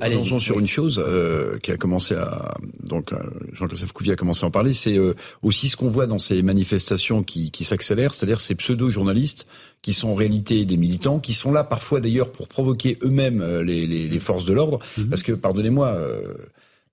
attention 0.01 0.39
sur 0.39 0.57
une 0.57 0.65
chose 0.65 0.99
euh, 1.05 1.59
qui 1.59 1.69
a 1.69 1.77
commencé 1.77 2.15
à 2.15 2.55
donc 2.81 3.13
Jean-Christophe 3.53 3.93
Couvier 3.93 4.13
a 4.13 4.15
commencé 4.15 4.43
à 4.43 4.47
en 4.47 4.51
parler, 4.51 4.73
c'est 4.73 4.97
aussi 5.43 5.69
ce 5.69 5.75
qu'on 5.75 5.89
voit 5.89 6.07
dans 6.07 6.17
ces 6.17 6.41
manifestations 6.41 6.94
qui, 7.23 7.51
qui 7.51 7.63
s'accélère, 7.63 8.13
c'est-à-dire 8.13 8.41
ces 8.41 8.55
pseudo-journalistes 8.55 9.47
qui 9.81 9.93
sont 9.93 10.09
en 10.09 10.15
réalité 10.15 10.65
des 10.65 10.77
militants, 10.77 11.19
qui 11.19 11.33
sont 11.33 11.51
là 11.51 11.63
parfois 11.63 11.99
d'ailleurs 11.99 12.31
pour 12.31 12.47
provoquer 12.47 12.97
eux-mêmes 13.03 13.41
euh, 13.41 13.63
les, 13.63 13.85
les, 13.85 14.07
les, 14.07 14.19
forces 14.19 14.45
de 14.45 14.53
l'ordre, 14.53 14.79
mhm. 14.97 15.09
parce 15.09 15.23
que 15.23 15.31
pardonnez-moi. 15.31 15.87
Euh, 15.87 16.33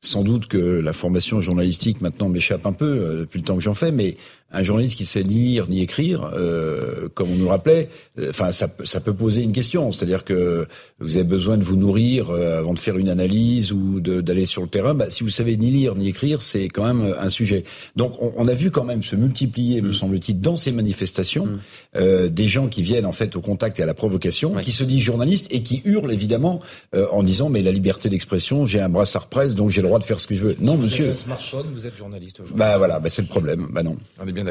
sans 0.04 0.24
doute 0.24 0.48
que 0.48 0.58
la 0.58 0.92
formation 0.92 1.40
journalistique 1.40 2.00
maintenant 2.00 2.28
m'échappe 2.28 2.66
un 2.66 2.72
peu 2.72 2.84
euh, 2.84 3.18
depuis 3.20 3.38
le 3.38 3.44
temps 3.44 3.54
que 3.54 3.62
j'en 3.62 3.74
fais, 3.74 3.92
mais 3.92 4.16
un 4.52 4.62
journaliste 4.62 4.96
qui 4.96 5.04
sait 5.04 5.24
ni 5.24 5.34
lire 5.34 5.68
ni 5.68 5.80
écrire, 5.80 6.30
euh, 6.34 7.08
comme 7.14 7.30
on 7.30 7.36
nous 7.36 7.48
rappelait, 7.48 7.88
euh, 8.18 8.30
enfin 8.30 8.52
ça, 8.52 8.68
ça 8.84 9.00
peut 9.00 9.14
poser 9.14 9.42
une 9.42 9.52
question. 9.52 9.92
C'est-à-dire 9.92 10.24
que 10.24 10.66
vous 11.00 11.16
avez 11.16 11.24
besoin 11.24 11.56
de 11.56 11.64
vous 11.64 11.76
nourrir 11.76 12.30
euh, 12.30 12.58
avant 12.58 12.74
de 12.74 12.78
faire 12.78 12.98
une 12.98 13.08
analyse 13.08 13.72
ou 13.72 14.00
d'aller 14.00 14.46
sur 14.46 14.62
le 14.62 14.68
terrain. 14.68 14.94
Bah, 14.94 15.06
si 15.08 15.24
vous 15.24 15.30
savez 15.30 15.56
ni 15.56 15.70
lire 15.70 15.94
ni 15.94 16.08
écrire, 16.08 16.42
c'est 16.42 16.68
quand 16.68 16.84
même 16.84 17.14
un 17.18 17.28
sujet. 17.28 17.64
Donc 17.96 18.14
on, 18.20 18.32
on, 18.36 18.48
a 18.48 18.54
vu 18.54 18.70
quand 18.70 18.84
même 18.84 19.02
se 19.02 19.16
multiplier, 19.16 19.80
me 19.80 19.90
mm. 19.90 19.94
semble-t-il, 19.94 20.40
dans 20.40 20.56
ces 20.56 20.70
manifestations, 20.70 21.46
mm. 21.46 21.58
euh, 21.96 22.28
des 22.28 22.46
gens 22.46 22.68
qui 22.68 22.82
viennent 22.82 23.06
en 23.06 23.12
fait 23.12 23.36
au 23.36 23.40
contact 23.40 23.80
et 23.80 23.82
à 23.82 23.86
la 23.86 23.94
provocation, 23.94 24.54
qui 24.56 24.72
se 24.72 24.84
disent 24.84 25.02
journalistes 25.02 25.48
et 25.50 25.62
qui 25.62 25.82
hurlent 25.84 26.12
évidemment 26.12 26.60
en 26.92 27.22
disant 27.22 27.48
mais 27.48 27.62
la 27.62 27.70
liberté 27.70 28.08
d'expression, 28.08 28.66
j'ai 28.66 28.80
un 28.80 28.88
brassard 28.88 29.28
presse 29.28 29.54
donc 29.54 29.70
j'ai 29.70 29.80
le 29.80 29.88
droit 29.88 29.98
de 29.98 30.04
faire 30.04 30.20
ce 30.20 30.26
que 30.26 30.34
je 30.34 30.44
veux. 30.44 30.56
non, 30.60 30.76
monsieur. 30.76 31.08
Smartphone, 31.08 31.66
vous 31.72 31.86
êtes 31.86 31.96
journaliste. 31.96 32.40
Bah 32.54 32.78
voilà, 32.78 33.00
bah, 33.00 33.08
c'est 33.08 33.22
le 33.22 33.28
problème. 33.28 33.68
Bah 33.70 33.82
non. 33.82 33.96
On 34.20 34.26
est 34.26 34.32
bien 34.32 34.41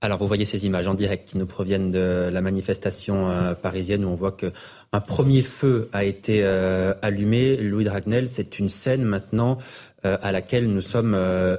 Alors, 0.00 0.18
vous 0.18 0.28
voyez 0.28 0.44
ces 0.44 0.64
images 0.64 0.86
en 0.86 0.94
direct 0.94 1.30
qui 1.30 1.38
nous 1.38 1.46
proviennent 1.46 1.90
de 1.90 2.28
la 2.32 2.40
manifestation 2.40 3.30
euh, 3.30 3.54
parisienne 3.54 4.04
où 4.04 4.08
on 4.08 4.14
voit 4.14 4.30
que 4.30 4.52
un 4.92 5.00
premier 5.00 5.42
feu 5.42 5.88
a 5.92 6.04
été 6.04 6.40
euh, 6.44 6.94
allumé. 7.02 7.56
Louis 7.56 7.84
Dragnel, 7.84 8.28
c'est 8.28 8.60
une 8.60 8.68
scène 8.68 9.02
maintenant 9.02 9.58
euh, 10.04 10.16
à 10.22 10.30
laquelle 10.30 10.68
nous 10.68 10.82
sommes 10.82 11.16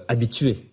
habitués. 0.07 0.69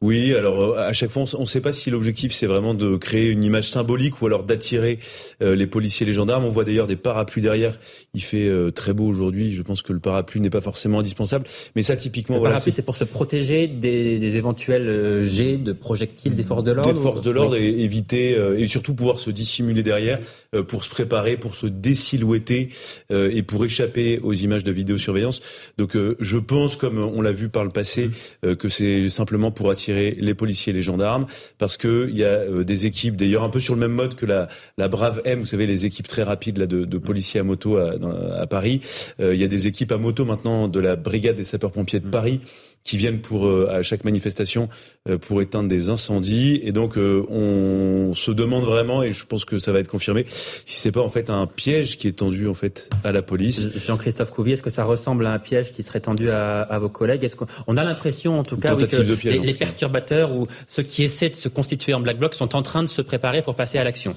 Oui, 0.00 0.32
alors 0.32 0.78
à 0.78 0.92
chaque 0.92 1.10
fois, 1.10 1.24
on 1.36 1.40
ne 1.40 1.46
sait 1.46 1.60
pas 1.60 1.72
si 1.72 1.90
l'objectif 1.90 2.32
c'est 2.32 2.46
vraiment 2.46 2.72
de 2.72 2.96
créer 2.96 3.30
une 3.30 3.42
image 3.42 3.68
symbolique 3.68 4.22
ou 4.22 4.26
alors 4.26 4.44
d'attirer 4.44 5.00
les 5.40 5.66
policiers, 5.66 6.06
les 6.06 6.12
gendarmes. 6.12 6.44
On 6.44 6.50
voit 6.50 6.64
d'ailleurs 6.64 6.86
des 6.86 6.94
parapluies 6.94 7.42
derrière. 7.42 7.78
Il 8.14 8.22
fait 8.22 8.48
très 8.72 8.92
beau 8.92 9.06
aujourd'hui. 9.06 9.52
Je 9.52 9.62
pense 9.62 9.82
que 9.82 9.92
le 9.92 9.98
parapluie 9.98 10.40
n'est 10.40 10.50
pas 10.50 10.60
forcément 10.60 11.00
indispensable, 11.00 11.46
mais 11.74 11.82
ça 11.82 11.96
typiquement. 11.96 12.36
Le 12.36 12.42
parapluie, 12.42 12.70
c'est 12.70 12.82
pour 12.82 12.96
se 12.96 13.02
protéger 13.02 13.66
des, 13.66 14.20
des 14.20 14.36
éventuels 14.36 15.22
jets 15.26 15.58
de 15.58 15.72
projectiles 15.72 16.36
des 16.36 16.44
forces 16.44 16.62
de 16.62 16.72
l'ordre. 16.72 16.92
Des 16.92 17.00
forces 17.00 17.22
de 17.22 17.30
l'ordre 17.30 17.56
et 17.56 17.68
éviter 17.68 18.38
et 18.56 18.68
surtout 18.68 18.94
pouvoir 18.94 19.18
se 19.18 19.30
dissimuler 19.30 19.82
derrière 19.82 20.20
pour 20.68 20.84
se 20.84 20.90
préparer, 20.90 21.36
pour 21.36 21.56
se 21.56 21.66
désilhouetter 21.66 22.68
et 23.10 23.42
pour 23.42 23.64
échapper 23.64 24.20
aux 24.22 24.32
images 24.32 24.62
de 24.62 24.70
vidéosurveillance. 24.70 25.40
Donc 25.76 25.96
je 26.20 26.38
pense, 26.38 26.76
comme 26.76 26.98
on 26.98 27.20
l'a 27.20 27.32
vu 27.32 27.48
par 27.48 27.64
le 27.64 27.70
passé, 27.70 28.10
que 28.42 28.68
c'est 28.68 29.10
simplement 29.10 29.50
pour 29.50 29.70
attirer 29.70 29.87
les 29.88 30.34
policiers 30.34 30.72
et 30.72 30.74
les 30.74 30.82
gendarmes, 30.82 31.26
parce 31.58 31.76
que 31.76 32.08
il 32.10 32.16
y 32.16 32.24
a 32.24 32.28
euh, 32.28 32.64
des 32.64 32.86
équipes, 32.86 33.16
d'ailleurs 33.16 33.42
un 33.42 33.50
peu 33.50 33.60
sur 33.60 33.74
le 33.74 33.80
même 33.80 33.92
mode 33.92 34.14
que 34.14 34.26
la, 34.26 34.48
la 34.76 34.88
Brave 34.88 35.22
M, 35.24 35.40
vous 35.40 35.46
savez, 35.46 35.66
les 35.66 35.84
équipes 35.84 36.08
très 36.08 36.22
rapides 36.22 36.58
là, 36.58 36.66
de, 36.66 36.84
de 36.84 36.98
policiers 36.98 37.40
à 37.40 37.44
moto 37.44 37.76
à, 37.76 37.94
à 38.38 38.46
Paris. 38.46 38.80
Euh, 39.20 39.34
il 39.34 39.40
y 39.40 39.44
a 39.44 39.48
des 39.48 39.66
équipes 39.66 39.92
à 39.92 39.98
moto 39.98 40.24
maintenant 40.24 40.68
de 40.68 40.80
la 40.80 40.96
brigade 40.96 41.36
des 41.36 41.44
sapeurs-pompiers 41.44 42.00
de 42.00 42.08
Paris 42.08 42.40
qui 42.88 42.96
viennent 42.96 43.20
pour 43.20 43.46
euh, 43.46 43.68
à 43.70 43.82
chaque 43.82 44.02
manifestation 44.04 44.70
euh, 45.08 45.18
pour 45.18 45.42
éteindre 45.42 45.68
des 45.68 45.90
incendies. 45.90 46.58
Et 46.62 46.72
donc 46.72 46.96
euh, 46.96 47.22
on 47.28 48.14
se 48.14 48.30
demande 48.30 48.64
vraiment, 48.64 49.02
et 49.02 49.12
je 49.12 49.26
pense 49.26 49.44
que 49.44 49.58
ça 49.58 49.72
va 49.72 49.80
être 49.80 49.88
confirmé, 49.88 50.24
si 50.30 50.80
c'est 50.80 50.90
pas 50.90 51.02
en 51.02 51.10
fait 51.10 51.28
un 51.28 51.46
piège 51.46 51.98
qui 51.98 52.08
est 52.08 52.12
tendu 52.12 52.48
en 52.48 52.54
fait 52.54 52.88
à 53.04 53.12
la 53.12 53.20
police. 53.20 53.68
Jean-Christophe 53.86 54.32
Couvier, 54.32 54.54
est-ce 54.54 54.62
que 54.62 54.70
ça 54.70 54.84
ressemble 54.84 55.26
à 55.26 55.32
un 55.32 55.38
piège 55.38 55.72
qui 55.72 55.82
serait 55.82 56.00
tendu 56.00 56.30
à, 56.30 56.62
à 56.62 56.78
vos 56.78 56.88
collègues? 56.88 57.24
Est-ce 57.24 57.36
qu'on 57.36 57.76
a 57.76 57.84
l'impression 57.84 58.38
en 58.38 58.42
tout 58.42 58.56
cas 58.56 58.74
que 58.74 59.28
les, 59.28 59.38
les 59.38 59.54
perturbateurs 59.54 60.32
ou 60.32 60.48
ceux 60.66 60.82
qui 60.82 61.02
essaient 61.02 61.28
de 61.28 61.34
se 61.34 61.50
constituer 61.50 61.92
en 61.92 62.00
black 62.00 62.18
bloc 62.18 62.34
sont 62.34 62.56
en 62.56 62.62
train 62.62 62.82
de 62.82 62.88
se 62.88 63.02
préparer 63.02 63.42
pour 63.42 63.54
passer 63.54 63.76
à 63.78 63.84
l'action 63.84 64.16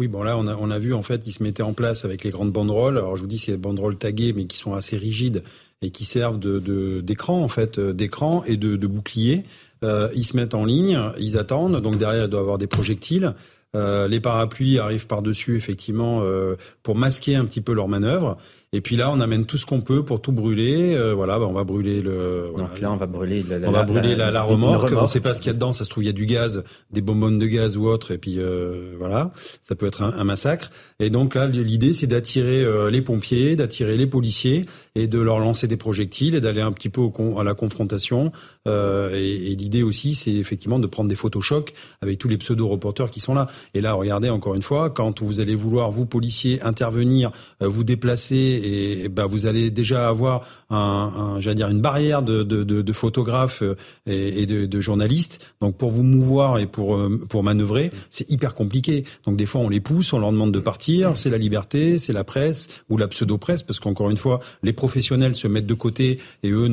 oui, 0.00 0.08
bon 0.08 0.22
là, 0.22 0.36
on 0.36 0.48
a, 0.48 0.56
on 0.56 0.70
a 0.70 0.78
vu 0.80 0.94
en 0.94 1.02
fait, 1.02 1.22
ils 1.26 1.32
se 1.32 1.42
mettaient 1.44 1.62
en 1.62 1.74
place 1.74 2.04
avec 2.04 2.24
les 2.24 2.30
grandes 2.30 2.50
banderoles. 2.50 2.98
Alors 2.98 3.16
je 3.16 3.20
vous 3.20 3.28
dis, 3.28 3.38
c'est 3.38 3.52
des 3.52 3.58
banderoles 3.58 3.98
taguées, 3.98 4.32
mais 4.32 4.46
qui 4.46 4.56
sont 4.56 4.72
assez 4.72 4.96
rigides 4.96 5.44
et 5.82 5.90
qui 5.90 6.04
servent 6.04 6.38
de 6.38 7.00
d'écran 7.00 7.42
en 7.42 7.48
fait, 7.48 7.78
euh, 7.78 7.92
d'écran 7.92 8.42
et 8.46 8.56
de, 8.56 8.76
de 8.76 8.86
bouclier. 8.86 9.44
Euh, 9.84 10.08
ils 10.14 10.24
se 10.24 10.36
mettent 10.36 10.54
en 10.54 10.64
ligne, 10.64 10.98
ils 11.18 11.36
attendent. 11.36 11.80
Donc 11.80 11.98
derrière, 11.98 12.24
il 12.24 12.30
doit 12.30 12.40
y 12.40 12.42
avoir 12.42 12.58
des 12.58 12.68
projectiles. 12.68 13.34
Euh, 13.74 14.06
les 14.06 14.20
parapluies 14.20 14.78
arrivent 14.78 15.06
par-dessus, 15.06 15.56
effectivement, 15.56 16.20
euh, 16.22 16.56
pour 16.82 16.94
masquer 16.94 17.36
un 17.36 17.44
petit 17.46 17.62
peu 17.62 17.72
leur 17.72 17.88
manœuvre. 17.88 18.36
Et 18.74 18.80
puis 18.80 18.96
là, 18.96 19.10
on 19.10 19.20
amène 19.20 19.44
tout 19.44 19.58
ce 19.58 19.66
qu'on 19.66 19.82
peut 19.82 20.02
pour 20.02 20.22
tout 20.22 20.32
brûler. 20.32 20.94
Euh, 20.94 21.12
voilà, 21.14 21.38
bah, 21.38 21.46
on 21.46 21.52
va 21.52 21.62
brûler 21.62 22.00
le. 22.00 22.50
Donc 22.56 22.80
là, 22.80 22.90
on 22.90 22.96
va 22.96 23.06
brûler 23.06 23.42
la, 23.42 23.68
on 23.68 23.70
va 23.70 23.82
brûler 23.82 24.16
la, 24.16 24.30
la, 24.30 24.42
remorque. 24.42 24.92
On 24.96 25.02
ne 25.02 25.06
sait 25.06 25.20
pas 25.20 25.34
ce 25.34 25.42
qu'il 25.42 25.48
y 25.48 25.50
a 25.50 25.52
dedans. 25.52 25.72
Ça 25.72 25.84
se 25.84 25.90
trouve, 25.90 26.04
il 26.04 26.06
y 26.06 26.10
a 26.10 26.14
du 26.14 26.24
gaz, 26.24 26.64
des 26.90 27.02
bonbonnes 27.02 27.38
de 27.38 27.46
gaz 27.46 27.76
ou 27.76 27.86
autre. 27.86 28.12
Et 28.12 28.18
puis 28.18 28.36
euh, 28.38 28.94
voilà, 28.98 29.30
ça 29.60 29.74
peut 29.74 29.86
être 29.86 30.02
un, 30.02 30.14
un, 30.14 30.24
massacre. 30.24 30.70
Et 31.00 31.10
donc 31.10 31.34
là, 31.34 31.46
l'idée, 31.46 31.92
c'est 31.92 32.06
d'attirer 32.06 32.62
euh, 32.62 32.90
les 32.90 33.02
pompiers, 33.02 33.56
d'attirer 33.56 33.98
les 33.98 34.06
policiers 34.06 34.64
et 34.94 35.06
de 35.06 35.18
leur 35.18 35.38
lancer 35.38 35.66
des 35.66 35.76
projectiles 35.76 36.34
et 36.34 36.40
d'aller 36.40 36.60
un 36.60 36.72
petit 36.72 36.88
peu 36.88 37.00
au, 37.00 37.38
à 37.38 37.44
la 37.44 37.54
confrontation. 37.54 38.32
Euh, 38.68 39.14
et, 39.14 39.52
et 39.52 39.56
l'idée 39.56 39.82
aussi, 39.82 40.14
c'est 40.14 40.32
effectivement 40.32 40.78
de 40.78 40.86
prendre 40.86 41.08
des 41.08 41.16
photos 41.16 41.44
chocs 41.44 41.72
avec 42.00 42.18
tous 42.18 42.28
les 42.28 42.36
pseudo-reporters 42.36 43.10
qui 43.10 43.20
sont 43.20 43.34
là. 43.34 43.48
Et 43.74 43.80
là, 43.80 43.94
regardez 43.94 44.30
encore 44.30 44.54
une 44.54 44.62
fois, 44.62 44.90
quand 44.90 45.22
vous 45.22 45.40
allez 45.40 45.54
vouloir 45.54 45.90
vous 45.90 46.06
policiers 46.06 46.60
intervenir, 46.62 47.30
vous 47.60 47.84
déplacer 47.84 48.36
et, 48.36 49.08
bah, 49.08 49.26
vous 49.26 49.46
allez 49.46 49.70
déjà 49.70 50.08
avoir 50.08 50.46
un, 50.70 51.36
un 51.36 51.54
dire 51.54 51.68
une 51.68 51.80
barrière 51.80 52.22
de, 52.22 52.42
de, 52.42 52.64
de, 52.64 52.82
de 52.82 52.92
photographes 52.92 53.62
euh, 53.62 53.76
et, 54.06 54.42
et 54.42 54.46
de, 54.46 54.66
de, 54.66 54.80
journalistes. 54.80 55.40
Donc 55.60 55.76
pour 55.76 55.90
vous 55.90 56.02
mouvoir 56.02 56.58
et 56.58 56.66
pour 56.66 56.96
euh, 56.96 57.20
pour 57.28 57.42
manœuvrer, 57.42 57.90
c'est 58.10 58.30
hyper 58.30 58.54
compliqué. 58.54 59.04
Donc 59.26 59.36
des 59.36 59.46
fois 59.46 59.60
on 59.60 59.68
les 59.68 59.80
pousse, 59.80 60.12
on 60.12 60.18
leur 60.18 60.32
demande 60.32 60.52
de 60.52 60.60
partir. 60.60 61.16
C'est 61.16 61.30
la 61.30 61.38
liberté, 61.38 61.98
c'est 61.98 62.12
la 62.12 62.24
presse 62.24 62.68
ou 62.88 62.96
la 62.96 63.08
pseudo-presse, 63.08 63.62
parce 63.62 63.80
qu'encore 63.80 64.10
une 64.10 64.16
fois, 64.16 64.40
les 64.62 64.72
professionnels 64.82 65.36
se 65.36 65.48
mettent 65.48 65.70
de 65.74 65.78
côté 65.86 66.06
et 66.42 66.50
eux 66.50 66.68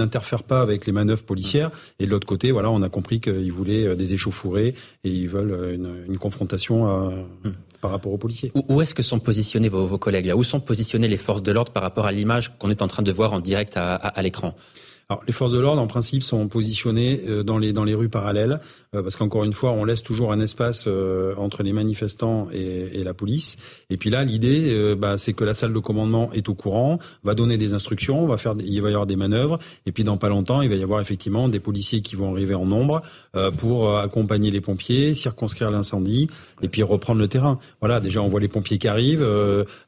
n'interfèrent 0.00 0.48
pas 0.52 0.60
avec 0.66 0.84
les 0.86 0.94
manœuvres 1.00 1.26
policières. 1.32 1.70
Et 2.00 2.04
de 2.06 2.10
l'autre 2.12 2.26
côté, 2.26 2.46
voilà, 2.56 2.70
on 2.70 2.82
a 2.82 2.90
compris 2.90 3.18
qu'ils 3.24 3.54
voulaient 3.58 3.86
euh, 3.86 3.96
des 4.02 4.12
échauffourées 4.16 4.74
et 5.04 5.10
ils 5.22 5.30
veulent 5.36 5.56
une, 5.78 5.90
une 6.10 6.18
confrontation 6.18 6.76
à, 6.86 7.14
par 7.80 7.90
rapport 7.94 8.12
aux 8.12 8.22
policiers. 8.26 8.50
Où, 8.54 8.82
est-ce 8.82 8.94
que 8.94 9.02
sont 9.02 9.20
positionnés 9.30 9.70
vos, 9.70 9.86
vos 9.86 10.00
collègues 10.06 10.26
là? 10.30 10.36
Où 10.36 10.44
sont 10.44 10.60
positionnés 10.60 11.08
les 11.08 11.22
forces 11.26 11.42
de 11.42 11.52
l'ordre 11.52 11.72
par 11.72 11.82
rapport 11.82 12.06
à 12.06 12.12
l'image 12.12 12.46
qu'on 12.58 12.70
est 12.74 12.82
en 12.82 12.88
train 12.88 13.04
de 13.08 13.12
voir 13.12 13.32
en 13.32 13.40
direct 13.40 13.76
à, 13.76 13.94
à, 13.94 14.08
à 14.08 14.20
l'écran? 14.22 14.54
Alors, 15.08 15.22
les 15.24 15.32
forces 15.32 15.52
de 15.52 15.60
l'ordre, 15.60 15.80
en 15.80 15.86
principe, 15.86 16.24
sont 16.24 16.48
positionnées 16.48 17.20
euh, 17.28 17.44
dans 17.44 17.58
les 17.58 17.72
dans 17.72 17.84
les 17.84 17.94
rues 17.94 18.08
parallèles, 18.08 18.58
euh, 18.92 19.02
parce 19.04 19.14
qu'encore 19.14 19.44
une 19.44 19.52
fois, 19.52 19.70
on 19.70 19.84
laisse 19.84 20.02
toujours 20.02 20.32
un 20.32 20.40
espace 20.40 20.86
euh, 20.88 21.32
entre 21.36 21.62
les 21.62 21.72
manifestants 21.72 22.48
et, 22.52 22.98
et, 22.98 23.04
la 23.04 23.14
police. 23.14 23.56
Et 23.88 23.98
puis 23.98 24.10
là, 24.10 24.24
l'idée, 24.24 24.96
bah, 24.98 25.16
c'est 25.16 25.32
que 25.32 25.44
la 25.44 25.54
salle 25.54 25.72
de 25.72 25.78
commandement 25.78 26.32
est 26.32 26.48
au 26.48 26.54
courant, 26.54 26.98
va 27.22 27.34
donner 27.34 27.56
des 27.56 27.72
instructions, 27.72 28.26
va 28.26 28.36
faire, 28.36 28.56
il 28.58 28.82
va 28.82 28.88
y 28.88 28.92
avoir 28.94 29.06
des 29.06 29.14
manœuvres, 29.14 29.60
et 29.86 29.92
puis 29.92 30.02
dans 30.02 30.16
pas 30.16 30.28
longtemps, 30.28 30.60
il 30.60 30.68
va 30.68 30.74
y 30.74 30.82
avoir 30.82 31.00
effectivement 31.00 31.48
des 31.48 31.60
policiers 31.60 32.02
qui 32.02 32.16
vont 32.16 32.32
arriver 32.32 32.54
en 32.54 32.66
nombre 32.66 33.02
pour 33.58 33.96
accompagner 33.96 34.50
les 34.50 34.60
pompiers, 34.60 35.14
circonscrire 35.14 35.70
l'incendie, 35.70 36.28
et 36.62 36.68
puis 36.68 36.82
reprendre 36.82 37.20
le 37.20 37.28
terrain. 37.28 37.60
Voilà, 37.80 38.00
déjà, 38.00 38.22
on 38.22 38.28
voit 38.28 38.40
les 38.40 38.48
pompiers 38.48 38.78
qui 38.78 38.88
arrivent, 38.88 39.26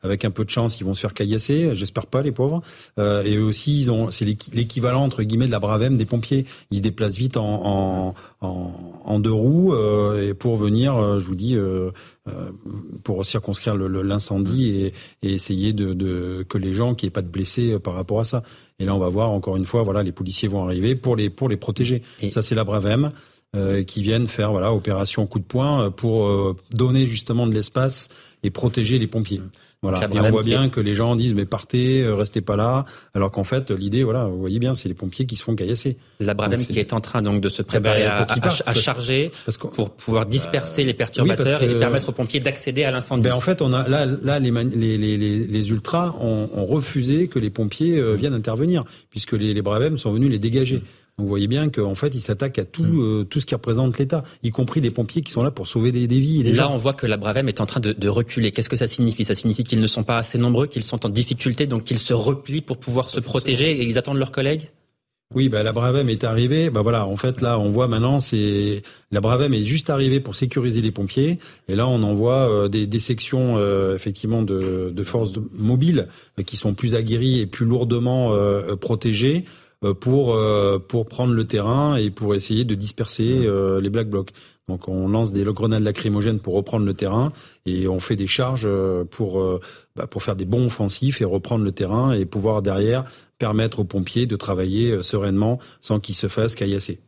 avec 0.02 0.24
un 0.24 0.30
peu 0.30 0.44
de 0.44 0.50
chance, 0.50 0.78
ils 0.78 0.84
vont 0.84 0.94
se 0.94 1.00
faire 1.00 1.14
caillasser. 1.14 1.74
J'espère 1.74 2.06
pas, 2.06 2.22
les 2.22 2.32
pauvres. 2.32 2.62
et 2.98 3.34
eux 3.34 3.44
aussi, 3.44 3.80
ils 3.80 3.90
ont, 3.90 4.12
c'est 4.12 4.24
l'équivalent 4.24 5.07
entre 5.08 5.22
guillemets 5.24 5.46
de 5.46 5.50
la 5.50 5.58
bravem 5.58 5.96
des 5.96 6.04
pompiers. 6.04 6.44
Ils 6.70 6.78
se 6.78 6.82
déplacent 6.82 7.16
vite 7.16 7.36
en, 7.36 8.14
en, 8.40 8.72
en, 9.04 9.18
deux 9.18 9.32
roues 9.32 9.74
euh, 9.74 10.28
et 10.28 10.34
pour 10.34 10.56
venir, 10.56 10.94
euh, 10.96 11.18
je 11.18 11.24
vous 11.24 11.34
dis, 11.34 11.56
euh, 11.56 11.90
pour 13.02 13.26
circonscrire 13.26 13.74
l'incendie 13.74 14.68
et, 14.68 14.94
et, 15.22 15.32
essayer 15.32 15.72
de, 15.72 15.94
de 15.94 16.44
que 16.48 16.58
les 16.58 16.74
gens 16.74 16.94
qui 16.94 17.06
aient 17.06 17.10
pas 17.10 17.22
de 17.22 17.28
blessés 17.28 17.78
par 17.78 17.94
rapport 17.94 18.20
à 18.20 18.24
ça. 18.24 18.42
Et 18.78 18.84
là, 18.84 18.94
on 18.94 18.98
va 18.98 19.08
voir 19.08 19.30
encore 19.30 19.56
une 19.56 19.64
fois, 19.64 19.82
voilà, 19.82 20.02
les 20.02 20.12
policiers 20.12 20.48
vont 20.48 20.62
arriver 20.62 20.94
pour 20.94 21.16
les 21.16 21.30
pour 21.30 21.48
les 21.48 21.56
protéger. 21.56 22.02
Ça, 22.30 22.42
c'est 22.42 22.54
la 22.54 22.64
bravem. 22.64 23.10
Euh, 23.56 23.82
qui 23.82 24.02
viennent 24.02 24.26
faire 24.26 24.50
voilà 24.50 24.74
opération 24.74 25.26
coup 25.26 25.38
de 25.38 25.44
poing 25.44 25.90
pour 25.90 26.26
euh, 26.26 26.54
donner 26.74 27.06
justement 27.06 27.46
de 27.46 27.54
l'espace 27.54 28.10
et 28.42 28.50
protéger 28.50 28.98
les 28.98 29.06
pompiers. 29.06 29.40
Voilà. 29.82 30.08
Et 30.12 30.18
on 30.18 30.30
voit 30.30 30.42
bien 30.42 30.70
que 30.70 30.80
les 30.80 30.96
gens 30.96 31.14
disent 31.14 31.34
mais 31.34 31.46
partez, 31.46 32.02
euh, 32.02 32.16
restez 32.16 32.40
pas 32.40 32.56
là, 32.56 32.84
alors 33.14 33.30
qu'en 33.30 33.44
fait 33.44 33.70
l'idée, 33.70 34.02
voilà, 34.02 34.24
vous 34.24 34.38
voyez 34.40 34.58
bien, 34.58 34.74
c'est 34.74 34.88
les 34.88 34.94
pompiers 34.94 35.24
qui 35.24 35.36
se 35.36 35.44
font 35.44 35.54
caillasser. 35.54 35.98
La 36.18 36.34
Bravem 36.34 36.58
qui 36.58 36.80
est 36.80 36.92
en 36.92 37.00
train 37.00 37.22
donc 37.22 37.40
de 37.40 37.48
se 37.48 37.62
préparer 37.62 38.04
à, 38.04 38.26
à, 38.66 38.74
charger 38.74 39.30
pour 39.74 39.90
pouvoir 39.90 40.26
disperser 40.26 40.82
les 40.82 40.94
perturbateurs 40.94 41.62
et 41.62 41.78
permettre 41.78 42.08
aux 42.08 42.12
pompiers 42.12 42.40
d'accéder 42.40 42.82
à 42.82 42.90
l'incendie. 42.90 43.22
Ben 43.22 43.34
en 43.34 43.40
fait, 43.40 43.62
on 43.62 43.72
a 43.72 43.88
là, 43.88 44.04
là 44.04 44.40
les, 44.40 44.50
les, 44.50 44.98
les, 44.98 45.16
les 45.16 45.70
ultras 45.70 46.16
ont, 46.20 46.50
ont, 46.52 46.66
refusé 46.66 47.28
que 47.28 47.38
les 47.38 47.50
pompiers 47.50 48.02
viennent 48.16 48.34
intervenir 48.34 48.84
puisque 49.10 49.32
les, 49.32 49.54
les 49.54 49.62
Bravem 49.62 49.96
sont 49.96 50.12
venus 50.12 50.30
les 50.30 50.40
dégager. 50.40 50.82
Vous 51.18 51.26
voyez 51.26 51.48
bien 51.48 51.68
qu'en 51.68 51.96
fait, 51.96 52.14
ils 52.14 52.20
s'attaquent 52.20 52.60
à 52.60 52.64
tout, 52.64 52.84
mm. 52.84 53.00
euh, 53.00 53.24
tout 53.24 53.40
ce 53.40 53.46
qui 53.46 53.54
représente 53.54 53.98
l'État, 53.98 54.22
y 54.44 54.50
compris 54.50 54.80
les 54.80 54.92
pompiers 54.92 55.20
qui 55.20 55.32
sont 55.32 55.42
là 55.42 55.50
pour 55.50 55.66
sauver 55.66 55.90
des, 55.90 56.06
des 56.06 56.20
vies. 56.20 56.44
là, 56.52 56.70
on 56.70 56.76
voit 56.76 56.94
que 56.94 57.06
la 57.06 57.16
Bravem 57.16 57.48
est 57.48 57.60
en 57.60 57.66
train 57.66 57.80
de, 57.80 57.92
de 57.92 58.08
reculer. 58.08 58.52
Qu'est-ce 58.52 58.68
que 58.68 58.76
ça 58.76 58.86
signifie? 58.86 59.24
Ça 59.24 59.34
signifie 59.34 59.64
qu'ils 59.64 59.80
ne 59.80 59.86
sont 59.88 60.04
pas 60.04 60.18
assez 60.18 60.38
nombreux, 60.38 60.68
qu'ils 60.68 60.84
sont 60.84 61.04
en 61.04 61.08
difficulté, 61.08 61.66
donc 61.66 61.84
qu'ils 61.84 61.98
se 61.98 62.14
replient 62.14 62.60
pour 62.60 62.78
pouvoir 62.78 63.10
se 63.10 63.18
protéger 63.18 63.72
et 63.72 63.84
ils 63.84 63.98
attendent 63.98 64.18
leurs 64.18 64.30
collègues? 64.32 64.68
Oui, 65.34 65.50
bah, 65.50 65.62
la 65.62 65.72
Bravem 65.72 66.08
est 66.08 66.24
arrivée. 66.24 66.70
Bah 66.70 66.80
voilà, 66.80 67.04
en 67.04 67.16
fait 67.16 67.42
là, 67.42 67.58
on 67.58 67.70
voit 67.70 67.86
maintenant, 67.86 68.18
c'est 68.18 68.82
la 69.10 69.20
Bravem 69.20 69.52
est 69.52 69.66
juste 69.66 69.90
arrivée 69.90 70.20
pour 70.20 70.36
sécuriser 70.36 70.80
les 70.80 70.92
pompiers. 70.92 71.38
Et 71.68 71.74
là, 71.74 71.86
on 71.86 72.02
envoie 72.02 72.48
euh, 72.48 72.68
des, 72.68 72.86
des, 72.86 73.00
sections 73.00 73.56
euh, 73.58 73.94
effectivement 73.94 74.42
de, 74.42 74.90
de 74.94 75.04
forces 75.04 75.32
mobiles 75.52 76.06
qui 76.46 76.56
sont 76.56 76.72
plus 76.72 76.94
aguerries 76.94 77.40
et 77.40 77.46
plus 77.46 77.66
lourdement 77.66 78.32
protégées. 78.80 79.44
Euh, 79.84 79.94
pour 79.94 80.34
euh, 80.34 80.80
pour 80.80 81.06
prendre 81.06 81.32
le 81.32 81.44
terrain 81.44 81.94
et 81.94 82.10
pour 82.10 82.34
essayer 82.34 82.64
de 82.64 82.74
disperser 82.74 83.46
euh, 83.46 83.80
les 83.80 83.90
black 83.90 84.10
blocs. 84.10 84.30
Donc 84.66 84.88
on 84.88 85.06
lance 85.06 85.32
des 85.32 85.44
grenades 85.44 85.84
lacrymogènes 85.84 86.40
pour 86.40 86.54
reprendre 86.54 86.84
le 86.84 86.94
terrain 86.94 87.32
et 87.64 87.86
on 87.86 88.00
fait 88.00 88.16
des 88.16 88.26
charges 88.26 88.68
pour 89.10 89.42
bah, 89.96 90.06
pour 90.08 90.22
faire 90.22 90.36
des 90.36 90.44
bons 90.44 90.66
offensifs 90.66 91.22
et 91.22 91.24
reprendre 91.24 91.64
le 91.64 91.72
terrain 91.72 92.12
et 92.12 92.26
pouvoir 92.26 92.60
derrière 92.60 93.04
permettre 93.38 93.78
aux 93.78 93.84
pompiers 93.84 94.26
de 94.26 94.36
travailler 94.36 95.02
sereinement 95.02 95.58
sans 95.80 96.00
qu'ils 96.00 96.16
se 96.16 96.28
fassent 96.28 96.54
caillasser 96.54 97.00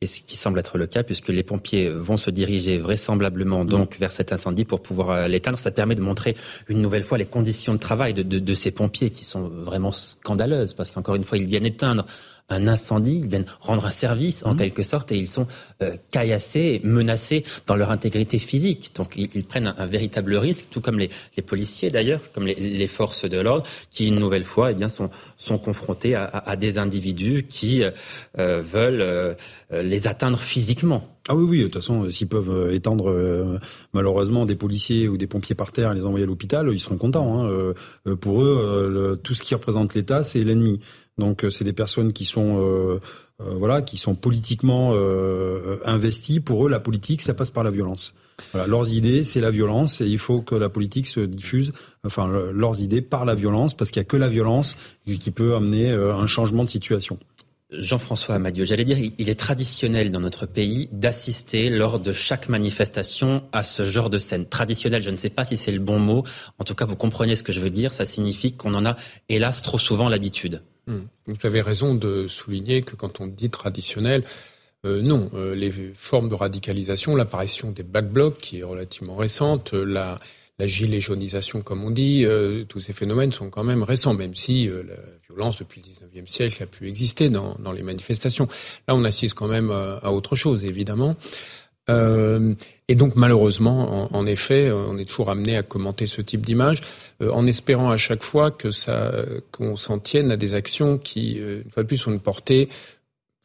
et 0.00 0.06
ce 0.06 0.20
qui 0.20 0.36
semble 0.36 0.60
être 0.60 0.78
le 0.78 0.86
cas 0.86 1.02
puisque 1.02 1.28
les 1.28 1.42
pompiers 1.42 1.90
vont 1.90 2.16
se 2.16 2.30
diriger 2.30 2.78
vraisemblablement 2.78 3.64
mm. 3.64 3.68
donc 3.68 3.98
vers 3.98 4.12
cet 4.12 4.32
incendie 4.32 4.64
pour 4.64 4.80
pouvoir 4.80 5.10
euh, 5.10 5.28
l'éteindre. 5.28 5.58
Ça 5.58 5.70
permet 5.70 5.94
de 5.94 6.00
montrer 6.02 6.36
une 6.68 6.80
nouvelle 6.80 7.02
fois 7.02 7.18
les 7.18 7.26
conditions 7.26 7.74
de 7.74 7.78
travail 7.78 8.14
de, 8.14 8.22
de, 8.22 8.38
de 8.38 8.54
ces 8.54 8.70
pompiers 8.70 9.10
qui 9.10 9.24
sont 9.24 9.48
vraiment 9.48 9.90
scandaleuses 9.90 10.74
parce 10.74 10.90
qu'encore 10.90 11.16
une 11.16 11.24
fois, 11.24 11.38
ils 11.38 11.46
viennent 11.46 11.66
éteindre 11.66 12.06
un 12.48 12.66
incendie, 12.66 13.20
ils 13.22 13.28
viennent 13.28 13.46
rendre 13.60 13.84
un 13.86 13.90
service 13.90 14.44
en 14.44 14.54
mmh. 14.54 14.56
quelque 14.56 14.82
sorte 14.82 15.12
et 15.12 15.18
ils 15.18 15.28
sont 15.28 15.46
euh, 15.82 15.96
caillassés, 16.10 16.80
menacés 16.82 17.44
dans 17.66 17.76
leur 17.76 17.90
intégrité 17.90 18.38
physique. 18.38 18.92
Donc 18.94 19.14
ils, 19.16 19.44
prennent 19.44 19.74
un, 19.76 19.86
véritable 19.86 20.34
risque, 20.36 20.66
tout 20.70 20.80
comme 20.80 20.98
les, 20.98 21.10
les 21.36 21.42
policiers 21.42 21.90
d'ailleurs, 21.90 22.20
comme 22.32 22.46
les, 22.46 22.54
les, 22.54 22.86
forces 22.86 23.28
de 23.28 23.38
l'ordre, 23.38 23.64
qui 23.90 24.08
une 24.08 24.18
nouvelle 24.18 24.44
fois 24.44 24.70
eh 24.70 24.74
bien, 24.74 24.88
sont, 24.88 25.10
sont 25.36 25.58
confrontés 25.58 26.14
à, 26.14 26.24
à, 26.24 26.56
des 26.56 26.78
individus 26.78 27.46
qui 27.48 27.82
euh, 27.82 27.90
euh 28.38 28.62
veulent 28.62 29.00
euh, 29.00 29.34
les 29.70 30.08
atteindre 30.08 30.38
physiquement. 30.38 31.16
Ah 31.28 31.34
oui, 31.36 31.44
oui, 31.44 31.58
de 31.58 31.64
toute 31.64 31.74
façon, 31.74 32.08
s'ils 32.08 32.28
peuvent 32.28 32.72
étendre 32.72 33.60
malheureusement 33.92 34.46
des 34.46 34.56
policiers 34.56 35.08
ou 35.08 35.18
des 35.18 35.26
pompiers 35.26 35.54
par 35.54 35.72
terre 35.72 35.92
et 35.92 35.94
les 35.94 36.06
envoyer 36.06 36.24
à 36.24 36.26
l'hôpital, 36.26 36.70
ils 36.72 36.80
seront 36.80 36.96
contents. 36.96 37.46
Hein. 37.46 37.74
pour 38.18 38.42
eux, 38.42 39.20
tout 39.22 39.34
ce 39.34 39.42
qui 39.42 39.54
représente 39.54 39.94
l'État, 39.94 40.24
c'est 40.24 40.42
l'ennemi. 40.42 40.80
Donc 41.18 41.44
c'est 41.50 41.64
des 41.64 41.72
personnes 41.72 42.12
qui 42.12 42.24
sont 42.24 43.00
euh, 43.40 43.54
voilà, 43.54 43.82
qui 43.82 43.98
sont 43.98 44.16
politiquement 44.16 44.90
euh, 44.94 45.78
investis. 45.84 46.40
Pour 46.40 46.66
eux, 46.66 46.68
la 46.68 46.80
politique, 46.80 47.22
ça 47.22 47.34
passe 47.34 47.52
par 47.52 47.62
la 47.62 47.70
violence. 47.70 48.14
Leurs 48.52 48.92
idées, 48.92 49.22
c'est 49.22 49.40
la 49.40 49.52
violence, 49.52 50.00
et 50.00 50.06
il 50.06 50.18
faut 50.18 50.40
que 50.40 50.56
la 50.56 50.68
politique 50.68 51.06
se 51.06 51.20
diffuse, 51.20 51.72
enfin 52.04 52.28
leurs 52.28 52.80
idées 52.80 53.02
par 53.02 53.24
la 53.24 53.34
violence, 53.34 53.74
parce 53.74 53.90
qu'il 53.90 54.00
n'y 54.00 54.06
a 54.06 54.08
que 54.08 54.16
la 54.16 54.28
violence 54.28 54.76
qui 55.04 55.30
peut 55.30 55.54
amener 55.54 55.90
euh, 55.90 56.14
un 56.14 56.26
changement 56.26 56.64
de 56.64 56.68
situation. 56.68 57.18
Jean-François 57.70 58.34
Amadieu, 58.34 58.64
j'allais 58.64 58.84
dire, 58.84 58.98
il 59.18 59.28
est 59.28 59.38
traditionnel 59.38 60.10
dans 60.10 60.20
notre 60.20 60.46
pays 60.46 60.88
d'assister 60.90 61.68
lors 61.68 62.00
de 62.00 62.12
chaque 62.12 62.48
manifestation 62.48 63.42
à 63.52 63.62
ce 63.62 63.84
genre 63.84 64.08
de 64.08 64.18
scène. 64.18 64.46
Traditionnel, 64.46 65.02
je 65.02 65.10
ne 65.10 65.16
sais 65.16 65.30
pas 65.30 65.44
si 65.44 65.56
c'est 65.56 65.72
le 65.72 65.78
bon 65.78 65.98
mot. 65.98 66.24
En 66.58 66.64
tout 66.64 66.74
cas, 66.74 66.86
vous 66.86 66.96
comprenez 66.96 67.36
ce 67.36 67.42
que 67.42 67.52
je 67.52 67.60
veux 67.60 67.70
dire. 67.70 67.92
Ça 67.92 68.06
signifie 68.06 68.52
qu'on 68.52 68.74
en 68.74 68.86
a, 68.86 68.96
hélas, 69.28 69.60
trop 69.62 69.78
souvent 69.78 70.08
l'habitude. 70.08 70.62
Hmm. 70.88 71.02
Vous 71.26 71.36
avez 71.44 71.60
raison 71.60 71.94
de 71.94 72.26
souligner 72.28 72.80
que 72.80 72.96
quand 72.96 73.20
on 73.20 73.26
dit 73.26 73.50
traditionnel, 73.50 74.24
euh, 74.86 75.02
non, 75.02 75.28
euh, 75.34 75.54
les 75.54 75.70
formes 75.94 76.30
de 76.30 76.34
radicalisation, 76.34 77.14
l'apparition 77.14 77.72
des 77.72 77.82
black 77.82 78.08
blocs 78.08 78.38
qui 78.38 78.60
est 78.60 78.62
relativement 78.62 79.16
récente, 79.16 79.74
euh, 79.74 79.84
la, 79.84 80.18
gilet 80.66 81.00
jaunisation 81.00 81.60
comme 81.62 81.84
on 81.84 81.90
dit, 81.92 82.26
tous 82.68 82.80
ces 82.80 82.92
phénomènes 82.92 83.30
sont 83.30 83.48
quand 83.48 83.62
même 83.62 83.84
récents, 83.84 84.12
même 84.12 84.34
si 84.34 84.66
la 84.66 84.96
violence 85.30 85.56
depuis 85.56 85.80
le 85.80 86.20
19e 86.20 86.26
siècle 86.26 86.60
a 86.64 86.66
pu 86.66 86.88
exister 86.88 87.28
dans 87.28 87.72
les 87.72 87.84
manifestations. 87.84 88.48
Là, 88.88 88.96
on 88.96 89.04
assiste 89.04 89.34
quand 89.34 89.46
même 89.46 89.70
à 89.70 90.10
autre 90.10 90.34
chose, 90.34 90.64
évidemment. 90.64 91.14
Euh, 91.90 92.54
et 92.88 92.94
donc 92.94 93.16
malheureusement, 93.16 94.08
en, 94.14 94.26
effet, 94.26 94.70
on 94.70 94.96
est 94.98 95.04
toujours 95.04 95.30
amené 95.30 95.56
à 95.56 95.62
commenter 95.62 96.06
ce 96.06 96.22
type 96.22 96.44
d'image, 96.44 96.80
euh, 97.22 97.30
en 97.30 97.46
espérant 97.46 97.90
à 97.90 97.96
chaque 97.96 98.22
fois 98.22 98.50
que 98.50 98.70
ça, 98.70 99.12
qu'on 99.52 99.76
s'en 99.76 99.98
tienne 99.98 100.30
à 100.30 100.36
des 100.36 100.54
actions 100.54 100.98
qui, 100.98 101.38
euh, 101.38 101.62
une 101.64 101.70
fois 101.70 101.82
de 101.82 101.88
plus, 101.88 102.06
ont 102.06 102.12
une 102.12 102.20
portée 102.20 102.68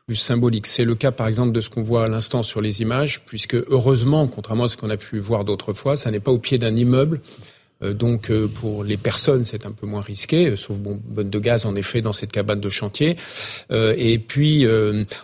plus 0.06 0.16
symbolique. 0.16 0.68
C'est 0.68 0.86
le 0.86 0.96
cas, 0.96 1.12
par 1.12 1.28
exemple, 1.28 1.52
de 1.52 1.62
ce 1.62 1.70
qu'on 1.70 1.82
voit 1.82 2.06
à 2.06 2.08
l'instant 2.10 2.44
sur 2.44 2.62
les 2.62 2.82
images, 2.82 3.26
puisque 3.26 3.56
heureusement, 3.56 4.28
contrairement 4.28 4.66
à 4.66 4.68
ce 4.68 4.78
qu'on 4.78 4.90
a 4.90 4.98
pu 4.98 5.20
voir 5.20 5.46
d'autres 5.46 5.74
fois, 5.74 5.96
ça 5.96 6.12
n'est 6.12 6.20
pas 6.20 6.32
au 6.32 6.40
pied 6.40 6.58
d'un 6.58 6.76
immeuble, 6.76 7.22
donc 7.82 8.30
euh, 8.30 8.48
pour 8.48 8.84
les 8.84 8.98
personnes, 8.98 9.46
c'est 9.46 9.66
un 9.66 9.72
peu 9.72 9.86
moins 9.86 10.02
risqué, 10.02 10.52
euh, 10.52 10.56
sauf 10.56 10.78
bon, 10.78 11.02
de 11.06 11.40
gaz 11.40 11.66
en 11.66 11.76
effet 11.76 12.02
dans 12.02 12.14
cette 12.14 12.32
cabane 12.32 12.60
de 12.60 12.70
chantier. 12.70 13.18
et 13.72 14.20
puis, 14.20 14.66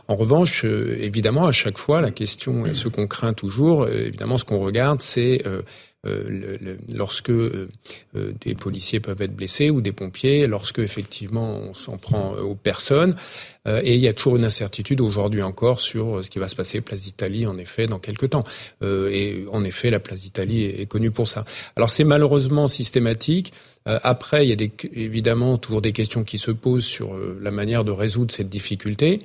en 0.08 0.16
revanche, 0.16 0.64
évidemment, 0.64 1.48
à 1.48 1.52
chaque 1.52 1.78
fois, 1.78 2.02
la 2.02 2.12
question, 2.12 2.64
ce 2.74 2.88
qu'on 2.88 3.08
craint 3.08 3.34
toujours, 3.34 3.88
évidemment, 3.88 4.38
ce 4.38 4.46
qu'on 4.46 4.60
regarde, 4.60 5.02
c'est 5.02 5.44
euh, 6.08 6.24
le, 6.30 6.78
lorsque 6.96 7.30
euh, 7.30 7.68
euh, 8.16 8.32
des 8.40 8.56
policiers 8.56 9.02
peuvent 9.02 9.22
être 9.22 9.36
blessés 9.36 9.70
ou 9.70 9.82
des 9.82 9.92
pompiers, 9.92 10.48
lorsque 10.48 10.80
effectivement 10.80 11.58
on 11.58 11.74
s'en 11.74 11.98
prend 11.98 12.36
aux 12.38 12.56
personnes. 12.56 13.16
Et 13.66 13.96
il 13.96 14.02
y 14.02 14.08
a 14.08 14.14
toujours 14.14 14.38
une 14.38 14.46
incertitude 14.46 15.02
aujourd'hui 15.02 15.44
encore 15.44 15.80
sur 15.80 16.24
ce 16.24 16.30
qui 16.30 16.40
va 16.40 16.48
se 16.48 16.56
passer 16.56 16.82
place 16.82 17.04
d'Italie, 17.04 17.46
en 17.46 17.58
effet, 17.58 17.88
dans 17.88 18.00
quelques 18.00 18.32
temps. 18.32 18.44
et 18.82 19.46
en 19.52 19.64
effet, 19.64 19.90
la 19.90 20.00
place 20.00 20.22
d'Italie 20.22 20.64
est, 20.64 20.86
connue 20.86 21.12
pour 21.12 21.28
ça. 21.28 21.46
Alors 21.76 21.90
c'est 21.90 22.04
malheureusement 22.04 22.68
systématique. 22.68 23.54
après, 23.86 24.46
il 24.46 24.50
y 24.50 24.54
a 24.54 24.56
des, 24.56 24.72
évidemment 24.94 25.58
toujours 25.58 25.82
des 25.82 25.92
questions 25.92 26.24
qui 26.24 26.38
se 26.38 26.52
posent 26.52 26.86
sur 26.86 27.16
la 27.42 27.52
manière 27.52 27.84
de 27.84 27.92
résoudre 27.92 28.34
cette 28.34 28.50
difficulté. 28.50 29.22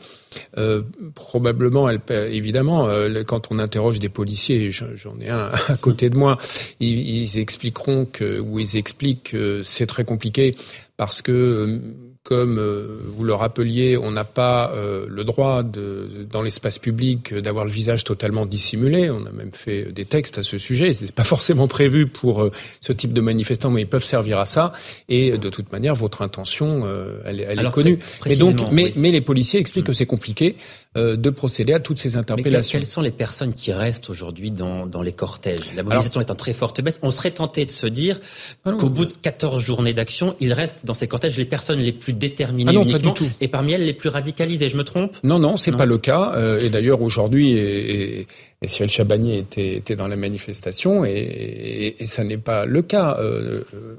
Euh, 0.59 0.83
probablement, 1.15 1.89
évidemment, 1.91 2.89
euh, 2.89 3.23
quand 3.25 3.51
on 3.51 3.59
interroge 3.59 3.99
des 3.99 4.09
policiers, 4.09 4.71
j'en 4.71 5.19
ai 5.21 5.29
un 5.29 5.51
à 5.69 5.77
côté 5.77 6.11
de 6.11 6.17
moi, 6.17 6.39
ils, 6.81 7.23
ils 7.23 7.39
expliqueront 7.39 8.07
que, 8.07 8.39
ou 8.39 8.59
ils 8.59 8.77
expliquent 8.77 9.31
que 9.31 9.63
c'est 9.63 9.87
très 9.87 10.05
compliqué 10.05 10.55
parce 10.97 11.23
que 11.23 11.33
euh, 11.33 11.81
comme 12.25 12.59
euh, 12.59 12.87
vous 13.07 13.23
le 13.23 13.35
rappeliez, 13.35 13.99
on 13.99 14.11
n'a 14.11 14.25
pas 14.25 14.73
euh, 14.73 15.05
le 15.09 15.25
droit 15.25 15.63
de, 15.63 16.09
dans 16.31 16.41
l'espace 16.41 16.79
public 16.79 17.35
d'avoir 17.35 17.67
le 17.67 17.71
visage 17.71 18.03
totalement 18.03 18.47
dissimulé. 18.47 19.11
On 19.11 19.27
a 19.27 19.31
même 19.31 19.53
fait 19.53 19.93
des 19.93 20.07
textes 20.07 20.39
à 20.39 20.43
ce 20.43 20.57
sujet. 20.57 20.95
Ce 20.95 21.05
n'est 21.05 21.13
pas 21.13 21.25
forcément 21.25 21.69
prévu 21.69 22.07
pour 22.07 22.43
euh, 22.43 22.51
ce 22.81 22.95
type 22.95 23.13
de 23.13 23.21
manifestants, 23.21 23.71
mais 23.71 23.83
ils 23.83 23.87
peuvent 23.87 24.03
servir 24.03 24.39
à 24.39 24.47
ça. 24.47 24.73
Et 25.11 25.37
de 25.37 25.49
toute 25.51 25.71
manière, 25.71 25.95
votre 25.95 26.23
intention, 26.23 26.85
elle, 27.27 27.45
elle 27.47 27.61
est 27.61 27.71
connue. 27.71 27.99
Et 28.25 28.37
donc, 28.37 28.57
mais, 28.73 28.95
mais 28.97 29.11
les 29.11 29.21
policiers 29.21 29.61
expliquent 29.61 29.87
que 29.87 29.93
c'est 29.93 30.07
compliqué 30.07 30.57
de 30.97 31.31
procéder 31.31 31.73
à 31.73 31.81
toutes 31.81 31.99
ces 31.99 32.17
interpellations. 32.17 32.79
Mais 32.79 32.81
quelles 32.81 32.89
sont 32.89 33.01
les 33.01 33.11
personnes 33.11 33.53
qui 33.53 33.73
restent 33.73 34.11
aujourd'hui 34.11 34.51
dans, 34.51 34.87
dans 34.87 35.03
les 35.03 35.13
cortèges? 35.13 35.59
La 35.75 35.83
mobilisation 35.83 36.21
est 36.21 36.31
en 36.31 36.35
très 36.35 36.53
forte 36.53 36.81
baisse. 36.81 36.99
On 37.03 37.11
serait 37.11 37.33
tenté 37.33 37.65
de 37.65 37.71
se 37.71 37.87
dire 37.87 38.21
ah 38.65 38.73
qu'au 38.73 38.89
bout 38.89 39.07
de 39.07 39.15
14 39.21 39.63
journées 39.63 39.93
d'action, 39.93 40.37
il 40.41 40.53
reste 40.53 40.79
dans 40.85 40.95
ces 40.95 41.09
cortèges 41.09 41.37
les 41.37 41.45
personnes 41.45 41.81
les 41.81 41.93
plus 41.93 42.13
déterminées 42.13 42.73
ah 42.77 42.81
uniquement, 42.81 43.13
du 43.13 43.15
tout. 43.15 43.31
et 43.41 43.49
parmi 43.49 43.73
elles 43.73 43.85
les 43.85 43.93
plus 43.95 44.09
radicalisées. 44.09 44.69
Je 44.69 44.77
me 44.77 44.85
trompe? 44.85 45.17
Non, 45.23 45.39
non, 45.39 45.57
c'est 45.57 45.73
pas 45.73 45.87
le 45.87 45.99
cas. 45.99 46.33
Euh, 46.35 46.59
et 46.59 46.69
d'ailleurs 46.69 47.03
aujourd'hui, 47.03 47.53
et, 47.53 48.21
et, 48.21 48.27
et 48.63 48.69
Cyril 48.69 48.91
Chabagnier 48.91 49.39
était, 49.39 49.77
était 49.77 49.97
dans 49.97 50.09
la 50.09 50.17
manifestation, 50.17 51.05
et, 51.05 51.97
et 51.99 52.07
ça 52.07 52.25
n'est 52.25 52.39
pas 52.39 52.65
le 52.65 52.83
cas. 52.83 53.17
Euh, 53.19 53.63
euh, 53.75 53.99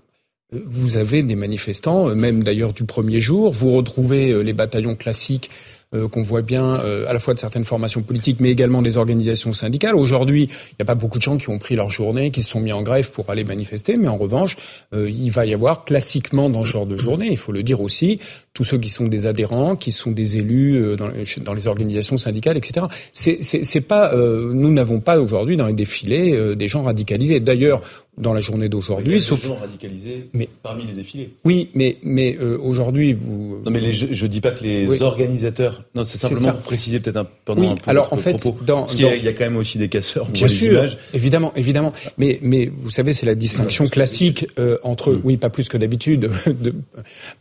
vous 0.65 0.97
avez 0.97 1.23
des 1.23 1.35
manifestants, 1.35 2.15
même 2.15 2.43
d'ailleurs 2.43 2.71
du 2.71 2.85
premier 2.85 3.19
jour. 3.19 3.51
Vous 3.51 3.71
retrouvez 3.71 4.41
les 4.43 4.53
bataillons 4.53 4.95
classiques 4.95 5.49
euh, 5.95 6.07
qu'on 6.07 6.21
voit 6.21 6.41
bien 6.41 6.79
euh, 6.79 7.07
à 7.07 7.13
la 7.13 7.19
fois 7.19 7.33
de 7.33 7.39
certaines 7.39 7.63
formations 7.63 8.01
politiques, 8.01 8.39
mais 8.39 8.51
également 8.51 8.81
des 8.81 8.97
organisations 8.97 9.53
syndicales. 9.53 9.95
Aujourd'hui, 9.95 10.43
il 10.43 10.75
n'y 10.79 10.83
a 10.83 10.85
pas 10.85 10.95
beaucoup 10.95 11.17
de 11.17 11.23
gens 11.23 11.37
qui 11.37 11.49
ont 11.49 11.57
pris 11.57 11.75
leur 11.75 11.89
journée, 11.89 12.31
qui 12.31 12.41
se 12.41 12.49
sont 12.49 12.59
mis 12.59 12.73
en 12.73 12.81
grève 12.81 13.11
pour 13.11 13.29
aller 13.29 13.43
manifester, 13.43 13.97
mais 13.97 14.07
en 14.07 14.17
revanche, 14.17 14.57
euh, 14.93 15.09
il 15.09 15.29
va 15.29 15.45
y 15.45 15.53
avoir 15.53 15.85
classiquement 15.85 16.49
dans 16.49 16.63
ce 16.63 16.69
genre 16.69 16.85
de 16.85 16.97
journée, 16.97 17.27
il 17.29 17.37
faut 17.37 17.51
le 17.51 17.63
dire 17.63 17.81
aussi, 17.81 18.19
tous 18.55 18.63
ceux 18.63 18.79
qui 18.79 18.89
sont 18.89 19.05
des 19.05 19.27
adhérents, 19.27 19.75
qui 19.75 19.91
sont 19.91 20.11
des 20.11 20.37
élus 20.37 20.95
dans, 20.95 21.09
dans 21.43 21.53
les 21.53 21.67
organisations 21.67 22.17
syndicales, 22.17 22.57
etc. 22.57 22.87
C'est, 23.13 23.81
pas, 23.81 24.15
nous 24.15 24.71
n'avons 24.71 24.99
pas 25.01 25.19
aujourd'hui 25.19 25.57
dans 25.57 25.67
les 25.67 25.73
défilés 25.73 26.55
des 26.55 26.67
gens 26.67 26.81
radicalisés. 26.81 27.39
D'ailleurs, 27.39 27.81
dans 28.17 28.33
la 28.33 28.39
journée 28.39 28.69
d'aujourd'hui. 28.69 29.19
Sauf 29.19 29.45
gens 29.45 29.55
radicalisés 29.55 30.29
mais 30.33 30.47
parmi 30.63 30.85
les 30.85 30.93
défilés. 30.93 31.33
Oui, 31.43 31.69
mais 31.73 31.97
mais 32.03 32.37
euh, 32.39 32.57
aujourd'hui 32.61 33.13
vous. 33.13 33.61
Non, 33.65 33.71
mais 33.71 33.79
les, 33.79 33.93
je, 33.93 34.07
je 34.11 34.27
dis 34.27 34.41
pas 34.41 34.51
que 34.51 34.63
les 34.63 35.01
organisateurs. 35.01 35.83
Non, 35.95 36.05
c'est 36.05 36.17
simplement 36.17 36.53
pour 36.53 36.61
préciser 36.61 36.99
peut-être 36.99 37.17
un, 37.17 37.27
peu 37.45 37.53
oui. 37.57 37.69
Alors 37.87 38.13
en 38.13 38.17
fait, 38.17 38.37
dans, 38.65 38.81
parce 38.81 38.95
qu'il 38.95 39.05
y, 39.05 39.27
a 39.27 39.33
quand 39.33 39.43
même 39.43 39.57
aussi 39.57 39.77
des 39.77 39.89
casseurs. 39.89 40.27
Bien 40.27 40.47
sûr, 40.47 40.85
évidemment, 41.13 41.51
évidemment. 41.55 41.93
Mais 42.17 42.39
mais 42.41 42.71
vous 42.73 42.89
savez, 42.89 43.13
c'est 43.13 43.25
la 43.25 43.35
distinction 43.35 43.87
classique 43.87 44.47
euh, 44.59 44.77
entre 44.83 45.11
mm. 45.11 45.21
oui, 45.23 45.37
pas 45.37 45.49
plus 45.49 45.67
que 45.67 45.77
d'habitude, 45.77 46.29
de, 46.47 46.73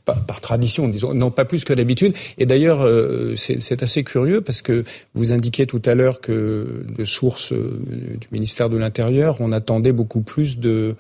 par, 0.05 0.41
tradition, 0.41 0.89
disons, 0.89 1.04
non, 1.13 1.31
pas 1.31 1.45
plus 1.45 1.65
que 1.65 1.73
d'habitude. 1.75 2.15
Et 2.39 2.47
d'ailleurs, 2.47 2.81
euh, 2.83 3.35
c'est 3.37 3.83
assez 3.83 4.05
curieux 4.05 4.41
parce 4.41 4.63
que 4.63 4.85
vous 5.15 5.33
indiquiez 5.33 5.67
tout 5.67 5.83
à 5.85 5.95
l'heure 5.95 6.21
que 6.21 6.85
de 6.97 7.05
sources 7.05 7.53
euh, 7.53 7.81
du 8.21 8.29
ministère 8.33 8.71
de 8.71 8.79
l'Intérieur, 8.79 9.37
on 9.41 9.53
attendait 9.53 9.93
beaucoup 9.93 10.23
plus 10.23 10.59
de 10.59 10.95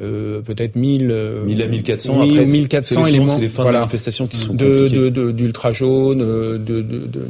euh, 0.00 0.40
peut-être 0.40 0.76
1000, 0.76 1.02
1000 1.02 1.10
euh, 1.12 1.64
à 1.64 1.68
1400 1.68 2.22
1000, 2.22 2.30
après 2.32 2.50
1400 2.50 3.06
éléments 3.06 3.28
c'est 3.34 3.40
les 3.40 3.48
fins 3.48 3.62
voilà, 3.62 3.78
de 3.78 3.82
manifestation 3.82 4.26
qui 4.26 4.38
sont 4.38 4.54
de 4.54 5.30
d'ultra 5.30 5.72
jaune 5.72 6.22
euh, 6.22 6.56
de 6.56 6.80
de 6.80 7.06
de, 7.06 7.28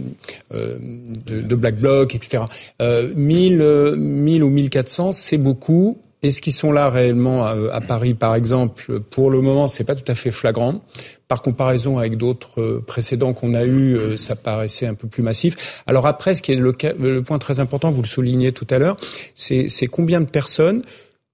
euh, 0.54 0.78
de, 1.26 1.40
de 1.40 1.54
black 1.56 1.76
bloc 1.78 2.14
etc 2.14 2.44
euh, 2.80 3.12
1000 3.16 3.96
1000 3.96 4.44
ou 4.44 4.50
1400 4.50 5.12
c'est 5.12 5.38
beaucoup 5.38 5.98
est-ce 6.22 6.40
qu'ils 6.42 6.52
sont 6.52 6.72
là 6.72 6.88
réellement 6.88 7.44
à, 7.44 7.54
à, 7.72 7.80
Paris, 7.80 8.14
par 8.14 8.34
exemple? 8.34 9.00
Pour 9.00 9.30
le 9.30 9.40
moment, 9.40 9.66
c'est 9.66 9.84
pas 9.84 9.94
tout 9.94 10.10
à 10.10 10.14
fait 10.14 10.30
flagrant. 10.30 10.82
Par 11.28 11.42
comparaison 11.42 11.98
avec 11.98 12.16
d'autres 12.16 12.82
précédents 12.86 13.32
qu'on 13.32 13.54
a 13.54 13.64
eus, 13.64 14.18
ça 14.18 14.34
paraissait 14.34 14.86
un 14.86 14.94
peu 14.94 15.06
plus 15.06 15.22
massif. 15.22 15.82
Alors 15.86 16.06
après, 16.06 16.34
ce 16.34 16.42
qui 16.42 16.52
est 16.52 16.56
le, 16.56 16.74
le 16.98 17.22
point 17.22 17.38
très 17.38 17.60
important, 17.60 17.90
vous 17.90 18.02
le 18.02 18.08
soulignez 18.08 18.52
tout 18.52 18.66
à 18.70 18.78
l'heure, 18.78 18.96
c'est 19.34 19.86
combien 19.86 20.20
de 20.20 20.28
personnes 20.28 20.82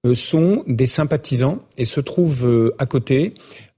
euh, 0.05 0.13
sont 0.13 0.63
des 0.67 0.85
sympathisants 0.85 1.59
et 1.77 1.85
se 1.85 1.99
trouvent 1.99 2.45
euh, 2.45 2.75
à 2.77 2.85
côté, 2.85 3.33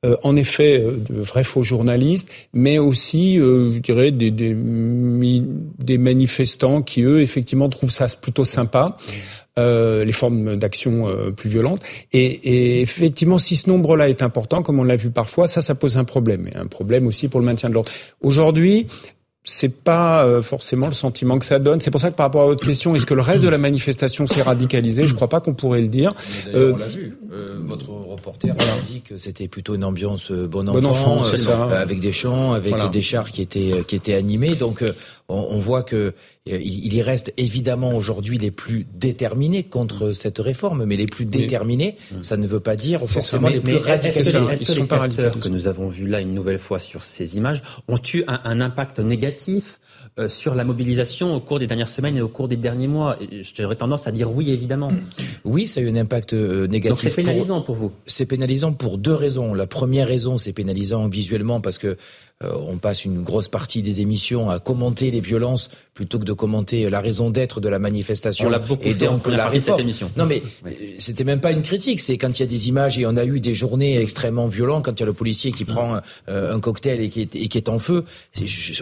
euh, 0.06 0.18
en 0.22 0.36
effet, 0.36 0.80
de 0.80 1.22
vrais 1.22 1.46
faux 1.46 1.64
journalistes, 1.64 2.30
mais 2.54 2.78
aussi, 2.78 3.38
je 3.38 3.80
dirais, 3.80 4.12
des, 4.12 4.30
des, 4.30 4.54
des, 4.54 5.98
manifestants 5.98 6.82
qui, 6.82 7.04
eux, 7.04 7.22
effectivement, 7.22 7.70
trouvent 7.70 7.90
ça 7.90 8.08
plutôt 8.22 8.44
sympa. 8.44 8.98
Euh, 9.60 10.04
les 10.06 10.12
formes 10.12 10.56
d'action 10.56 11.06
plus 11.36 11.50
violentes. 11.50 11.82
Et, 12.14 12.26
et, 12.26 12.82
effectivement, 12.82 13.38
si 13.38 13.56
ce 13.56 13.70
nombre-là 13.70 14.10
est 14.10 14.24
important, 14.24 14.64
comme 14.64 14.80
on 14.80 14.84
l'a 14.84 14.96
vu 14.96 15.10
parfois, 15.10 15.48
ça, 15.48 15.62
ça 15.62 15.76
pose 15.76 15.98
un 15.98 16.04
problème, 16.04 16.48
et 16.48 16.56
un 16.56 16.68
problème 16.68 17.08
aussi 17.08 17.28
pour 17.28 17.40
le 17.40 17.46
maintien 17.46 17.70
de 17.70 17.74
l'ordre. 17.74 17.92
Aujourd'hui, 18.22 18.88
c'est 19.50 19.74
pas 19.74 20.26
euh, 20.26 20.42
forcément 20.42 20.88
le 20.88 20.94
sentiment 20.94 21.40
que 21.40 21.46
ça 21.46 21.60
donne. 21.60 21.82
C'est 21.82 21.92
pour 21.92 22.02
ça 22.02 22.12
que 22.12 22.16
par 22.16 22.28
rapport 22.28 22.44
à 22.44 22.46
votre 22.46 22.66
question, 22.66 22.96
est-ce 22.96 23.06
que 23.06 23.14
le 23.14 23.22
reste 23.22 23.44
de 23.44 23.50
la 23.50 23.58
manifestation 23.58 24.26
s'est 24.26 24.42
radicalisé? 24.42 25.08
Je 25.08 25.16
crois 25.16 25.30
pas 25.30 25.40
qu'on 25.40 25.54
pourrait 25.54 25.82
le 25.82 25.88
dire. 25.88 26.14
Euh, 26.54 26.74
on 26.74 26.78
l'a 26.78 26.86
vu. 26.86 27.18
Euh, 27.32 27.58
votre 27.66 27.90
reporter 27.90 28.52
a 28.52 28.82
dit 28.86 29.02
que 29.02 29.18
c'était 29.18 29.48
plutôt 29.48 29.76
une 29.76 29.84
ambiance 29.84 30.32
bon 30.32 30.68
enfant, 30.70 31.22
avec 31.72 32.00
des 32.00 32.12
chants, 32.12 32.54
avec 32.54 32.76
des 32.92 33.02
chars 33.02 33.32
qui 33.32 33.42
étaient 33.42 33.84
qui 33.88 33.96
étaient 33.96 34.16
animés. 34.16 34.56
Donc 34.56 34.84
on, 35.30 35.60
voit 35.60 35.84
que 35.84 36.14
il, 36.46 36.94
y 36.94 37.02
reste 37.02 37.34
évidemment 37.38 37.94
aujourd'hui 37.94 38.38
les 38.38 38.52
plus 38.52 38.88
déterminés 38.94 39.64
contre 39.64 40.14
cette 40.14 40.40
réforme, 40.40 40.86
mais 40.86 40.96
les 40.96 41.06
plus 41.06 41.26
déterminés, 41.26 41.96
ça 42.22 42.38
ne 42.38 42.48
veut 42.48 42.60
pas 42.60 42.76
dire 42.76 43.08
forcément 43.08 43.50
les 43.50 43.60
plus. 43.60 43.76
Est-ce 43.76 44.10
que, 44.10 45.26
les 45.26 45.40
que 45.40 45.50
nous 45.50 45.68
avons 45.68 45.88
vus 45.88 46.08
là 46.08 46.22
une 46.22 46.34
nouvelle 46.34 46.60
fois 46.60 46.80
sur 46.80 47.04
ces 47.04 47.38
images 47.38 47.62
ont 47.88 48.00
eu 48.14 48.24
un, 48.28 48.42
un 48.44 48.62
impact 48.62 49.00
négatif 49.00 49.80
euh, 49.99 49.99
sur 50.28 50.56
la 50.56 50.66
mobilisation 50.66 51.36
au 51.36 51.40
cours 51.40 51.60
des 51.60 51.68
dernières 51.68 51.88
semaines 51.88 52.18
et 52.18 52.22
au 52.22 52.28
cours 52.28 52.48
des 52.48 52.58
derniers 52.58 52.88
mois 52.88 53.18
J'aurais 53.56 53.76
tendance 53.76 54.08
à 54.08 54.12
dire 54.12 54.32
oui, 54.32 54.52
évidemment. 54.52 54.90
Oui, 55.46 55.68
ça 55.68 55.80
a 55.80 55.84
eu 55.84 55.90
un 55.90 55.96
impact 55.96 56.34
euh, 56.34 56.68
négatif. 56.68 56.90
Donc 56.90 57.00
c'est 57.00 57.16
pénalisant 57.16 57.62
pour, 57.62 57.76
vous? 57.76 57.92
C'est 58.06 58.26
pénalisant 58.26 58.74
pour 58.74 58.98
deux 58.98 59.14
raisons. 59.14 59.54
La 59.54 59.68
première 59.68 60.08
raison, 60.08 60.38
c'est 60.38 60.52
pénalisant 60.52 61.08
visuellement 61.08 61.62
parce 61.62 61.78
que 61.78 61.98
euh, 62.44 62.52
on 62.68 62.78
passe 62.78 63.06
une 63.06 63.22
grosse 63.22 63.48
partie 63.48 63.82
des 63.82 64.02
émissions 64.02 64.50
à 64.50 64.60
commenter 64.60 65.12
les 65.12 65.22
violences 65.22 65.70
plutôt 65.94 66.20
que 66.20 66.26
de 66.26 66.34
commenter 66.34 66.90
la 66.90 67.02
raison 67.02 67.30
d'être 67.30 67.60
de 67.60 67.68
la 67.68 67.80
manifestation. 67.80 68.48
On 68.48 68.50
l'a 68.50 68.60
beaucoup 68.60 68.86
et 68.86 68.94
donc 68.94 69.28
la 69.28 69.48
réforme. 69.48 69.78
Cette 69.78 69.84
émission. 69.84 70.12
Non 70.16 70.26
mais 70.26 70.42
c'était 71.00 71.26
même 71.26 71.42
pas 71.42 71.52
une 71.52 71.62
critique, 71.62 72.00
c'est 72.00 72.18
quand 72.18 72.40
il 72.40 72.44
y 72.44 72.46
a 72.46 72.50
des 72.50 72.70
images 72.70 72.98
et 72.98 73.06
on 73.06 73.18
a 73.18 73.26
eu 73.26 73.40
des 73.40 73.54
journées 73.54 74.00
extrêmement 74.00 74.48
violentes 74.48 74.86
quand 74.86 74.94
il 74.94 75.00
y 75.02 75.04
a 75.04 75.08
le 75.08 75.14
policier 75.14 75.52
qui 75.52 75.66
prend 75.66 76.00
un 76.28 76.60
cocktail 76.62 77.02
et 77.02 77.10
qui 77.10 77.22
est, 77.22 77.36
et 77.36 77.48
qui 77.50 77.58
est 77.58 77.68
en 77.68 77.80
feu. 77.80 78.06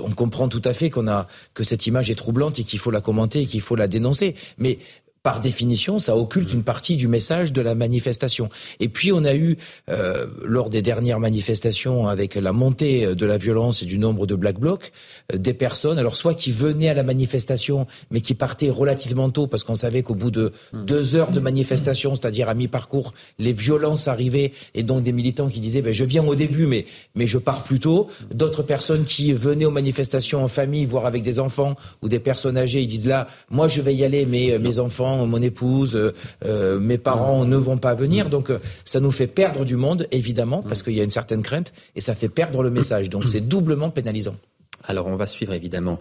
on 0.03 0.11
comprend 0.11 0.49
tout 0.49 0.61
à 0.63 0.73
fait 0.73 0.91
qu'on 0.91 1.07
a 1.07 1.16
que 1.53 1.63
cette 1.63 1.87
image 1.87 2.09
est 2.09 2.15
troublante 2.15 2.59
et 2.59 2.63
qu'il 2.63 2.79
faut 2.79 2.91
la 2.91 3.01
commenter 3.01 3.41
et 3.41 3.45
qu'il 3.45 3.61
faut 3.61 3.75
la 3.75 3.87
dénoncer. 3.87 4.35
Mais 4.57 4.79
par 5.27 5.41
définition, 5.41 5.99
ça 5.99 6.15
occulte 6.15 6.53
une 6.53 6.63
partie 6.63 6.95
du 6.95 7.09
message 7.09 7.51
de 7.51 7.61
la 7.61 7.75
manifestation. 7.75 8.47
Et 8.79 8.87
puis 8.87 9.11
on 9.11 9.25
a 9.25 9.35
eu, 9.35 9.57
euh, 9.89 10.25
lors 10.41 10.69
des 10.69 10.81
dernières 10.81 11.19
manifestations, 11.19 12.07
avec 12.07 12.35
la 12.35 12.53
montée 12.53 13.13
de 13.13 13.25
la 13.25 13.37
violence 13.37 13.83
et 13.83 13.85
du 13.85 13.99
nombre 13.99 14.25
de 14.25 14.35
black 14.35 14.57
blocs, 14.57 14.93
euh, 15.33 15.37
des 15.37 15.53
personnes, 15.53 15.99
alors 15.99 16.15
soit 16.15 16.33
qui 16.33 16.53
venaient 16.53 16.87
à 16.87 16.93
la 16.93 17.03
manifestation, 17.03 17.87
mais 18.09 18.21
qui 18.21 18.35
partaient 18.35 18.69
relativement 18.69 19.29
tôt, 19.29 19.47
parce 19.47 19.65
qu'on 19.65 19.75
savait 19.75 20.01
qu'au 20.01 20.15
bout 20.15 20.31
de 20.31 20.53
deux 20.71 21.17
heures 21.17 21.31
de 21.31 21.41
manifestation, 21.41 22.15
c'est-à-dire 22.15 22.47
à, 22.47 22.53
mi-parcours, 22.53 23.13
les 23.37 23.51
violences 23.51 24.07
arrivaient, 24.07 24.53
et 24.75 24.83
donc 24.83 25.03
des 25.03 25.11
militants 25.11 25.49
qui 25.49 25.59
disaient, 25.59 25.81
ben, 25.81 25.93
je 25.93 26.05
viens 26.05 26.25
au 26.25 26.35
début, 26.35 26.67
mais, 26.67 26.85
mais 27.15 27.27
je 27.27 27.37
pars 27.37 27.65
plus 27.65 27.81
tôt. 27.81 28.07
D'autres 28.33 28.63
personnes 28.63 29.03
qui 29.03 29.33
venaient 29.33 29.65
aux 29.65 29.71
manifestations 29.71 30.41
en 30.41 30.47
famille, 30.47 30.85
voire 30.85 31.05
avec 31.05 31.21
des 31.21 31.41
enfants 31.41 31.75
ou 32.01 32.07
des 32.07 32.19
personnes 32.19 32.57
âgées, 32.57 32.81
ils 32.81 32.87
disent 32.87 33.07
là, 33.07 33.27
moi 33.49 33.67
je 33.67 33.81
vais 33.81 33.93
y 33.93 34.05
aller, 34.05 34.25
mais 34.25 34.53
euh, 34.53 34.59
mes 34.59 34.79
enfants 34.79 35.16
mon 35.25 35.41
épouse, 35.41 35.95
euh, 35.95 36.13
euh, 36.45 36.79
mes 36.79 36.97
parents 36.97 37.45
ne 37.45 37.57
vont 37.57 37.77
pas 37.77 37.95
venir. 37.95 38.29
Donc 38.29 38.49
euh, 38.49 38.59
ça 38.83 38.99
nous 38.99 39.11
fait 39.11 39.27
perdre 39.27 39.65
du 39.65 39.75
monde, 39.75 40.07
évidemment, 40.11 40.61
parce 40.61 40.83
qu'il 40.83 40.93
y 40.93 41.01
a 41.01 41.03
une 41.03 41.09
certaine 41.09 41.41
crainte, 41.41 41.73
et 41.95 42.01
ça 42.01 42.13
fait 42.15 42.29
perdre 42.29 42.61
le 42.61 42.69
message. 42.69 43.09
Donc 43.09 43.23
c'est 43.27 43.41
doublement 43.41 43.89
pénalisant. 43.89 44.35
Alors 44.87 45.07
on 45.07 45.15
va 45.15 45.25
suivre 45.27 45.53
évidemment 45.53 45.99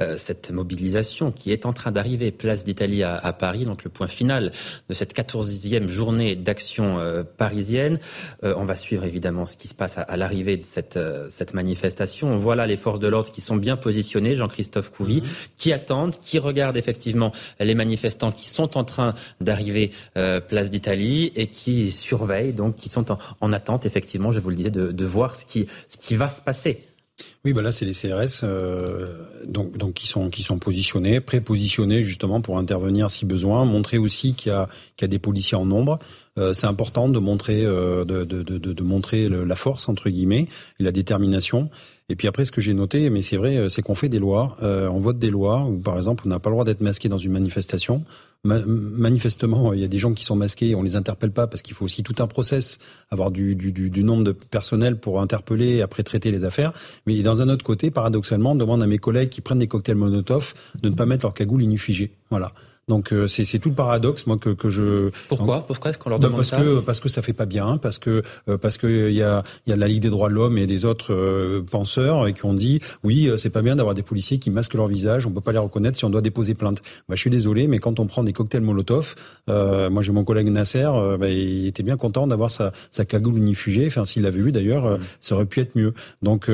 euh, 0.00 0.16
cette 0.16 0.50
mobilisation 0.50 1.32
qui 1.32 1.52
est 1.52 1.66
en 1.66 1.72
train 1.72 1.92
d'arriver, 1.92 2.30
place 2.30 2.64
d'Italie 2.64 3.02
à, 3.02 3.32
Paris, 3.32 3.64
donc 3.64 3.84
le 3.84 3.90
point 3.90 4.08
final 4.08 4.52
de 4.88 4.94
cette 4.94 5.12
quatorzième 5.12 5.88
journée 5.88 6.36
d'action 6.36 6.98
euh, 6.98 7.22
parisienne. 7.24 7.98
Euh, 8.44 8.54
on 8.56 8.64
va 8.64 8.76
suivre 8.76 9.04
évidemment 9.04 9.44
ce 9.44 9.56
qui 9.56 9.68
se 9.68 9.74
passe 9.74 9.98
à, 9.98 10.16
l'arrivée 10.16 10.56
de 10.56 10.64
cette, 10.64 10.98
cette 11.30 11.54
manifestation. 11.54 12.36
Voilà 12.36 12.66
les 12.66 12.76
forces 12.76 13.00
de 13.00 13.08
l'ordre 13.08 13.32
qui 13.32 13.40
sont 13.40 13.56
bien 13.56 13.76
positionnées, 13.76 14.36
Jean-Christophe 14.36 14.90
Couvi, 14.90 15.22
mhm. 15.22 15.28
qui 15.56 15.72
attendent, 15.72 16.16
qui 16.20 16.38
regardent 16.38 16.76
effectivement 16.76 17.32
les 17.60 17.74
manifestants 17.74 18.32
qui 18.32 18.48
sont 18.48 18.76
en 18.76 18.84
train 18.84 19.14
d'arriver 19.40 19.90
place 20.48 20.70
d'Italie 20.70 21.32
et 21.34 21.48
qui 21.48 21.92
surveillent, 21.92 22.52
donc 22.52 22.76
qui 22.76 22.88
sont 22.88 23.10
en, 23.10 23.18
en, 23.40 23.52
attente 23.52 23.86
effectivement, 23.86 24.30
je 24.30 24.40
vous 24.40 24.50
le 24.50 24.56
disais, 24.56 24.70
de, 24.70 24.92
de 24.92 25.04
voir 25.04 25.36
ce 25.36 25.46
qui, 25.46 25.66
ce 25.88 25.96
qui 25.96 26.14
va 26.14 26.28
se 26.28 26.40
passer 26.40 26.87
oui, 27.44 27.52
bah 27.52 27.62
là 27.62 27.72
c'est 27.72 27.84
les 27.84 27.92
CRS, 27.92 28.42
euh, 28.44 29.24
donc 29.46 29.76
donc 29.76 29.94
qui 29.94 30.06
sont 30.06 30.30
qui 30.30 30.42
sont 30.42 30.58
positionnés, 30.58 31.20
prépositionnés 31.20 32.02
justement 32.02 32.40
pour 32.40 32.58
intervenir 32.58 33.10
si 33.10 33.26
besoin, 33.26 33.64
montrer 33.64 33.98
aussi 33.98 34.34
qu'il 34.34 34.52
y 34.52 34.54
a 34.54 34.68
y 35.00 35.04
a 35.04 35.08
des 35.08 35.18
policiers 35.18 35.56
en 35.56 35.64
nombre. 35.64 35.98
Euh, 36.38 36.54
c'est 36.54 36.66
important 36.66 37.08
de 37.08 37.18
montrer 37.18 37.64
euh, 37.64 38.04
la 39.46 39.56
force 39.56 39.88
entre 39.88 40.10
guillemets 40.10 40.48
et 40.78 40.82
la 40.82 40.92
détermination. 40.92 41.70
Et 42.08 42.16
puis 42.16 42.26
après, 42.26 42.44
ce 42.44 42.52
que 42.52 42.60
j'ai 42.60 42.72
noté, 42.72 43.10
mais 43.10 43.20
c'est 43.20 43.36
vrai, 43.36 43.68
c'est 43.68 43.82
qu'on 43.82 43.94
fait 43.94 44.08
des 44.08 44.18
lois, 44.18 44.56
on 44.62 44.98
vote 44.98 45.18
des 45.18 45.30
lois 45.30 45.64
où 45.64 45.76
par 45.76 45.98
exemple 45.98 46.22
on 46.24 46.30
n'a 46.30 46.38
pas 46.38 46.48
le 46.48 46.54
droit 46.54 46.64
d'être 46.64 46.80
masqué 46.80 47.10
dans 47.10 47.18
une 47.18 47.32
manifestation 47.32 48.04
manifestement, 48.44 49.72
il 49.72 49.80
y 49.80 49.84
a 49.84 49.88
des 49.88 49.98
gens 49.98 50.14
qui 50.14 50.24
sont 50.24 50.36
masqués, 50.36 50.74
on 50.74 50.82
les 50.82 50.96
interpelle 50.96 51.32
pas 51.32 51.46
parce 51.46 51.62
qu'il 51.62 51.74
faut 51.74 51.84
aussi 51.84 52.02
tout 52.02 52.14
un 52.20 52.26
process, 52.26 52.78
avoir 53.10 53.30
du, 53.30 53.56
du, 53.56 53.72
du, 53.72 54.04
nombre 54.04 54.24
de 54.24 54.32
personnel 54.32 54.98
pour 54.98 55.20
interpeller 55.20 55.76
et 55.76 55.82
après 55.82 56.02
traiter 56.02 56.30
les 56.30 56.44
affaires. 56.44 56.72
Mais 57.06 57.20
dans 57.22 57.42
un 57.42 57.48
autre 57.48 57.64
côté, 57.64 57.90
paradoxalement, 57.90 58.52
on 58.52 58.56
demande 58.56 58.82
à 58.82 58.86
mes 58.86 58.98
collègues 58.98 59.30
qui 59.30 59.40
prennent 59.40 59.58
des 59.58 59.66
cocktails 59.66 59.96
Molotov 59.96 60.54
de 60.80 60.88
ne 60.88 60.94
pas 60.94 61.06
mettre 61.06 61.24
leur 61.24 61.34
cagoule 61.34 61.62
inifugée. 61.62 62.12
Voilà. 62.30 62.52
Donc 62.88 63.12
euh, 63.12 63.26
c'est 63.26 63.58
tout 63.58 63.68
le 63.68 63.74
paradoxe 63.74 64.26
moi 64.26 64.38
que, 64.38 64.50
que 64.50 64.70
je 64.70 65.10
pourquoi 65.28 65.66
pourquoi 65.66 65.90
est-ce 65.90 65.98
qu'on 65.98 66.10
leur 66.10 66.18
demande 66.18 66.36
parce 66.36 66.50
que 66.50 66.80
parce 66.80 67.00
que 67.00 67.08
ça 67.08 67.22
fait 67.22 67.34
pas 67.34 67.44
bien 67.44 67.76
parce 67.76 67.98
que 67.98 68.22
euh, 68.48 68.56
parce 68.56 68.78
que 68.78 69.10
il 69.10 69.14
y 69.14 69.22
a 69.22 69.44
il 69.66 69.70
y 69.70 69.72
a 69.72 69.76
la 69.76 69.86
Ligue 69.86 70.02
des 70.02 70.10
droits 70.10 70.30
de 70.30 70.34
l'homme 70.34 70.56
et 70.56 70.66
des 70.66 70.84
autres 70.84 71.12
euh, 71.12 71.62
penseurs 71.70 72.26
et 72.26 72.32
qui 72.32 72.44
ont 72.46 72.54
dit 72.54 72.80
oui 73.04 73.30
c'est 73.36 73.50
pas 73.50 73.62
bien 73.62 73.76
d'avoir 73.76 73.94
des 73.94 74.02
policiers 74.02 74.38
qui 74.38 74.50
masquent 74.50 74.74
leur 74.74 74.86
visage 74.86 75.26
on 75.26 75.30
peut 75.30 75.40
pas 75.42 75.52
les 75.52 75.58
reconnaître 75.58 75.98
si 75.98 76.04
on 76.04 76.10
doit 76.10 76.22
déposer 76.22 76.54
plainte. 76.54 76.82
Bah, 77.08 77.14
je 77.14 77.20
suis 77.20 77.30
désolé 77.30 77.68
mais 77.68 77.78
quand 77.78 78.00
on 78.00 78.06
prend 78.06 78.24
des 78.24 78.32
cocktails 78.32 78.62
Molotov 78.62 79.14
moi 79.46 80.02
j'ai 80.02 80.12
mon 80.12 80.24
collègue 80.24 80.48
Nasser 80.48 80.88
bah, 81.18 81.28
il 81.28 81.66
était 81.66 81.82
bien 81.82 81.96
content 81.96 82.26
d'avoir 82.26 82.50
sa 82.50 82.72
sa 82.90 83.04
cagoule 83.04 83.36
unifugée 83.36 83.86
enfin 83.86 84.04
s'il 84.04 84.22
l'avait 84.22 84.40
eu 84.40 84.52
d'ailleurs 84.52 84.98
mm. 84.98 85.00
ça 85.20 85.34
aurait 85.34 85.46
pu 85.46 85.60
être 85.60 85.76
mieux. 85.76 85.92
Donc 86.22 86.50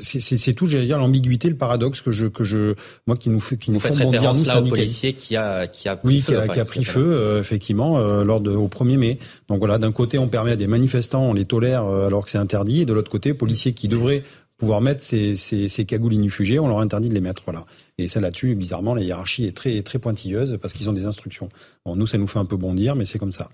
c'est 0.00 0.52
tout 0.52 0.66
j'allais 0.66 0.86
dire 0.86 0.98
l'ambiguïté 0.98 1.48
le 1.48 1.56
paradoxe 1.56 2.02
que 2.02 2.10
je 2.10 2.26
que 2.26 2.44
je 2.44 2.74
moi 3.06 3.16
qui 3.16 3.30
nous 3.30 3.40
fait 3.40 3.56
qui 3.56 3.70
nous 3.70 3.80
font 3.80 3.96
bondir 3.96 4.34
nous 4.34 4.44
syndicalistes. 4.44 5.16
qui 5.16 5.36
a 5.36 5.66
qui 5.77 5.77
a 5.86 5.96
pris 5.96 6.08
oui, 6.08 6.20
feu, 6.22 6.40
qui 6.52 6.60
a, 6.60 6.64
pris 6.64 6.82
feu, 6.82 7.12
euh, 7.12 7.40
effectivement, 7.40 7.98
euh, 7.98 8.24
lors 8.24 8.40
de, 8.40 8.50
au 8.50 8.68
1er 8.68 8.96
mai. 8.96 9.18
Donc 9.48 9.58
voilà, 9.58 9.76
d'un 9.76 9.92
côté, 9.92 10.18
on 10.18 10.28
permet 10.28 10.52
à 10.52 10.56
des 10.56 10.66
manifestants, 10.66 11.22
on 11.22 11.34
les 11.34 11.44
tolère 11.44 11.84
euh, 11.84 12.06
alors 12.06 12.24
que 12.24 12.30
c'est 12.30 12.38
interdit, 12.38 12.80
et 12.80 12.84
de 12.86 12.94
l'autre 12.94 13.10
côté, 13.10 13.34
policiers 13.34 13.74
qui 13.74 13.86
devraient 13.86 14.22
pouvoir 14.58 14.80
mettre 14.80 15.02
ces, 15.02 15.36
ces, 15.36 15.68
ces 15.68 15.84
cagoules 15.84 16.12
inifugées, 16.12 16.58
on 16.58 16.66
leur 16.66 16.80
interdit 16.80 17.08
de 17.08 17.14
les 17.14 17.20
mettre. 17.20 17.44
Voilà. 17.46 17.64
Et 17.96 18.08
ça 18.08 18.20
là-dessus, 18.20 18.56
bizarrement, 18.56 18.92
la 18.92 19.02
hiérarchie 19.02 19.44
est 19.44 19.56
très 19.56 19.80
très 19.82 20.00
pointilleuse 20.00 20.58
parce 20.60 20.74
qu'ils 20.74 20.90
ont 20.90 20.92
des 20.92 21.06
instructions. 21.06 21.48
Bon, 21.86 21.94
nous, 21.94 22.06
ça 22.06 22.18
nous 22.18 22.26
fait 22.26 22.40
un 22.40 22.44
peu 22.44 22.56
bondir, 22.56 22.96
mais 22.96 23.04
c'est 23.04 23.20
comme 23.20 23.32
ça. 23.32 23.50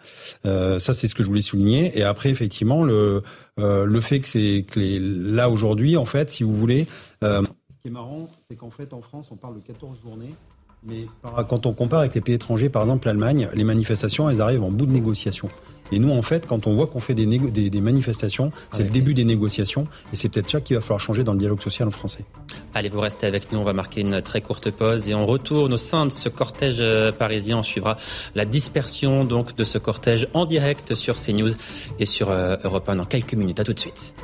Euh, 0.47 0.79
ça, 0.79 0.95
c'est 0.95 1.07
ce 1.07 1.15
que 1.15 1.23
je 1.23 1.29
voulais 1.29 1.43
souligner. 1.43 1.97
Et 1.99 2.03
après, 2.03 2.31
effectivement, 2.31 2.83
le 2.83 3.23
euh, 3.61 3.85
le 3.85 4.01
fait 4.01 4.21
que 4.21 4.29
c'est 4.29 4.65
que 4.69 4.81
les, 4.81 4.99
là 4.99 5.51
aujourd'hui, 5.51 5.97
en 5.99 6.07
fait, 6.07 6.31
si 6.31 6.43
vous 6.43 6.55
voulez, 6.55 6.87
euh, 7.23 7.43
ce 7.71 7.77
qui 7.83 7.89
est 7.89 7.91
marrant, 7.91 8.31
c'est 8.49 8.57
qu'en 8.57 8.71
fait, 8.71 8.95
en 8.95 9.03
France, 9.03 9.29
on 9.31 9.37
parle 9.37 9.57
de 9.57 9.61
14 9.61 10.01
journées. 10.01 10.35
Mais 10.85 11.07
quand 11.49 11.67
on 11.67 11.73
compare 11.73 12.01
avec 12.01 12.15
les 12.15 12.21
pays 12.21 12.35
étrangers, 12.35 12.69
par 12.69 12.83
exemple 12.83 13.07
l'Allemagne, 13.07 13.49
les 13.55 13.65
manifestations, 13.65 14.29
elles 14.29 14.41
arrivent 14.41 14.63
en 14.63 14.71
bout 14.71 14.87
de 14.87 14.93
négociation. 14.93 15.49
Et 15.93 15.99
nous, 15.99 16.11
en 16.11 16.23
fait, 16.23 16.47
quand 16.47 16.67
on 16.67 16.75
voit 16.75 16.87
qu'on 16.87 17.01
fait 17.01 17.15
des, 17.15 17.27
des, 17.27 17.81
manifestations, 17.81 18.53
c'est 18.71 18.85
le 18.85 18.91
début 18.91 19.13
des 19.13 19.25
négociations, 19.25 19.87
et 20.13 20.17
c'est 20.17 20.29
peut-être 20.29 20.51
ça 20.51 20.61
qu'il 20.61 20.77
va 20.77 20.81
falloir 20.81 21.01
changer 21.01 21.25
dans 21.25 21.33
le 21.33 21.39
dialogue 21.39 21.61
social 21.61 21.87
en 21.87 21.91
français. 21.91 22.25
Allez, 22.73 22.89
vous 22.89 23.01
restez 23.01 23.27
avec 23.27 23.53
nous, 23.53 23.59
on 23.59 23.65
va 23.65 23.75
marquer 23.75 24.01
une 24.01 24.23
très 24.23 24.41
courte 24.41 24.71
pause, 24.71 25.09
et 25.09 25.15
on 25.15 25.27
retourne 25.27 25.75
au 25.75 25.79
sein 25.79 26.07
de 26.07 26.11
ce 26.11 26.29
cortège 26.29 26.79
euh, 26.81 27.13
parisien. 27.13 27.59
On 27.59 27.63
suivra 27.63 27.97
la 28.35 28.45
dispersion 28.47 29.25
donc 29.25 29.55
de 29.57 29.65
ce 29.65 29.79
cortège 29.79 30.27
en 30.33 30.47
direct 30.47 30.95
sur 30.95 31.17
CNews 31.17 31.51
et 31.99 32.07
sur 32.07 32.31
euh, 32.31 32.57
Europe 32.65 32.89
1 32.89 32.97
dans 32.97 33.05
quelques 33.05 33.35
minutes. 33.35 33.61
À 33.61 33.65
tout 33.65 33.75
de 33.75 33.81
suite. 33.81 34.15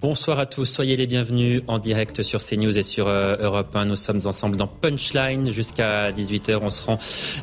Bonsoir 0.00 0.38
à 0.38 0.46
tous, 0.46 0.64
soyez 0.64 0.96
les 0.96 1.06
bienvenus 1.06 1.60
en 1.66 1.78
direct 1.78 2.22
sur 2.22 2.40
CNews 2.40 2.78
et 2.78 2.82
sur 2.82 3.06
euh, 3.06 3.36
Europe 3.38 3.76
1. 3.76 3.84
Nous 3.84 3.96
sommes 3.96 4.22
ensemble 4.24 4.56
dans 4.56 4.66
Punchline 4.66 5.52
jusqu'à 5.52 6.10
18h. 6.10 6.58
On 6.62 6.70
se 6.70 6.82
rend 6.82 6.98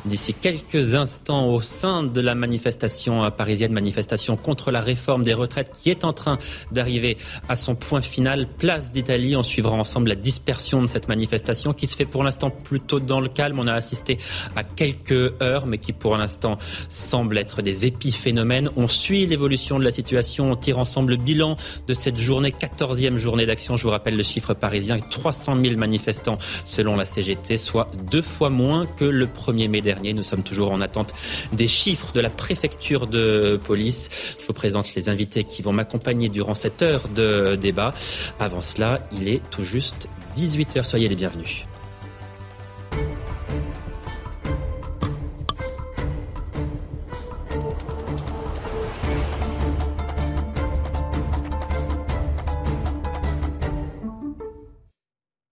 d'ici 0.06 0.34
quelques 0.34 0.96
instants 0.96 1.50
au 1.50 1.60
sein 1.60 2.02
de 2.02 2.20
la 2.20 2.34
manifestation 2.34 3.30
parisienne, 3.30 3.70
manifestation 3.70 4.36
contre 4.36 4.72
la 4.72 4.80
réforme 4.80 5.22
des 5.22 5.34
retraites 5.34 5.70
qui 5.80 5.90
est 5.90 6.04
en 6.04 6.12
train 6.12 6.36
d'arriver 6.72 7.16
à 7.48 7.54
son 7.54 7.76
point 7.76 8.02
final. 8.02 8.48
Place 8.48 8.90
d'Italie, 8.90 9.36
on 9.36 9.44
suivra 9.44 9.76
ensemble 9.76 10.08
la 10.08 10.16
dispersion 10.16 10.82
de 10.82 10.88
cette 10.88 11.06
manifestation 11.06 11.72
qui 11.72 11.86
se 11.86 11.94
fait 11.94 12.06
pour 12.06 12.24
l'instant 12.24 12.50
plutôt 12.50 12.98
dans 12.98 13.20
le 13.20 13.28
calme. 13.28 13.60
On 13.60 13.68
a 13.68 13.74
assisté 13.74 14.18
à 14.56 14.64
quelques 14.64 15.32
heures, 15.40 15.66
mais 15.66 15.78
qui 15.78 15.92
pour 15.92 16.16
l'instant 16.16 16.58
semblent 16.88 17.38
être 17.38 17.62
des 17.62 17.86
épiphénomènes. 17.86 18.68
On 18.76 18.88
suit 18.88 19.28
l'évolution 19.28 19.78
de 19.78 19.84
la 19.84 19.92
situation, 19.92 20.50
on 20.50 20.56
tire 20.56 20.80
ensemble 20.80 21.12
le 21.12 21.18
bilan 21.18 21.56
de 21.86 21.94
cette 21.94 22.18
journée 22.18 22.47
journée, 22.48 22.54
14e 22.60 23.16
journée 23.16 23.46
d'action. 23.46 23.76
Je 23.76 23.84
vous 23.84 23.90
rappelle 23.90 24.16
le 24.16 24.22
chiffre 24.22 24.54
parisien, 24.54 24.98
300 24.98 25.58
000 25.62 25.76
manifestants 25.76 26.38
selon 26.64 26.96
la 26.96 27.04
CGT, 27.04 27.56
soit 27.56 27.90
deux 28.10 28.22
fois 28.22 28.50
moins 28.50 28.86
que 28.86 29.04
le 29.04 29.26
1er 29.26 29.68
mai 29.68 29.80
dernier. 29.80 30.12
Nous 30.12 30.22
sommes 30.22 30.42
toujours 30.42 30.72
en 30.72 30.80
attente 30.80 31.14
des 31.52 31.68
chiffres 31.68 32.12
de 32.12 32.20
la 32.20 32.30
préfecture 32.30 33.06
de 33.06 33.58
police. 33.62 34.36
Je 34.40 34.46
vous 34.46 34.52
présente 34.52 34.94
les 34.94 35.08
invités 35.08 35.44
qui 35.44 35.62
vont 35.62 35.72
m'accompagner 35.72 36.28
durant 36.28 36.54
cette 36.54 36.82
heure 36.82 37.08
de 37.08 37.56
débat. 37.56 37.94
Avant 38.38 38.60
cela, 38.60 39.00
il 39.12 39.28
est 39.28 39.42
tout 39.50 39.64
juste 39.64 40.08
18h. 40.36 40.84
Soyez 40.84 41.08
les 41.08 41.16
bienvenus. 41.16 41.64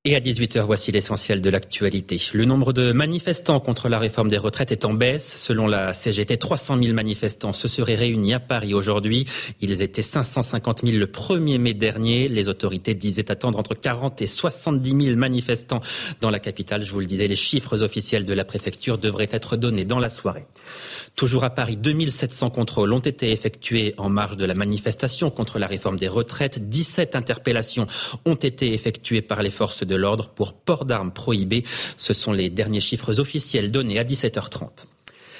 Et 0.09 0.14
à 0.14 0.20
18h, 0.20 0.61
voici 0.61 0.92
l'essentiel 0.92 1.42
de 1.42 1.50
l'actualité. 1.50 2.22
Le 2.32 2.44
nombre 2.44 2.72
de 2.72 2.92
manifestants 2.92 3.59
contre 3.59 3.88
la 3.88 3.98
réforme 3.98 4.28
des 4.28 4.38
retraites 4.38 4.70
est 4.70 4.84
en 4.84 4.94
baisse. 4.94 5.34
Selon 5.36 5.66
la 5.66 5.94
CGT, 5.94 6.36
300 6.36 6.80
000 6.80 6.94
manifestants 6.94 7.52
se 7.52 7.66
seraient 7.66 7.96
réunis 7.96 8.32
à 8.32 8.38
Paris 8.38 8.72
aujourd'hui. 8.72 9.26
Ils 9.61 9.82
étaient 9.82 10.02
550 10.02 10.86
000 10.86 10.98
le 10.98 11.07
1er 11.07 11.59
mai 11.59 11.74
dernier. 11.74 12.28
Les 12.28 12.46
autorités 12.46 12.94
disaient 12.94 13.32
attendre 13.32 13.59
entre 13.59 13.74
40 13.74 14.22
et 14.22 14.28
70 14.28 15.07
000 15.07 15.16
manifestants 15.16 15.80
dans 16.20 16.30
la 16.30 16.38
capitale. 16.38 16.82
Je 16.82 16.92
vous 16.92 17.00
le 17.00 17.07
disais, 17.07 17.26
les 17.26 17.34
chiffres 17.34 17.82
officiels 17.82 18.26
de 18.26 18.32
la 18.32 18.44
préfecture 18.44 18.98
devraient 18.98 19.28
être 19.32 19.57
donnés 19.57 19.84
dans 19.84 19.98
la 19.98 20.09
soirée. 20.09 20.46
Toujours 21.17 21.45
à 21.45 21.51
Paris, 21.51 21.79
2700 21.79 22.51
contrôles 22.51 22.93
ont 22.93 22.99
été 22.99 23.33
effectués 23.33 23.95
en 23.97 24.11
marge 24.11 24.37
de 24.37 24.45
la 24.45 24.53
manifestation 24.53 25.31
contre 25.31 25.59
la 25.59 25.67
réforme 25.67 25.97
des 25.97 26.09
retraites. 26.09 26.69
17 26.69 27.17
interpellations 27.17 27.87
ont 28.27 28.35
été 28.35 28.75
effectuées 28.75 29.23
par 29.23 29.43
les 29.43 29.49
forces 29.49 29.83
de 29.83 29.97
l'ordre 29.97 30.29
pour 30.29 30.53
port 30.53 30.85
d'armes 30.85 31.12
prohibé. 31.12 31.64
Ce 31.97 32.12
sont 32.12 32.33
les 32.33 32.51
derniers 32.51 32.83
chiffres 32.83 33.19
officiels 33.19 33.71
donnés 33.71 33.99
à 33.99 34.05
17h30. 34.05 34.89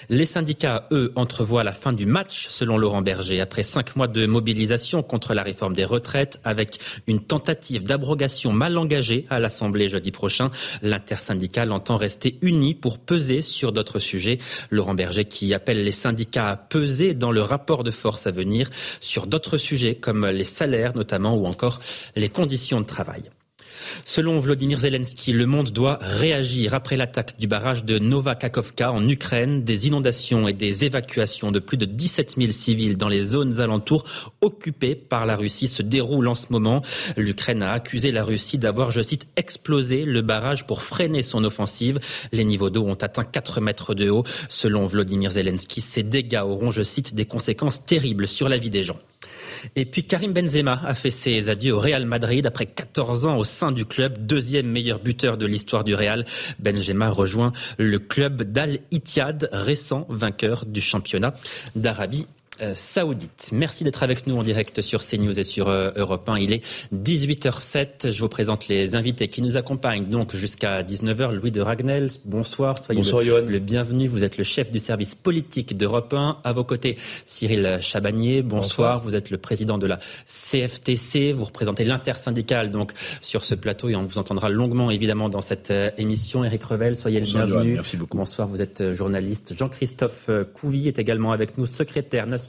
Les 0.09 0.27
syndicats, 0.27 0.87
eux, 0.93 1.13
entrevoient 1.17 1.65
la 1.65 1.73
fin 1.73 1.93
du 1.93 2.07
match, 2.07 2.47
selon 2.49 2.79
Laurent 2.79 3.03
Berger, 3.03 3.41
après 3.41 3.63
cinq 3.63 3.97
mois 3.97 4.07
de 4.07 4.27
mobilisation 4.27 5.03
contre 5.03 5.35
la 5.35 5.43
réforme 5.43 5.75
des 5.75 5.85
retraites, 5.85 6.41
avec 6.45 6.79
une 7.07 7.21
tentative 7.21 7.83
d'abrogation 7.83 8.53
mal 8.53 8.79
engagée 8.79 9.27
à 9.31 9.41
l'Assemblée 9.41 9.89
jeudi 9.89 10.13
prochain. 10.13 10.51
L'intersyndicale 10.83 11.73
entend 11.73 11.97
rester 11.97 12.39
uni 12.43 12.75
pour 12.75 12.99
peser 12.99 13.43
sur 13.43 13.73
d'autres 13.73 13.99
sujets. 13.99 14.39
Laurent 14.71 14.95
Berger 14.95 15.25
qui 15.25 15.53
appelle 15.55 15.83
les 15.83 15.93
syndicats 15.93 16.51
à 16.51 16.57
peser 16.57 17.15
dans 17.15 17.33
le 17.33 17.43
rapport 17.43 17.83
de 17.83 17.91
force 17.91 18.27
à 18.27 18.31
venir 18.31 18.71
sur 19.01 19.27
d'autres 19.27 19.59
sujets 19.59 19.97
comme 19.97 20.27
les 20.27 20.45
salaires 20.45 20.97
notamment 20.97 21.35
ou 21.35 21.47
encore 21.47 21.81
les 22.15 22.29
conditions 22.29 22.81
de 22.81 22.87
travail. 22.87 23.23
Selon 24.05 24.39
Vladimir 24.39 24.79
Zelensky, 24.79 25.33
le 25.33 25.47
monde 25.47 25.71
doit 25.71 25.99
réagir 26.01 26.75
après 26.75 26.97
l'attaque 26.97 27.39
du 27.39 27.47
barrage 27.47 27.85
de 27.85 27.99
Novakakovka 27.99 28.93
en 28.93 29.09
Ukraine. 29.09 29.65
Des 29.65 29.87
inondations 29.87 30.49
et 30.49 30.53
des 30.53 30.85
évacuations 30.85 31.51
de 31.53 31.59
plus 31.59 31.77
de 31.77 31.85
17 31.85 32.35
000 32.39 32.53
civils 32.53 32.97
dans 32.97 33.09
les 33.09 33.25
zones 33.25 33.61
alentours 33.61 34.05
occupées 34.41 34.95
par 34.95 35.27
la 35.27 35.37
Russie 35.37 35.69
se 35.69 35.83
déroulent 35.83 36.29
en 36.29 36.35
ce 36.35 36.47
moment. 36.51 36.83
L'Ukraine 37.17 37.63
a 37.63 37.73
accusé 37.73 38.13
la 38.13 38.25
Russie 38.25 38.59
d'avoir, 38.59 38.91
je 38.91 39.03
cite, 39.03 39.27
explosé 39.37 40.05
le 40.05 40.23
barrage 40.23 40.67
pour 40.67 40.83
freiner 40.83 41.23
son 41.23 41.45
offensive. 41.45 42.01
Les 42.33 42.45
niveaux 42.45 42.71
d'eau 42.71 42.85
ont 42.85 42.95
atteint 42.95 43.25
4 43.25 43.61
mètres 43.61 43.95
de 43.95 44.11
haut. 44.11 44.25
Selon 44.49 44.85
Vladimir 44.85 45.33
Zelensky, 45.33 45.81
ces 45.81 46.03
dégâts 46.03 46.43
auront, 46.45 46.71
je 46.71 46.83
cite, 46.83 47.15
des 47.15 47.27
conséquences 47.27 47.85
terribles 47.85 48.29
sur 48.29 48.49
la 48.49 48.59
vie 48.59 48.71
des 48.71 48.83
gens. 48.83 48.99
Et 49.75 49.85
puis 49.85 50.05
Karim 50.05 50.33
Benzema 50.33 50.81
a 50.85 50.95
fait 50.95 51.11
ses 51.11 51.49
adieux 51.49 51.75
au 51.75 51.81
Real 51.81 52.07
Madrid 52.07 52.47
après 52.47 52.67
14 52.67 53.27
ans 53.27 53.37
au 53.37 53.45
sein 53.45 53.73
du 53.73 53.85
club, 53.85 54.27
deuxième 54.27 54.67
meilleur 54.67 54.99
buteur 54.99 55.37
de 55.37 55.47
l'histoire 55.47 55.85
du 55.85 55.95
Real. 55.95 56.25
Benzema 56.59 57.11
rejoint 57.11 57.53
le 57.79 57.99
club 57.99 58.43
d'Al 58.43 58.79
Ittihad, 58.91 59.49
récent 59.53 60.07
vainqueur 60.09 60.65
du 60.67 60.81
championnat 60.81 61.35
d'Arabie 61.75 62.27
saoudite. 62.75 63.51
Merci 63.53 63.85
d'être 63.85 64.03
avec 64.03 64.27
nous 64.27 64.37
en 64.37 64.43
direct 64.43 64.81
sur 64.81 65.03
CNews 65.03 65.39
et 65.39 65.43
sur 65.43 65.69
euh, 65.69 65.91
Europe 65.97 66.29
1. 66.29 66.39
Il 66.39 66.53
est 66.53 66.65
18h07. 66.95 68.11
Je 68.11 68.21
vous 68.21 68.29
présente 68.29 68.69
les 68.69 68.95
invités 68.95 69.29
qui 69.29 69.43
nous 69.43 69.57
accompagnent 69.57 70.07
donc 70.07 70.35
jusqu'à 70.35 70.83
19h. 70.83 71.33
Louis 71.35 71.51
de 71.51 71.61
Ragnel, 71.61 72.11
bonsoir. 72.25 72.79
Soyez 72.79 73.01
bonsoir, 73.01 73.23
le, 73.23 73.45
le, 73.45 73.59
bienvenu. 73.59 74.09
Vous 74.09 74.25
êtes 74.25 74.39
le 74.39 74.45
chef 74.45 74.71
du 74.71 74.79
service 74.79 75.15
politique 75.15 75.77
d'Europe 75.77 76.15
1. 76.15 76.39
À 76.45 76.53
vos 76.53 76.65
côtés, 76.65 76.97
Cyril 77.27 77.79
Chabagnier, 77.81 78.43
bonsoir. 78.43 79.03
Vous 79.03 79.15
êtes 79.15 79.31
le 79.31 79.39
président 79.39 79.77
de 79.77 79.87
la 79.87 79.99
CFTC. 80.27 81.33
Vous 81.33 81.45
représentez 81.45 81.85
l'intersyndicale 81.85 82.71
donc 82.71 82.93
sur 83.21 83.45
ce 83.45 83.55
plateau 83.55 83.89
et 83.89 83.97
on 83.97 84.05
vous 84.05 84.19
entendra 84.19 84.49
longuement 84.49 84.91
évidemment 84.91 85.29
dans 85.29 85.43
cette 85.43 85.71
euh, 85.71 85.91
émission. 85.99 86.45
Eric 86.45 86.63
Revel, 86.65 86.97
soyez 86.97 87.21
le 87.21 87.27
bienvenu. 87.27 87.75
merci 87.75 87.97
beaucoup. 87.97 88.17
Bonsoir, 88.17 88.49
vous 88.49 88.63
êtes 88.63 88.93
journaliste. 88.93 89.55
Jean-Christophe 89.57 90.31
Couvi 90.55 90.89
est 90.89 90.99
également 90.99 91.33
avec 91.33 91.59
nous, 91.59 91.67
secrétaire 91.67 92.27
national 92.27 92.46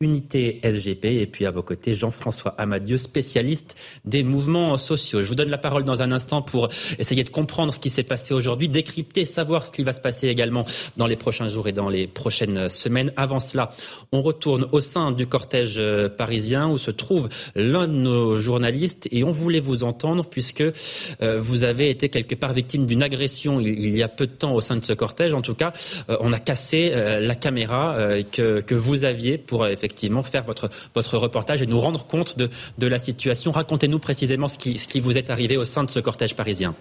Unité 0.00 0.60
SGP. 0.62 1.04
Et 1.04 1.26
puis 1.26 1.46
à 1.46 1.50
vos 1.50 1.62
côtés, 1.62 1.94
Jean-François 1.94 2.54
Amadieu, 2.58 2.98
spécialiste 2.98 3.76
des 4.04 4.22
mouvements 4.22 4.78
sociaux. 4.78 5.22
Je 5.22 5.28
vous 5.28 5.34
donne 5.34 5.50
la 5.50 5.58
parole 5.58 5.84
dans 5.84 6.02
un 6.02 6.12
instant 6.12 6.42
pour 6.42 6.68
essayer 6.98 7.24
de 7.24 7.30
comprendre 7.30 7.74
ce 7.74 7.78
qui 7.78 7.90
s'est 7.90 8.02
passé 8.02 8.34
aujourd'hui, 8.34 8.68
décrypter, 8.68 9.26
savoir 9.26 9.66
ce 9.66 9.72
qui 9.72 9.82
va 9.82 9.92
se 9.92 10.00
passer 10.00 10.28
également 10.28 10.64
dans 10.96 11.06
les 11.06 11.16
prochains 11.16 11.48
jours 11.48 11.68
et 11.68 11.72
dans 11.72 11.88
les 11.88 12.06
prochaines 12.06 12.68
semaines. 12.68 13.12
Avant 13.16 13.40
cela, 13.40 13.70
on 14.12 14.22
retourne 14.22 14.66
au 14.72 14.80
sein 14.80 15.12
du 15.12 15.26
cortège 15.26 15.74
euh, 15.78 16.08
parisien 16.08 16.68
où 16.68 16.78
se 16.78 16.90
trouve 16.90 17.28
l'un 17.54 17.88
de 17.88 17.92
nos 17.92 18.38
journalistes 18.38 19.08
et 19.10 19.24
on 19.24 19.30
voulait 19.30 19.60
vous 19.60 19.84
entendre 19.84 20.24
puisque 20.24 20.62
euh, 20.62 21.38
vous 21.40 21.64
avez 21.64 21.90
été 21.90 22.08
quelque 22.08 22.34
part 22.34 22.52
victime 22.52 22.86
d'une 22.86 23.02
agression 23.02 23.60
il, 23.60 23.96
y 23.96 24.02
a 24.02 24.08
peu 24.08 24.26
de 24.26 24.32
temps 24.32 24.54
au 24.54 24.60
sein 24.60 24.76
de 24.76 24.84
ce 24.84 24.92
cortège. 24.92 25.34
En 25.34 25.42
tout 25.42 25.54
cas, 25.54 25.72
euh, 26.10 26.16
on 26.20 26.32
a 26.32 26.38
cassé 26.38 26.92
la 26.92 27.34
caméra 27.34 27.96
que, 28.32 28.74
vous 28.74 29.04
pour 29.38 29.64
euh, 29.64 29.70
effectivement 29.70 30.22
faire 30.22 30.44
votre, 30.44 31.16
reportage 31.16 31.62
et 31.62 31.66
nous 31.66 31.80
rendre 31.80 32.06
compte 32.06 32.36
de, 32.38 32.86
la 32.86 32.98
situation. 32.98 33.52
Racontez-nous 33.52 33.98
précisément 33.98 34.48
ce 34.48 34.58
qui 34.58 35.00
vous 35.00 35.18
est 35.18 35.30
arrivé 35.30 35.56
au 35.56 35.64
sein 35.64 35.84
de 35.84 35.90
ce 35.90 36.00
cortège 36.00 36.34
parisien. 36.34 36.74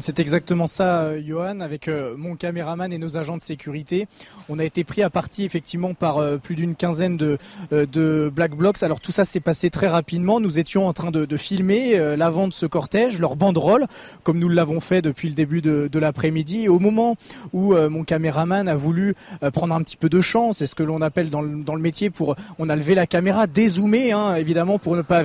C'est 0.00 0.18
exactement 0.18 0.66
ça, 0.66 1.02
euh, 1.02 1.22
Johan, 1.24 1.60
avec 1.60 1.86
euh, 1.86 2.14
mon 2.16 2.34
caméraman 2.34 2.90
et 2.92 2.98
nos 2.98 3.18
agents 3.18 3.36
de 3.36 3.42
sécurité. 3.42 4.08
On 4.48 4.58
a 4.58 4.64
été 4.64 4.82
pris 4.82 5.02
à 5.02 5.10
partie 5.10 5.44
effectivement 5.44 5.92
par 5.92 6.18
euh, 6.18 6.38
plus 6.38 6.54
d'une 6.54 6.74
quinzaine 6.74 7.16
de, 7.16 7.36
de 7.70 8.32
Black 8.34 8.54
Blocs. 8.54 8.82
Alors 8.82 9.00
tout 9.00 9.12
ça 9.12 9.24
s'est 9.24 9.40
passé 9.40 9.68
très 9.68 9.88
rapidement. 9.88 10.40
Nous 10.40 10.58
étions 10.58 10.86
en 10.86 10.92
train 10.94 11.10
de, 11.10 11.26
de 11.26 11.36
filmer 11.36 12.16
l'avant 12.16 12.48
de 12.48 12.52
ce 12.52 12.66
cortège, 12.66 13.18
leur 13.18 13.36
banderole, 13.36 13.86
comme 14.22 14.38
nous 14.38 14.48
l'avons 14.48 14.80
fait 14.80 15.02
depuis 15.02 15.28
le 15.28 15.34
début 15.34 15.60
de, 15.60 15.88
de 15.90 15.98
l'après-midi. 15.98 16.68
Au 16.68 16.78
moment 16.78 17.16
où 17.52 17.74
mon 17.74 18.04
caméraman 18.04 18.68
a 18.68 18.76
voulu 18.76 19.14
prendre 19.52 19.74
un 19.74 19.82
petit 19.82 19.96
peu 19.96 20.08
de 20.08 20.20
chance, 20.20 20.58
c'est 20.58 20.66
ce 20.66 20.74
que 20.74 20.82
l'on 20.82 21.02
appelle 21.02 21.30
dans 21.30 21.42
le, 21.42 21.62
dans 21.62 21.74
le 21.74 21.82
métier, 21.82 22.10
pour 22.10 22.36
on 22.58 22.68
a 22.68 22.76
levé 22.76 22.94
la 22.94 23.06
caméra, 23.06 23.46
dézoomé, 23.46 24.12
hein, 24.12 24.34
évidemment, 24.36 24.78
pour 24.78 24.96
ne 24.96 25.02
pas 25.02 25.22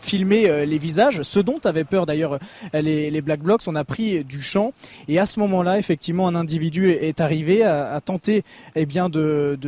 filmer 0.00 0.66
les 0.66 0.78
visages, 0.78 1.22
ce 1.22 1.40
dont 1.40 1.60
avaient 1.64 1.84
peur 1.84 2.06
d'ailleurs 2.06 2.38
les, 2.72 3.10
les 3.10 3.20
Black 3.20 3.40
Blocs. 3.40 3.62
On 3.66 3.76
a 3.76 3.84
pris 3.84 3.97
du 3.98 4.40
champ. 4.40 4.72
Et 5.08 5.18
à 5.18 5.26
ce 5.26 5.40
moment-là, 5.40 5.78
effectivement, 5.78 6.28
un 6.28 6.34
individu 6.34 6.90
est 6.90 7.20
arrivé 7.20 7.62
à, 7.62 8.00
tenter 8.00 8.42
eh 8.74 8.86
bien, 8.86 9.08
de, 9.08 9.58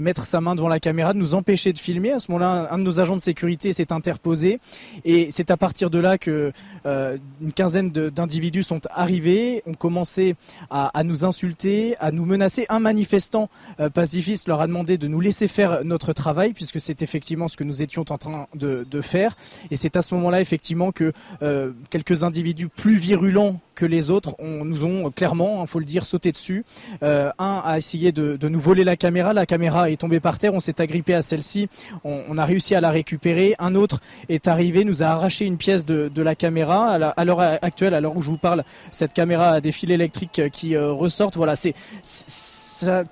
mettre 0.00 0.26
sa 0.26 0.40
main 0.40 0.54
devant 0.54 0.68
la 0.68 0.80
caméra, 0.80 1.12
de 1.12 1.18
nous 1.18 1.34
empêcher 1.34 1.72
de 1.72 1.78
filmer. 1.78 2.12
À 2.12 2.18
ce 2.18 2.30
moment-là, 2.32 2.68
un 2.70 2.78
de 2.78 2.82
nos 2.82 3.00
agents 3.00 3.16
de 3.16 3.22
sécurité 3.22 3.72
s'est 3.72 3.92
interposé. 3.92 4.60
Et 5.04 5.28
c'est 5.30 5.50
à 5.50 5.56
partir 5.56 5.90
de 5.90 5.98
là 5.98 6.18
que 6.18 6.52
euh, 6.86 7.16
une 7.40 7.52
quinzaine 7.52 7.90
d'individus 7.90 8.62
sont 8.62 8.80
arrivés, 8.90 9.62
ont 9.66 9.74
commencé 9.74 10.34
à, 10.70 10.90
nous 11.04 11.24
insulter, 11.24 11.96
à 12.00 12.10
nous 12.10 12.24
menacer. 12.24 12.66
Un 12.68 12.80
manifestant 12.80 13.48
euh, 13.80 13.90
pacifiste 13.90 14.48
leur 14.48 14.60
a 14.60 14.66
demandé 14.66 14.98
de 14.98 15.08
nous 15.08 15.20
laisser 15.20 15.48
faire 15.48 15.84
notre 15.84 16.12
travail, 16.12 16.52
puisque 16.52 16.80
c'est 16.80 17.02
effectivement 17.02 17.48
ce 17.48 17.56
que 17.56 17.64
nous 17.64 17.82
étions 17.82 18.04
en 18.08 18.18
train 18.18 18.46
de, 18.54 18.86
de 18.88 19.00
faire. 19.00 19.36
Et 19.70 19.76
c'est 19.76 19.96
à 19.96 20.02
ce 20.02 20.14
moment-là, 20.14 20.40
effectivement, 20.40 20.92
que 20.92 21.12
euh, 21.42 21.72
quelques 21.90 22.22
individus 22.22 22.68
plus 22.68 22.96
virulents 22.96 23.27
que 23.74 23.86
les 23.86 24.10
autres 24.10 24.34
on, 24.38 24.64
nous 24.64 24.84
ont 24.84 25.10
clairement, 25.10 25.62
il 25.62 25.68
faut 25.68 25.78
le 25.78 25.84
dire, 25.84 26.04
sauté 26.04 26.32
dessus. 26.32 26.64
Euh, 27.02 27.30
un 27.38 27.62
a 27.64 27.78
essayé 27.78 28.12
de, 28.12 28.48
nous 28.48 28.58
voler 28.58 28.84
la 28.84 28.96
caméra, 28.96 29.32
la 29.32 29.46
caméra 29.46 29.90
est 29.90 29.96
tombée 29.96 30.20
par 30.20 30.38
terre, 30.38 30.54
on 30.54 30.60
s'est 30.60 30.80
agrippé 30.80 31.14
à 31.14 31.22
celle-ci, 31.22 31.68
on, 32.04 32.36
a 32.38 32.44
réussi 32.44 32.74
à 32.74 32.80
la 32.80 32.90
récupérer. 32.90 33.54
Un 33.58 33.74
autre 33.74 34.00
est 34.28 34.48
arrivé, 34.48 34.84
nous 34.84 35.02
a 35.02 35.06
arraché 35.06 35.44
une 35.44 35.58
pièce 35.58 35.84
de, 35.84 36.22
la 36.22 36.34
caméra. 36.34 36.92
À 37.16 37.24
l'heure 37.24 37.40
actuelle, 37.40 37.94
à 37.94 38.00
l'heure 38.00 38.16
où 38.16 38.22
je 38.22 38.30
vous 38.30 38.38
parle, 38.38 38.64
cette 38.90 39.12
caméra 39.12 39.50
a 39.50 39.60
des 39.60 39.72
fils 39.72 39.90
électriques 39.90 40.42
qui 40.52 40.74
euh, 40.74 40.90
ressortent. 40.92 41.36
Voilà, 41.36 41.54
c'est 41.54 41.74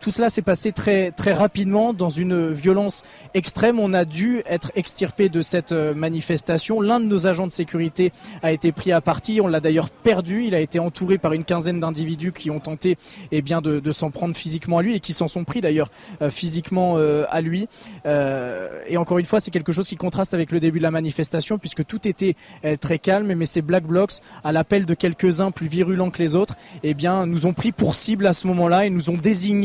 tout 0.00 0.10
cela 0.10 0.30
s'est 0.30 0.42
passé 0.42 0.72
très 0.72 1.10
très 1.10 1.32
rapidement 1.32 1.92
dans 1.92 2.10
une 2.10 2.52
violence 2.52 3.02
extrême. 3.34 3.78
On 3.78 3.92
a 3.92 4.04
dû 4.04 4.42
être 4.46 4.72
extirpé 4.74 5.28
de 5.28 5.42
cette 5.42 5.72
manifestation. 5.72 6.80
L'un 6.80 7.00
de 7.00 7.06
nos 7.06 7.26
agents 7.26 7.46
de 7.46 7.52
sécurité 7.52 8.12
a 8.42 8.52
été 8.52 8.72
pris 8.72 8.92
à 8.92 9.00
partie. 9.00 9.40
On 9.40 9.46
l'a 9.46 9.60
d'ailleurs 9.60 9.90
perdu. 9.90 10.44
Il 10.44 10.54
a 10.54 10.60
été 10.60 10.78
entouré 10.78 11.18
par 11.18 11.32
une 11.32 11.44
quinzaine 11.44 11.80
d'individus 11.80 12.32
qui 12.32 12.50
ont 12.50 12.60
tenté 12.60 12.96
eh 13.32 13.42
bien 13.42 13.60
de, 13.60 13.80
de 13.80 13.92
s'en 13.92 14.10
prendre 14.10 14.36
physiquement 14.36 14.78
à 14.78 14.82
lui 14.82 14.94
et 14.94 15.00
qui 15.00 15.12
s'en 15.12 15.28
sont 15.28 15.44
pris 15.44 15.60
d'ailleurs 15.60 15.90
physiquement 16.30 16.96
à 16.96 17.40
lui. 17.40 17.68
et 18.04 18.96
encore 18.96 19.18
une 19.18 19.26
fois, 19.26 19.40
c'est 19.40 19.50
quelque 19.50 19.72
chose 19.72 19.88
qui 19.88 19.96
contraste 19.96 20.34
avec 20.34 20.52
le 20.52 20.60
début 20.60 20.78
de 20.78 20.84
la 20.84 20.90
manifestation 20.90 21.58
puisque 21.58 21.84
tout 21.84 22.06
était 22.06 22.34
très 22.80 22.98
calme, 22.98 23.32
mais 23.34 23.46
ces 23.46 23.62
Black 23.62 23.84
Blocs, 23.84 24.20
à 24.44 24.52
l'appel 24.52 24.86
de 24.86 24.94
quelques-uns 24.94 25.50
plus 25.50 25.66
virulents 25.66 26.10
que 26.10 26.22
les 26.22 26.34
autres, 26.34 26.56
eh 26.82 26.94
bien, 26.94 27.26
nous 27.26 27.46
ont 27.46 27.52
pris 27.52 27.72
pour 27.72 27.94
cible 27.94 28.26
à 28.26 28.32
ce 28.32 28.46
moment-là 28.46 28.86
et 28.86 28.90
nous 28.90 29.10
ont 29.10 29.16
désignés 29.16 29.55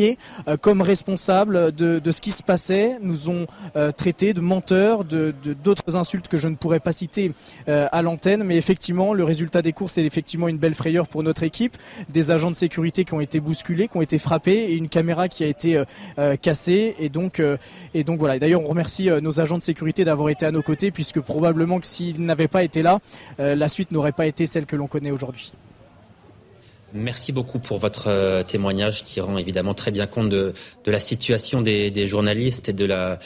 euh, 0.48 0.58
comme 0.58 0.82
responsables 0.82 1.72
de, 1.72 2.12
ce 2.12 2.22
qui 2.22 2.32
se 2.32 2.44
passait, 2.44 2.98
nous 3.02 3.30
ont 3.30 3.48
euh, 3.76 3.92
traités 3.92 4.34
de 4.34 4.42
menteurs, 4.42 5.04
de 5.04 5.34
d'autres 5.64 5.96
insultes 5.96 6.28
que 6.28 6.38
je 6.38 6.48
ne 6.48 6.56
pourrais 6.56 6.80
pas 6.80 6.92
citer 6.92 7.32
euh, 7.68 7.88
à 7.92 8.02
l'antenne, 8.02 8.44
mais 8.44 8.58
effectivement, 8.58 9.14
le 9.14 9.24
résultat 9.24 9.62
des 9.62 9.74
courses 9.74 9.98
est 9.98 10.06
effectivement 10.06 10.48
une 10.48 10.58
belle 10.58 10.76
frayeur 10.76 11.08
pour 11.08 11.24
notre 11.24 11.44
équipe, 11.44 11.78
des 12.10 12.32
agents 12.32 12.52
de 12.52 12.56
sécurité 12.56 13.06
qui 13.06 13.14
ont 13.14 13.22
été 13.22 13.40
bousculés, 13.40 13.88
qui 13.88 13.98
ont 13.98 14.02
été 14.02 14.18
frappés 14.18 14.66
et 14.70 14.76
une 14.76 14.90
caméra 14.90 15.28
qui 15.28 15.44
a 15.44 15.48
été 15.48 15.82
cassée 16.42 16.96
et 17.00 17.10
donc 17.10 17.42
et 17.94 18.04
donc 18.04 18.20
voilà. 18.20 18.40
D'ailleurs, 18.40 18.62
on 18.62 18.70
remercie 18.70 19.10
nos 19.22 19.40
agents 19.40 19.58
de 19.58 19.64
sécurité 19.64 20.04
d'avoir 20.04 20.30
été 20.30 20.46
à 20.46 20.52
nos 20.52 20.62
côtés 20.62 20.92
puisque 20.92 21.20
probablement 21.20 21.80
que 21.80 21.88
s'ils 21.88 22.24
n'avaient 22.24 22.48
pas 22.48 22.64
été 22.64 22.82
là, 22.82 23.00
la 23.38 23.70
suite 23.70 23.92
n'aurait 23.92 24.12
pas 24.12 24.26
été 24.26 24.46
celle 24.46 24.66
que 24.66 24.76
l'on 24.76 24.88
connaît 24.88 25.12
aujourd'hui. 25.12 25.54
Merci 26.94 27.32
beaucoup 27.32 27.60
pour 27.60 27.78
votre 27.78 28.08
euh, 28.08 28.44
témoignage 28.44 29.04
qui 29.04 29.22
rend 29.22 29.38
évidemment 29.38 29.74
très 29.74 29.92
bien 29.92 30.08
compte 30.08 30.30
de, 30.30 30.54
la 30.86 31.00
situation 31.00 31.62
des, 31.62 32.08
journalistes 32.08 32.70
et 32.70 32.74
de 32.74 32.86
la, 32.86 33.20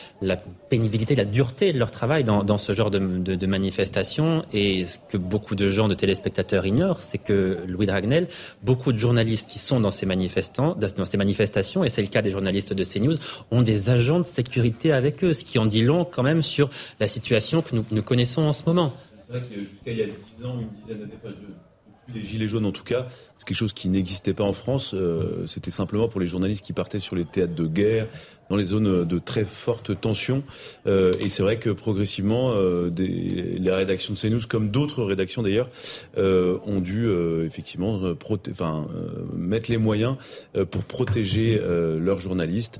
pénibilité, 0.69 1.15
la 1.15 1.25
dureté 1.25 1.73
de 1.73 1.79
leur 1.79 1.91
travail 1.91 2.23
dans, 2.23 2.57
ce 2.57 2.73
genre 2.73 2.91
de, 2.91 2.99
de, 2.99 3.47
manifestation. 3.47 4.45
Et 4.53 4.85
ce 4.85 4.99
que 4.99 5.17
beaucoup 5.17 5.55
de 5.55 5.69
gens, 5.69 5.87
de 5.87 5.95
téléspectateurs 5.95 6.65
ignorent, 6.65 7.01
c'est 7.01 7.17
que 7.17 7.59
Louis 7.67 7.87
Dragnel, 7.87 8.27
beaucoup 8.63 8.91
de 8.91 8.99
journalistes 8.99 9.49
qui 9.49 9.59
sont 9.59 9.79
dans 9.79 9.91
ces, 9.91 10.05
manifestants, 10.05 10.75
dans 10.75 11.05
ces 11.05 11.17
manifestations, 11.17 11.83
et 11.83 11.89
c'est 11.89 12.01
le 12.01 12.07
cas 12.07 12.21
des 12.21 12.31
journalistes 12.31 12.73
de 12.73 12.83
CNews, 12.83 13.17
ont 13.51 13.63
des 13.63 13.89
agents 13.89 14.19
de 14.19 14.25
sécurité 14.25 14.91
avec 14.91 15.23
eux, 15.23 15.33
ce 15.33 15.43
qui 15.43 15.57
en 15.57 15.65
dit 15.65 15.81
long 15.81 16.05
quand 16.05 16.23
même 16.23 16.41
sur 16.41 16.69
la 16.99 17.07
situation 17.07 17.61
que 17.61 17.75
nous, 17.75 18.03
connaissons 18.03 18.43
en 18.43 18.53
ce 18.53 18.63
moment. 18.67 18.93
C'est 19.27 19.39
vrai 19.39 19.43
que 19.83 19.91
y 19.91 20.03
a 20.03 20.05
10 20.05 20.45
ans, 20.45 20.59
une 20.59 20.69
dizaine 20.81 20.99
d'années, 20.99 21.35
les 22.13 22.25
gilets 22.25 22.47
jaunes, 22.47 22.65
en 22.65 22.71
tout 22.71 22.83
cas, 22.83 23.07
c'est 23.37 23.47
quelque 23.47 23.57
chose 23.57 23.73
qui 23.73 23.89
n'existait 23.89 24.33
pas 24.33 24.43
en 24.43 24.53
France. 24.53 24.93
Euh, 24.93 25.45
c'était 25.47 25.71
simplement 25.71 26.07
pour 26.07 26.19
les 26.19 26.27
journalistes 26.27 26.63
qui 26.63 26.73
partaient 26.73 26.99
sur 26.99 27.15
les 27.15 27.25
théâtres 27.25 27.55
de 27.55 27.65
guerre, 27.65 28.07
dans 28.49 28.57
les 28.57 28.63
zones 28.63 29.05
de 29.05 29.19
très 29.19 29.43
forte 29.43 29.99
tension. 29.99 30.43
Euh, 30.85 31.13
et 31.19 31.29
c'est 31.29 31.41
vrai 31.41 31.57
que 31.57 31.71
progressivement, 31.71 32.51
euh, 32.53 32.91
les 32.95 33.71
rédactions 33.71 34.13
de 34.13 34.19
CNews, 34.19 34.41
comme 34.47 34.69
d'autres 34.69 35.03
rédactions 35.03 35.41
d'ailleurs, 35.41 35.69
ont 36.15 36.79
dû 36.79 37.09
effectivement 37.43 37.99
mettre 39.33 39.71
les 39.71 39.77
moyens 39.77 40.17
pour 40.69 40.83
protéger 40.83 41.59
leurs 41.99 42.19
journalistes, 42.19 42.79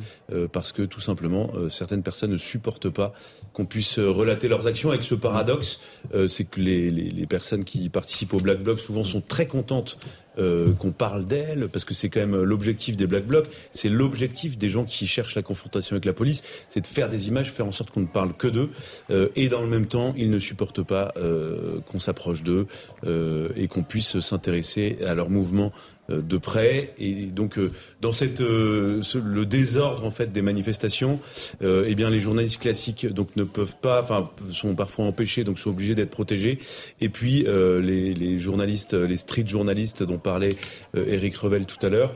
parce 0.52 0.72
que 0.72 0.84
tout 0.84 1.02
simplement, 1.02 1.52
certaines 1.70 2.04
personnes 2.04 2.32
ne 2.32 2.38
supportent 2.38 2.90
pas 2.90 3.14
qu'on 3.54 3.66
puisse 3.66 3.98
relater 3.98 4.48
leurs 4.48 4.68
actions. 4.68 4.90
Avec 4.90 5.04
ce 5.04 5.16
paradoxe, 5.16 5.80
c'est 6.28 6.44
que 6.46 6.60
les, 6.60 6.92
les, 6.92 7.10
les, 7.10 7.26
personnes 7.26 7.64
qui 7.64 7.90
participent 7.90 8.34
au 8.34 8.40
Black 8.40 8.62
Bloc 8.62 8.80
souvent 8.80 9.04
sont 9.04 9.15
très 9.22 9.48
contentes 9.48 9.98
euh, 10.38 10.74
qu'on 10.74 10.92
parle 10.92 11.26
d'elle, 11.26 11.70
parce 11.70 11.86
que 11.86 11.94
c'est 11.94 12.10
quand 12.10 12.20
même 12.20 12.44
l'objectif 12.44 12.98
des 12.98 13.08
Black 13.08 13.26
Blocs, 13.26 13.48
c'est 13.72 13.88
l'objectif 13.88 14.58
des 14.58 14.68
gens 14.68 14.84
qui 14.84 15.08
cherchent 15.08 15.36
la 15.36 15.42
confrontation 15.42 15.94
avec 15.94 16.04
la 16.04 16.12
police, 16.12 16.44
c'est 16.68 16.82
de 16.82 16.88
faire 16.88 17.10
des 17.10 17.30
images, 17.30 17.52
faire 17.52 17.66
en 17.66 17.72
sorte 17.72 17.92
qu'on 17.92 18.02
ne 18.02 18.06
parle 18.06 18.34
que 18.34 18.48
d'eux, 18.48 18.70
euh, 19.12 19.30
et 19.36 19.48
dans 19.48 19.62
le 19.62 19.68
même 19.68 19.86
temps, 19.86 20.14
ils 20.18 20.30
ne 20.30 20.40
supportent 20.40 20.84
pas 20.84 21.14
euh, 21.16 21.80
qu'on 21.88 22.00
s'approche 22.00 22.44
d'eux 22.44 22.68
et 23.56 23.68
qu'on 23.68 23.84
puisse 23.84 24.20
s'intéresser 24.20 24.98
à 25.06 25.14
leurs 25.14 25.30
mouvements 25.30 25.72
euh, 25.72 25.95
de 26.10 26.38
près. 26.38 26.94
Et 27.00 27.26
donc 27.26 27.58
euh, 27.58 27.72
dans 28.02 28.12
cette 28.12 28.42
euh, 28.42 29.02
le 29.16 29.46
désordre 29.46 30.06
en 30.06 30.12
fait 30.12 30.32
des 30.32 30.42
manifestations 30.42 31.20
eh 31.62 31.96
bien 31.96 32.10
les 32.10 32.20
journalistes 32.20 32.60
classiques 32.60 33.08
donc 33.08 33.36
ne 33.36 33.44
peuvent 33.44 33.76
pas 33.82 34.02
enfin 34.04 34.30
sont 34.52 34.76
parfois 34.76 35.06
empêchés 35.06 35.44
donc 35.44 35.58
sont 35.58 35.70
obligés 35.72 35.96
d'être 35.96 36.12
protégés. 36.12 36.60
Et 37.02 37.10
puis 37.10 37.46
les, 37.48 38.14
les, 38.14 38.40
journalistes 38.40 38.94
les 38.94 39.18
street 39.18 39.46
journalistes 39.48 40.04
dont 40.04 40.18
parlait 40.18 40.56
Eric 40.96 41.36
Revel 41.38 41.66
tout 41.66 41.84
à 41.86 41.90
l'heure 41.90 42.14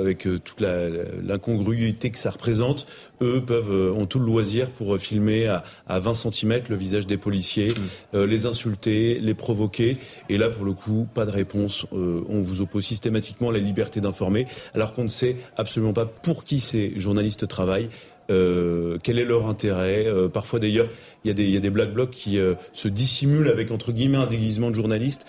avec 0.00 0.20
toute 0.22 0.60
l'incongruité 0.60 2.10
que 2.10 2.18
ça 2.18 2.30
représente 2.30 2.86
eux 3.20 3.42
peuvent 3.44 3.92
ont 3.96 4.06
tout 4.06 4.18
le 4.18 4.26
loisir 4.26 4.70
pour 4.70 4.98
filmer 4.98 5.46
à, 5.46 5.64
à 5.86 5.98
20 5.98 6.14
cm 6.14 6.62
le 6.68 6.76
visage 6.76 7.06
des 7.06 7.18
policiers 7.18 7.72
mmh. 8.12 8.22
les 8.22 8.46
insulter 8.46 9.18
les 9.20 9.34
provoquer. 9.34 9.96
Et 10.28 10.38
là 10.38 10.50
pour 10.50 10.64
le 10.64 10.72
coup 10.72 11.08
pas 11.12 11.24
de 11.24 11.30
réponse 11.30 11.86
on 11.92 12.42
vous 12.42 12.60
oppose 12.60 12.91
systématiquement 12.92 13.50
la 13.50 13.58
liberté 13.58 14.00
d'informer, 14.00 14.46
alors 14.74 14.92
qu'on 14.92 15.04
ne 15.04 15.08
sait 15.08 15.36
absolument 15.56 15.94
pas 15.94 16.04
pour 16.06 16.44
qui 16.44 16.60
ces 16.60 16.92
journalistes 17.00 17.48
travaillent. 17.48 17.88
Euh, 18.30 18.98
quel 19.02 19.18
est 19.18 19.24
leur 19.24 19.48
intérêt 19.48 20.06
euh, 20.06 20.28
Parfois 20.28 20.60
d'ailleurs, 20.60 20.88
il 21.24 21.28
y, 21.28 21.56
a 21.56 21.60
des, 21.60 21.70
black 21.70 21.92
blocs 21.92 22.10
qui 22.10 22.38
euh, 22.38 22.54
se 22.72 22.88
dissimulent 22.88 23.48
avec 23.48 23.70
entre 23.70 23.92
guillemets 23.92 24.18
un 24.18 24.26
déguisement 24.26 24.70
de 24.70 24.74
journaliste 24.74 25.26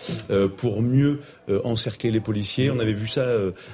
pour 0.58 0.82
mieux 0.82 1.20
encercler 1.64 2.12
les 2.12 2.20
policiers. 2.20 2.72
On 2.72 2.80
avait 2.80 2.94
vu 2.94 3.08
ça 3.08 3.28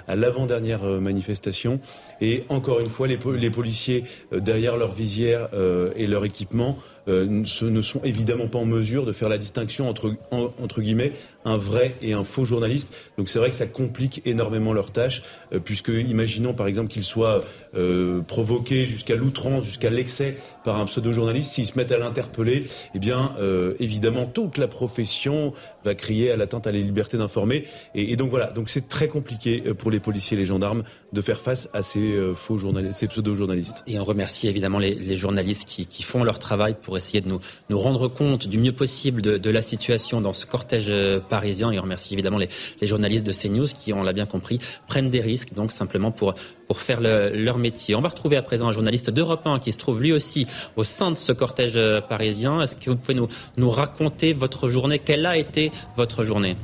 à 0.07 0.15
l'avant-dernière 0.15 0.83
manifestation. 0.83 1.79
Et 2.21 2.43
encore 2.49 2.79
une 2.79 2.89
fois, 2.89 3.07
les, 3.07 3.49
policiers 3.49 4.03
derrière 4.31 4.77
leur 4.77 4.93
visière 4.93 5.49
et 5.95 6.07
leur 6.07 6.25
équipement 6.25 6.77
euh, 7.09 7.25
ne 7.25 7.81
sont 7.81 8.01
évidemment 8.03 8.47
pas 8.47 8.59
en 8.59 8.65
mesure 8.65 9.05
de 9.05 9.13
faire 9.13 9.29
la 9.29 9.37
distinction 9.37 9.89
entre, 9.89 10.15
entre 10.31 10.81
guillemets, 10.81 11.13
un 11.43 11.57
vrai 11.57 11.95
et 12.01 12.13
un 12.13 12.23
faux 12.23 12.45
journaliste. 12.45 12.93
Donc 13.17 13.29
c'est 13.29 13.39
vrai 13.39 13.49
que 13.49 13.55
ça 13.55 13.65
complique 13.65 14.21
énormément 14.25 14.73
leur 14.73 14.91
tâche, 14.91 15.23
euh, 15.53 15.59
puisque 15.59 15.87
imaginons 15.87 16.53
par 16.53 16.67
exemple 16.67 16.89
qu'ils 16.89 17.03
soient 17.03 17.41
euh, 17.75 18.21
provoqués 18.21 18.85
jusqu'à 18.85 19.15
l'outrance, 19.15 19.63
jusqu'à 19.63 19.89
l'excès 19.89 20.37
par 20.63 20.79
un 20.79 20.85
pseudo-journaliste, 20.85 21.51
s'ils 21.51 21.65
se 21.65 21.77
mettent 21.77 21.91
l'interpeller, 22.09 22.67
eh 22.95 22.99
bien 22.99 23.33
évidemment 23.79 24.25
toute 24.25 24.57
la 24.57 24.67
profession 24.67 25.53
va 25.83 25.95
crier 25.95 26.31
à 26.31 26.37
l'atteinte 26.37 26.67
à 26.67 26.71
la 26.71 26.79
liberté 26.79 27.17
d'informer. 27.17 27.65
Et, 27.95 28.15
donc 28.15 28.29
voilà, 28.29 28.47
donc 28.47 28.69
c'est 28.69 28.87
très 28.87 29.07
compliqué 29.07 29.61
pour 29.77 29.91
les 29.91 29.99
policiers 29.99 30.37
et 30.37 30.39
les 30.39 30.45
gendarmes 30.45 30.83
de 31.13 31.21
faire 31.21 31.39
face 31.39 31.69
à 31.73 31.81
ces 31.81 32.19
faux 32.35 32.57
journalistes, 32.57 32.99
ces 32.99 33.07
pseudo-journalistes. 33.07 33.83
Et 33.87 33.99
on 33.99 34.03
remercie 34.03 34.47
évidemment 34.47 34.79
les, 34.79 35.17
journalistes 35.17 35.67
qui, 35.67 36.03
font 36.03 36.23
leur 36.23 36.39
travail 36.39 36.75
pour 36.81 36.97
essayer 36.97 37.21
de 37.21 37.27
nous, 37.27 37.39
nous 37.69 37.79
rendre 37.79 38.07
compte 38.07 38.47
du 38.47 38.57
mieux 38.57 38.73
possible 38.73 39.21
de, 39.21 39.49
la 39.49 39.61
situation 39.61 40.21
dans 40.21 40.33
ce 40.33 40.45
cortège 40.45 40.87
euh, 40.89 41.19
parisien. 41.19 41.71
Et 41.71 41.79
on 41.79 41.81
remercie 41.81 42.13
évidemment 42.13 42.37
les, 42.37 42.49
journalistes 42.81 43.25
de 43.25 43.31
CNews 43.31 43.67
qui, 43.67 43.93
on 43.93 44.03
l'a 44.03 44.13
bien 44.13 44.25
compris, 44.25 44.59
prennent 44.87 45.09
des 45.09 45.21
risques, 45.21 45.53
donc 45.53 45.71
simplement 45.71 46.11
pour, 46.11 46.35
pour 46.67 46.79
faire 46.79 47.01
le, 47.01 47.31
leur 47.33 47.57
métier. 47.57 47.95
On 47.95 48.01
va 48.01 48.09
retrouver 48.09 48.37
à 48.37 48.41
présent 48.41 48.67
un 48.67 48.71
journaliste 48.71 49.09
d'Europe 49.09 49.41
1 49.45 49.59
qui 49.59 49.71
se 49.71 49.77
trouve 49.77 50.01
lui 50.01 50.11
aussi 50.11 50.47
au 50.75 50.83
sein 50.83 51.11
de 51.11 51.17
ce 51.17 51.31
cortège 51.31 51.73
euh, 51.75 52.01
parisien. 52.01 52.61
Est-ce 52.61 52.75
que 52.75 52.89
vous 52.89 52.95
pouvez 52.95 53.15
nous, 53.15 53.27
nous 53.57 53.71
raconter 53.71 54.33
votre 54.33 54.69
journée? 54.69 54.99
Quelle 54.99 55.25
a 55.25 55.37
été 55.37 55.68
votre 55.95 56.23
journée 56.23 56.57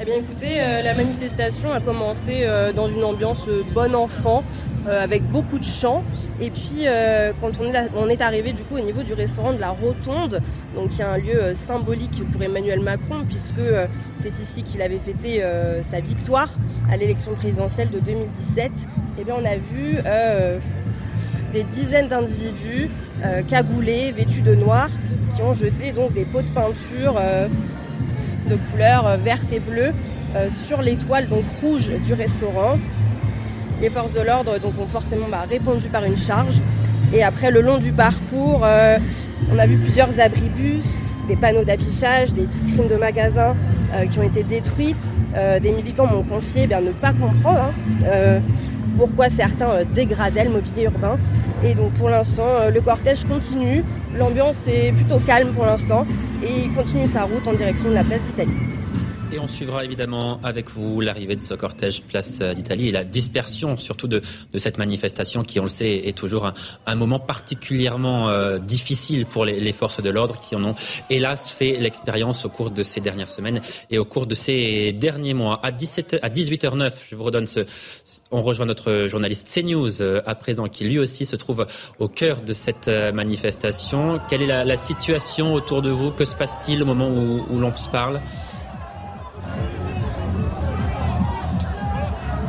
eh 0.00 0.04
bien 0.04 0.16
écoutez, 0.16 0.58
euh, 0.58 0.82
la 0.82 0.94
manifestation 0.94 1.70
a 1.70 1.78
commencé 1.78 2.40
euh, 2.40 2.72
dans 2.72 2.88
une 2.88 3.04
ambiance 3.04 3.46
euh, 3.46 3.62
bon 3.74 3.94
enfant, 3.94 4.42
avec 4.90 5.22
beaucoup 5.30 5.60
de 5.60 5.64
chants. 5.64 6.02
Et 6.40 6.50
puis 6.50 6.86
quand 7.40 7.52
on 7.60 8.08
est, 8.08 8.14
est, 8.14 8.20
arrivé 8.20 8.52
du 8.52 8.64
coup 8.64 8.74
au 8.74 8.80
niveau 8.80 9.04
du 9.04 9.14
restaurant 9.14 9.52
de 9.52 9.60
la 9.60 9.70
Rotonde, 9.70 10.40
donc 10.74 10.98
y 10.98 11.02
a 11.02 11.12
un 11.12 11.18
lieu 11.18 11.54
symbolique 11.54 12.28
pour 12.32 12.42
Emmanuel 12.42 12.80
Macron, 12.80 13.24
puisque 13.28 13.62
c'est 14.16 14.36
ici 14.40 14.64
qu'il 14.64 14.82
avait 14.82 14.98
fêté 14.98 15.40
sa 15.82 16.00
victoire 16.00 16.52
à 16.90 16.96
l'élection 16.96 17.32
présidentielle 17.34 17.90
de 17.90 18.00
2017. 18.00 18.72
Eh 19.20 19.24
bien 19.24 19.36
on 19.40 19.44
a 19.44 19.56
vu 19.56 19.98
des 21.52 21.62
dizaines 21.62 22.08
d'individus 22.08 22.90
cagoulés, 23.46 24.10
vêtus 24.10 24.42
de 24.42 24.56
noir, 24.56 24.90
qui 25.36 25.42
ont 25.42 25.52
jeté 25.52 25.92
donc 25.92 26.12
des 26.12 26.24
pots 26.24 26.42
de 26.42 26.50
peinture 26.50 27.20
de 28.48 28.56
couleur 28.56 29.06
euh, 29.06 29.16
verte 29.16 29.46
et 29.52 29.60
bleue 29.60 29.92
euh, 30.34 30.48
sur 30.50 30.82
l'étoile 30.82 31.28
donc 31.28 31.44
rouge 31.60 31.90
du 32.04 32.12
restaurant. 32.14 32.78
Les 33.80 33.90
forces 33.90 34.12
de 34.12 34.20
l'ordre 34.20 34.58
donc 34.58 34.78
ont 34.80 34.86
forcément 34.86 35.26
bah, 35.30 35.44
répondu 35.48 35.88
par 35.88 36.04
une 36.04 36.16
charge. 36.16 36.60
Et 37.12 37.22
après, 37.22 37.50
le 37.50 37.60
long 37.60 37.78
du 37.78 37.92
parcours, 37.92 38.62
euh, 38.64 38.98
on 39.52 39.58
a 39.58 39.66
vu 39.66 39.76
plusieurs 39.76 40.18
abribus, 40.18 41.02
des 41.28 41.36
panneaux 41.36 41.64
d'affichage, 41.64 42.32
des 42.32 42.46
vitrines 42.46 42.88
de 42.88 42.96
magasins 42.96 43.54
qui 44.10 44.18
ont 44.18 44.22
été 44.22 44.42
détruites. 44.42 45.08
des 45.62 45.70
militants 45.70 46.06
m'ont 46.06 46.22
confié 46.22 46.62
eh 46.64 46.66
bien, 46.66 46.80
ne 46.80 46.90
pas 46.90 47.12
comprendre 47.12 47.72
hein, 48.04 48.40
pourquoi 48.96 49.28
certains 49.28 49.84
dégradaient 49.94 50.44
le 50.44 50.50
mobilier 50.50 50.84
urbain. 50.84 51.18
Et 51.64 51.74
donc 51.74 51.92
pour 51.94 52.08
l'instant, 52.08 52.68
le 52.72 52.80
cortège 52.80 53.24
continue. 53.24 53.84
L'ambiance 54.18 54.66
est 54.68 54.92
plutôt 54.92 55.20
calme 55.20 55.52
pour 55.52 55.64
l'instant 55.64 56.06
et 56.42 56.64
il 56.64 56.72
continue 56.72 57.06
sa 57.06 57.22
route 57.22 57.46
en 57.46 57.54
direction 57.54 57.88
de 57.88 57.94
la 57.94 58.04
place 58.04 58.22
d'Italie. 58.22 58.50
Et 59.32 59.38
on 59.38 59.46
suivra 59.46 59.82
évidemment 59.82 60.40
avec 60.42 60.68
vous 60.68 61.00
l'arrivée 61.00 61.36
de 61.36 61.40
ce 61.40 61.54
cortège 61.54 62.02
Place 62.02 62.42
d'Italie 62.42 62.88
et 62.88 62.92
la 62.92 63.02
dispersion 63.02 63.78
surtout 63.78 64.06
de, 64.06 64.20
de, 64.52 64.58
cette 64.58 64.76
manifestation 64.76 65.42
qui, 65.42 65.58
on 65.58 65.62
le 65.62 65.68
sait, 65.70 66.06
est 66.06 66.16
toujours 66.16 66.44
un, 66.44 66.52
un 66.84 66.94
moment 66.96 67.18
particulièrement 67.18 68.28
euh, 68.28 68.58
difficile 68.58 69.24
pour 69.24 69.46
les, 69.46 69.58
les 69.58 69.72
forces 69.72 70.02
de 70.02 70.10
l'ordre 70.10 70.38
qui 70.42 70.54
en 70.54 70.62
ont 70.64 70.74
hélas 71.08 71.50
fait 71.50 71.78
l'expérience 71.78 72.44
au 72.44 72.50
cours 72.50 72.70
de 72.70 72.82
ces 72.82 73.00
dernières 73.00 73.30
semaines 73.30 73.62
et 73.90 73.96
au 73.96 74.04
cours 74.04 74.26
de 74.26 74.34
ces 74.34 74.92
derniers 74.92 75.32
mois. 75.32 75.60
À, 75.62 75.70
17, 75.70 76.18
à 76.22 76.28
18h09, 76.28 76.92
je 77.10 77.16
vous 77.16 77.24
redonne 77.24 77.46
ce... 77.46 77.60
On 78.30 78.42
rejoint 78.42 78.66
notre 78.66 79.06
journaliste 79.08 79.50
CNews 79.50 80.02
euh, 80.02 80.20
à 80.26 80.34
présent 80.34 80.68
qui 80.68 80.84
lui 80.84 80.98
aussi 80.98 81.24
se 81.24 81.36
trouve 81.36 81.66
au 81.98 82.08
cœur 82.08 82.42
de 82.42 82.52
cette 82.52 82.88
euh, 82.88 83.12
manifestation. 83.12 84.20
Quelle 84.28 84.42
est 84.42 84.46
la, 84.46 84.66
la 84.66 84.76
situation 84.76 85.54
autour 85.54 85.80
de 85.80 85.88
vous? 85.88 86.10
Que 86.10 86.26
se 86.26 86.36
passe-t-il 86.36 86.82
au 86.82 86.86
moment 86.86 87.08
où, 87.08 87.46
où 87.50 87.58
l'on 87.58 87.74
se 87.74 87.88
parle? 87.88 88.20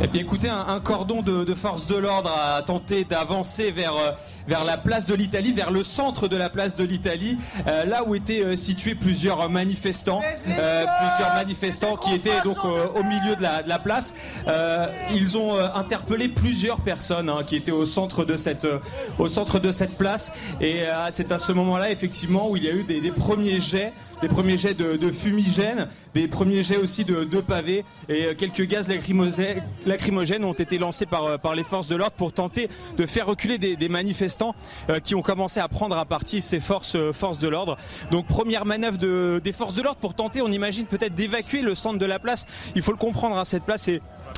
Eh 0.06 0.08
bien, 0.08 0.20
écoutez, 0.20 0.49
un, 0.49 0.66
un 0.68 0.82
cordon 0.82 1.22
de, 1.22 1.45
de 1.45 1.54
force 1.54 1.88
de 1.88 1.95
l'ordre 1.95 2.30
a 2.30 2.62
tenté 2.62 3.06
d'avancer 3.06 3.72
vers, 3.72 3.93
euh, 3.93 4.12
vers 4.49 4.66
la 4.66 4.76
place 4.76 5.06
de 5.06 5.14
l'Italie, 5.14 5.54
vers 5.54 5.72
le 5.72 5.82
centre 5.82 6.28
de 6.28 6.36
la 6.36 6.49
place 6.49 6.76
de 6.76 6.84
l'Italie, 6.84 7.38
euh, 7.68 7.86
là 7.86 8.04
où 8.06 8.14
étaient 8.14 8.41
euh, 8.43 8.58
situés 8.58 8.95
plusieurs 8.95 9.49
manifestants, 9.49 10.20
euh, 10.49 10.86
plusieurs 10.99 11.34
manifestants 11.36 11.95
qui 11.95 12.14
étaient 12.14 12.41
donc 12.43 12.58
au 12.66 13.04
milieu 13.04 13.38
de 13.38 13.41
la, 13.41 13.64
de 13.64 13.70
la 13.70 13.80
place. 13.80 14.14
Ils 15.14 15.38
ont 15.38 15.58
interpellé 15.58 16.28
plusieurs 16.28 16.82
personnes 16.82 17.30
hein, 17.30 17.43
qui 17.47 17.56
étaient 17.56 17.72
au 17.72 17.86
centre 17.86 18.26
de 18.26 18.36
cette, 18.36 18.68
au 19.18 19.30
centre 19.30 19.60
de 19.60 19.72
cette 19.72 19.97
place. 19.97 20.34
Et 20.60 20.82
c'est 21.12 21.32
à 21.32 21.38
ce 21.38 21.54
moment-là, 21.54 21.91
effectivement, 21.91 22.49
où 22.49 22.58
il 22.58 22.64
y 22.64 22.68
a 22.68 22.74
eu 22.74 22.84
des, 22.84 22.99
des 22.99 23.12
premiers 23.12 23.62
jets, 23.62 23.93
des 24.22 24.28
premiers 24.28 24.58
jets 24.58 24.74
de, 24.74 24.97
de 24.97 25.12
fumigène, 25.12 25.88
des 26.14 26.28
premiers 26.28 26.64
jets 26.64 26.78
aussi 26.78 27.06
de, 27.06 27.24
de 27.24 27.39
pavés 27.39 27.86
et 28.10 28.36
quelques 28.36 28.68
gaz 28.68 28.88
lacrymogènes 28.89 29.64
lacrymogènes 29.93 30.43
ont 30.43 30.53
été 30.53 30.79
lancés 30.79 31.05
par, 31.05 31.25
euh, 31.25 31.37
par 31.37 31.53
les 31.53 31.63
forces 31.63 31.87
de 31.87 31.95
l'ordre 31.95 32.15
pour 32.15 32.33
tenter 32.33 32.67
de 32.97 33.05
faire 33.05 33.27
reculer 33.27 33.57
des, 33.57 33.89
manifestants 33.89 34.55
euh, 34.89 34.99
qui 34.99 35.13
ont 35.13 35.21
commencé 35.21 35.59
à 35.59 35.67
prendre 35.67 35.95
à 35.97 36.05
partie 36.05 36.41
ces 36.41 36.59
forces, 36.59 36.95
euh, 36.95 37.13
forces 37.13 37.37
de 37.37 37.47
l'ordre. 37.47 37.77
Donc 38.09 38.25
première 38.25 38.65
manœuvre 38.65 38.97
de, 38.97 39.39
des 39.43 39.51
forces 39.51 39.75
de 39.75 39.83
l'ordre 39.83 39.99
pour 39.99 40.15
tenter, 40.15 40.41
on 40.41 40.51
imagine 40.51 40.87
peut-être 40.87 41.13
d'évacuer 41.13 41.61
le 41.61 41.75
centre 41.75 41.99
de 41.99 42.05
la 42.05 42.17
place. 42.17 42.47
Il 42.75 42.81
faut 42.81 42.91
le 42.91 42.97
comprendre, 42.97 43.37
hein, 43.37 43.45
cette 43.45 43.63
place 43.63 43.87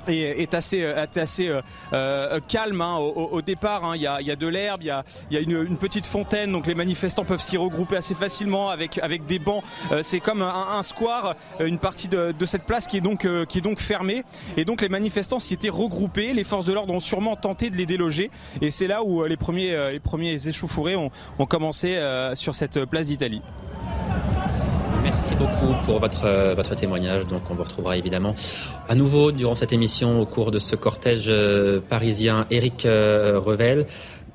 est, 0.09 0.41
est 0.41 0.53
assez, 0.53 0.79
est 0.79 1.17
assez 1.17 1.49
euh, 1.49 1.61
euh, 1.93 2.39
calme 2.47 2.81
hein, 2.81 2.97
au, 2.97 3.29
au, 3.31 3.41
départ. 3.41 3.83
Hein. 3.83 3.93
Il, 3.95 4.01
y 4.01 4.07
a, 4.07 4.21
il 4.21 4.27
y 4.27 4.31
a 4.31 4.35
de 4.35 4.47
l'herbe, 4.47 4.81
il 4.81 4.87
y 4.87 4.91
a, 4.91 5.03
il 5.29 5.35
y 5.35 5.37
a 5.37 5.41
une, 5.41 5.63
une, 5.63 5.77
petite 5.77 6.05
fontaine, 6.05 6.51
donc 6.51 6.67
les 6.67 6.75
manifestants 6.75 7.25
peuvent 7.25 7.41
s'y 7.41 7.57
regrouper 7.57 7.97
assez 7.97 8.15
facilement 8.15 8.69
avec, 8.69 8.97
avec 8.99 9.25
des 9.25 9.39
bancs. 9.39 9.63
Euh, 9.91 10.01
c'est 10.03 10.19
comme 10.19 10.41
un, 10.41 10.67
un, 10.77 10.83
square, 10.83 11.35
une 11.59 11.79
partie 11.79 12.07
de, 12.07 12.33
de, 12.37 12.45
cette 12.45 12.63
place 12.63 12.87
qui 12.87 12.97
est, 12.97 13.01
donc, 13.01 13.25
euh, 13.25 13.45
qui 13.45 13.59
est 13.59 13.61
donc 13.61 13.79
fermée. 13.79 14.23
Et 14.57 14.65
donc 14.65 14.81
les 14.81 14.89
manifestants 14.89 15.39
s'y 15.39 15.53
étaient 15.53 15.69
regroupés. 15.69 16.33
Les 16.33 16.43
forces 16.43 16.65
de 16.65 16.73
l'ordre 16.73 16.93
ont 16.93 16.99
sûrement 16.99 17.35
tenté 17.35 17.69
de 17.69 17.75
les 17.75 17.85
déloger. 17.85 18.31
Et 18.61 18.71
c'est 18.71 18.87
là 18.87 19.03
où 19.03 19.23
les 19.25 19.37
premiers, 19.37 19.91
les 19.91 19.99
premiers 19.99 20.47
échauffourés 20.47 20.95
ont, 20.95 21.11
ont 21.39 21.45
commencé 21.45 21.99
sur 22.35 22.55
cette 22.55 22.85
place 22.85 23.07
d'Italie. 23.07 23.41
Merci 25.05 25.35
beaucoup 25.35 25.71
pour 25.85 25.99
votre, 25.99 26.25
euh, 26.25 26.55
votre 26.55 26.73
témoignage. 26.75 27.27
Donc, 27.27 27.43
on 27.51 27.53
vous 27.53 27.61
retrouvera 27.61 27.95
évidemment 27.95 28.33
à 28.89 28.95
nouveau 28.95 29.31
durant 29.31 29.53
cette 29.53 29.71
émission 29.71 30.19
au 30.19 30.25
cours 30.25 30.49
de 30.49 30.57
ce 30.57 30.75
cortège 30.75 31.25
euh, 31.27 31.79
parisien. 31.79 32.47
Eric 32.49 32.87
euh, 32.87 33.39
Revel. 33.39 33.85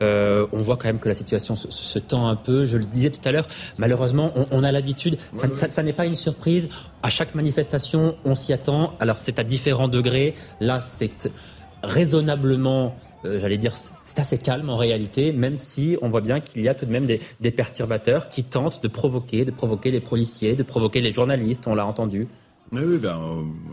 Euh, 0.00 0.46
on 0.52 0.58
voit 0.58 0.76
quand 0.76 0.84
même 0.84 1.00
que 1.00 1.08
la 1.08 1.16
situation 1.16 1.56
se, 1.56 1.72
se, 1.72 1.98
tend 1.98 2.28
un 2.28 2.36
peu. 2.36 2.64
Je 2.64 2.76
le 2.76 2.84
disais 2.84 3.10
tout 3.10 3.20
à 3.28 3.32
l'heure, 3.32 3.48
malheureusement, 3.78 4.32
on, 4.36 4.46
on 4.52 4.62
a 4.62 4.70
l'habitude. 4.70 5.18
Ça, 5.34 5.48
ça, 5.54 5.68
ça 5.70 5.82
n'est 5.82 5.92
pas 5.92 6.06
une 6.06 6.14
surprise. 6.14 6.68
À 7.02 7.10
chaque 7.10 7.34
manifestation, 7.34 8.14
on 8.24 8.36
s'y 8.36 8.52
attend. 8.52 8.94
Alors, 9.00 9.18
c'est 9.18 9.40
à 9.40 9.44
différents 9.44 9.88
degrés. 9.88 10.34
Là, 10.60 10.80
c'est 10.80 11.32
raisonnablement 11.82 12.94
euh, 13.24 13.38
j'allais 13.38 13.58
dire, 13.58 13.76
c'est 13.76 14.18
assez 14.18 14.38
calme 14.38 14.70
en 14.70 14.76
réalité, 14.76 15.32
même 15.32 15.56
si 15.56 15.98
on 16.00 16.08
voit 16.08 16.20
bien 16.20 16.40
qu'il 16.40 16.62
y 16.62 16.68
a 16.68 16.74
tout 16.74 16.86
de 16.86 16.90
même 16.90 17.06
des, 17.06 17.50
perturbateurs 17.50 18.30
qui 18.30 18.44
tentent 18.44 18.82
de 18.82 18.88
provoquer, 18.88 19.44
de 19.44 19.50
provoquer 19.50 19.90
les 19.90 20.00
policiers, 20.00 20.54
de 20.54 20.62
provoquer 20.62 21.00
les 21.00 21.12
journalistes, 21.12 21.66
on 21.66 21.74
l'a 21.74 21.84
entendu. 21.84 22.28
Oui, 22.72 22.82
oui 22.84 22.98
ben, 22.98 23.20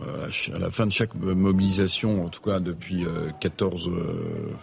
euh, 0.08 0.56
à 0.56 0.60
la 0.60 0.72
fin 0.72 0.86
de 0.86 0.92
chaque 0.92 1.16
mobilisation, 1.16 2.26
en 2.26 2.30
tout 2.30 2.42
cas 2.42 2.60
depuis 2.60 3.06
euh, 3.06 3.30
14 3.40 3.88
euh, 3.88 4.54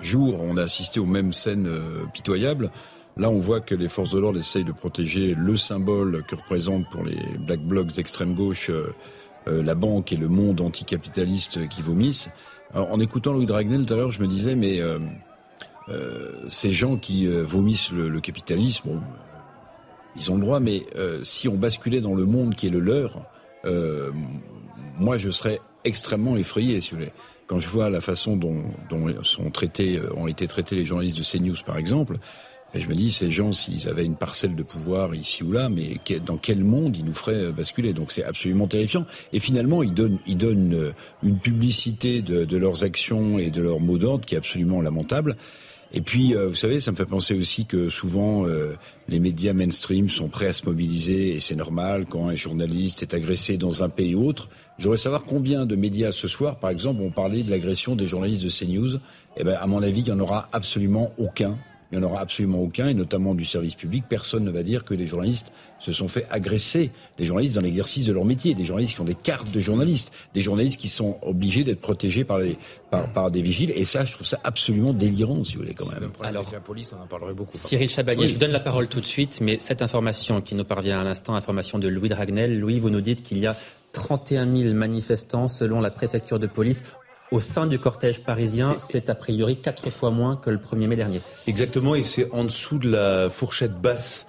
jours, 0.00 0.38
on 0.40 0.56
a 0.58 0.62
assisté 0.62 1.00
aux 1.00 1.06
mêmes 1.06 1.32
scènes 1.32 1.68
pitoyables. 2.12 2.70
Là, 3.16 3.30
on 3.30 3.38
voit 3.38 3.60
que 3.60 3.74
les 3.74 3.88
forces 3.88 4.10
de 4.10 4.18
l'ordre 4.18 4.38
essayent 4.38 4.64
de 4.64 4.72
protéger 4.72 5.34
le 5.34 5.56
symbole 5.56 6.24
que 6.24 6.34
représentent 6.34 6.88
pour 6.90 7.04
les 7.04 7.18
black 7.38 7.60
blocs 7.60 7.92
d'extrême 7.92 8.34
gauche 8.34 8.70
la 9.46 9.74
banque 9.74 10.10
et 10.12 10.16
le 10.16 10.26
monde 10.26 10.60
anticapitaliste 10.60 11.68
qui 11.68 11.80
vomissent. 11.80 12.30
En 12.74 12.98
écoutant 12.98 13.32
Louis 13.32 13.46
Dragnel 13.46 13.86
tout 13.86 13.94
à 13.94 13.96
l'heure, 13.96 14.10
je 14.10 14.20
me 14.20 14.26
disais, 14.26 14.56
mais 14.56 14.80
euh, 14.80 14.98
euh, 15.88 16.32
ces 16.48 16.72
gens 16.72 16.96
qui 16.96 17.26
euh, 17.26 17.44
vomissent 17.44 17.92
le, 17.92 18.08
le, 18.08 18.20
capitalisme, 18.20 18.88
bon, 18.88 19.00
ils 20.16 20.32
ont 20.32 20.34
le 20.34 20.40
droit, 20.40 20.58
mais 20.58 20.82
euh, 20.96 21.22
si 21.22 21.48
on 21.48 21.54
basculait 21.54 22.00
dans 22.00 22.14
le 22.14 22.24
monde 22.24 22.54
qui 22.56 22.66
est 22.66 22.70
le 22.70 22.80
leur, 22.80 23.22
euh, 23.64 24.10
moi 24.98 25.18
je 25.18 25.30
serais 25.30 25.60
extrêmement 25.84 26.36
effrayé, 26.36 26.80
si 26.80 26.90
vous 26.90 26.96
voulez. 26.96 27.12
Quand 27.46 27.58
je 27.58 27.68
vois 27.68 27.90
la 27.90 28.00
façon 28.00 28.36
dont, 28.36 28.62
dont 28.88 29.22
sont 29.22 29.50
traités, 29.50 30.00
ont 30.16 30.26
été 30.26 30.48
traités 30.48 30.76
les 30.76 30.86
journalistes 30.86 31.18
de 31.18 31.22
CNews, 31.22 31.56
par 31.64 31.76
exemple, 31.76 32.16
et 32.74 32.80
je 32.80 32.88
me 32.88 32.94
dis, 32.94 33.12
ces 33.12 33.30
gens, 33.30 33.52
s'ils 33.52 33.88
avaient 33.88 34.04
une 34.04 34.16
parcelle 34.16 34.56
de 34.56 34.64
pouvoir 34.64 35.14
ici 35.14 35.44
ou 35.44 35.52
là, 35.52 35.68
mais 35.68 35.96
dans 36.26 36.36
quel 36.36 36.64
monde 36.64 36.96
ils 36.96 37.04
nous 37.04 37.14
feraient 37.14 37.52
basculer? 37.52 37.92
Donc 37.92 38.10
c'est 38.10 38.24
absolument 38.24 38.66
terrifiant. 38.66 39.06
Et 39.32 39.38
finalement, 39.38 39.84
ils 39.84 39.94
donnent, 39.94 40.18
ils 40.26 40.36
donnent 40.36 40.92
une 41.22 41.38
publicité 41.38 42.20
de, 42.20 42.56
leurs 42.56 42.82
actions 42.82 43.38
et 43.38 43.50
de 43.50 43.62
leurs 43.62 43.78
mots 43.80 43.98
d'ordre 43.98 44.24
qui 44.26 44.34
est 44.34 44.38
absolument 44.38 44.80
lamentable. 44.80 45.36
Et 45.96 46.00
puis, 46.00 46.34
euh, 46.34 46.48
vous 46.48 46.56
savez, 46.56 46.80
ça 46.80 46.90
me 46.90 46.96
fait 46.96 47.06
penser 47.06 47.34
aussi 47.34 47.66
que 47.66 47.88
souvent, 47.88 48.48
euh, 48.48 48.74
les 49.06 49.20
médias 49.20 49.52
mainstream 49.52 50.08
sont 50.08 50.26
prêts 50.26 50.48
à 50.48 50.52
se 50.52 50.66
mobiliser, 50.66 51.36
et 51.36 51.40
c'est 51.40 51.54
normal 51.54 52.06
quand 52.10 52.26
un 52.26 52.34
journaliste 52.34 53.02
est 53.02 53.14
agressé 53.14 53.56
dans 53.56 53.84
un 53.84 53.88
pays 53.88 54.16
ou 54.16 54.26
autre. 54.26 54.48
J'aurais 54.80 54.96
savoir 54.96 55.22
combien 55.22 55.66
de 55.66 55.76
médias 55.76 56.10
ce 56.10 56.26
soir, 56.26 56.58
par 56.58 56.70
exemple, 56.70 57.00
ont 57.00 57.12
parlé 57.12 57.44
de 57.44 57.50
l'agression 57.50 57.94
des 57.94 58.08
journalistes 58.08 58.42
de 58.42 58.48
CNews. 58.48 58.98
Eh 59.36 59.44
ben, 59.44 59.56
à 59.60 59.68
mon 59.68 59.84
avis, 59.84 60.00
il 60.00 60.06
n'y 60.06 60.10
en 60.10 60.18
aura 60.18 60.48
absolument 60.52 61.12
aucun 61.16 61.56
il 61.94 62.00
n'y 62.00 62.04
en 62.04 62.08
aura 62.08 62.20
absolument 62.20 62.58
aucun, 62.58 62.88
et 62.88 62.94
notamment 62.94 63.34
du 63.34 63.44
service 63.44 63.76
public. 63.76 64.04
Personne 64.08 64.44
ne 64.44 64.50
va 64.50 64.64
dire 64.64 64.84
que 64.84 64.94
les 64.94 65.06
journalistes 65.06 65.52
se 65.78 65.92
sont 65.92 66.08
fait 66.08 66.26
agresser, 66.28 66.90
des 67.18 67.24
journalistes 67.24 67.54
dans 67.54 67.60
l'exercice 67.60 68.04
de 68.04 68.12
leur 68.12 68.24
métier, 68.24 68.54
des 68.54 68.64
journalistes 68.64 68.94
qui 68.94 69.00
ont 69.00 69.04
des 69.04 69.14
cartes 69.14 69.50
de 69.52 69.60
journalistes, 69.60 70.12
des 70.34 70.40
journalistes 70.40 70.80
qui 70.80 70.88
sont 70.88 71.18
obligés 71.22 71.62
d'être 71.62 71.80
protégés 71.80 72.24
par, 72.24 72.38
les, 72.38 72.58
par, 72.90 73.06
par, 73.12 73.30
des 73.30 73.42
vigiles. 73.42 73.70
Et 73.76 73.84
ça, 73.84 74.04
je 74.04 74.12
trouve 74.12 74.26
ça 74.26 74.40
absolument 74.42 74.92
délirant, 74.92 75.44
si 75.44 75.54
vous 75.54 75.60
voulez, 75.60 75.74
quand 75.74 75.88
même. 75.88 76.10
Alors, 76.20 76.50
la 76.52 76.60
police, 76.60 76.92
on 76.98 77.02
en 77.02 77.06
parlerait 77.06 77.34
beaucoup. 77.34 77.56
Cyril 77.56 77.88
Chabagnier, 77.88 78.22
oui. 78.22 78.28
je 78.28 78.34
vous 78.34 78.40
donne 78.40 78.50
la 78.50 78.60
parole 78.60 78.88
tout 78.88 79.00
de 79.00 79.06
suite, 79.06 79.40
mais 79.40 79.58
cette 79.60 79.80
information 79.80 80.40
qui 80.40 80.56
nous 80.56 80.64
parvient 80.64 81.00
à 81.00 81.04
l'instant, 81.04 81.36
information 81.36 81.78
de 81.78 81.86
Louis 81.86 82.08
Dragnel. 82.08 82.58
Louis, 82.58 82.80
vous 82.80 82.90
nous 82.90 83.02
dites 83.02 83.22
qu'il 83.22 83.38
y 83.38 83.46
a 83.46 83.56
31 83.92 84.52
000 84.56 84.74
manifestants 84.74 85.46
selon 85.46 85.80
la 85.80 85.92
préfecture 85.92 86.40
de 86.40 86.48
police 86.48 86.82
au 87.34 87.40
sein 87.40 87.66
du 87.66 87.80
cortège 87.80 88.20
parisien, 88.20 88.76
c'est 88.78 89.10
a 89.10 89.14
priori 89.16 89.56
quatre 89.56 89.90
fois 89.90 90.10
moins 90.10 90.36
que 90.36 90.50
le 90.50 90.58
1er 90.58 90.86
mai 90.86 90.94
dernier. 90.94 91.20
Exactement, 91.48 91.96
et 91.96 92.04
c'est 92.04 92.30
en 92.30 92.44
dessous 92.44 92.78
de 92.78 92.88
la 92.88 93.28
fourchette 93.28 93.74
basse 93.74 94.26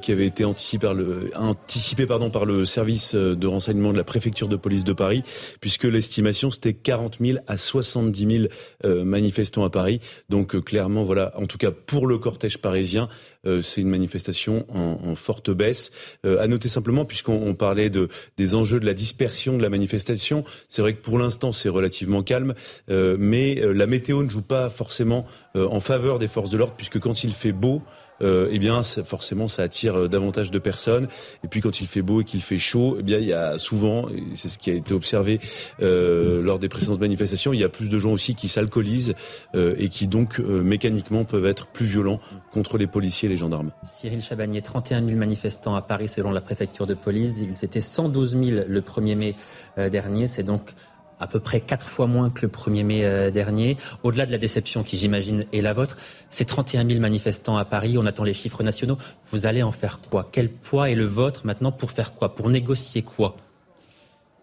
qui 0.00 0.12
avait 0.12 0.26
été 0.26 0.44
anticipé 0.44 0.86
par 0.86 0.94
le 0.94 1.30
anticipé 1.36 2.06
pardon 2.06 2.30
par 2.30 2.44
le 2.44 2.64
service 2.64 3.14
de 3.14 3.46
renseignement 3.46 3.92
de 3.92 3.98
la 3.98 4.04
préfecture 4.04 4.48
de 4.48 4.56
police 4.56 4.84
de 4.84 4.92
Paris 4.92 5.22
puisque 5.60 5.84
l'estimation 5.84 6.50
c'était 6.50 6.74
40 6.74 7.18
000 7.20 7.38
à 7.46 7.56
70 7.56 8.38
000 8.38 8.44
euh, 8.84 9.04
manifestants 9.04 9.64
à 9.64 9.70
Paris. 9.70 10.00
Donc 10.28 10.54
euh, 10.54 10.60
clairement 10.60 11.04
voilà 11.04 11.32
en 11.36 11.46
tout 11.46 11.58
cas 11.58 11.70
pour 11.70 12.06
le 12.06 12.18
cortège 12.18 12.58
parisien 12.58 13.08
euh, 13.46 13.62
c'est 13.62 13.80
une 13.80 13.88
manifestation 13.88 14.66
en, 14.68 14.98
en 15.10 15.14
forte 15.14 15.50
baisse. 15.50 15.90
Euh, 16.26 16.40
à 16.40 16.46
noter 16.46 16.68
simplement 16.68 17.04
puisqu'on 17.04 17.54
parlait 17.54 17.90
de 17.90 18.08
des 18.36 18.54
enjeux 18.54 18.80
de 18.80 18.86
la 18.86 18.94
dispersion 18.94 19.56
de 19.56 19.62
la 19.62 19.70
manifestation 19.70 20.44
c'est 20.68 20.82
vrai 20.82 20.94
que 20.94 21.02
pour 21.02 21.18
l'instant 21.18 21.52
c'est 21.52 21.68
relativement 21.68 22.22
calme 22.22 22.54
euh, 22.90 23.16
mais 23.18 23.60
la 23.74 23.86
météo 23.86 24.22
ne 24.22 24.28
joue 24.28 24.42
pas 24.42 24.68
forcément 24.70 25.26
en 25.54 25.80
faveur 25.80 26.18
des 26.18 26.28
forces 26.28 26.50
de 26.50 26.56
l'ordre 26.56 26.74
puisque 26.76 27.00
quand 27.00 27.24
il 27.24 27.32
fait 27.32 27.52
beau 27.52 27.82
euh, 28.22 28.48
eh 28.50 28.58
bien 28.58 28.82
forcément 28.82 29.48
ça 29.48 29.62
attire 29.62 30.08
davantage 30.08 30.50
de 30.50 30.58
personnes. 30.58 31.08
Et 31.44 31.48
puis 31.48 31.60
quand 31.60 31.80
il 31.80 31.86
fait 31.86 32.02
beau 32.02 32.20
et 32.20 32.24
qu'il 32.24 32.42
fait 32.42 32.58
chaud, 32.58 32.96
eh 32.98 33.02
bien 33.02 33.18
il 33.18 33.26
y 33.26 33.32
a 33.32 33.58
souvent, 33.58 34.06
c'est 34.34 34.48
ce 34.48 34.58
qui 34.58 34.70
a 34.70 34.74
été 34.74 34.94
observé 34.94 35.40
euh, 35.80 36.42
lors 36.42 36.58
des 36.58 36.68
précédentes 36.68 37.00
manifestations, 37.00 37.52
il 37.52 37.60
y 37.60 37.64
a 37.64 37.68
plus 37.68 37.90
de 37.90 37.98
gens 37.98 38.12
aussi 38.12 38.34
qui 38.34 38.48
s'alcoolisent 38.48 39.14
euh, 39.54 39.74
et 39.78 39.88
qui 39.88 40.06
donc 40.06 40.40
euh, 40.40 40.62
mécaniquement 40.62 41.24
peuvent 41.24 41.46
être 41.46 41.66
plus 41.66 41.86
violents 41.86 42.20
contre 42.52 42.78
les 42.78 42.86
policiers 42.86 43.28
et 43.28 43.30
les 43.30 43.36
gendarmes. 43.36 43.70
Cyril 43.82 44.22
Chabagnier, 44.22 44.62
31 44.62 45.04
000 45.06 45.18
manifestants 45.18 45.74
à 45.74 45.82
Paris 45.82 46.08
selon 46.08 46.30
la 46.30 46.40
préfecture 46.40 46.86
de 46.86 46.94
police. 46.94 47.38
Ils 47.40 47.64
étaient 47.64 47.80
112 47.80 48.30
000 48.42 48.64
le 48.66 48.80
1er 48.80 49.16
mai 49.16 49.34
euh, 49.78 49.88
dernier. 49.88 50.26
C'est 50.26 50.42
donc 50.42 50.72
à 51.20 51.26
peu 51.26 51.40
près 51.40 51.60
quatre 51.60 51.88
fois 51.88 52.06
moins 52.06 52.30
que 52.30 52.46
le 52.46 52.48
1er 52.52 52.84
mai 52.84 53.04
euh, 53.04 53.30
dernier. 53.30 53.76
Au-delà 54.02 54.26
de 54.26 54.32
la 54.32 54.38
déception 54.38 54.82
qui, 54.82 54.98
j'imagine, 54.98 55.46
est 55.52 55.60
la 55.60 55.72
vôtre, 55.72 55.96
ces 56.30 56.44
31 56.44 56.88
000 56.88 57.00
manifestants 57.00 57.56
à 57.56 57.64
Paris, 57.64 57.96
on 57.98 58.06
attend 58.06 58.24
les 58.24 58.34
chiffres 58.34 58.62
nationaux. 58.62 58.98
Vous 59.32 59.46
allez 59.46 59.62
en 59.62 59.72
faire 59.72 60.00
quoi? 60.10 60.28
Quel 60.30 60.48
poids 60.48 60.90
est 60.90 60.94
le 60.94 61.06
vôtre 61.06 61.46
maintenant 61.46 61.72
pour 61.72 61.90
faire 61.90 62.14
quoi? 62.14 62.34
Pour 62.34 62.50
négocier 62.50 63.02
quoi? 63.02 63.36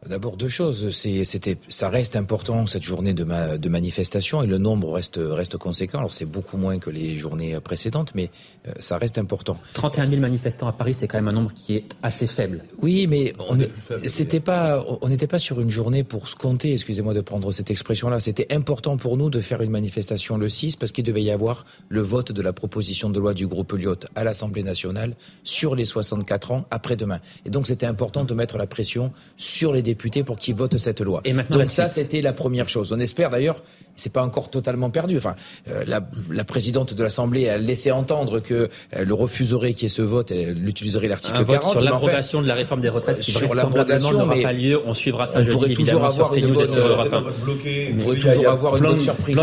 D'abord 0.08 0.38
deux 0.38 0.50
choses. 0.50 0.92
C'était, 0.92 1.58
ça 1.70 1.90
reste 1.90 2.16
important 2.16 2.68
cette 2.68 2.84
journée 2.84 3.14
de, 3.14 3.58
de 3.58 3.70
manifestation 3.70 4.44
et 4.44 4.48
le 4.48 4.60
nombre 4.60 4.92
reste 4.94 5.20
reste 5.20 5.58
conséquent. 5.58 5.98
Alors 5.98 6.14
c'est 6.14 6.26
beaucoup 6.26 6.58
moins 6.58 6.78
que 6.78 6.92
les 6.92 7.18
journées 7.18 7.60
précédentes, 7.60 8.12
mais 8.14 8.30
euh, 8.68 8.72
ça 8.80 8.98
reste 8.98 9.18
important. 9.18 9.58
31 9.74 10.10
000 10.10 10.22
manifestants 10.22 10.68
à 10.68 10.74
Paris, 10.74 10.94
c'est 10.94 11.08
quand 11.08 11.18
même 11.18 11.28
un 11.28 11.34
nombre 11.34 11.54
qui 11.54 11.76
est 11.76 11.86
assez 12.04 12.28
faible. 12.28 12.64
Oui, 12.82 13.08
mais 13.08 13.34
on 13.50 13.58
c'était 14.04 14.40
pas 14.40 14.86
on 15.02 15.10
n'était 15.10 15.28
pas 15.28 15.40
sur 15.40 15.60
une 15.60 15.72
journée 15.72 16.04
pour 16.04 16.28
se 16.28 16.36
compter. 16.36 16.74
Excusez-moi 16.74 17.14
de 17.14 17.22
prendre 17.22 17.52
cette 17.52 17.72
expression-là. 17.72 18.20
C'était 18.20 18.54
important 18.54 18.98
pour 18.98 19.18
nous 19.18 19.32
de 19.32 19.40
faire 19.40 19.62
une 19.62 19.72
manifestation 19.72 20.38
le 20.38 20.50
6 20.50 20.76
parce 20.76 20.92
qu'il 20.92 21.04
devait 21.04 21.24
y 21.24 21.32
avoir 21.32 21.66
le 21.90 22.02
vote 22.02 22.32
de 22.32 22.42
la 22.42 22.54
proposition 22.54 23.10
de 23.10 23.20
loi 23.20 23.34
du 23.34 23.48
groupe 23.48 23.74
Lyot 23.74 23.96
à 24.16 24.24
l'Assemblée 24.24 24.64
nationale 24.64 25.16
sur 25.44 25.76
les 25.76 25.86
64 25.86 26.52
ans 26.52 26.66
après-demain. 26.70 27.20
Et 27.46 27.50
donc 27.50 27.66
c'était 27.66 27.88
important 27.88 28.24
de 28.24 28.34
mettre 28.36 28.58
la 28.58 28.68
pression 28.68 29.12
sur 29.38 29.74
les 29.74 29.82
députés 29.82 29.95
pour 30.24 30.38
qu'ils 30.38 30.56
votent 30.56 30.78
cette 30.78 31.02
loi. 31.02 31.22
Et 31.24 31.34
maintenant, 31.34 31.60
Donc 31.60 31.70
ça, 31.70 31.88
c'était 31.88 32.22
la 32.22 32.34
première 32.34 32.70
chose. 32.70 32.94
On 32.94 33.00
espère 33.00 33.30
d'ailleurs, 33.30 33.64
c'est 33.96 34.12
pas 34.12 34.24
encore 34.24 34.50
totalement 34.50 34.90
perdu. 34.90 35.18
Enfin, 35.18 35.36
euh, 35.70 35.84
la, 35.88 36.02
la, 36.30 36.44
présidente 36.44 36.94
de 36.94 37.04
l'Assemblée 37.04 37.50
a 37.50 37.58
laissé 37.58 37.92
entendre 37.92 38.40
que 38.40 38.70
elle 38.92 39.12
refuserait 39.12 39.74
qu'il 39.74 39.84
y 39.84 39.86
ait 39.86 39.90
ce 39.90 40.02
vote, 40.02 40.32
elle 40.32 40.68
utiliserait 40.68 41.08
l'article 41.08 41.46
40. 41.46 41.72
Sur 41.72 41.82
l'abrogation 41.82 42.42
de 42.42 42.48
la 42.48 42.56
réforme 42.56 42.82
des 42.82 42.90
retraites 42.90 43.20
qui 43.20 43.32
sur 43.32 43.48
vraisemblablement 43.48 44.12
n'aura 44.12 44.36
pas 44.36 44.54
lieu. 44.54 44.82
On 44.86 44.94
suivra 44.94 45.28
ça 45.28 45.40
on 45.40 45.46
pourrait 45.46 45.74
toujours 45.74 46.06
avoir 46.06 46.36
une 46.36 46.54
bonne, 46.54 46.70
on 46.70 48.02
pourrait 48.02 48.16
toujours 48.18 48.50
avoir 48.50 48.78
une 48.78 48.84
bonne 48.84 49.00
surprise. 49.00 49.38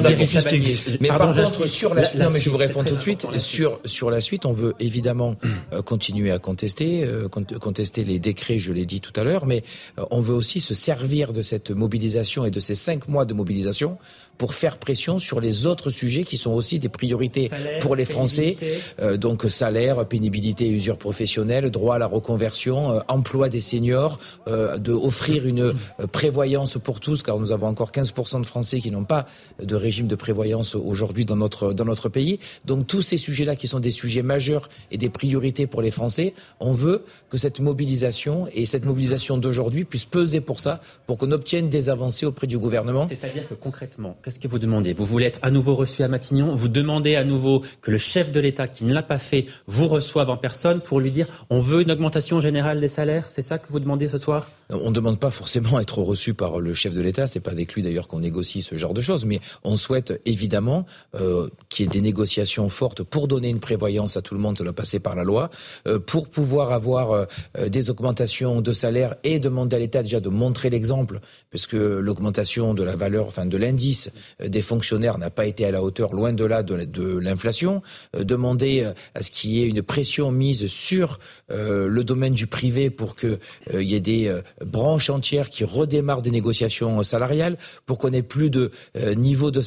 qui 0.48 0.55
existe. 0.55 1.00
Mais 1.00 1.09
par 1.09 1.34
contre, 1.34 1.66
sur 1.66 1.94
la 1.94 2.05
suite, 2.05 2.20
non 2.22 2.30
mais 2.30 2.40
je 2.40 2.50
vous 2.50 2.57
réponds 2.57 2.84
tout 2.84 2.96
de 2.96 3.00
suite. 3.00 3.26
Sur 3.38 3.80
sur 3.84 4.11
la 4.11 4.20
suite, 4.20 4.46
on 4.46 4.53
veut 4.53 4.74
évidemment 4.80 5.36
euh, 5.72 5.82
continuer 5.82 6.30
à 6.30 6.38
contester, 6.38 7.05
euh, 7.05 7.28
contester 7.28 8.05
les 8.05 8.18
décrets, 8.18 8.59
je 8.59 8.72
l'ai 8.72 8.86
dit 8.86 9.00
tout 9.00 9.12
à 9.18 9.24
l'heure, 9.24 9.46
mais 9.46 9.62
on 10.11 10.20
veut 10.20 10.34
aussi 10.34 10.61
se 10.61 10.74
servir 10.74 11.32
de 11.32 11.42
cette 11.42 11.70
mobilisation 11.70 12.44
et 12.44 12.50
de 12.50 12.61
ces 12.61 12.74
cinq 12.74 13.09
mois 13.09 13.24
de 13.24 13.34
mobilisation 13.34 13.98
pour 14.39 14.55
faire 14.55 14.78
pression 14.78 15.18
sur 15.18 15.41
les 15.41 15.66
autres 15.66 15.91
sujets 15.91 16.24
qui 16.24 16.37
sont 16.37 16.53
aussi 16.53 16.78
des 16.78 16.89
priorités 16.89 17.51
pour 17.80 17.97
les 17.97 18.05
Français. 18.05 18.57
Euh, 19.01 19.16
donc 19.16 19.45
salaire, 19.49 20.05
pénibilité, 20.07 20.68
usure 20.68 20.99
professionnelle, 20.99 21.70
droit 21.70 21.97
à 21.97 21.99
la 21.99 22.07
reconversion, 22.07 22.93
euh, 22.93 23.01
emploi 23.09 23.49
des 23.49 23.61
seniors, 23.61 24.18
euh, 24.49 24.78
de 24.78 24.93
offrir 24.93 25.47
une 25.47 25.61
euh, 25.61 26.07
prévoyance 26.11 26.78
pour 26.83 27.01
tous, 27.01 27.22
car 27.22 27.39
nous 27.39 27.53
avons 27.53 27.66
encore 27.66 27.93
15% 27.93 28.41
de 28.41 28.47
Français 28.47 28.80
qui 28.80 28.91
n'ont 28.91 29.05
pas 29.05 29.26
de 29.62 29.74
régime 29.74 30.07
de 30.07 30.14
prévoyance 30.14 30.74
aujourd'hui 30.74 31.24
dans 31.24 31.37
notre 31.37 31.72
dans 31.72 31.85
notre 31.85 32.09
pays. 32.09 32.39
Donc 32.64 32.87
tous 32.87 33.03
ces 33.03 33.16
sujets-là 33.16 33.57
qui 33.57 33.68
sont 33.68 33.80
des 33.80 33.91
sujets 33.91 34.22
majeurs 34.22 34.68
et 34.91 34.99
des 34.99 35.09
priorités 35.09 35.66
pour 35.66 35.83
les 35.83 35.91
Français, 35.91 36.35
on 36.61 36.72
veut 36.72 37.05
que 37.30 37.39
cette 37.39 37.61
mobilisation 37.61 38.49
et 38.55 38.66
cette 38.66 38.85
mobilisation 38.85 39.39
d'aujourd'hui 39.39 39.85
puisse 39.85 40.05
peser 40.05 40.41
pour 40.41 40.61
ça, 40.61 40.80
pour 41.07 41.18
qu'on 41.18 41.30
obtienne 41.33 41.68
des 41.70 41.91
avancées 41.91 42.26
auprès 42.26 42.47
du 42.47 42.59
gouvernement. 42.59 43.07
C'est-à-dire 43.09 43.49
que 43.49 43.55
concrètement, 43.55 44.16
qu'est-ce 44.23 44.39
que 44.39 44.49
vous 44.49 44.59
demandez? 44.59 44.93
Vous 44.93 45.05
voulez 45.05 45.27
être 45.27 45.39
à 45.43 45.51
nouveau 45.51 45.75
reçu 45.75 46.03
à 46.03 46.09
Matignon? 46.09 46.55
Vous 46.55 46.68
demandez 46.68 47.16
à 47.16 47.25
nouveau 47.25 47.62
que 47.81 47.91
le 47.91 47.99
chef 47.99 48.31
de 48.31 48.41
l'État, 48.41 48.68
qui 48.68 48.85
ne 48.85 48.95
l'a 48.95 49.03
pas 49.03 49.18
fait, 49.18 49.47
vous 49.66 49.89
reçoive 49.89 50.31
en 50.31 50.37
personne 50.37 50.81
pour 50.81 51.01
lui 51.01 51.11
dire 51.11 51.27
on 51.51 51.61
veut 51.61 51.83
une 51.83 51.91
augmentation 51.91 52.41
générale 52.41 52.81
des 52.81 52.89
salaires 52.89 53.29
C'est 53.31 53.43
ça 53.43 53.59
que 53.59 53.68
vous 53.68 53.81
demandez 53.81 54.09
ce 54.09 54.18
soir? 54.18 54.49
On 54.70 54.91
ne 54.91 54.95
demande 54.95 55.18
pas 55.18 55.31
forcément 55.31 55.79
être 55.81 55.99
reçu 55.99 56.35
par 56.35 56.61
le 56.61 56.73
chef 56.73 56.95
de 56.95 57.03
l'État. 57.03 57.27
C'est 57.27 57.41
pas 57.41 57.51
avec 57.51 57.75
lui 57.75 57.83
d'ailleurs 57.83 58.09
qu'on 58.09 58.20
négocie 58.20 58.62
ce 58.62 58.77
genre 58.77 58.95
de 58.95 59.01
choses, 59.01 59.25
mais 59.25 59.41
on 59.64 59.77
souhaite 59.77 60.20
évidemment 60.25 60.87
euh, 61.14 61.49
qu'il 61.68 61.85
y 61.85 61.89
ait 61.89 61.93
des 61.93 62.01
négociations 62.01 62.68
fortes 62.68 63.03
pour 63.03 63.29
donner 63.29 63.49
une 63.49 63.61
prévoyance 63.61 64.16
à 64.16 64.23
tout 64.23 64.35
le 64.35 64.41
monde. 64.41 64.57
Ça 64.57 64.64
doit 64.64 64.73
passer 64.73 65.01
par 65.01 65.16
la 65.16 65.25
loi 65.25 65.51
euh, 65.87 65.99
pour 65.99 66.29
pouvoir 66.29 66.73
avoir 66.73 67.12
euh, 67.12 67.27
des 67.68 67.91
augmentations 67.91 68.61
de 68.61 68.73
salaire 68.73 69.16
et 69.25 69.41
demander 69.41 69.77
à 69.77 69.79
l'État 69.79 70.03
déjà 70.03 70.20
de 70.20 70.29
montrer 70.29 70.70
l'exemple, 70.70 71.20
puisque 71.51 71.73
l'augmentation 71.75 72.75
de 72.75 72.83
la 72.83 72.97
valeur, 72.97 73.27
enfin 73.27 73.47
de 73.47 73.57
l'indice 73.57 74.12
des 74.45 74.63
fonctionnaires 74.63 75.19
n'a 75.19 75.31
pas 75.31 75.47
été 75.47 75.65
à 75.65 75.71
la 75.71 75.83
hauteur, 75.83 76.15
loin 76.15 76.33
de 76.33 76.45
là, 76.45 76.63
de, 76.63 77.19
l'inflation. 77.19 77.83
Euh, 78.17 78.25
demander 78.25 78.83
euh, 78.83 78.93
à 79.15 79.23
ce 79.23 79.31
qu'il 79.31 79.51
y 79.51 79.63
ait 79.63 79.69
une 79.69 79.83
pression 79.83 80.31
mise 80.31 80.67
sur 80.67 81.19
le 81.49 82.03
domaine 82.03 82.33
du 82.33 82.47
privé 82.47 82.89
pour 82.91 83.15
qu'il 83.17 83.39
y 83.73 83.95
ait 83.95 84.01
des 84.01 84.35
branches 84.65 85.11
entières 85.11 85.51
qui 85.51 85.65
redémarrent 85.65 86.23
des 86.23 86.31
négociations 86.31 87.03
salariales, 87.03 87.59
pour 87.87 87.99
qu'on 87.99 88.13
ait 88.13 88.23
plus 88.23 88.51
de 88.51 88.71
niveau 89.15 89.51
de, 89.51 89.63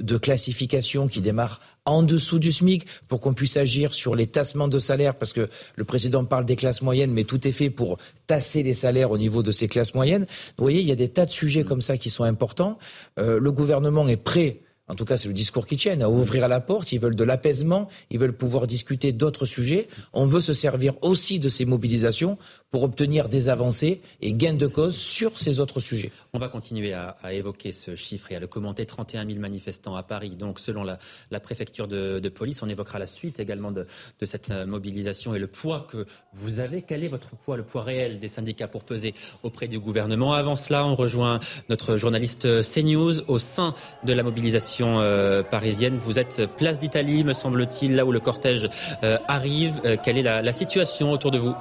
de 0.00 0.18
classification 0.18 1.08
qui 1.08 1.20
démarre 1.20 1.60
en 1.88 2.02
dessous 2.02 2.38
du 2.38 2.52
SMIC 2.52 2.86
pour 3.08 3.20
qu'on 3.20 3.34
puisse 3.34 3.56
agir 3.56 3.94
sur 3.94 4.14
les 4.14 4.26
tassements 4.26 4.68
de 4.68 4.78
salaire 4.78 5.14
parce 5.14 5.32
que 5.32 5.48
le 5.76 5.84
président 5.84 6.24
parle 6.24 6.44
des 6.44 6.56
classes 6.56 6.82
moyennes 6.82 7.12
mais 7.12 7.24
tout 7.24 7.46
est 7.46 7.52
fait 7.52 7.70
pour 7.70 7.98
tasser 8.26 8.62
les 8.62 8.74
salaires 8.74 9.10
au 9.10 9.18
niveau 9.18 9.42
de 9.42 9.52
ces 9.52 9.68
classes 9.68 9.94
moyennes. 9.94 10.26
Vous 10.56 10.64
voyez, 10.64 10.80
il 10.80 10.86
y 10.86 10.92
a 10.92 10.96
des 10.96 11.08
tas 11.08 11.26
de 11.26 11.30
sujets 11.30 11.64
comme 11.64 11.80
ça 11.80 11.96
qui 11.96 12.10
sont 12.10 12.24
importants. 12.24 12.78
Euh, 13.18 13.40
le 13.40 13.52
gouvernement 13.52 14.06
est 14.08 14.16
prêt 14.16 14.60
en 14.88 14.94
tout 14.94 15.04
cas 15.04 15.16
c'est 15.16 15.28
le 15.28 15.34
discours 15.34 15.66
qui 15.66 15.76
tiennent, 15.76 16.02
à 16.02 16.08
ouvrir 16.08 16.44
à 16.44 16.48
la 16.48 16.60
porte, 16.60 16.92
ils 16.92 17.00
veulent 17.00 17.16
de 17.16 17.24
l'apaisement, 17.24 17.88
ils 18.10 18.18
veulent 18.18 18.36
pouvoir 18.36 18.66
discuter 18.66 19.12
d'autres 19.12 19.44
sujets. 19.44 19.88
On 20.12 20.24
veut 20.24 20.40
se 20.40 20.54
servir 20.54 20.94
aussi 21.02 21.38
de 21.38 21.48
ces 21.48 21.66
mobilisations 21.66 22.38
pour 22.70 22.82
obtenir 22.82 23.28
des 23.28 23.48
avancées 23.48 24.02
et 24.20 24.32
gain 24.32 24.52
de 24.52 24.66
cause 24.66 24.96
sur 24.96 25.40
ces 25.40 25.60
autres 25.60 25.80
sujets. 25.80 26.12
On 26.34 26.38
va 26.38 26.48
continuer 26.48 26.92
à, 26.92 27.16
évoquer 27.32 27.72
ce 27.72 27.96
chiffre 27.96 28.30
et 28.30 28.36
à 28.36 28.40
le 28.40 28.46
commenter. 28.46 28.84
31 28.84 29.26
000 29.26 29.38
manifestants 29.38 29.96
à 29.96 30.02
Paris, 30.02 30.36
donc 30.36 30.60
selon 30.60 30.84
la, 30.84 30.98
préfecture 31.40 31.88
de, 31.88 32.28
police. 32.28 32.62
On 32.62 32.68
évoquera 32.68 32.98
la 32.98 33.06
suite 33.06 33.40
également 33.40 33.72
de, 33.72 33.86
cette 34.24 34.50
euh, 34.50 34.66
mobilisation 34.66 35.34
et 35.34 35.38
le 35.38 35.46
poids 35.46 35.86
que 35.90 36.06
vous 36.34 36.60
avez. 36.60 36.82
Quel 36.82 37.04
est 37.04 37.08
votre 37.08 37.36
poids, 37.36 37.56
le 37.56 37.64
poids 37.64 37.82
réel 37.82 38.18
des 38.18 38.28
syndicats 38.28 38.68
pour 38.68 38.84
peser 38.84 39.14
auprès 39.42 39.66
du 39.66 39.78
gouvernement? 39.78 40.34
Avant 40.34 40.56
cela, 40.56 40.84
on 40.84 40.94
rejoint 40.94 41.40
notre 41.70 41.96
journaliste 41.96 42.62
CNews 42.62 43.20
au 43.28 43.38
sein 43.38 43.74
de 44.04 44.12
la 44.12 44.22
mobilisation 44.22 45.00
euh, 45.00 45.42
parisienne. 45.42 45.96
Vous 45.96 46.18
êtes 46.18 46.46
place 46.58 46.78
d'Italie, 46.78 47.24
me 47.24 47.32
semble-t-il, 47.32 47.96
là 47.96 48.04
où 48.04 48.12
le 48.12 48.20
cortège 48.20 48.68
euh, 49.02 49.16
arrive. 49.26 49.80
quelle 50.02 50.18
est 50.18 50.22
la 50.22 50.52
situation 50.52 51.12
autour 51.12 51.30
de 51.30 51.38
vous? 51.38 51.54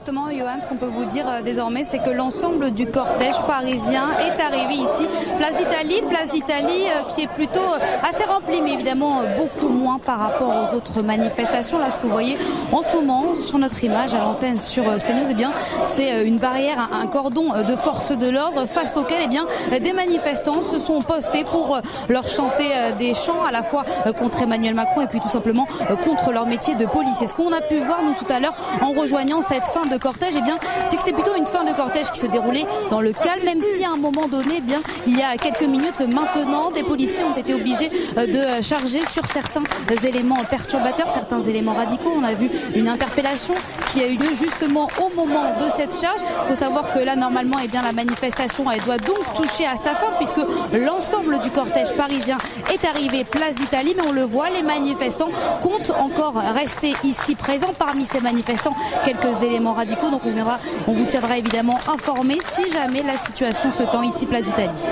Exactement, 0.00 0.30
Johan, 0.30 0.60
ce 0.62 0.66
qu'on 0.66 0.76
peut 0.76 0.86
vous 0.86 1.04
dire 1.04 1.28
euh, 1.28 1.42
désormais, 1.42 1.84
c'est 1.84 1.98
que 1.98 2.08
l'ensemble 2.08 2.70
du 2.70 2.86
cortège 2.86 3.38
parisien 3.46 4.08
est 4.18 4.40
arrivé 4.40 4.74
ici, 4.74 5.06
place 5.36 5.56
d'Italie, 5.56 6.00
place 6.08 6.30
d'Italie 6.30 6.84
euh, 6.86 7.02
qui 7.14 7.22
est 7.22 7.26
plutôt 7.26 7.60
euh, 7.60 8.08
assez 8.08 8.24
remplie, 8.24 8.62
mais 8.62 8.72
évidemment 8.72 9.20
beaucoup 9.36 9.68
moins 9.68 9.98
par 9.98 10.18
rapport 10.18 10.48
aux 10.48 10.76
autres 10.76 11.02
manifestations. 11.02 11.78
Là, 11.78 11.90
ce 11.90 11.96
que 11.96 12.04
vous 12.04 12.12
voyez 12.12 12.38
en 12.72 12.82
ce 12.82 12.96
moment 12.96 13.34
sur 13.34 13.58
notre 13.58 13.84
image 13.84 14.14
à 14.14 14.20
l'antenne 14.20 14.58
sur 14.58 14.84
CNews, 14.84 15.28
eh 15.30 15.34
bien, 15.34 15.52
c'est 15.84 16.26
une 16.26 16.38
barrière, 16.38 16.88
un 16.92 17.06
cordon 17.06 17.52
de 17.62 17.76
force 17.76 18.12
de 18.12 18.28
l'ordre 18.28 18.64
face 18.66 18.96
auquel, 18.96 19.18
eh 19.24 19.28
bien, 19.28 19.46
des 19.70 19.92
manifestants 19.92 20.62
se 20.62 20.78
sont 20.78 21.02
postés 21.02 21.44
pour 21.44 21.78
leur 22.08 22.26
chanter 22.26 22.70
des 22.98 23.12
chants 23.12 23.44
à 23.44 23.50
la 23.50 23.62
fois 23.62 23.84
contre 24.18 24.42
Emmanuel 24.42 24.74
Macron 24.74 25.02
et 25.02 25.06
puis 25.06 25.20
tout 25.20 25.28
simplement 25.28 25.66
contre 26.04 26.32
leur 26.32 26.46
métier 26.46 26.74
de 26.74 26.86
policier. 26.86 27.26
Ce 27.26 27.34
qu'on 27.34 27.52
a 27.52 27.60
pu 27.60 27.78
voir 27.78 28.02
nous 28.02 28.14
tout 28.14 28.30
à 28.32 28.40
l'heure 28.40 28.54
en 28.80 28.92
rejoignant 28.92 29.42
cette 29.42 29.64
fin 29.64 29.82
de 29.90 29.96
cortège, 29.98 30.34
eh 30.36 30.40
bien, 30.42 30.56
c'est 30.86 30.96
que 30.96 31.02
c'était 31.02 31.12
plutôt 31.12 31.34
une 31.34 31.46
fin 31.46 31.64
de 31.64 31.72
cortège 31.72 32.10
qui 32.10 32.20
se 32.20 32.26
déroulait 32.26 32.64
dans 32.90 33.00
le 33.00 33.12
calme, 33.12 33.44
même 33.44 33.60
si 33.60 33.84
à 33.84 33.90
un 33.90 33.96
moment 33.96 34.28
donné, 34.28 34.54
eh 34.58 34.60
bien, 34.60 34.80
il 35.06 35.18
y 35.18 35.22
a 35.22 35.36
quelques 35.36 35.62
minutes 35.62 36.00
maintenant, 36.00 36.70
des 36.70 36.82
policiers 36.82 37.24
ont 37.24 37.36
été 37.36 37.54
obligés 37.54 37.90
euh, 38.16 38.26
de 38.26 38.62
charger 38.62 39.04
sur 39.06 39.26
certains 39.26 39.62
éléments 40.04 40.42
perturbateurs, 40.48 41.08
certains 41.08 41.42
éléments 41.42 41.74
radicaux. 41.74 42.12
On 42.16 42.24
a 42.24 42.34
vu 42.34 42.50
une 42.74 42.88
interpellation 42.88 43.54
qui 43.92 44.00
a 44.02 44.06
eu 44.06 44.16
lieu 44.16 44.34
justement 44.34 44.88
au 45.00 45.14
moment 45.14 45.52
de 45.60 45.68
cette 45.68 45.98
charge. 45.98 46.20
Il 46.20 46.48
faut 46.48 46.54
savoir 46.54 46.92
que 46.92 47.00
là, 47.00 47.16
normalement, 47.16 47.56
eh 47.62 47.68
bien, 47.68 47.82
la 47.82 47.92
manifestation, 47.92 48.70
elle 48.70 48.82
doit 48.82 48.98
donc 48.98 49.18
toucher 49.34 49.66
à 49.66 49.76
sa 49.76 49.94
fin 49.94 50.12
puisque 50.18 50.40
l'ensemble 50.72 51.38
du 51.40 51.50
cortège 51.50 51.92
parisien 51.94 52.38
est 52.72 52.84
arrivé 52.84 53.24
place 53.24 53.56
d'Italie, 53.56 53.94
mais 53.96 54.06
on 54.06 54.12
le 54.12 54.22
voit, 54.22 54.50
les 54.50 54.62
manifestants 54.62 55.30
comptent 55.62 55.92
encore 55.98 56.34
rester 56.54 56.92
ici 57.04 57.34
présents. 57.34 57.74
Parmi 57.78 58.04
ces 58.04 58.20
manifestants, 58.20 58.74
quelques 59.04 59.42
éléments 59.42 59.74
radicaux. 59.80 60.10
Donc 60.10 60.22
on 60.26 60.90
on 60.90 60.92
vous 60.92 61.06
tiendra 61.06 61.38
évidemment 61.38 61.78
informé 61.88 62.38
si 62.42 62.70
jamais 62.70 63.02
la 63.02 63.16
situation 63.16 63.72
se 63.72 63.82
tend 63.84 64.02
ici, 64.02 64.26
place 64.26 64.44
d'Italie. 64.44 64.84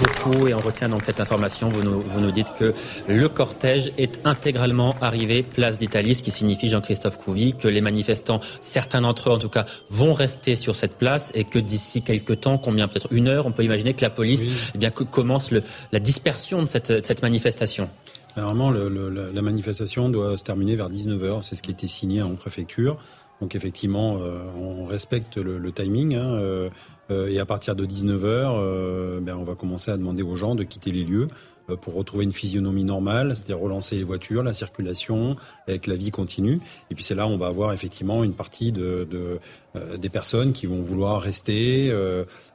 Beaucoup 0.00 0.46
et 0.46 0.54
on 0.54 0.60
retient 0.60 0.88
donc 0.88 1.02
cette 1.04 1.20
information. 1.20 1.68
Vous 1.68 1.82
nous, 1.82 2.00
vous 2.00 2.20
nous 2.20 2.30
dites 2.30 2.46
que 2.58 2.74
le 3.08 3.28
cortège 3.28 3.92
est 3.98 4.20
intégralement 4.24 4.94
arrivé 5.00 5.42
place 5.42 5.78
d'Italie, 5.78 6.14
ce 6.14 6.22
qui 6.22 6.30
signifie, 6.30 6.68
Jean-Christophe 6.70 7.18
Couvi, 7.18 7.54
que 7.54 7.68
les 7.68 7.80
manifestants, 7.80 8.40
certains 8.60 9.00
d'entre 9.00 9.30
eux 9.30 9.32
en 9.32 9.38
tout 9.38 9.48
cas, 9.48 9.64
vont 9.90 10.14
rester 10.14 10.54
sur 10.54 10.76
cette 10.76 10.96
place 10.96 11.32
et 11.34 11.44
que 11.44 11.58
d'ici 11.58 12.02
quelques 12.02 12.40
temps, 12.40 12.58
combien 12.58 12.86
peut-être 12.86 13.08
une 13.10 13.28
heure, 13.28 13.46
on 13.46 13.52
peut 13.52 13.64
imaginer 13.64 13.94
que 13.94 14.02
la 14.02 14.10
police 14.10 14.46
eh 14.74 14.78
bien, 14.78 14.90
commence 14.90 15.50
le, 15.50 15.62
la 15.90 15.98
dispersion 15.98 16.62
de 16.62 16.66
cette, 16.66 17.04
cette 17.04 17.22
manifestation. 17.22 17.88
Normalement, 18.36 18.70
le, 18.70 19.30
la 19.32 19.42
manifestation 19.42 20.08
doit 20.08 20.38
se 20.38 20.44
terminer 20.44 20.74
vers 20.74 20.88
19h, 20.88 21.42
c'est 21.42 21.54
ce 21.54 21.62
qui 21.62 21.70
a 21.70 21.72
été 21.72 21.86
signé 21.86 22.22
en 22.22 22.34
préfecture. 22.34 22.96
Donc 23.42 23.56
effectivement, 23.56 24.18
euh, 24.20 24.38
on 24.56 24.84
respecte 24.84 25.36
le, 25.36 25.72
timing. 25.72 26.14
Hein, 26.14 26.34
euh, 26.34 26.70
euh, 27.10 27.26
et 27.26 27.40
à 27.40 27.44
partir 27.44 27.74
de 27.74 27.84
19h, 27.84 29.20
ben, 29.20 29.36
on 29.36 29.42
va 29.42 29.56
commencer 29.56 29.90
à 29.90 29.96
demander 29.96 30.22
aux 30.22 30.36
gens 30.36 30.54
de 30.54 30.62
quitter 30.62 30.92
les 30.92 31.02
lieux 31.02 31.26
pour 31.80 31.94
retrouver 31.94 32.24
une 32.24 32.32
physionomie 32.32 32.84
normale, 32.84 33.34
c'est-à-dire 33.34 33.58
relancer 33.58 33.96
les 33.96 34.04
voitures, 34.04 34.42
la 34.42 34.52
circulation, 34.52 35.36
avec 35.66 35.86
la 35.86 35.96
vie 35.96 36.10
continue. 36.10 36.60
Et 36.90 36.94
puis 36.94 37.04
c'est 37.04 37.14
là 37.14 37.26
où 37.26 37.30
on 37.30 37.38
va 37.38 37.46
avoir 37.46 37.72
effectivement 37.72 38.24
une 38.24 38.34
partie 38.34 38.72
de, 38.72 39.08
des 39.96 40.08
personnes 40.08 40.52
qui 40.52 40.66
vont 40.66 40.82
vouloir 40.82 41.20
rester 41.22 41.92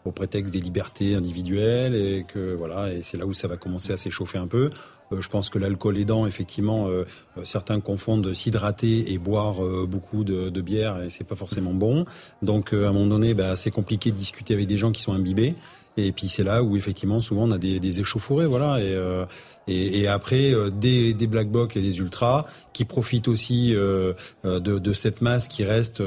au 0.05 0.11
prétexte 0.11 0.53
des 0.53 0.59
libertés 0.59 1.15
individuelles 1.15 1.95
et 1.95 2.25
que 2.27 2.53
voilà, 2.53 2.93
et 2.93 3.01
c'est 3.01 3.17
là 3.17 3.25
où 3.25 3.33
ça 3.33 3.47
va 3.47 3.57
commencer 3.57 3.93
à 3.93 3.97
s'échauffer 3.97 4.37
un 4.37 4.47
peu. 4.47 4.69
Euh, 5.11 5.21
je 5.21 5.29
pense 5.29 5.49
que 5.49 5.59
l'alcool 5.59 5.97
aidant, 5.97 6.25
effectivement, 6.25 6.87
euh, 6.87 7.05
euh, 7.37 7.45
certains 7.45 7.79
confondent 7.79 8.33
s'hydrater 8.33 9.13
et 9.13 9.17
boire 9.17 9.55
beaucoup 9.87 10.23
de, 10.23 10.61
bière 10.61 11.01
et 11.01 11.09
c'est 11.09 11.23
pas 11.23 11.35
forcément 11.35 11.73
bon. 11.73 12.05
Donc 12.41 12.73
à 12.73 12.89
un 12.89 12.93
moment 12.93 13.05
donné, 13.05 13.33
bah, 13.33 13.55
c'est 13.55 13.71
compliqué 13.71 14.11
de 14.11 14.15
discuter 14.15 14.53
avec 14.53 14.65
des 14.67 14.77
gens 14.77 14.91
qui 14.91 15.01
sont 15.01 15.13
imbibés. 15.13 15.53
Et 15.97 16.11
puis 16.11 16.27
c'est 16.27 16.43
là 16.43 16.63
où 16.63 16.77
effectivement 16.77 17.21
souvent 17.21 17.43
on 17.43 17.51
a 17.51 17.57
des, 17.57 17.79
des 17.79 17.99
échauffourées, 17.99 18.45
voilà. 18.45 18.79
Et, 18.79 19.99
et, 19.99 20.07
après 20.07 20.53
des, 20.71 21.13
des 21.13 21.27
black 21.27 21.49
box 21.49 21.75
et 21.75 21.81
des 21.81 21.97
ultras 21.99 22.45
qui 22.71 22.85
profitent 22.85 23.27
aussi 23.27 23.71
de, 23.71 24.15
de, 24.43 24.93
cette 24.93 25.21
masse 25.21 25.47
qui 25.49 25.65
reste 25.65 26.01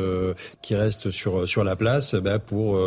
qui 0.62 0.74
reste 0.74 1.10
sur 1.10 1.46
sur 1.46 1.62
la 1.62 1.76
place 1.76 2.14
bah, 2.14 2.38
pour 2.38 2.80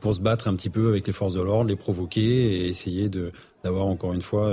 pour 0.00 0.14
se 0.14 0.20
battre 0.20 0.46
un 0.46 0.54
petit 0.54 0.70
peu 0.70 0.88
avec 0.88 1.06
les 1.06 1.12
forces 1.12 1.34
de 1.34 1.40
l'ordre, 1.40 1.70
les 1.70 1.76
provoquer 1.76 2.20
et 2.20 2.68
essayer 2.68 3.08
de 3.08 3.32
d'avoir 3.64 3.86
encore 3.86 4.12
une 4.12 4.22
fois 4.22 4.52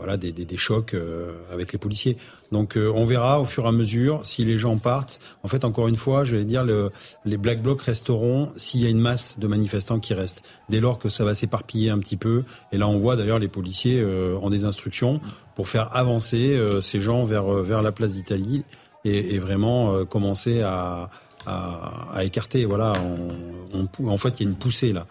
voilà, 0.00 0.16
des, 0.16 0.32
des, 0.32 0.56
chocs 0.56 0.94
euh, 0.94 1.42
avec 1.52 1.72
les 1.72 1.78
policiers. 1.78 2.16
Donc 2.52 2.76
euh, 2.76 2.90
on 2.94 3.04
verra 3.04 3.38
au 3.38 3.44
fur 3.44 3.66
et 3.66 3.68
à 3.68 3.72
mesure 3.72 4.22
si 4.24 4.44
les 4.46 4.56
gens 4.56 4.78
partent. 4.78 5.20
En 5.42 5.48
fait, 5.48 5.64
encore 5.64 5.88
une 5.88 5.96
fois, 5.96 6.24
je 6.24 6.36
vais 6.36 6.44
dire, 6.44 6.64
le, 6.64 6.90
les 7.26 7.36
black 7.36 7.62
blocs 7.62 7.82
resteront 7.82 8.48
s'il 8.56 8.80
y 8.80 8.86
a 8.86 8.88
une 8.88 8.98
masse 8.98 9.38
de 9.38 9.46
manifestants 9.46 10.00
qui 10.00 10.14
restent. 10.14 10.42
Dès 10.70 10.80
lors 10.80 10.98
que 10.98 11.10
ça 11.10 11.24
va 11.24 11.34
s'éparpiller 11.34 11.90
un 11.90 11.98
petit 11.98 12.16
peu, 12.16 12.44
et 12.72 12.78
là 12.78 12.88
on 12.88 12.98
voit 12.98 13.16
d'ailleurs 13.16 13.38
les 13.38 13.48
policiers 13.48 14.00
euh, 14.00 14.38
ont 14.40 14.48
des 14.48 14.64
instructions 14.64 15.20
pour 15.54 15.68
faire 15.68 15.94
avancer 15.94 16.58
ces 16.80 17.02
gens 17.02 17.26
vers, 17.26 17.44
vers 17.44 17.82
la 17.82 17.92
place 17.92 18.14
d'Italie 18.14 18.64
et, 19.04 19.38
vraiment 19.38 20.06
commencer 20.06 20.62
à, 20.62 21.10
à, 21.44 22.24
écarter. 22.24 22.64
Voilà, 22.64 22.94
on, 23.74 24.08
en 24.08 24.16
fait, 24.16 24.40
il 24.40 24.44
y 24.44 24.46
a 24.46 24.50
une 24.50 24.56
poussée 24.56 24.94
là. 24.94 25.06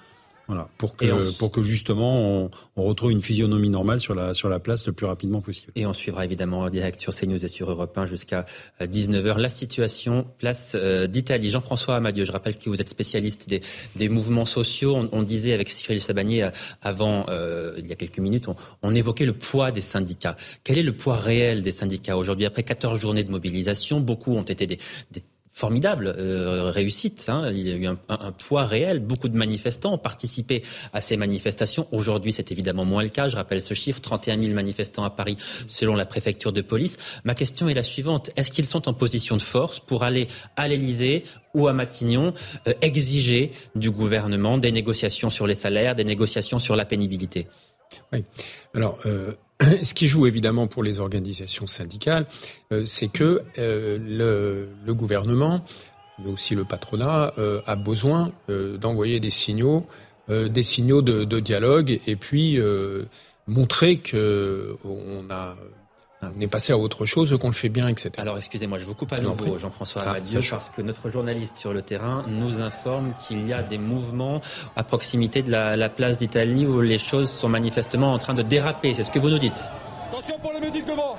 Voilà, 0.49 0.67
pour 0.79 0.95
que, 0.95 1.31
pour 1.37 1.51
que 1.51 1.61
justement 1.61 2.19
on, 2.19 2.49
on, 2.75 2.83
retrouve 2.83 3.11
une 3.11 3.21
physionomie 3.21 3.69
normale 3.69 3.99
sur 3.99 4.15
la, 4.15 4.33
sur 4.33 4.49
la 4.49 4.59
place 4.59 4.87
le 4.87 4.93
plus 4.93 5.05
rapidement 5.05 5.41
possible. 5.41 5.71
Et 5.75 5.85
on 5.85 5.93
suivra 5.93 6.25
évidemment 6.25 6.61
en 6.61 6.71
direct 6.71 6.99
sur 6.99 7.13
CNews 7.13 7.45
et 7.45 7.47
sur 7.47 7.69
Europe 7.69 7.95
1 7.95 8.07
jusqu'à 8.07 8.47
19h 8.81 9.37
la 9.37 9.49
situation 9.49 10.25
place 10.39 10.75
euh, 10.75 11.05
d'Italie. 11.05 11.51
Jean-François 11.51 11.95
Amadieu, 11.97 12.25
je 12.25 12.31
rappelle 12.31 12.57
que 12.57 12.67
vous 12.67 12.81
êtes 12.81 12.89
spécialiste 12.89 13.47
des, 13.47 13.61
des 13.95 14.09
mouvements 14.09 14.47
sociaux. 14.47 14.95
On, 14.95 15.09
on, 15.11 15.21
disait 15.21 15.53
avec 15.53 15.69
Cyril 15.69 16.01
Sabanier 16.01 16.41
euh, 16.41 16.49
avant, 16.81 17.25
euh, 17.29 17.75
il 17.77 17.85
y 17.85 17.91
a 17.91 17.95
quelques 17.95 18.17
minutes, 18.17 18.47
on, 18.47 18.55
on, 18.81 18.95
évoquait 18.95 19.27
le 19.27 19.33
poids 19.33 19.69
des 19.69 19.81
syndicats. 19.81 20.35
Quel 20.63 20.79
est 20.79 20.83
le 20.83 20.93
poids 20.93 21.17
réel 21.17 21.61
des 21.61 21.71
syndicats 21.71 22.17
aujourd'hui 22.17 22.47
Après 22.47 22.63
14 22.63 22.99
journées 22.99 23.23
de 23.23 23.29
mobilisation, 23.29 23.99
beaucoup 23.99 24.33
ont 24.35 24.41
été 24.41 24.65
des, 24.65 24.79
des 25.11 25.21
formidable 25.59 26.15
euh, 26.17 26.71
réussite. 26.71 27.25
Hein. 27.27 27.51
Il 27.53 27.67
y 27.67 27.71
a 27.73 27.75
eu 27.75 27.85
un, 27.85 27.95
poids 28.31 28.65
réel. 28.65 28.99
Beaucoup 28.99 29.27
de 29.27 29.35
manifestants 29.35 29.93
ont 29.93 29.97
participé 29.97 30.63
à 30.93 31.01
ces 31.01 31.17
manifestations. 31.17 31.85
Aujourd'hui, 31.91 32.31
c'est 32.31 32.49
évidemment 32.53 32.85
moins 32.85 33.03
le 33.03 33.09
cas. 33.09 33.27
Je 33.27 33.35
rappelle 33.35 33.61
ce 33.61 33.73
chiffre 33.73 33.99
31 33.99 34.41
000 34.41 34.53
manifestants 34.55 35.03
à 35.03 35.09
Paris, 35.09 35.35
selon 35.67 35.95
la 35.95 36.05
préfecture 36.05 36.53
de 36.53 36.61
police. 36.61 36.97
Ma 37.25 37.35
question 37.35 37.67
est 37.67 37.73
la 37.73 37.83
suivante 37.83 38.31
est-ce 38.37 38.51
qu'ils 38.51 38.67
sont 38.67 38.87
en 38.87 38.93
position 38.93 39.35
de 39.35 39.41
force 39.41 39.81
pour 39.81 40.03
aller 40.03 40.29
à 40.55 40.69
l'Élysée 40.69 41.23
ou 41.53 41.67
à 41.67 41.73
Matignon 41.73 42.33
euh, 42.67 42.73
exiger 42.81 43.51
du 43.75 43.91
gouvernement 43.91 44.57
des 44.57 44.71
négociations 44.71 45.29
sur 45.29 45.45
les 45.45 45.55
salaires, 45.55 45.93
des 45.93 46.05
négociations 46.05 46.59
sur 46.59 46.77
la 46.77 46.85
pénibilité? 46.85 47.47
Oui. 48.13 48.23
Alors. 48.73 48.97
Euh 49.05 49.33
ce 49.83 49.93
qui 49.93 50.07
joue 50.07 50.25
évidemment 50.25 50.67
pour 50.67 50.83
les 50.83 50.99
organisations 50.99 51.67
syndicales, 51.67 52.25
euh, 52.71 52.85
c'est 52.85 53.07
que 53.07 53.41
euh, 53.57 53.97
le, 53.99 54.69
le, 54.85 54.93
gouvernement, 54.93 55.59
mais 56.19 56.29
aussi 56.29 56.55
le 56.55 56.65
patronat, 56.65 57.33
euh, 57.37 57.61
a 57.65 57.75
besoin 57.75 58.31
d'envoyer 58.47 59.19
des 59.19 59.31
signaux, 59.31 59.85
des 60.27 60.63
signaux 60.63 61.01
de, 61.01 61.23
de, 61.23 61.39
dialogue, 61.39 61.99
et 62.05 62.15
puis 62.15 62.59
montrer 63.47 63.97
que 63.97 64.77
on 64.83 65.25
a 65.31 65.55
on 66.21 66.41
est 66.41 66.47
passé 66.47 66.73
à 66.73 66.77
autre 66.77 67.05
chose, 67.05 67.37
qu'on 67.39 67.47
le 67.47 67.53
fait 67.53 67.69
bien, 67.69 67.87
etc. 67.87 68.11
Alors 68.17 68.37
excusez-moi, 68.37 68.77
je 68.77 68.85
vous 68.85 68.93
coupe 68.93 69.13
à 69.13 69.21
nouveau, 69.21 69.57
Jean-François 69.57 70.03
ah, 70.05 70.15
parce 70.15 70.69
que 70.75 70.81
notre 70.81 71.09
journaliste 71.09 71.57
sur 71.57 71.73
le 71.73 71.81
terrain 71.81 72.25
nous 72.27 72.61
informe 72.61 73.13
qu'il 73.27 73.45
y 73.47 73.53
a 73.53 73.63
des 73.63 73.77
mouvements 73.77 74.41
à 74.75 74.83
proximité 74.83 75.41
de 75.41 75.51
la, 75.51 75.77
la 75.77 75.89
place 75.89 76.17
d'Italie 76.17 76.65
où 76.65 76.81
les 76.81 76.97
choses 76.97 77.29
sont 77.29 77.49
manifestement 77.49 78.13
en 78.13 78.19
train 78.19 78.33
de 78.33 78.41
déraper. 78.41 78.93
C'est 78.93 79.03
ce 79.03 79.11
que 79.11 79.19
vous 79.19 79.29
nous 79.29 79.39
dites. 79.39 79.69
Attention 80.09 80.39
pour 80.39 80.51
devant 80.53 81.17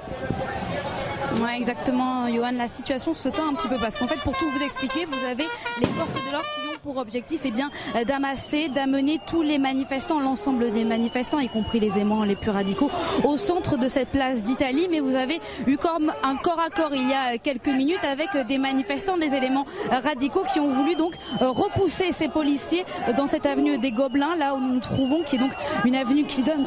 Ouais, 1.43 1.57
exactement, 1.57 2.29
Johan. 2.29 2.53
La 2.53 2.69
situation 2.69 3.15
se 3.15 3.29
tend 3.29 3.49
un 3.49 3.55
petit 3.55 3.69
peu 3.69 3.77
parce 3.77 3.97
qu'en 3.97 4.09
fait, 4.09 4.21
pour 4.21 4.37
tout 4.37 4.51
vous 4.51 4.65
expliquer, 4.65 5.07
vous 5.07 5.27
avez 5.27 5.47
les 5.81 5.87
forces 5.87 6.27
de 6.27 6.33
l'ordre 6.33 6.47
qui 6.47 6.69
ont 6.69 6.70
pour 6.83 6.97
objectif 6.97 7.43
eh 7.45 7.51
bien, 7.51 7.71
euh, 7.97 8.05
d'amasser, 8.05 8.69
d'amener 8.69 9.19
tous 9.27 9.43
les 9.43 9.59
manifestants, 9.59 10.21
l'ensemble 10.21 10.73
des 10.73 10.85
manifestants, 10.85 11.39
y 11.39 11.49
compris 11.49 11.81
les 11.81 11.99
aimants 11.99 12.25
les 12.25 12.37
plus 12.37 12.51
radicaux, 12.51 12.91
au 13.25 13.37
centre 13.37 13.77
de 13.77 13.89
cette 13.89 14.09
place 14.09 14.43
d'Italie. 14.43 14.87
Mais 14.91 15.01
vous 15.01 15.15
avez 15.15 15.41
eu 15.67 15.77
comme 15.77 16.13
un 16.23 16.37
corps 16.37 16.61
à 16.61 16.71
corps 16.71 16.95
il 16.95 17.09
y 17.09 17.13
a 17.13 17.39
quelques 17.39 17.69
minutes 17.69 18.05
avec 18.05 18.29
des 18.47 18.59
manifestants, 18.59 19.19
des 19.19 19.35
éléments 19.35 19.67
radicaux 19.91 20.45
qui 20.53 20.61
ont 20.61 20.73
voulu 20.73 20.97
donc 20.97 21.15
euh, 21.43 21.51
repousser 21.51 22.13
ces 22.13 22.29
policiers 22.29 22.85
dans 23.17 23.27
cette 23.27 23.47
avenue 23.47 23.79
des 23.79 23.93
Gobelins, 23.93 24.37
là 24.37 24.55
où 24.55 24.61
nous 24.61 24.75
nous 24.75 24.81
trouvons, 24.81 25.23
qui 25.23 25.37
est 25.37 25.39
donc 25.39 25.53
une 25.85 25.97
avenue 25.97 26.25
qui 26.25 26.43
donne 26.43 26.67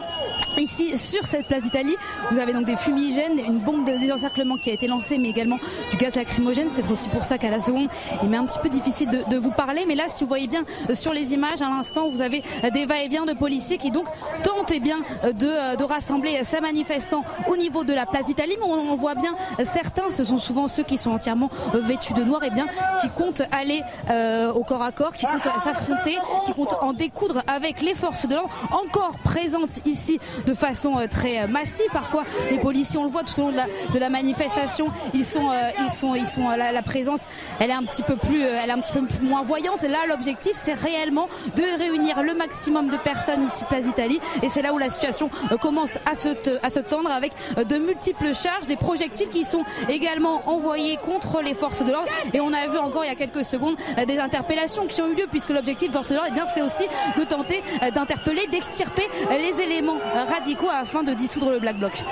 Ici, 0.57 0.97
sur 0.97 1.25
cette 1.25 1.47
place 1.47 1.63
d'Italie, 1.63 1.95
vous 2.31 2.39
avez 2.39 2.53
donc 2.53 2.65
des 2.65 2.77
fumigènes, 2.77 3.39
une 3.39 3.57
bombe 3.57 3.85
de 3.85 3.97
désencerclement 3.97 4.57
qui 4.57 4.69
a 4.69 4.73
été 4.73 4.88
lancée, 4.88 5.17
mais 5.17 5.30
également 5.30 5.57
du 5.91 5.97
gaz 5.97 6.15
lacrymogène. 6.15 6.67
C'est 6.75 6.89
aussi 6.91 7.09
pour 7.09 7.25
ça 7.25 7.38
qu'à 7.38 7.49
la 7.49 7.59
seconde, 7.59 7.88
il 8.21 8.30
m'est 8.30 8.38
un 8.38 8.45
petit 8.45 8.59
peu 8.59 8.69
difficile 8.69 9.09
de, 9.09 9.30
de, 9.30 9.38
vous 9.38 9.51
parler. 9.51 9.85
Mais 9.88 9.95
là, 9.95 10.05
si 10.07 10.23
vous 10.23 10.27
voyez 10.27 10.47
bien 10.47 10.63
euh, 10.89 10.95
sur 10.95 11.13
les 11.13 11.34
images, 11.34 11.61
à 11.61 11.69
l'instant, 11.69 12.09
vous 12.09 12.21
avez 12.21 12.43
euh, 12.63 12.69
des 12.69 12.85
va-et-vient 12.85 13.25
de 13.25 13.34
policiers 13.34 13.77
qui 13.77 13.91
donc 13.91 14.05
tentent 14.43 14.71
eh 14.71 14.80
bien, 14.80 14.99
euh, 15.23 15.34
de, 15.34 15.75
de, 15.75 15.84
rassembler 15.84 16.43
ces 16.43 16.61
manifestants 16.61 17.23
au 17.49 17.57
niveau 17.57 17.84
de 17.84 17.93
la 17.93 18.05
place 18.05 18.25
d'Italie. 18.25 18.55
Mais 18.59 18.65
on, 18.65 18.95
voit 18.95 19.15
bien 19.15 19.35
certains, 19.63 20.09
ce 20.09 20.23
sont 20.23 20.38
souvent 20.38 20.67
ceux 20.67 20.84
qui 20.84 20.97
sont 20.97 21.11
entièrement 21.11 21.49
vêtus 21.73 22.13
de 22.13 22.23
noir, 22.23 22.43
et 22.43 22.47
eh 22.47 22.53
bien, 22.53 22.67
qui 23.01 23.09
comptent 23.09 23.41
aller 23.51 23.81
euh, 24.09 24.51
au 24.53 24.63
corps 24.63 24.84
à 24.84 24.91
corps, 24.91 25.13
qui 25.13 25.25
comptent 25.25 25.61
s'affronter, 25.61 26.17
qui 26.45 26.53
comptent 26.53 26.75
en 26.81 26.93
découdre 26.93 27.41
avec 27.47 27.81
les 27.81 27.93
forces 27.93 28.27
de 28.27 28.35
l'ordre 28.35 28.49
encore 28.71 29.17
présentes 29.23 29.85
ici 29.85 30.19
de 30.45 30.53
façon 30.53 30.98
euh, 30.98 31.07
très 31.10 31.40
euh, 31.40 31.48
massive. 31.48 31.86
Parfois, 31.91 32.24
les 32.52 32.57
policiers, 32.57 32.99
on 32.99 33.03
le 33.03 33.10
voit 33.10 33.24
tout 33.24 33.40
au 33.40 33.45
long 33.45 33.52
de 33.52 33.57
la, 33.57 33.65
de 33.94 33.99
la 33.99 34.10
manifestation, 34.10 34.88
ils 35.14 35.26
sont, 35.26 35.49
euh, 35.52 35.70
ils 35.80 35.90
sont, 35.90 36.15
ils 36.15 36.26
sont, 36.26 36.49
la, 36.49 36.72
la, 36.72 36.82
présence, 36.82 37.22
elle 37.60 37.70
est 37.70 37.74
un 37.74 37.84
petit 37.84 38.03
peu 38.03 38.15
plus, 38.15 38.41
elle 38.41 38.70
est 38.70 38.74
un 38.74 38.80
petit 38.80 38.91
peu 38.91 39.02
moins 39.22 39.44
voyante. 39.44 39.84
Là, 39.84 39.99
l'objectif, 40.07 40.53
c'est 40.53 40.74
réellement 40.74 41.30
de 41.56 41.64
réunir 41.78 42.24
le 42.24 42.34
maximum 42.34 42.90
de 42.90 42.98
personnes 42.98 43.44
ici, 43.44 43.64
place 43.65 43.86
d'Italie, 43.86 44.20
et 44.41 44.49
c'est 44.49 44.61
là 44.61 44.74
où 44.74 44.78
la 44.78 44.90
situation 44.90 45.30
commence 45.61 45.98
à 46.06 46.15
se, 46.15 46.30
à 46.64 46.70
se 46.70 46.80
tendre 46.80 47.11
avec 47.11 47.32
de 47.57 47.78
multiples 47.78 48.34
charges, 48.36 48.68
des 48.68 48.76
projectiles 48.76 49.30
qui 49.30 49.45
sont 49.45 49.64
également 49.90 50.41
envoyés 50.49 50.98
contre 50.98 51.41
les 51.41 51.53
forces 51.53 51.84
de 51.84 51.91
l'ordre. 51.91 52.10
Et 52.34 52.40
on 52.41 52.53
a 52.53 52.68
vu 52.68 52.78
encore 52.78 53.06
il 53.06 53.07
y 53.07 53.11
a 53.11 53.15
quelques 53.15 53.45
secondes 53.45 53.76
des 54.07 54.20
interpellations 54.20 54.86
qui 54.86 55.02
ont 55.02 55.07
eu 55.07 55.15
lieu, 55.15 55.28
puisque 55.30 55.49
l'objectif 55.49 55.90
des 55.90 55.94
forces 55.94 56.10
de 56.10 56.15
l'ordre, 56.15 56.32
eh 56.36 56.40
c'est 56.53 56.61
aussi 56.61 56.86
de 57.18 57.24
tenter 57.24 57.64
d'interpeller, 57.94 58.48
d'extirper 58.48 59.07
les 59.32 59.61
éléments 59.61 59.98
radicaux 60.34 60.69
afin 60.72 61.03
de 61.03 61.14
dissoudre 61.14 61.51
le 61.51 61.60
Black 61.60 61.77
Bloc. 61.77 62.03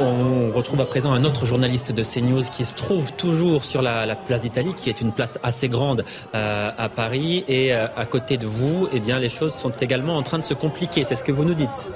On 0.00 0.50
retrouve 0.52 0.80
à 0.80 0.84
présent 0.84 1.12
un 1.12 1.24
autre 1.24 1.44
journaliste 1.44 1.90
de 1.92 2.04
CNews 2.04 2.44
qui 2.56 2.64
se 2.64 2.74
trouve 2.74 3.12
toujours 3.12 3.64
sur 3.64 3.82
la, 3.82 4.06
la 4.06 4.14
place 4.14 4.42
d'Italie, 4.42 4.72
qui 4.80 4.88
est 4.88 5.00
une 5.00 5.12
place 5.12 5.38
assez 5.42 5.68
grande 5.68 6.04
euh, 6.34 6.70
à 6.76 6.88
Paris. 6.88 7.44
Et 7.48 7.74
euh, 7.74 7.86
à 7.96 8.06
côté 8.06 8.36
de 8.36 8.46
vous, 8.46 8.88
eh 8.92 9.00
bien, 9.00 9.18
les 9.18 9.28
choses 9.28 9.54
sont 9.54 9.72
également 9.80 10.16
en 10.16 10.22
train 10.22 10.38
de 10.38 10.44
se 10.44 10.54
compliquer. 10.54 11.04
C'est 11.04 11.16
ce 11.16 11.24
que 11.24 11.32
vous 11.32 11.44
nous 11.44 11.54
dites. 11.54 11.92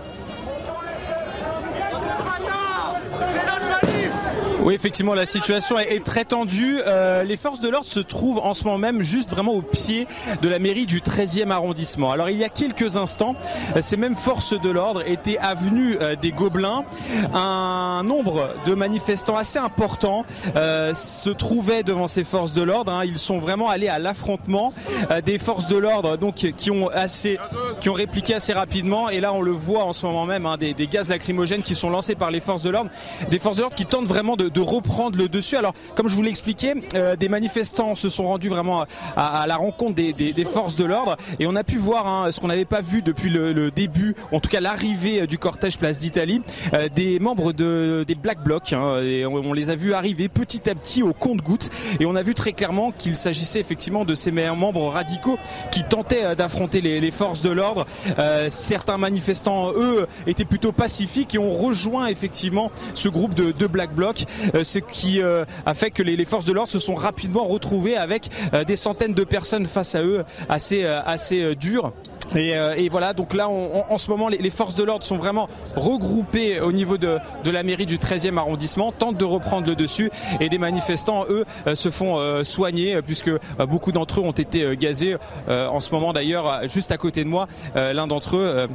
Oui, 4.62 4.74
effectivement, 4.74 5.14
la 5.14 5.24
situation 5.24 5.78
est, 5.78 6.04
très 6.04 6.26
tendue. 6.26 6.80
Euh, 6.86 7.22
les 7.22 7.38
forces 7.38 7.60
de 7.60 7.68
l'ordre 7.70 7.86
se 7.86 7.98
trouvent 8.00 8.40
en 8.40 8.52
ce 8.52 8.64
moment 8.64 8.76
même 8.76 9.02
juste 9.02 9.30
vraiment 9.30 9.52
au 9.52 9.62
pied 9.62 10.06
de 10.42 10.48
la 10.50 10.58
mairie 10.58 10.84
du 10.84 11.00
13e 11.00 11.50
arrondissement. 11.50 12.12
Alors, 12.12 12.28
il 12.28 12.36
y 12.36 12.44
a 12.44 12.50
quelques 12.50 12.98
instants, 12.98 13.36
ces 13.80 13.96
mêmes 13.96 14.16
forces 14.16 14.60
de 14.60 14.68
l'ordre 14.68 15.02
étaient 15.06 15.38
avenues 15.38 15.96
euh, 16.00 16.14
des 16.14 16.32
Gobelins. 16.32 16.84
Un 17.32 18.02
nombre 18.04 18.50
de 18.66 18.74
manifestants 18.74 19.38
assez 19.38 19.58
important 19.58 20.26
euh, 20.56 20.92
se 20.92 21.30
trouvait 21.30 21.82
devant 21.82 22.06
ces 22.06 22.24
forces 22.24 22.52
de 22.52 22.62
l'ordre. 22.62 22.92
Hein. 22.92 23.04
Ils 23.06 23.18
sont 23.18 23.38
vraiment 23.38 23.70
allés 23.70 23.88
à 23.88 23.98
l'affrontement 23.98 24.74
euh, 25.10 25.22
des 25.22 25.38
forces 25.38 25.68
de 25.68 25.76
l'ordre, 25.78 26.18
donc 26.18 26.34
qui 26.34 26.70
ont 26.70 26.88
assez, 26.88 27.38
qui 27.80 27.88
ont 27.88 27.94
répliqué 27.94 28.34
assez 28.34 28.52
rapidement. 28.52 29.08
Et 29.08 29.20
là, 29.20 29.32
on 29.32 29.40
le 29.40 29.52
voit 29.52 29.84
en 29.84 29.94
ce 29.94 30.04
moment 30.04 30.26
même, 30.26 30.44
hein, 30.44 30.58
des, 30.58 30.74
des, 30.74 30.86
gaz 30.86 31.08
lacrymogènes 31.08 31.62
qui 31.62 31.74
sont 31.74 31.88
lancés 31.88 32.14
par 32.14 32.30
les 32.30 32.40
forces 32.40 32.62
de 32.62 32.68
l'ordre, 32.68 32.90
des 33.30 33.38
forces 33.38 33.56
de 33.56 33.62
l'ordre 33.62 33.76
qui 33.76 33.86
tentent 33.86 34.06
vraiment 34.06 34.36
de 34.36 34.49
de, 34.54 34.60
reprendre 34.60 35.18
le 35.18 35.28
dessus. 35.28 35.56
Alors, 35.56 35.74
comme 35.96 36.08
je 36.08 36.14
vous 36.14 36.22
l'ai 36.22 36.30
expliqué, 36.30 36.74
des 37.18 37.28
manifestants 37.28 37.94
se 37.94 38.08
sont 38.08 38.24
rendus 38.24 38.48
vraiment 38.48 38.84
à, 39.16 39.44
la 39.46 39.56
rencontre 39.56 39.94
des, 39.94 40.44
forces 40.44 40.76
de 40.76 40.84
l'ordre 40.84 41.16
et 41.38 41.46
on 41.46 41.56
a 41.56 41.64
pu 41.64 41.76
voir 41.76 42.06
hein, 42.06 42.32
ce 42.32 42.40
qu'on 42.40 42.48
n'avait 42.48 42.64
pas 42.64 42.80
vu 42.80 43.02
depuis 43.02 43.30
le, 43.30 43.70
début, 43.70 44.14
en 44.32 44.40
tout 44.40 44.48
cas 44.48 44.60
l'arrivée 44.60 45.26
du 45.26 45.38
cortège 45.38 45.78
Place 45.78 45.98
d'Italie, 45.98 46.42
des 46.94 47.18
membres 47.18 47.52
de, 47.52 48.04
des 48.06 48.14
Black 48.14 48.42
Blocs. 48.42 48.72
Hein, 48.72 49.02
et 49.02 49.26
on, 49.26 49.52
les 49.52 49.70
a 49.70 49.76
vus 49.76 49.94
arriver 49.94 50.28
petit 50.28 50.68
à 50.68 50.74
petit 50.74 51.02
au 51.02 51.12
compte-gouttes 51.12 51.70
et 51.98 52.06
on 52.06 52.16
a 52.16 52.22
vu 52.22 52.34
très 52.34 52.52
clairement 52.52 52.92
qu'il 52.92 53.16
s'agissait 53.16 53.60
effectivement 53.60 54.04
de 54.04 54.14
ces 54.14 54.30
membres 54.30 54.88
radicaux 54.88 55.38
qui 55.70 55.84
tentaient 55.84 56.34
d'affronter 56.36 56.80
les, 56.80 57.10
forces 57.10 57.42
de 57.42 57.50
l'ordre. 57.50 57.86
certains 58.48 58.98
manifestants, 58.98 59.72
eux, 59.72 60.06
étaient 60.26 60.44
plutôt 60.44 60.72
pacifiques 60.72 61.34
et 61.34 61.38
ont 61.38 61.54
rejoint 61.54 62.06
effectivement 62.06 62.70
ce 62.94 63.08
groupe 63.08 63.34
de, 63.34 63.66
Black 63.66 63.94
Bloc, 63.94 64.24
euh, 64.39 64.39
ce 64.64 64.78
qui 64.78 65.22
euh, 65.22 65.44
a 65.66 65.74
fait 65.74 65.90
que 65.90 66.02
les, 66.02 66.24
forces 66.24 66.44
de 66.44 66.52
l'ordre 66.52 66.70
se 66.70 66.78
sont 66.78 66.94
rapidement 66.94 67.44
retrouvées 67.44 67.96
avec 67.96 68.28
euh, 68.54 68.64
des 68.64 68.76
centaines 68.76 69.14
de 69.14 69.24
personnes 69.24 69.66
face 69.66 69.94
à 69.94 70.02
eux, 70.02 70.24
assez 70.48 70.84
assez 70.84 71.54
dures. 71.56 71.92
Euh, 72.36 72.74
et, 72.76 72.88
voilà, 72.88 73.12
donc 73.12 73.34
là, 73.34 73.48
en 73.48 73.98
ce 73.98 74.10
moment, 74.10 74.28
les, 74.28 74.50
forces 74.50 74.74
de 74.74 74.84
l'ordre 74.84 75.04
sont 75.04 75.16
vraiment 75.16 75.48
regroupées 75.76 76.60
au 76.60 76.72
niveau 76.72 76.98
de, 76.98 77.18
la 77.44 77.62
mairie 77.62 77.86
du 77.86 77.98
13e 77.98 78.36
arrondissement, 78.36 78.92
tentent 78.92 79.16
de 79.16 79.24
reprendre 79.24 79.66
le 79.66 79.74
dessus, 79.74 80.10
et 80.40 80.48
des 80.48 80.58
manifestants, 80.58 81.24
eux, 81.28 81.44
euh, 81.66 81.74
se 81.74 81.90
font 81.90 82.18
euh, 82.18 82.44
soigner, 82.44 83.00
puisque 83.02 83.30
beaucoup 83.68 83.92
d'entre 83.92 84.20
eux 84.20 84.22
ont 84.22 84.32
été 84.32 84.76
gazés. 84.76 85.16
en 85.48 85.80
ce 85.80 85.90
moment, 85.92 86.12
d'ailleurs, 86.12 86.68
juste 86.68 86.92
à 86.92 86.96
côté 86.96 87.24
de 87.24 87.28
moi, 87.28 87.46
l'un 87.74 88.06
d'entre 88.06 88.36
eux, 88.36 88.68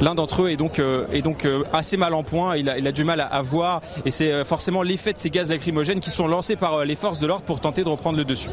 l'un 0.00 0.14
d'entre 0.14 0.42
eux 0.42 0.50
est 0.50 1.22
donc, 1.22 1.46
assez 1.72 1.96
mal 1.96 2.14
en 2.14 2.22
point. 2.22 2.56
Il 2.56 2.68
a, 2.68 2.92
du 2.92 3.04
mal 3.04 3.20
à, 3.20 3.42
voir, 3.42 3.80
et 4.04 4.10
c'est 4.10 4.44
forcément 4.44 4.82
l'effet 4.82 5.12
de 5.12 5.18
ces 5.18 5.30
gaz 5.30 5.50
lacrymogènes 5.50 6.00
qui 6.00 6.10
sont 6.10 6.26
lancés 6.26 6.56
par 6.56 6.84
les 6.84 6.96
forces 6.96 7.18
de 7.18 7.26
l'ordre 7.26 7.44
pour 7.44 7.60
tenter 7.60 7.84
de 7.84 7.88
reprendre 7.88 8.18
le 8.18 8.24
dessus. 8.24 8.50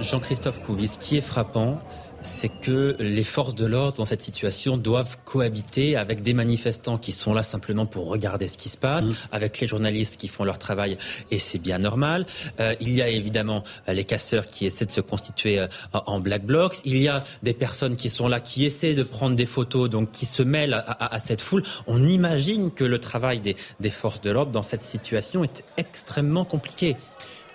Jean-Christophe 0.00 0.60
Couvis, 0.62 0.90
qui 1.00 1.16
est 1.18 1.22
frappant, 1.22 1.78
c'est 2.26 2.48
que 2.48 2.96
les 2.98 3.24
forces 3.24 3.54
de 3.54 3.64
l'ordre 3.64 3.96
dans 3.96 4.04
cette 4.04 4.20
situation 4.20 4.76
doivent 4.76 5.16
cohabiter 5.24 5.96
avec 5.96 6.22
des 6.22 6.34
manifestants 6.34 6.98
qui 6.98 7.12
sont 7.12 7.32
là 7.32 7.42
simplement 7.42 7.86
pour 7.86 8.06
regarder 8.08 8.48
ce 8.48 8.58
qui 8.58 8.68
se 8.68 8.76
passe, 8.76 9.06
mmh. 9.06 9.14
avec 9.32 9.60
les 9.60 9.66
journalistes 9.66 10.16
qui 10.18 10.28
font 10.28 10.44
leur 10.44 10.58
travail, 10.58 10.98
et 11.30 11.38
c'est 11.38 11.58
bien 11.58 11.78
normal. 11.78 12.26
Euh, 12.60 12.74
il 12.80 12.92
y 12.92 13.00
a 13.00 13.08
évidemment 13.08 13.62
euh, 13.88 13.92
les 13.92 14.04
casseurs 14.04 14.48
qui 14.48 14.66
essaient 14.66 14.86
de 14.86 14.92
se 14.92 15.00
constituer 15.00 15.58
euh, 15.58 15.68
en 15.92 16.20
black 16.20 16.44
blocs. 16.44 16.76
Il 16.84 16.98
y 16.98 17.08
a 17.08 17.24
des 17.42 17.54
personnes 17.54 17.96
qui 17.96 18.10
sont 18.10 18.28
là, 18.28 18.40
qui 18.40 18.66
essaient 18.66 18.94
de 18.94 19.04
prendre 19.04 19.36
des 19.36 19.46
photos, 19.46 19.88
donc 19.88 20.10
qui 20.10 20.26
se 20.26 20.42
mêlent 20.42 20.84
à, 20.86 21.18
cette 21.20 21.40
foule. 21.40 21.62
On 21.86 22.04
imagine 22.04 22.70
que 22.70 22.84
le 22.84 22.98
travail 22.98 23.40
des 23.40 23.90
forces 23.90 24.20
de 24.20 24.30
l'ordre 24.30 24.52
dans 24.52 24.62
cette 24.62 24.82
situation 24.82 25.44
est 25.44 25.64
extrêmement 25.76 26.44
compliqué. 26.44 26.96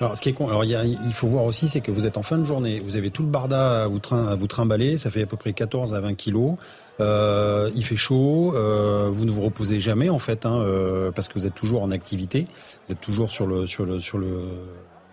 Alors, 0.01 0.17
ce 0.17 0.21
qui 0.23 0.29
est 0.29 0.41
alors 0.41 0.65
il, 0.65 1.13
faut 1.13 1.27
voir 1.27 1.43
aussi, 1.43 1.67
c'est 1.67 1.79
que 1.79 1.91
vous 1.91 2.07
êtes 2.07 2.17
en 2.17 2.23
fin 2.23 2.39
de 2.39 2.43
journée, 2.43 2.79
vous 2.79 2.97
avez 2.97 3.11
tout 3.11 3.21
le 3.21 3.29
barda 3.29 3.83
à 3.83 3.87
vous, 3.87 3.99
train, 3.99 4.35
trimballer, 4.49 4.97
ça 4.97 5.11
fait 5.11 5.21
à 5.21 5.25
peu 5.27 5.37
près 5.37 5.53
14 5.53 5.93
à 5.93 6.01
20 6.01 6.15
kilos. 6.15 6.55
Euh, 6.99 7.69
il 7.75 7.85
fait 7.85 7.97
chaud, 7.97 8.55
euh, 8.55 9.11
vous 9.13 9.25
ne 9.25 9.31
vous 9.31 9.43
reposez 9.43 9.79
jamais 9.79 10.09
en 10.09 10.17
fait, 10.17 10.47
hein, 10.47 10.59
euh, 10.59 11.11
parce 11.11 11.27
que 11.27 11.37
vous 11.37 11.45
êtes 11.45 11.53
toujours 11.53 11.83
en 11.83 11.91
activité, 11.91 12.47
vous 12.87 12.93
êtes 12.93 13.01
toujours 13.01 13.29
sur 13.29 13.45
le 13.45 13.67
sur 13.67 13.85
le 13.85 13.99
sur 13.99 14.17
le 14.17 14.41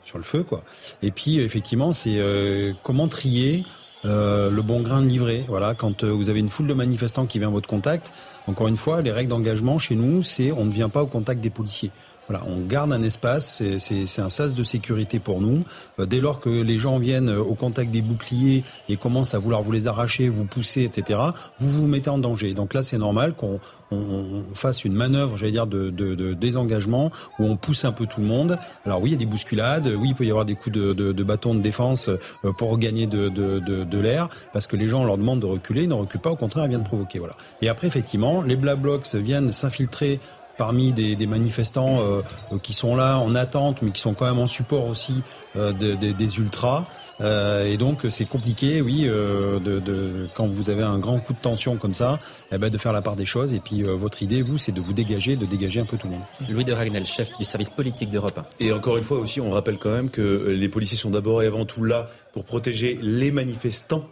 sur 0.04 0.16
le 0.16 0.24
feu 0.24 0.42
quoi. 0.42 0.62
Et 1.02 1.10
puis 1.10 1.38
effectivement, 1.38 1.92
c'est 1.92 2.16
euh, 2.16 2.72
comment 2.82 3.08
trier 3.08 3.64
euh, 4.04 4.50
le 4.50 4.62
bon 4.62 4.80
grain 4.80 5.02
de 5.02 5.06
livret. 5.06 5.44
Voilà, 5.48 5.74
quand 5.74 6.04
euh, 6.04 6.10
vous 6.10 6.30
avez 6.30 6.38
une 6.38 6.48
foule 6.48 6.68
de 6.68 6.74
manifestants 6.74 7.26
qui 7.26 7.38
vient 7.38 7.48
à 7.48 7.50
votre 7.50 7.68
contact, 7.68 8.12
encore 8.46 8.68
une 8.68 8.76
fois, 8.76 9.02
les 9.02 9.10
règles 9.10 9.30
d'engagement 9.30 9.78
chez 9.78 9.96
nous, 9.96 10.22
c'est 10.22 10.52
on 10.52 10.64
ne 10.64 10.70
vient 10.70 10.88
pas 10.88 11.02
au 11.02 11.06
contact 11.06 11.40
des 11.40 11.50
policiers. 11.50 11.90
Voilà, 12.28 12.44
on 12.46 12.60
garde 12.60 12.92
un 12.92 13.02
espace, 13.02 13.62
c'est 13.78 14.20
un 14.20 14.28
sas 14.28 14.54
de 14.54 14.64
sécurité 14.64 15.18
pour 15.18 15.40
nous. 15.40 15.64
Euh, 15.98 16.06
dès 16.06 16.20
lors 16.20 16.40
que 16.40 16.50
les 16.50 16.78
gens 16.78 16.98
viennent 16.98 17.30
au 17.30 17.54
contact 17.54 17.90
des 17.90 18.02
boucliers 18.02 18.64
et 18.88 18.96
commencent 18.96 19.34
à 19.34 19.38
vouloir 19.38 19.62
vous 19.62 19.72
les 19.72 19.88
arracher, 19.88 20.28
vous 20.28 20.44
pousser, 20.44 20.82
etc., 20.82 21.20
vous 21.58 21.68
vous 21.68 21.86
mettez 21.86 22.10
en 22.10 22.18
danger. 22.18 22.52
Donc 22.54 22.74
là, 22.74 22.82
c'est 22.82 22.98
normal 22.98 23.34
qu'on 23.34 23.60
on, 23.90 24.44
fasse 24.54 24.84
une 24.84 24.92
manœuvre, 24.92 25.36
j'allais 25.36 25.52
dire, 25.52 25.66
de, 25.66 25.90
de, 25.90 26.14
de, 26.14 26.34
désengagement 26.34 27.10
où 27.38 27.44
on 27.44 27.56
pousse 27.56 27.84
un 27.84 27.92
peu 27.92 28.06
tout 28.06 28.20
le 28.20 28.26
monde. 28.26 28.58
Alors 28.84 29.00
oui, 29.00 29.10
il 29.10 29.12
y 29.12 29.16
a 29.16 29.18
des 29.18 29.26
bousculades, 29.26 29.86
oui, 29.86 30.08
il 30.10 30.14
peut 30.14 30.26
y 30.26 30.30
avoir 30.30 30.44
des 30.44 30.54
coups 30.54 30.76
de, 30.76 30.92
de 30.92 31.22
bâton 31.22 31.54
de 31.54 31.60
défense 31.60 32.08
euh, 32.08 32.52
pour 32.52 32.76
gagner 32.78 33.06
de, 33.06 33.98
l'air, 33.98 34.28
parce 34.52 34.66
que 34.66 34.76
les 34.76 34.88
gens 34.88 35.04
leur 35.04 35.18
demandent 35.18 35.40
de 35.40 35.46
reculer, 35.46 35.82
ils 35.82 35.88
ne 35.88 35.94
reculent 35.94 36.20
pas, 36.20 36.30
au 36.30 36.36
contraire, 36.36 36.64
ils 36.66 36.70
viennent 36.70 36.84
provoquer. 36.84 37.18
Voilà. 37.18 37.36
Et 37.62 37.68
après, 37.68 37.86
effectivement, 37.86 38.42
les 38.42 38.56
Black 38.56 38.80
Blocs 38.80 39.14
viennent 39.14 39.52
s'infiltrer 39.52 40.20
parmi 40.58 40.92
des, 40.92 41.16
des 41.16 41.26
manifestants 41.26 42.00
euh, 42.00 42.20
qui 42.62 42.74
sont 42.74 42.94
là 42.94 43.18
en 43.18 43.34
attente, 43.34 43.80
mais 43.80 43.90
qui 43.92 44.02
sont 44.02 44.12
quand 44.12 44.26
même 44.26 44.38
en 44.38 44.46
support 44.46 44.86
aussi 44.86 45.22
euh, 45.56 45.72
des 45.72 46.38
ultras. 46.38 46.84
Euh, 47.20 47.66
et 47.66 47.76
donc 47.76 48.06
c'est 48.10 48.24
compliqué, 48.24 48.80
oui, 48.80 49.04
euh, 49.06 49.58
de, 49.58 49.80
de, 49.80 50.28
quand 50.34 50.46
vous 50.46 50.70
avez 50.70 50.82
un 50.82 50.98
grand 50.98 51.18
coup 51.18 51.32
de 51.32 51.38
tension 51.38 51.76
comme 51.76 51.94
ça, 51.94 52.18
eh 52.52 52.58
ben, 52.58 52.70
de 52.70 52.78
faire 52.78 52.92
la 52.92 53.02
part 53.02 53.16
des 53.16 53.26
choses. 53.26 53.54
Et 53.54 53.60
puis 53.60 53.82
euh, 53.82 53.94
votre 53.94 54.22
idée, 54.22 54.42
vous, 54.42 54.58
c'est 54.58 54.72
de 54.72 54.80
vous 54.80 54.92
dégager, 54.92 55.36
de 55.36 55.46
dégager 55.46 55.80
un 55.80 55.84
peu 55.84 55.96
tout 55.96 56.06
le 56.06 56.14
monde. 56.14 56.22
Louis 56.48 56.64
de 56.64 56.72
Ragnel, 56.72 57.04
chef 57.06 57.36
du 57.38 57.44
service 57.44 57.70
politique 57.70 58.10
d'Europe 58.10 58.38
1. 58.38 58.64
Et 58.64 58.72
encore 58.72 58.96
une 58.96 59.04
fois 59.04 59.18
aussi, 59.18 59.40
on 59.40 59.50
rappelle 59.50 59.78
quand 59.78 59.90
même 59.90 60.10
que 60.10 60.48
les 60.50 60.68
policiers 60.68 60.96
sont 60.96 61.10
d'abord 61.10 61.42
et 61.42 61.46
avant 61.46 61.64
tout 61.64 61.84
là 61.84 62.08
pour 62.32 62.44
protéger 62.44 62.98
les 63.02 63.32
manifestants 63.32 64.04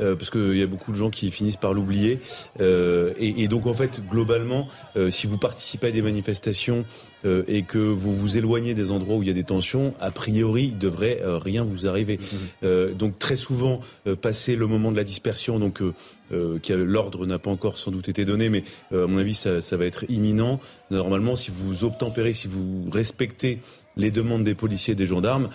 euh, 0.00 0.16
parce 0.16 0.30
qu'il 0.30 0.56
y 0.56 0.62
a 0.62 0.66
beaucoup 0.66 0.92
de 0.92 0.96
gens 0.96 1.10
qui 1.10 1.30
finissent 1.30 1.56
par 1.56 1.72
l'oublier. 1.72 2.20
Euh, 2.60 3.12
et, 3.18 3.42
et, 3.42 3.48
donc 3.48 3.66
en 3.66 3.74
fait, 3.74 4.02
globalement, 4.08 4.68
euh, 4.96 5.10
si 5.10 5.26
vous 5.26 5.38
participez 5.38 5.88
à 5.88 5.90
des 5.90 6.02
manifestations 6.02 6.84
euh, 7.24 7.42
et 7.48 7.62
que 7.62 7.78
vous 7.78 8.14
vous 8.14 8.36
éloignez 8.36 8.74
des 8.74 8.90
endroits 8.90 9.16
où 9.16 9.22
il 9.22 9.28
y 9.28 9.30
a 9.30 9.34
des 9.34 9.44
tensions, 9.44 9.94
a 10.00 10.10
priori, 10.10 10.70
il 10.72 10.78
devrait 10.78 11.20
rien 11.24 11.64
vous 11.64 11.86
arriver. 11.86 12.18
Mmh. 12.62 12.92
donc 12.96 13.18
très 13.18 13.36
souvent, 13.36 13.80
passer 14.20 14.56
le 14.56 14.66
moment 14.66 14.90
de 14.90 14.96
la 14.96 15.04
dispersion, 15.04 15.58
donc 15.58 15.82
l'ordre 16.30 17.26
n'a 17.26 17.38
pas 17.38 17.50
encore 17.50 17.78
sans 17.78 17.90
doute 17.90 18.08
été 18.08 18.24
donné, 18.24 18.48
mais 18.48 18.64
à 18.92 19.06
mon 19.06 19.18
avis, 19.18 19.34
ça, 19.34 19.60
ça 19.60 19.76
va 19.76 19.84
être 19.84 20.04
imminent. 20.08 20.60
Normalement, 20.90 21.36
si 21.36 21.50
vous 21.50 21.84
obtempérez, 21.84 22.32
si 22.32 22.48
vous 22.48 22.88
respectez 22.90 23.58
les 23.96 24.10
demandes 24.10 24.44
des 24.44 24.54
policiers 24.54 24.92
et 24.92 24.96
des 24.96 25.06
gendarmes, 25.06 25.50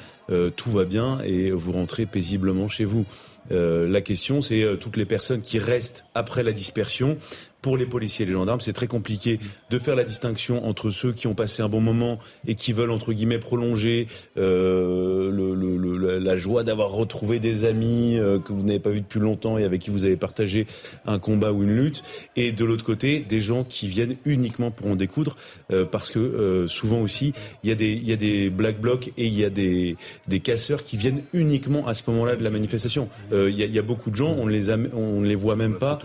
tout 0.56 0.72
va 0.72 0.86
bien 0.86 1.20
et 1.26 1.52
vous 1.52 1.72
rentrez 1.72 2.06
paisiblement 2.06 2.70
chez 2.70 2.86
vous. 2.86 3.06
Euh, 3.52 3.88
la 3.88 4.02
question, 4.02 4.42
c'est 4.42 4.64
euh, 4.64 4.76
toutes 4.76 4.98
les 4.98 5.06
personnes 5.06 5.42
qui 5.42 5.60
restent 5.60 6.06
après 6.16 6.44
la 6.44 6.52
dispersion 6.52 7.18
pour 7.66 7.78
les 7.78 7.88
policiers 7.88 8.26
et 8.26 8.28
les 8.28 8.34
gendarmes, 8.34 8.60
c'est 8.60 8.74
très 8.74 8.86
compliqué 8.86 9.40
de 9.72 9.80
faire 9.80 9.96
la 9.96 10.04
distinction 10.04 10.68
entre 10.68 10.92
ceux 10.92 11.14
qui 11.14 11.26
ont 11.26 11.34
passé 11.34 11.64
un 11.64 11.68
bon 11.68 11.82
moment 11.82 12.20
et 12.48 12.54
qui 12.54 12.74
veulent 12.74 12.92
entre 12.92 13.12
guillemets 13.12 13.40
prolonger 13.40 14.08
euh, 14.38 15.32
le, 15.32 16.20
la 16.20 16.36
joie 16.36 16.64
d'avoir 16.64 16.92
retrouvé 16.92 17.40
des 17.40 17.66
amis 17.66 18.20
euh, 18.20 18.38
que 18.38 18.54
vous 18.54 18.62
n'avez 18.62 18.78
pas 18.78 18.92
vus 18.92 19.02
depuis 19.02 19.20
longtemps 19.20 19.58
et 19.58 19.64
avec 19.64 19.82
qui 19.82 19.90
vous 19.90 20.06
avez 20.06 20.16
partagé 20.16 20.68
un 21.08 21.18
combat 21.18 21.54
ou 21.54 21.64
une 21.64 21.76
lutte, 21.76 22.04
et 22.36 22.52
de 22.52 22.64
l'autre 22.64 22.86
côté 22.86 23.22
des 23.22 23.42
gens 23.42 23.64
qui 23.64 23.88
viennent 23.88 24.18
uniquement 24.26 24.70
pour 24.70 24.86
en 24.86 24.96
découdre, 24.96 25.36
euh, 25.72 25.86
parce 25.86 26.12
que 26.12 26.68
souvent 26.68 27.02
aussi 27.02 27.34
il 27.64 27.70
y 27.72 27.74
a 27.74 27.76
des 27.76 27.94
il 27.94 28.08
y 28.08 28.14
a 28.14 28.16
des 28.16 28.52
black 28.52 28.80
blocs 28.80 29.08
et 29.18 29.26
il 29.26 29.34
y 29.34 29.44
a 29.44 29.50
des 29.50 29.98
des 30.28 30.40
casseurs 30.40 30.84
qui 30.84 30.98
viennent 30.98 31.24
uniquement 31.34 31.88
à 31.88 31.96
ce 31.96 32.04
moment-là 32.12 32.36
de 32.36 32.44
la 32.44 32.52
manifestation. 32.52 33.10
Il 33.32 33.58
y, 33.58 33.64
a, 33.64 33.66
y, 33.66 33.80
a, 33.80 33.82
beaucoup 33.82 34.12
de 34.12 34.16
gens, 34.16 34.36
on 34.38 34.46
ne 34.46 34.52
les 34.52 34.70
on 34.70 35.22
ne 35.22 35.26
les 35.26 35.34
voit 35.34 35.56
même 35.56 35.80
pas 35.80 35.98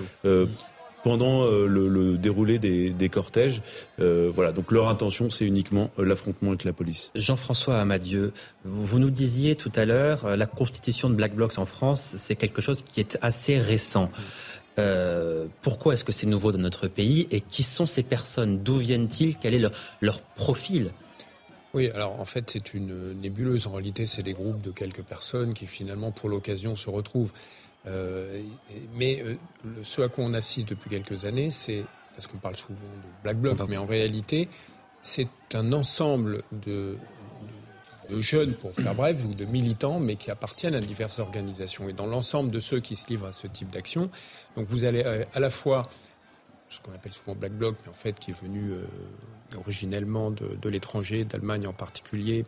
pendant 1.02 1.44
euh, 1.44 1.66
le, 1.66 2.16
déroulé 2.16 2.59
des, 2.59 3.09
cortèges. 3.09 3.62
Euh, 4.01 4.31
voilà, 4.35 4.52
donc 4.52 4.72
leur 4.72 4.89
intention, 4.89 5.31
c'est 5.31 5.44
uniquement 5.44 5.90
euh, 5.98 6.05
l'affrontement 6.05 6.51
avec 6.51 6.64
la 6.64 6.72
police. 6.72 7.10
Jean-François 7.14 7.81
Amadieu, 7.81 8.32
vous, 8.64 8.98
nous 8.98 9.10
disiez 9.10 9.56
tout 9.56 9.72
à 9.74 9.85
l'heure, 9.85 10.36
la 10.36 10.47
constitution 10.47 11.10
de 11.10 11.14
Black 11.14 11.35
Blocs 11.35 11.59
en 11.59 11.66
France, 11.66 12.14
c'est 12.18 12.36
quelque 12.36 12.62
chose 12.62 12.85
qui 12.93 13.01
est 13.01 13.18
assez 13.22 13.59
récent. 13.59 14.10
pourquoi 15.60 15.94
est-ce 15.94 16.05
que 16.05 16.12
c'est 16.12 16.27
nouveau 16.27 16.52
dans 16.52 16.59
notre 16.59 16.89
pays 16.89 17.28
et 17.31 17.40
qui 17.40 17.62
sont 17.62 17.86
ces 17.86 18.02
personnes? 18.02 18.62
D'où 18.62 18.78
viennent-ils? 18.78 19.36
Quel 19.36 19.55
est 19.55 19.59
leur, 19.59 19.72
leur 20.01 20.20
profil? 20.20 20.90
Oui, 21.72 21.89
alors 21.90 22.18
en 22.18 22.24
fait 22.24 22.51
c'est 22.51 22.74
une 22.74 23.12
nébuleuse. 23.20 23.66
En 23.66 23.72
réalité, 23.72 24.06
c'est 24.06 24.22
des 24.22 24.32
groupes 24.32 24.60
de 24.60 24.70
quelques 24.70 25.02
personnes 25.02 25.55
qui 25.55 25.66
finalement 25.66 26.10
pour 26.10 26.28
l'occasion 26.28 26.74
se 26.77 26.90
retrouvent. 26.90 27.32
Euh, 27.86 28.43
mais 28.94 29.23
euh, 29.23 29.36
ce 29.85 30.02
à 30.02 30.09
quoi 30.09 30.24
on 30.24 30.35
assiste 30.35 30.69
depuis 30.69 30.90
quelques 30.90 31.24
années, 31.24 31.51
c'est, 31.51 31.85
parce 32.15 32.27
qu'on 32.27 32.39
parle 32.39 32.57
souvent 32.57 32.74
de 32.74 33.23
Black 33.23 33.39
Bloc, 33.39 33.59
mais 33.69 33.77
en 33.77 33.85
réalité, 33.85 34.48
c'est 35.02 35.28
un 35.55 35.73
ensemble 35.73 36.43
de, 36.52 36.98
de 38.11 38.20
jeunes, 38.20 38.55
pour 38.55 38.74
faire 38.74 38.94
bref, 38.94 39.16
ou 39.24 39.35
de 39.35 39.44
militants, 39.47 39.98
mais 39.98 40.16
qui 40.16 40.31
appartiennent 40.31 40.74
à 40.74 40.81
diverses 40.81 41.20
organisations. 41.20 41.89
Et 41.89 41.94
dans 41.94 42.07
l'ensemble 42.07 42.51
de 42.51 42.61
ceux 42.61 42.81
qui 42.81 42.97
se 42.97 43.09
livrent 43.09 43.27
à 43.27 43.32
ce 43.32 43.47
type 43.47 43.70
d'action, 43.70 44.11
donc 44.57 44.66
vous 44.69 44.85
allez 44.85 45.02
euh, 45.05 45.24
à 45.32 45.40
la 45.40 45.51
fois 45.51 45.89
ce 46.69 46.81
qu'on 46.81 46.93
appelle 46.93 47.12
souvent 47.12 47.35
Black 47.35 47.52
Bloc, 47.52 47.77
mais 47.85 47.90
en 47.90 47.97
fait 47.97 48.20
qui 48.20 48.31
est 48.31 48.40
venu 48.40 48.74
originellement 49.57 50.31
de, 50.31 50.55
de 50.55 50.69
l'étranger, 50.69 51.24
d'Allemagne 51.24 51.66
en 51.66 51.73
particulier, 51.73 52.44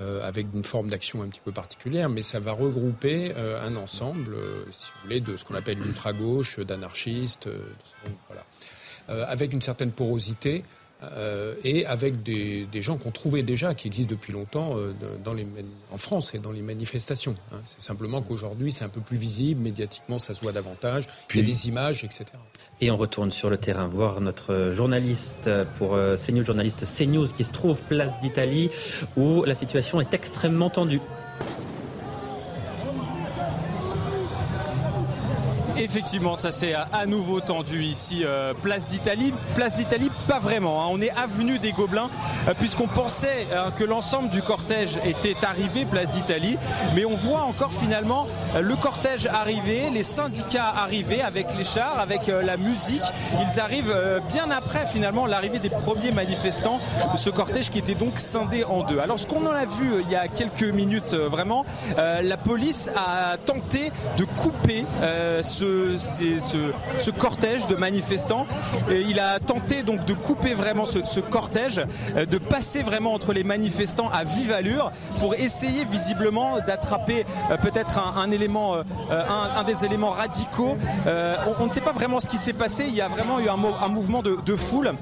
euh, 0.00 0.26
avec 0.26 0.46
une 0.54 0.64
forme 0.64 0.88
d'action 0.88 1.20
un 1.22 1.28
petit 1.28 1.42
peu 1.44 1.52
particulière, 1.52 2.08
mais 2.08 2.22
ça 2.22 2.40
va 2.40 2.52
regrouper 2.52 3.32
euh, 3.36 3.62
un 3.62 3.76
ensemble, 3.76 4.34
euh, 4.34 4.64
si 4.70 4.90
vous 4.92 5.02
voulez, 5.02 5.20
de 5.20 5.36
ce 5.36 5.44
qu'on 5.44 5.54
appelle 5.54 5.78
l'ultra-gauche, 5.78 6.58
d'anarchistes, 6.60 7.50
voilà, 8.28 9.26
avec 9.28 9.52
une 9.52 9.60
certaine 9.60 9.90
porosité 9.90 10.64
euh, 11.02 11.54
et 11.64 11.86
avec 11.86 12.22
des, 12.22 12.66
des 12.70 12.82
gens 12.82 12.98
qu'on 12.98 13.10
trouvait 13.10 13.42
déjà, 13.42 13.74
qui 13.74 13.86
existent 13.86 14.10
depuis 14.10 14.32
longtemps 14.32 14.76
euh, 14.76 14.92
dans 15.24 15.32
les, 15.32 15.46
en 15.90 15.96
France 15.96 16.34
et 16.34 16.38
dans 16.38 16.52
les 16.52 16.60
manifestations. 16.60 17.36
Hein. 17.52 17.60
C'est 17.66 17.82
simplement 17.82 18.20
qu'aujourd'hui, 18.20 18.70
c'est 18.70 18.84
un 18.84 18.90
peu 18.90 19.00
plus 19.00 19.16
visible, 19.16 19.62
médiatiquement, 19.62 20.18
ça 20.18 20.34
se 20.34 20.42
voit 20.42 20.52
davantage, 20.52 21.06
Puis, 21.28 21.40
il 21.40 21.48
y 21.48 21.50
a 21.50 21.52
des 21.52 21.68
images, 21.68 22.04
etc. 22.04 22.26
Et 22.82 22.90
on 22.90 22.96
retourne 22.96 23.30
sur 23.30 23.50
le 23.50 23.56
terrain 23.56 23.88
voir 23.88 24.20
notre 24.20 24.72
journaliste 24.74 25.50
pour 25.78 25.94
euh, 25.94 26.16
CNews, 26.16 26.44
journaliste 26.44 26.84
CNews 26.84 27.28
qui 27.28 27.44
se 27.44 27.52
trouve 27.52 27.82
place 27.82 28.12
d'Italie, 28.20 28.70
où 29.16 29.44
la 29.44 29.54
situation 29.54 30.00
est 30.00 30.12
extrêmement 30.12 30.70
tendue. 30.70 31.00
Effectivement, 35.82 36.36
ça 36.36 36.52
s'est 36.52 36.74
à 36.74 37.06
nouveau 37.06 37.40
tendu 37.40 37.82
ici, 37.82 38.20
euh, 38.22 38.52
place 38.52 38.84
d'Italie. 38.84 39.32
Place 39.54 39.76
d'Italie, 39.76 40.10
pas 40.28 40.38
vraiment. 40.38 40.84
Hein. 40.84 40.88
On 40.90 41.00
est 41.00 41.10
avenue 41.12 41.58
des 41.58 41.72
Gobelins, 41.72 42.10
euh, 42.46 42.52
puisqu'on 42.52 42.86
pensait 42.86 43.46
euh, 43.50 43.70
que 43.70 43.84
l'ensemble 43.84 44.28
du 44.28 44.42
cortège 44.42 45.00
était 45.06 45.42
arrivé, 45.42 45.86
place 45.86 46.10
d'Italie. 46.10 46.58
Mais 46.94 47.06
on 47.06 47.16
voit 47.16 47.44
encore 47.44 47.72
finalement 47.72 48.26
le 48.60 48.76
cortège 48.76 49.26
arriver, 49.26 49.88
les 49.88 50.02
syndicats 50.02 50.68
arriver 50.68 51.22
avec 51.22 51.46
les 51.56 51.64
chars, 51.64 51.98
avec 51.98 52.26
la 52.26 52.58
musique. 52.58 53.02
Ils 53.40 53.58
arrivent 53.58 54.20
bien 54.28 54.50
après 54.50 54.86
finalement 54.86 55.24
l'arrivée 55.26 55.60
des 55.60 55.70
premiers 55.70 56.12
manifestants 56.12 56.80
ce 57.16 57.30
cortège 57.30 57.70
qui 57.70 57.78
était 57.78 57.94
donc 57.94 58.18
scindé 58.18 58.64
en 58.64 58.82
deux. 58.82 58.98
Alors 58.98 59.18
ce 59.18 59.26
qu'on 59.26 59.46
en 59.46 59.52
a 59.52 59.66
vu 59.66 60.02
il 60.02 60.10
y 60.10 60.16
a 60.16 60.28
quelques 60.28 60.62
minutes 60.62 61.14
vraiment, 61.14 61.64
la 61.96 62.36
police 62.36 62.90
a 62.96 63.36
tenté 63.38 63.92
de 64.16 64.24
couper 64.24 64.84
ce 65.42 65.69
ce, 65.98 67.10
cortège 67.10 67.66
de 67.66 67.74
manifestants. 67.74 68.46
il 68.90 69.18
a 69.18 69.38
tenté 69.38 69.82
donc 69.82 70.04
de 70.04 70.14
couper 70.14 70.54
vraiment 70.54 70.84
ce, 70.84 71.20
cortège, 71.20 71.80
euh, 72.16 72.26
de 72.26 72.38
passer 72.38 72.82
vraiment 72.82 73.14
entre 73.14 73.32
les 73.32 73.44
manifestants 73.44 74.08
à 74.10 74.24
vive 74.24 74.52
allure 74.52 74.92
pour 75.18 75.34
essayer 75.34 75.84
visiblement 75.84 76.58
d'attraper 76.66 77.24
euh, 77.50 77.56
peut-être 77.56 77.98
un, 78.16 78.30
élément, 78.30 78.76
euh, 78.76 78.82
un, 79.10 79.64
des 79.64 79.84
éléments 79.84 80.10
radicaux. 80.10 80.76
on, 81.06 81.64
ne 81.64 81.70
sait 81.70 81.80
pas 81.80 81.92
vraiment 81.92 82.20
ce 82.20 82.28
qui 82.28 82.38
s'est 82.38 82.52
passé. 82.52 82.84
Il 82.88 82.94
y 82.94 83.00
a 83.00 83.08
vraiment 83.08 83.40
eu 83.40 83.48
un, 83.48 83.88
mouvement 83.88 84.22
de, 84.22 84.56
foule. 84.56 84.92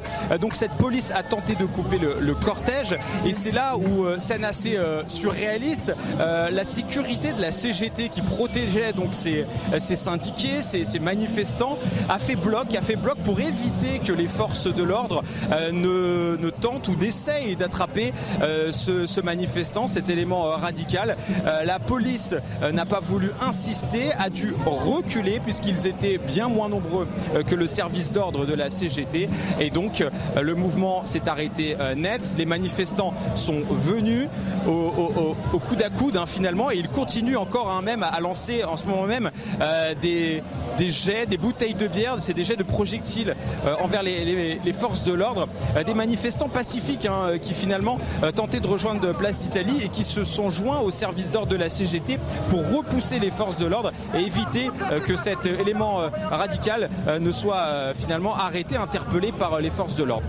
donc 0.41 0.55
cette 0.55 0.73
police 0.73 1.11
a 1.13 1.23
tenté 1.23 1.55
de 1.55 1.65
couper 1.65 1.99
le, 1.99 2.35
cortège 2.35 2.97
et 3.25 3.33
c'est 3.33 3.51
là 3.51 3.77
où 3.77 4.07
scène 4.19 4.45
assez 4.45 4.79
surréaliste. 5.09 5.95
la 6.19 6.65
sécurité 6.65 7.33
de 7.33 7.41
la 7.41 7.51
CGT 7.51 8.09
qui 8.09 8.23
protégeait 8.23 8.93
donc 8.93 9.11
ces, 9.13 9.47
ces 9.79 9.97
syndiqués 9.97 10.58
ces, 10.63 10.99
manifestants, 10.99 11.79
a 12.09 12.19
fait 12.19 12.37
bloc, 12.37 12.75
a 12.75 12.83
fait 12.83 12.97
bloc 12.97 13.19
pour 13.25 13.41
éviter 13.41 13.99
que 14.05 14.13
les 14.13 14.27
forces 14.27 14.73
de 14.73 14.83
l'ordre 14.83 15.23
euh, 15.53 16.37
ne, 16.37 16.51
tentent 16.51 16.89
ou 16.89 16.97
n'essayent 16.97 17.57
d'attraper 17.57 18.13
euh, 18.43 18.73
ce, 18.73 19.21
manifestant, 19.21 19.87
cet 19.87 20.11
élément 20.11 20.47
euh, 20.47 20.57
radical. 20.57 21.17
la 21.65 21.79
police 21.79 22.35
n'a 22.73 22.87
pas 22.87 23.01
voulu 23.01 23.31
insister, 23.41 24.13
a 24.19 24.31
dû 24.31 24.53
reculer 24.67 25.41
puisqu'ils 25.41 25.87
étaient 25.87 26.19
bien 26.19 26.49
moins 26.49 26.69
nombreux 26.69 27.07
que 27.47 27.55
le 27.55 27.67
service 27.67 28.13
d'ordre 28.13 28.47
de 28.47 28.55
la 28.55 28.71
CGT. 28.71 29.29
Et 29.61 29.71
donc 29.71 30.05
le 30.41 30.55
mouvement 30.55 31.05
s'est 31.05 31.29
arrêté 31.29 31.77
net. 31.97 32.35
Les 32.39 32.47
manifestants 32.47 33.15
sont 33.35 33.63
venus 33.71 34.29
au, 34.67 35.35
coude 35.61 35.83
à 35.83 35.91
coude 35.91 36.17
hein, 36.17 36.27
finalement 36.27 36.71
et 36.71 36.77
ils 36.77 36.89
continuent 36.89 37.37
encore 37.37 37.71
hein, 37.71 37.83
même 37.83 38.03
à 38.03 38.19
lancer 38.21 38.65
en 38.65 38.77
ce 38.77 38.87
moment 38.87 39.07
même 39.07 39.31
des, 40.03 40.38
des 40.77 40.91
jets, 40.91 41.27
des 41.27 41.39
bouteilles 41.39 41.75
de 41.75 41.87
bière, 41.87 42.17
c'est 42.19 42.35
des 42.35 42.45
jets 42.45 42.57
de 42.57 42.63
projectiles 42.63 43.35
euh, 43.67 43.75
envers 43.81 44.03
les, 44.03 44.73
forces 44.73 45.03
de 45.03 45.13
l'ordre, 45.13 45.49
euh, 45.77 45.83
des 45.83 45.95
manifestants 45.95 46.49
pacifiques 46.49 47.07
hein, 47.07 47.23
euh, 47.25 47.39
qui 47.39 47.55
finalement 47.55 47.99
tentaient 48.35 48.61
de 48.61 48.67
rejoindre 48.67 49.13
Place 49.13 49.39
d'Italie 49.41 49.83
et 49.85 49.89
qui 49.89 50.05
se 50.05 50.25
sont 50.25 50.51
joints 50.51 50.81
au 50.81 50.91
service 50.91 51.33
d'ordre 51.33 51.49
de 51.49 51.57
la 51.57 51.69
CGT 51.69 52.19
pour 52.51 52.61
repousser 52.61 53.19
les 53.19 53.31
forces 53.31 53.57
de 53.57 53.67
l'ordre 53.67 53.93
et 54.15 54.21
éviter 54.21 54.71
que 55.07 55.17
cet 55.17 55.47
élément 55.47 56.03
radical 56.31 56.91
ne 57.21 57.31
soit 57.31 57.95
finalement 57.95 58.35
arrêté, 58.37 58.77
interpellé 58.77 59.33
par 59.33 59.61
les 59.61 59.71
forces 59.71 59.95
de 59.95 60.05
l'ordre. 60.05 60.29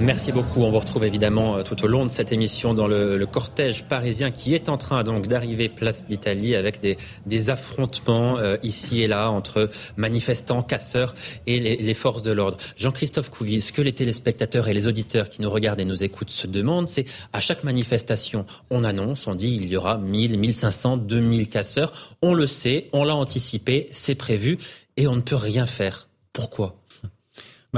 Merci 0.00 0.30
beaucoup. 0.30 0.62
On 0.62 0.70
vous 0.70 0.78
retrouve 0.78 1.04
évidemment 1.04 1.56
euh, 1.56 1.62
tout 1.64 1.84
au 1.84 1.88
long 1.88 2.06
de 2.06 2.10
cette 2.10 2.30
émission 2.30 2.72
dans 2.72 2.86
le, 2.86 3.26
cortège 3.26 3.82
parisien 3.82 4.30
qui 4.30 4.54
est 4.54 4.68
en 4.68 4.78
train 4.78 5.02
donc 5.02 5.26
d'arriver 5.26 5.68
place 5.68 6.06
d'Italie 6.06 6.54
avec 6.54 6.80
des, 6.80 7.50
affrontements 7.50 8.38
euh, 8.38 8.56
ici 8.62 9.02
et 9.02 9.08
là 9.08 9.28
entre 9.28 9.68
manifestants, 9.96 10.62
casseurs 10.62 11.16
et 11.48 11.58
les, 11.58 11.94
forces 11.94 12.22
de 12.22 12.30
l'ordre. 12.30 12.58
Jean-Christophe 12.76 13.30
Couvis, 13.30 13.60
ce 13.60 13.72
que 13.72 13.82
les 13.82 13.92
téléspectateurs 13.92 14.68
et 14.68 14.72
les 14.72 14.86
auditeurs 14.86 15.28
qui 15.28 15.42
nous 15.42 15.50
regardent 15.50 15.80
et 15.80 15.84
nous 15.84 16.04
écoutent 16.04 16.30
se 16.30 16.46
demandent, 16.46 16.88
c'est 16.88 17.06
à 17.32 17.40
chaque 17.40 17.64
manifestation, 17.64 18.46
on 18.70 18.84
annonce, 18.84 19.26
on 19.26 19.34
dit 19.34 19.56
il 19.60 19.68
y 19.68 19.76
aura 19.76 19.98
1000, 19.98 20.38
1500, 20.38 20.98
2000 20.98 21.48
casseurs. 21.48 22.16
On 22.22 22.34
le 22.34 22.46
sait, 22.46 22.88
on 22.92 23.02
l'a 23.02 23.16
anticipé, 23.16 23.88
c'est 23.90 24.14
prévu 24.14 24.58
et 24.96 25.08
on 25.08 25.16
ne 25.16 25.22
peut 25.22 25.34
rien 25.34 25.66
faire. 25.66 26.08
Pourquoi? 26.32 26.77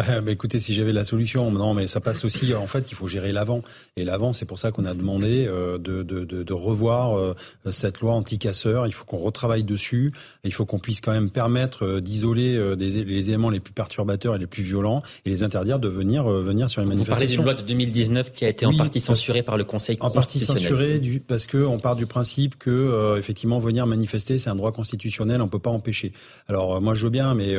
Bah, 0.01 0.21
bah, 0.21 0.31
écoutez, 0.33 0.61
si 0.61 0.73
j'avais 0.75 0.93
la 0.93 1.05
solution, 1.05 1.51
non, 1.51 1.75
mais 1.75 1.87
ça 1.87 2.01
passe 2.01 2.25
aussi. 2.25 2.55
En 2.55 2.67
fait, 2.67 2.91
il 2.91 2.95
faut 2.95 3.07
gérer 3.07 3.33
l'avant. 3.33 3.63
Et 3.97 4.05
l'avant, 4.05 4.33
c'est 4.33 4.47
pour 4.47 4.59
ça 4.59 4.71
qu'on 4.71 4.85
a 4.85 4.95
demandé 4.95 5.47
euh, 5.47 5.79
de, 5.79 6.03
de, 6.03 6.25
de, 6.25 6.43
de, 6.43 6.53
revoir 6.53 7.19
euh, 7.19 7.35
cette 7.71 8.01
loi 8.01 8.13
anti-casseurs. 8.15 8.87
Il 8.87 8.93
faut 8.93 9.05
qu'on 9.05 9.19
retravaille 9.19 9.65
dessus. 9.65 10.13
Il 10.45 10.53
faut 10.53 10.65
qu'on 10.65 10.79
puisse 10.79 11.01
quand 11.01 11.13
même 11.13 11.31
permettre 11.31 11.85
euh, 11.85 12.01
d'isoler 12.01 12.77
des, 12.77 13.05
les 13.05 13.29
éléments 13.29 13.51
les 13.51 13.61
plus 13.61 13.73
perturbateurs 13.73 14.35
et 14.37 14.39
les 14.39 14.47
plus 14.47 14.63
violents 14.63 15.03
et 15.27 15.31
les 15.31 15.43
interdire 15.43 15.79
de 15.79 15.89
venir 15.89 16.25
venir 16.25 16.71
sur 16.71 16.81
les 16.81 16.87
manifestations. 16.87 17.43
Vous 17.43 17.45
parlez 17.45 17.55
d'une 17.55 17.67
loi 17.67 17.85
de 17.85 17.85
2019 17.91 18.33
qui 18.33 18.45
a 18.45 18.49
été 18.49 18.67
en 18.67 18.75
partie 18.75 19.01
censurée 19.01 19.43
par 19.43 19.57
le 19.57 19.65
Conseil 19.65 19.97
en 20.01 20.11
constitutionnel. 20.11 20.63
En 20.63 20.67
partie 20.67 20.77
censurée 20.77 20.99
du, 20.99 21.21
parce 21.21 21.47
que 21.47 21.59
on 21.59 21.79
part 21.79 21.97
du 21.97 22.07
principe 22.07 22.59
que 22.59 23.17
effectivement 23.19 23.59
venir 23.59 23.87
manifester, 23.87 24.39
c'est 24.39 24.51
un 24.51 24.57
droit 24.57 24.73
constitutionnel, 24.73 25.43
on 25.43 25.49
peut 25.49 25.59
pas 25.59 25.71
empêcher. 25.71 26.13
Alors 26.49 26.81
moi, 26.81 26.95
je 26.95 27.05
veux 27.05 27.11
bien, 27.11 27.35
mais 27.35 27.55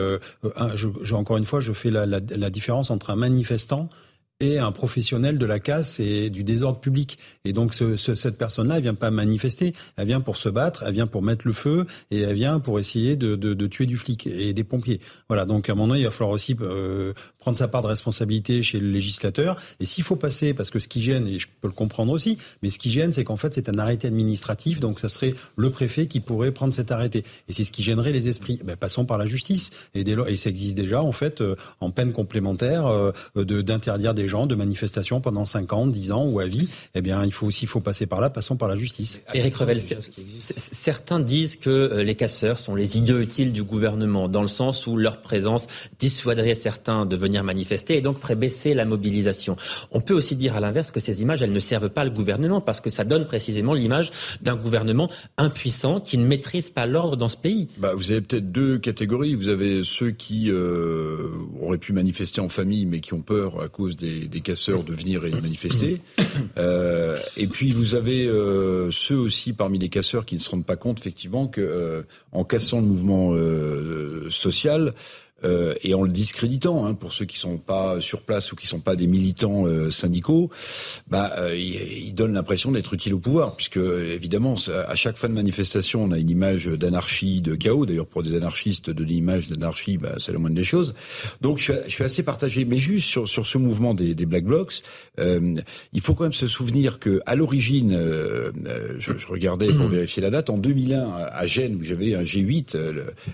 je, 0.76 0.88
je, 1.02 1.16
encore 1.16 1.38
une 1.38 1.46
fois, 1.46 1.60
je 1.60 1.74
fais 1.74 1.92
la, 1.92 2.06
la 2.06 2.20
la 2.36 2.50
différence 2.50 2.92
entre 2.92 3.10
un 3.10 3.16
manifestant 3.16 3.90
et 4.42 4.58
un 4.58 4.72
professionnel 4.72 5.38
de 5.38 5.46
la 5.46 5.60
casse 5.60 6.00
et 6.00 6.30
du 6.30 6.44
désordre 6.44 6.80
public. 6.80 7.18
Et 7.46 7.54
donc 7.54 7.74
ce, 7.74 7.96
cette 7.96 8.38
personne-là, 8.38 8.78
elle 8.78 8.84
vient 8.84 8.96
pas 8.96 9.12
manifester, 9.12 9.74
elle 9.96 10.08
vient 10.08 10.20
pour 10.20 10.36
se 10.36 10.50
battre, 10.50 10.84
elle 10.86 10.94
vient 10.94 11.08
pour 11.08 11.22
mettre 11.22 11.48
le 11.48 11.54
feu 11.54 11.86
et 12.10 12.22
elle 12.22 12.34
vient 12.34 12.60
pour 12.60 12.80
essayer 12.80 13.16
de, 13.16 13.36
de, 13.36 13.54
de 13.54 13.68
tuer 13.68 13.86
du 13.86 13.96
flic 13.96 14.28
et 14.28 14.54
des 14.54 14.64
pompiers. 14.64 15.00
Voilà, 15.30 15.46
donc 15.46 15.70
à 15.70 15.72
un 15.72 15.76
moment 15.76 15.90
donné, 15.90 16.02
il 16.02 16.06
va 16.06 16.12
falloir 16.12 16.32
aussi 16.32 16.58
euh, 16.62 17.14
prendre 17.40 17.56
sa 17.56 17.68
part 17.68 17.84
de 17.84 17.88
responsabilité 17.88 18.64
chez 18.64 18.80
le 18.80 18.90
législateur. 18.90 19.58
Et 19.80 19.86
s'il 19.86 20.04
faut 20.04 20.16
passer, 20.16 20.54
parce 20.54 20.70
que 20.72 20.80
ce 20.80 20.88
qui 20.88 21.02
gêne, 21.02 21.28
et 21.28 21.40
je 21.40 21.48
peux 21.62 21.68
le 21.68 21.74
comprendre 21.74 22.12
aussi, 22.12 22.38
mais 22.64 22.72
ce 22.72 22.80
qui 22.80 22.90
gêne, 22.90 23.12
c'est 23.12 23.24
qu'en 23.24 23.38
fait 23.38 23.54
c'est 23.54 23.70
un 23.70 23.78
arrêté 23.78 24.08
administratif, 24.08 24.80
donc 24.80 25.00
ça 25.00 25.10
serait 25.10 25.36
le 25.56 25.70
préfet 25.70 26.08
qui 26.08 26.20
pourrait 26.20 26.52
prendre 26.52 26.74
cet 26.74 26.92
arrêté. 26.92 27.24
Et 27.48 27.54
c'est 27.54 27.64
ce 27.64 27.72
qui 27.72 27.84
gênerait 27.84 28.12
les 28.12 28.28
esprits. 28.28 28.60
Ben, 28.66 28.76
passons 28.76 29.06
par 29.06 29.18
la 29.18 29.28
justice. 29.28 29.70
Et, 29.94 30.04
dès 30.04 30.16
et 30.28 30.36
ça 30.36 30.50
existe 30.50 30.76
déjà 30.76 31.02
en 31.04 31.12
fait 31.12 31.42
euh, 31.42 31.56
en 31.80 31.92
peine 31.92 32.12
complémentaire 32.12 32.88
euh, 32.88 33.12
d'interdire 33.36 34.14
des 34.14 34.28
de 34.32 34.56
manifestations 34.56 35.22
pendant 35.22 35.46
5 35.46 35.74
ans, 35.74 35.88
10 35.88 36.12
ans 36.12 36.26
ou 36.26 36.40
à 36.40 36.46
vie, 36.46 36.68
eh 36.96 37.02
bien, 37.02 37.24
il 37.26 37.32
faut 37.32 37.48
aussi 37.48 37.66
faut 37.66 37.80
passer 37.80 38.06
par 38.06 38.22
là, 38.22 38.30
passons 38.30 38.56
par 38.56 38.68
la 38.68 38.76
justice. 38.76 39.22
Éric 39.34 39.56
Revel, 39.56 39.82
certains 40.58 41.20
disent 41.20 41.58
que 41.58 41.70
euh, 41.70 42.04
les 42.04 42.16
casseurs 42.16 42.60
sont 42.60 42.76
les 42.76 42.98
idiots 42.98 43.20
utiles 43.20 43.52
du 43.52 43.64
gouvernement, 43.64 44.28
dans 44.28 44.42
le 44.42 44.48
sens 44.48 44.88
où 44.88 44.98
leur 44.98 45.22
présence 45.22 45.68
dissuaderait 46.00 46.56
certains 46.56 47.06
de 47.06 47.16
venir 47.16 47.44
manifester 47.44 47.98
et 47.98 48.02
donc 48.02 48.18
ferait 48.18 48.36
baisser 48.36 48.74
la 48.74 48.86
mobilisation. 48.86 49.56
On 49.92 50.02
peut 50.02 50.14
aussi 50.14 50.36
dire 50.36 50.56
à 50.56 50.60
l'inverse 50.60 50.92
que 50.92 51.00
ces 51.00 51.22
images, 51.22 51.42
elles 51.42 51.52
ne 51.52 51.60
servent 51.60 51.90
pas 51.90 52.04
le 52.04 52.12
gouvernement, 52.12 52.62
parce 52.62 52.82
que 52.82 52.90
ça 52.90 53.04
donne 53.04 53.26
précisément 53.26 53.74
l'image 53.74 54.12
d'un 54.42 54.56
gouvernement 54.56 55.10
impuissant 55.38 56.00
qui 56.00 56.18
ne 56.18 56.26
maîtrise 56.26 56.70
pas 56.70 56.86
l'ordre 56.86 57.18
dans 57.18 57.30
ce 57.30 57.38
pays. 57.38 57.68
Bah, 57.78 57.94
vous 57.96 58.12
avez 58.12 58.22
peut-être 58.22 58.52
deux 58.52 58.78
catégories. 58.78 59.36
Vous 59.36 59.48
avez 59.48 59.84
ceux 59.84 60.12
qui 60.12 60.50
euh, 60.50 61.28
auraient 61.60 61.78
pu 61.78 61.94
manifester 61.94 62.42
en 62.42 62.50
famille, 62.50 62.86
mais 62.86 63.00
qui 63.00 63.14
ont 63.14 63.22
peur 63.22 63.62
à 63.62 63.68
cause 63.68 63.96
des 63.96 64.21
des, 64.28 64.42
casseurs 64.42 64.84
de 64.84 64.94
venir 64.94 65.26
et 65.26 65.32
de 65.32 65.40
manifester. 65.40 66.00
Euh, 66.58 67.20
et 67.38 67.48
puis 67.48 67.72
vous 67.72 67.96
avez 67.96 68.26
euh, 68.26 68.92
ceux 68.92 69.16
aussi 69.16 69.54
parmi 69.54 69.80
les 69.80 69.90
casseurs 69.90 70.26
qui 70.26 70.36
ne 70.36 70.40
se 70.40 70.50
rendent 70.50 70.66
pas 70.66 70.76
compte 70.76 71.00
effectivement 71.00 71.48
que 71.48 71.62
euh, 71.62 72.04
en 72.32 72.44
cassant 72.44 72.82
le 72.82 72.88
mouvement 72.88 73.36
social, 74.30 74.94
euh, 75.44 75.74
et 75.84 75.94
en 75.94 76.04
le 76.04 76.12
discréditant, 76.12 76.86
hein, 76.86 76.94
pour 76.94 77.14
ceux 77.14 77.26
qui 77.26 77.38
sont 77.38 77.58
pas 77.58 78.00
sur 78.02 78.22
place 78.22 78.52
ou 78.52 78.56
qui 78.56 78.68
sont 78.68 78.80
pas 78.80 78.96
des 78.96 79.08
militants 79.08 79.66
euh, 79.66 79.90
syndicaux, 79.90 80.50
bah, 81.08 81.34
euh, 81.38 81.58
il, 81.58 82.14
donne 82.14 82.34
l'impression 82.34 82.72
d'être 82.72 82.94
utile 82.94 83.14
au 83.14 83.20
pouvoir, 83.20 83.56
puisque 83.56 83.78
évidemment, 83.78 84.56
à 84.88 84.96
chaque 84.96 85.18
fin 85.18 85.30
de 85.30 85.34
manifestation, 85.34 86.04
on 86.04 86.12
a 86.12 86.18
une 86.18 86.30
image 86.30 86.66
d'anarchie, 86.66 87.42
de 87.42 87.56
chaos. 87.56 87.86
D'ailleurs, 87.86 88.06
pour 88.06 88.22
des 88.22 88.36
anarchistes, 88.36 88.90
de 88.90 89.04
l'image 89.04 89.50
d'anarchie, 89.50 89.98
bah, 89.98 90.16
c'est 90.18 90.34
la 90.34 90.40
moindre 90.40 90.58
des 90.58 90.66
choses. 90.66 90.94
Donc, 91.40 91.58
je, 91.58 91.72
je, 91.86 91.92
suis 91.92 92.04
assez 92.04 92.24
partagé, 92.24 92.66
mais 92.66 92.78
juste 92.78 93.08
sur, 93.08 93.28
sur 93.28 93.46
ce 93.46 93.58
mouvement 93.58 93.94
des, 93.94 94.14
des 94.14 94.26
Black 94.26 94.44
Blocs, 94.44 94.82
euh, 95.20 95.56
il 95.94 96.02
faut 96.02 96.14
quand 96.14 96.24
même 96.24 96.34
se 96.34 96.48
souvenir 96.48 97.00
que 97.00 97.22
à 97.26 97.36
l'origine, 97.36 97.98
je, 99.00 99.18
je, 99.18 99.28
regardais 99.28 99.68
pour 99.68 99.88
vérifier 99.88 100.22
la 100.22 100.30
date, 100.30 100.50
en 100.50 100.58
2001 100.58 101.10
à 101.32 101.46
Gênes, 101.46 101.78
où 101.80 101.84
j'avais 101.84 102.14
un 102.14 102.24
G8, 102.24 102.78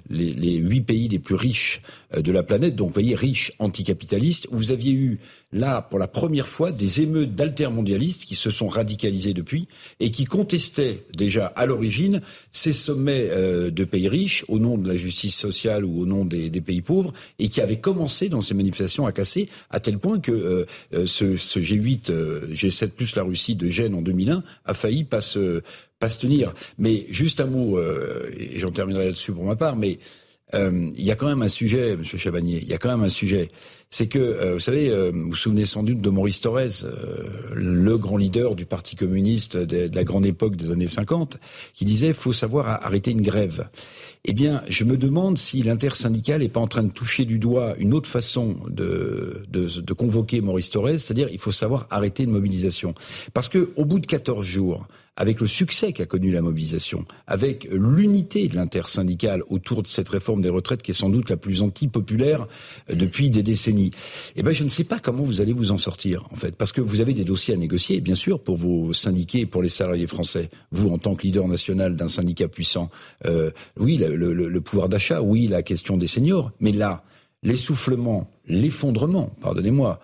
les, 0.10 0.34
les 0.34 0.56
huit 0.58 0.82
pays 0.82 1.08
les 1.08 1.20
plus 1.20 1.36
riches 1.36 1.82
de 2.16 2.32
la 2.32 2.44
planète, 2.44 2.76
donc 2.76 2.90
vous 2.90 2.94
voyez, 2.94 3.16
riche, 3.16 3.52
anticapitaliste, 3.60 4.48
où 4.52 4.58
vous 4.58 4.72
aviez 4.72 4.94
eu 4.94 5.20
là, 5.54 5.82
pour 5.82 6.00
la 6.00 6.08
première 6.08 6.48
fois, 6.48 6.72
des 6.72 7.02
émeutes 7.02 7.36
d'altermondialistes 7.36 8.26
qui 8.26 8.36
se 8.36 8.52
sont 8.52 8.68
radicalisés 8.68 9.34
depuis 9.34 9.68
et 10.00 10.12
qui 10.12 10.26
contestaient 10.26 11.06
déjà 11.16 11.48
à 11.48 11.66
l'origine 11.66 12.22
ces 12.52 12.74
sommets 12.74 13.28
euh, 13.32 13.72
de 13.72 13.84
pays 13.86 14.10
riches 14.10 14.44
au 14.48 14.60
nom 14.60 14.78
de 14.78 14.88
la 14.88 14.98
justice 14.98 15.36
sociale 15.36 15.86
ou 15.86 16.02
au 16.02 16.06
nom 16.06 16.26
des, 16.26 16.50
pays 16.62 16.82
pauvres 16.82 17.14
et 17.40 17.50
qui 17.50 17.62
avaient 17.62 17.80
commencé 17.80 18.30
dans 18.30 18.42
ces 18.42 18.54
manifestations 18.54 19.06
à 19.06 19.12
casser 19.12 19.48
à 19.70 19.80
tel 19.80 20.00
point 20.00 20.20
que 20.20 20.32
euh, 20.32 20.66
euh, 20.94 21.06
ce, 21.06 21.38
ce, 21.38 21.60
G8, 21.60 22.12
G7 22.52 22.90
plus 22.90 23.16
la 23.16 23.24
Russie 23.24 23.56
de 23.56 23.68
Gênes 23.68 23.94
en 23.94 24.02
2001 24.02 24.44
a 24.66 24.74
failli 24.74 25.04
pas 25.04 25.22
se, 25.22 25.62
pas 26.00 26.10
se 26.10 26.20
tenir. 26.20 26.54
Mais 26.78 27.06
juste 27.10 27.40
un 27.40 27.46
mot, 27.46 27.80
et 27.80 28.60
j'en 28.60 28.72
terminerai 28.72 29.06
là-dessus 29.06 29.32
pour 29.32 29.46
ma 29.46 29.56
part, 29.56 29.76
mais 29.76 30.00
il 30.54 31.02
y 31.02 31.12
a 31.12 31.16
quand 31.16 31.28
même 31.28 31.42
un 31.42 31.48
sujet, 31.48 31.98
Monsieur 31.98 32.18
Chabanier, 32.18 32.60
il 32.62 32.68
y 32.68 32.74
a 32.74 32.78
quand 32.78 32.90
même 32.90 33.04
un 33.04 33.10
sujet 33.10 33.48
c'est 33.90 34.08
que, 34.08 34.20
euh, 34.20 34.54
vous 34.54 34.60
savez, 34.60 34.90
euh, 34.90 35.12
vous 35.14 35.30
vous 35.30 35.36
souvenez 35.36 35.66
sans 35.66 35.82
doute 35.82 36.00
de 36.00 36.10
Maurice 36.10 36.42
Thorez, 36.42 36.84
euh, 36.84 37.24
le 37.54 37.98
grand 37.98 38.18
leader 38.18 38.56
du 38.56 38.66
Parti 38.66 38.96
communiste 38.96 39.56
de, 39.56 39.90
la 39.94 40.04
grande 40.04 40.26
époque 40.26 40.58
des 40.58 40.72
années 40.72 40.88
50, 40.88 41.38
qui 41.74 41.86
disait 41.86 42.14
faut 42.14 42.34
savoir 42.34 42.68
arrêter 42.86 43.12
une 43.12 43.22
grève. 43.22 43.70
Eh 44.26 44.34
bien, 44.34 44.62
je 44.68 44.84
me 44.84 44.98
demande 44.98 45.38
si 45.38 45.64
l'intersyndical 45.64 46.42
n'est 46.42 46.50
pas 46.50 46.60
en 46.60 46.68
train 46.68 46.84
de 46.84 46.92
toucher 46.92 47.24
du 47.24 47.40
doigt 47.40 47.76
une 47.78 47.94
autre 47.94 48.10
façon 48.10 48.58
de, 48.68 49.44
convoquer 49.98 50.42
Maurice 50.42 50.70
Thorez, 50.70 51.00
c'est-à-dire 51.00 51.30
il 51.32 51.40
faut 51.40 51.54
savoir 51.54 51.88
arrêter 51.90 52.24
une 52.24 52.32
mobilisation. 52.32 52.94
Parce 53.34 53.48
que 53.48 53.72
au 53.78 53.86
bout 53.86 54.00
de 54.00 54.06
14 54.06 54.46
jours, 54.46 54.86
avec 55.18 55.42
le 55.42 55.48
succès 55.48 55.92
qu'a 55.94 56.06
connu 56.06 56.32
la 56.32 56.42
mobilisation, 56.42 57.06
avec 57.26 57.68
l'unité 57.72 58.48
de 58.48 58.56
l'intersyndicale 58.56 59.42
autour 59.50 59.82
de 59.82 59.88
cette 59.88 60.10
réforme 60.10 60.42
des 60.42 60.50
retraites 60.50 60.84
qui 60.84 60.92
est 60.92 60.94
sans 60.94 61.10
doute 61.10 61.30
la 61.30 61.38
plus 61.38 61.64
anti-populaire 61.64 62.48
depuis 62.88 63.32
des 63.32 63.44
décennies, 63.44 63.77
eh 64.36 64.44
ben 64.44 64.52
je 64.52 64.64
ne 64.64 64.70
sais 64.70 64.84
pas 64.84 65.00
comment 65.00 65.24
vous 65.24 65.42
allez 65.42 65.54
vous 65.54 65.72
en 65.72 65.78
sortir 65.78 66.28
en 66.32 66.36
fait, 66.36 66.56
parce 66.56 66.72
que 66.72 66.82
vous 66.82 67.02
avez 67.02 67.14
des 67.14 67.24
dossiers 67.24 67.54
à 67.54 67.58
négocier, 67.58 68.02
bien 68.02 68.16
sûr, 68.16 68.40
pour 68.40 68.58
vos 68.58 68.94
syndiqués 68.94 69.42
et 69.42 69.46
pour 69.46 69.64
les 69.64 69.70
salariés 69.70 70.08
français. 70.08 70.50
Vous, 70.72 70.90
en 70.90 70.98
tant 70.98 71.16
que 71.16 71.24
leader 71.24 71.48
national 71.48 71.96
d'un 71.96 72.08
syndicat 72.08 72.48
puissant, 72.48 72.90
euh, 73.26 73.52
oui, 73.80 73.98
le, 73.98 74.16
le 74.16 74.62
pouvoir 74.62 74.90
d'achat, 74.90 75.22
oui, 75.22 75.48
la 75.48 75.64
question 75.64 75.98
des 75.98 76.08
seniors, 76.08 76.52
mais 76.60 76.72
là, 76.72 77.04
l'essoufflement, 77.44 78.30
l'effondrement, 78.48 79.36
pardonnez-moi, 79.42 80.00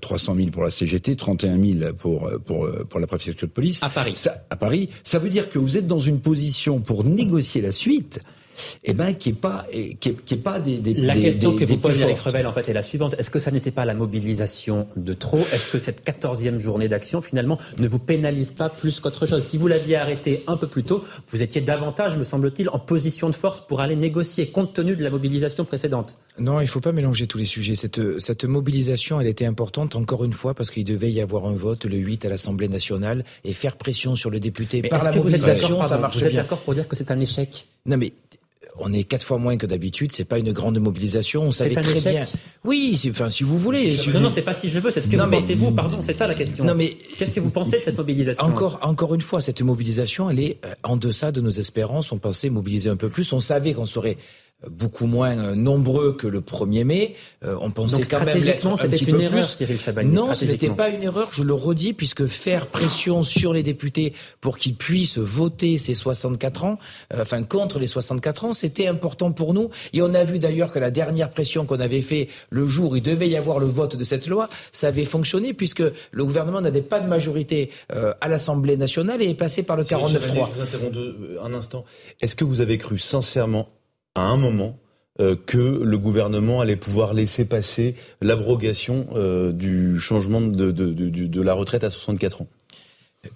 300 0.00 0.32
euh, 0.32 0.36
000 0.36 0.50
pour 0.50 0.64
la 0.64 0.70
CGT, 0.70 1.16
31 1.16 1.58
000 1.58 1.92
pour, 1.94 2.26
euh, 2.26 2.38
pour, 2.38 2.64
euh, 2.64 2.84
pour 2.88 3.00
la 3.00 3.06
préfecture 3.06 3.48
de 3.48 3.52
police. 3.52 3.82
À 3.82 3.88
Paris. 3.88 4.16
Ça, 4.16 4.44
à 4.50 4.56
Paris. 4.56 4.90
Ça 5.02 5.18
veut 5.18 5.28
dire 5.30 5.48
que 5.48 5.58
vous 5.58 5.76
êtes 5.76 5.86
dans 5.86 6.00
une 6.00 6.20
position 6.20 6.80
pour 6.80 7.04
négocier 7.04 7.60
la 7.62 7.72
suite 7.72 8.20
eh 8.84 8.94
ben, 8.94 9.14
qui 9.14 9.30
est 9.30 9.32
pas, 9.32 9.66
qui 9.72 10.08
est, 10.08 10.24
qui 10.24 10.34
est 10.34 10.38
pas 10.38 10.60
des, 10.60 10.78
des 10.78 10.94
La 10.94 11.14
question 11.14 11.56
que 11.56 11.64
vous 11.64 11.76
posez 11.76 12.04
avec 12.04 12.18
Rebelle, 12.18 12.46
en 12.46 12.52
fait, 12.52 12.68
est 12.68 12.72
la 12.72 12.82
suivante. 12.82 13.14
Est-ce 13.18 13.30
que 13.30 13.38
ça 13.38 13.50
n'était 13.50 13.70
pas 13.70 13.84
la 13.84 13.94
mobilisation 13.94 14.86
de 14.96 15.12
trop 15.12 15.40
Est-ce 15.52 15.70
que 15.70 15.78
cette 15.78 16.02
quatorzième 16.02 16.58
journée 16.58 16.88
d'action, 16.88 17.20
finalement, 17.20 17.58
ne 17.78 17.88
vous 17.88 17.98
pénalise 17.98 18.52
pas 18.52 18.68
plus 18.68 19.00
qu'autre 19.00 19.26
chose 19.26 19.44
Si 19.44 19.58
vous 19.58 19.68
l'aviez 19.68 19.96
arrêté 19.96 20.42
un 20.46 20.56
peu 20.56 20.66
plus 20.66 20.82
tôt, 20.82 21.04
vous 21.30 21.42
étiez 21.42 21.60
davantage, 21.60 22.16
me 22.16 22.24
semble-t-il, 22.24 22.68
en 22.70 22.78
position 22.78 23.28
de 23.30 23.34
force 23.34 23.62
pour 23.66 23.80
aller 23.80 23.96
négocier, 23.96 24.50
compte 24.50 24.74
tenu 24.74 24.96
de 24.96 25.02
la 25.02 25.10
mobilisation 25.10 25.64
précédente. 25.64 26.18
Non, 26.38 26.60
il 26.60 26.64
ne 26.64 26.68
faut 26.68 26.80
pas 26.80 26.92
mélanger 26.92 27.26
tous 27.26 27.38
les 27.38 27.46
sujets. 27.46 27.74
Cette, 27.74 28.20
cette 28.20 28.44
mobilisation, 28.44 29.20
elle 29.20 29.26
était 29.26 29.46
importante, 29.46 29.96
encore 29.96 30.24
une 30.24 30.32
fois, 30.32 30.54
parce 30.54 30.70
qu'il 30.70 30.84
devait 30.84 31.12
y 31.12 31.20
avoir 31.20 31.46
un 31.46 31.54
vote 31.54 31.84
le 31.84 31.96
8 31.96 32.24
à 32.24 32.28
l'Assemblée 32.28 32.68
nationale 32.68 33.24
et 33.44 33.52
faire 33.52 33.76
pression 33.76 34.14
sur 34.14 34.30
le 34.30 34.40
député 34.40 34.82
par 34.82 35.04
la 35.04 35.12
mobilisation, 35.12 35.82
ça 35.82 35.98
marche 35.98 36.16
bien. 36.16 36.22
Vous 36.22 36.28
êtes 36.28 36.36
d'accord 36.36 36.58
pour 36.58 36.74
dire 36.74 36.88
que 36.88 36.96
c'est 36.96 37.10
un 37.10 37.20
échec? 37.20 37.66
Non, 37.86 37.98
mais 37.98 38.12
on 38.78 38.92
est 38.92 39.04
quatre 39.04 39.24
fois 39.24 39.38
moins 39.38 39.56
que 39.56 39.66
d'habitude. 39.66 40.12
C'est 40.12 40.24
pas 40.24 40.38
une 40.38 40.52
grande 40.52 40.78
mobilisation. 40.78 41.42
On 41.44 41.50
savait 41.50 41.74
très 41.74 42.00
bien. 42.00 42.24
Oui, 42.64 43.00
enfin, 43.10 43.30
si 43.30 43.44
vous 43.44 43.58
voulez. 43.58 43.96
non, 44.12 44.20
non, 44.20 44.32
c'est 44.34 44.42
pas 44.42 44.54
si 44.54 44.68
je 44.68 44.78
veux. 44.78 44.90
C'est 44.90 45.00
ce 45.00 45.08
que 45.08 45.16
vous 45.16 45.30
pensez 45.30 45.54
vous. 45.54 45.70
Pardon, 45.70 45.98
c'est 46.04 46.16
ça 46.16 46.26
la 46.26 46.34
question. 46.34 46.64
Non, 46.64 46.74
mais 46.74 46.96
qu'est-ce 47.18 47.32
que 47.32 47.40
vous 47.40 47.50
pensez 47.50 47.78
de 47.78 47.84
cette 47.84 47.96
mobilisation 47.96 48.44
Encore, 48.44 48.78
encore 48.82 49.14
une 49.14 49.20
fois, 49.20 49.40
cette 49.40 49.62
mobilisation, 49.62 50.30
elle 50.30 50.40
est 50.40 50.58
euh, 50.64 50.74
en 50.82 50.96
deçà 50.96 51.32
de 51.32 51.40
nos 51.40 51.50
espérances. 51.50 52.10
On 52.12 52.18
pensait 52.18 52.50
mobiliser 52.50 52.90
un 52.90 52.96
peu 52.96 53.08
plus. 53.08 53.32
On 53.32 53.40
savait 53.40 53.74
qu'on 53.74 53.86
serait 53.86 54.16
beaucoup 54.70 55.06
moins 55.06 55.36
euh, 55.36 55.54
nombreux 55.54 56.14
que 56.14 56.26
le 56.26 56.40
1er 56.40 56.84
mai. 56.84 57.14
Euh, 57.44 57.56
on 57.60 57.70
pensait 57.70 58.02
quand 58.02 58.24
même 58.24 58.38
l'être 58.38 58.64
c'était 58.78 58.96
une 58.96 59.20
erreur, 59.20 59.44
Cyril 59.44 59.78
Chabagny. 59.78 60.12
Non, 60.12 60.32
ce 60.32 60.44
n'était 60.44 60.70
pas 60.70 60.88
une 60.88 61.02
erreur, 61.02 61.28
je 61.32 61.42
le 61.42 61.54
redis, 61.54 61.92
puisque 61.92 62.26
faire 62.26 62.66
pression 62.66 63.22
sur 63.22 63.52
les 63.52 63.62
députés 63.62 64.14
pour 64.40 64.56
qu'ils 64.56 64.76
puissent 64.76 65.18
voter 65.18 65.78
ces 65.78 65.94
64 65.94 66.64
ans, 66.64 66.78
euh, 67.12 67.22
enfin 67.22 67.42
contre 67.42 67.78
les 67.78 67.86
64 67.86 68.44
ans, 68.46 68.52
c'était 68.52 68.86
important 68.86 69.32
pour 69.32 69.54
nous. 69.54 69.70
Et 69.92 70.02
on 70.02 70.14
a 70.14 70.24
vu 70.24 70.38
d'ailleurs 70.38 70.72
que 70.72 70.78
la 70.78 70.90
dernière 70.90 71.30
pression 71.30 71.66
qu'on 71.66 71.80
avait 71.80 72.02
fait 72.02 72.28
le 72.50 72.66
jour 72.66 72.92
où 72.92 72.96
il 72.96 73.02
devait 73.02 73.28
y 73.28 73.36
avoir 73.36 73.58
le 73.58 73.66
vote 73.66 73.96
de 73.96 74.04
cette 74.04 74.26
loi, 74.26 74.48
ça 74.72 74.88
avait 74.88 75.04
fonctionné 75.04 75.52
puisque 75.52 75.82
le 76.10 76.24
gouvernement 76.24 76.60
n'avait 76.60 76.82
pas 76.82 77.00
de 77.00 77.06
majorité 77.06 77.70
à 78.20 78.28
l'Assemblée 78.28 78.76
nationale 78.76 79.22
et 79.22 79.28
est 79.28 79.34
passé 79.34 79.62
par 79.62 79.76
le 79.76 79.84
49-3. 79.84 80.10
Je 80.10 80.18
vous 80.18 80.60
interromps 80.62 80.96
un 81.42 81.54
instant. 81.54 81.84
Est-ce 82.20 82.36
que 82.36 82.44
vous 82.44 82.60
avez 82.60 82.78
cru 82.78 82.98
sincèrement 82.98 83.68
à 84.14 84.22
un 84.22 84.36
moment 84.36 84.78
euh, 85.20 85.36
que 85.36 85.82
le 85.84 85.96
gouvernement 85.96 86.60
allait 86.60 86.74
pouvoir 86.74 87.14
laisser 87.14 87.44
passer 87.44 87.94
l'abrogation 88.20 89.06
euh, 89.14 89.52
du 89.52 90.00
changement 90.00 90.40
de, 90.40 90.72
de, 90.72 91.40
la 91.40 91.54
retraite 91.54 91.84
à 91.84 91.90
64 91.90 92.42
ans 92.42 92.48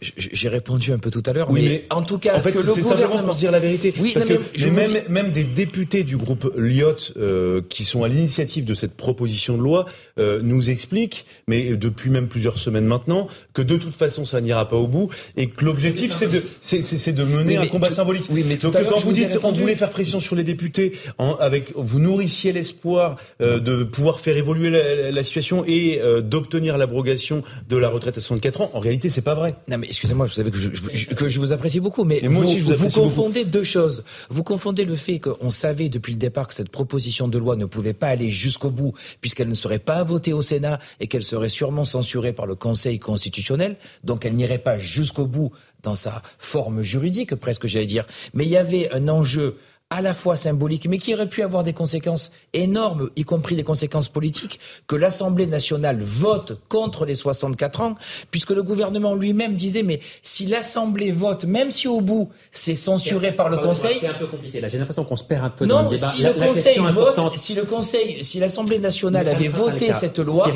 j'ai 0.01 0.49
répondu 0.49 0.93
un 0.93 0.99
peu 0.99 1.11
tout 1.11 1.23
à 1.27 1.33
l'heure, 1.33 1.53
mais, 1.53 1.85
en 1.91 2.03
tout 2.03 2.19
cas, 2.19 2.37
en 2.37 2.41
fait, 2.41 2.57
c'est 2.57 2.83
simplement 2.83 3.23
pour 3.23 3.35
dire 3.35 3.51
la 3.51 3.59
vérité. 3.59 3.93
Oui, 3.99 4.13
parce 4.15 4.27
que 4.27 4.35
je 4.55 4.69
même, 4.69 5.03
même 5.09 5.33
des 5.33 5.45
députés 5.45 6.05
du 6.05 6.17
groupe 6.17 6.53
Lyot 6.57 6.97
euh, 7.17 7.63
qui 7.69 7.85
sont 7.85 8.05
à 8.05 8.09
l'initiative 8.09 8.65
de 8.65 8.75
cette 8.75 8.95
proposition 8.95 9.57
de 9.57 9.63
loi 9.63 9.87
euh, 10.19 10.41
nous 10.43 10.71
expliquent, 10.71 11.27
mais 11.47 11.77
depuis 11.77 12.11
même 12.11 12.29
plusieurs 12.29 12.59
semaines 12.59 12.85
maintenant, 12.85 13.29
que 13.55 13.63
de 13.63 13.77
toute 13.77 13.97
façon 13.97 14.25
ça 14.25 14.41
n'ira 14.41 14.69
pas 14.69 14.77
au 14.77 14.89
bout 14.89 15.11
et 15.37 15.49
que 15.49 15.65
l'objectif 15.65 16.13
c'est 16.13 16.29
de 16.29 16.43
c'est 16.61 17.13
de 17.13 17.25
mener 17.25 17.57
un 17.57 17.67
combat 17.67 17.91
symbolique. 17.91 18.25
Oui, 18.31 18.45
mais 18.47 18.57
donc 18.57 18.75
quand 18.89 19.01
vous 19.01 19.13
dites 19.13 19.39
on 19.43 19.53
voulait 19.53 19.77
faire 19.77 19.91
pression 19.91 20.21
sur 20.21 20.37
les 20.37 20.45
députés, 20.45 20.93
en, 21.19 21.35
avec 21.35 21.73
vous 21.77 21.99
nourrissiez 21.99 22.53
l'espoir 22.53 23.17
euh, 23.43 23.59
de 23.61 23.85
pouvoir 23.85 24.21
faire 24.21 24.37
évoluer 24.37 24.71
la, 24.71 25.11
la 25.11 25.23
situation 25.23 25.65
et 25.67 26.01
euh, 26.01 26.21
d'obtenir 26.21 26.79
l'abrogation 26.79 27.43
de 27.69 27.77
la 27.77 27.89
retraite 27.89 28.19
à 28.19 28.21
64 28.21 28.61
ans, 28.61 28.71
en 28.75 28.81
réalité 28.81 29.11
c'est 29.11 29.23
pas 29.23 29.35
vrai 29.35 29.55
mais 29.79 29.87
excusez-moi, 29.87 30.27
vous 30.27 30.33
savez 30.33 30.51
que 30.51 30.59
je, 30.59 31.15
que 31.15 31.29
je 31.29 31.41
vous 31.41 31.53
apprécie 31.53 31.81
beaucoup, 31.81 32.05
mais 32.05 32.21
vous, 32.21 32.47
vous, 32.59 32.91
confondez 32.91 33.45
deux 33.45 33.65
choses. 33.65 34.05
Vous 34.29 34.43
confondez 34.43 34.85
le 34.85 34.97
fait 34.97 35.19
qu'on 35.21 35.51
savait 35.51 35.89
depuis 35.89 36.13
le 36.13 36.19
départ 36.19 36.49
que 36.49 36.55
cette 36.55 36.71
proposition 36.71 37.29
de 37.29 37.39
loi 37.39 37.57
ne 37.57 37.65
pouvait 37.65 37.95
pas 37.95 38.09
aller 38.09 38.31
jusqu'au 38.31 38.71
bout, 38.71 38.93
puisqu'elle 39.21 39.49
ne 39.49 39.55
serait 39.55 39.79
pas 39.79 40.03
votée 40.05 40.33
au 40.33 40.43
Sénat 40.43 40.79
et 41.01 41.07
qu'elle 41.07 41.25
serait 41.25 41.49
sûrement 41.49 41.85
censurée 41.85 42.33
par 42.33 42.47
le 42.47 42.55
Conseil 42.55 42.99
constitutionnel, 42.99 43.77
donc 44.05 44.25
elle 44.25 44.35
n'irait 44.35 44.59
pas 44.59 44.79
jusqu'au 44.79 45.27
bout 45.27 45.53
dans 45.83 45.97
sa 45.97 46.23
forme 46.39 46.83
juridique, 46.83 47.35
presque 47.35 47.67
j'allais 47.67 47.87
dire. 47.87 48.07
Mais 48.35 48.45
il 48.45 48.51
y 48.51 48.57
avait 48.57 48.93
un 48.93 49.09
enjeu 49.09 49.57
à 49.91 50.03
la 50.03 50.13
fois 50.13 50.37
symbolique, 50.37 50.87
mais 50.87 50.99
qui 50.99 51.15
aurait 51.15 51.29
pu 51.29 51.43
avoir 51.43 51.65
des 51.65 51.73
conséquences 51.73 52.31
énormes, 52.53 53.09
y 53.17 53.25
compris 53.25 53.57
des 53.57 53.65
conséquences 53.65 54.11
politiques, 54.11 54.61
que 54.87 54.97
l'Assemblée 54.97 55.47
nationale 55.47 55.99
vote 56.01 56.61
contre 56.69 57.07
les 57.07 57.15
64 57.15 57.81
ans, 57.81 57.95
puisque 58.31 58.51
le 58.51 58.63
gouvernement 58.63 59.15
lui-même 59.15 59.57
disait, 59.57 59.83
mais 59.83 60.01
si 60.23 60.45
l'Assemblée 60.45 61.11
vote, 61.11 61.45
même 61.45 61.71
si 61.71 61.89
au 61.89 62.03
bout 62.03 62.29
c'est 62.53 62.77
censuré 62.77 63.33
par 63.33 63.49
le 63.49 63.57
Conseil... 63.57 63.97
C'est 64.01 64.09
un 64.09 64.15
peu 64.15 64.27
compliqué, 64.27 64.61
là 64.61 64.69
j'ai 64.69 64.77
l'impression 64.77 65.05
qu'on 65.05 65.17
se 65.17 65.25
perd 65.25 65.47
un 65.47 65.51
peu 65.51 65.65
non, 65.65 65.77
dans 65.77 65.91
le 65.91 65.97
débat. 65.97 66.07
Si 66.07 66.23
le 66.23 66.33
Conseil 66.35 66.79
vote, 66.79 67.37
si 67.37 67.55
le 67.55 67.65
Conseil, 67.65 68.25
si 68.25 68.41
l'Assemblée 68.41 68.79
nationale 68.79 69.27
avait 69.27 69.49
voté 69.49 69.93
cette 69.95 70.19
loi, 70.19 70.53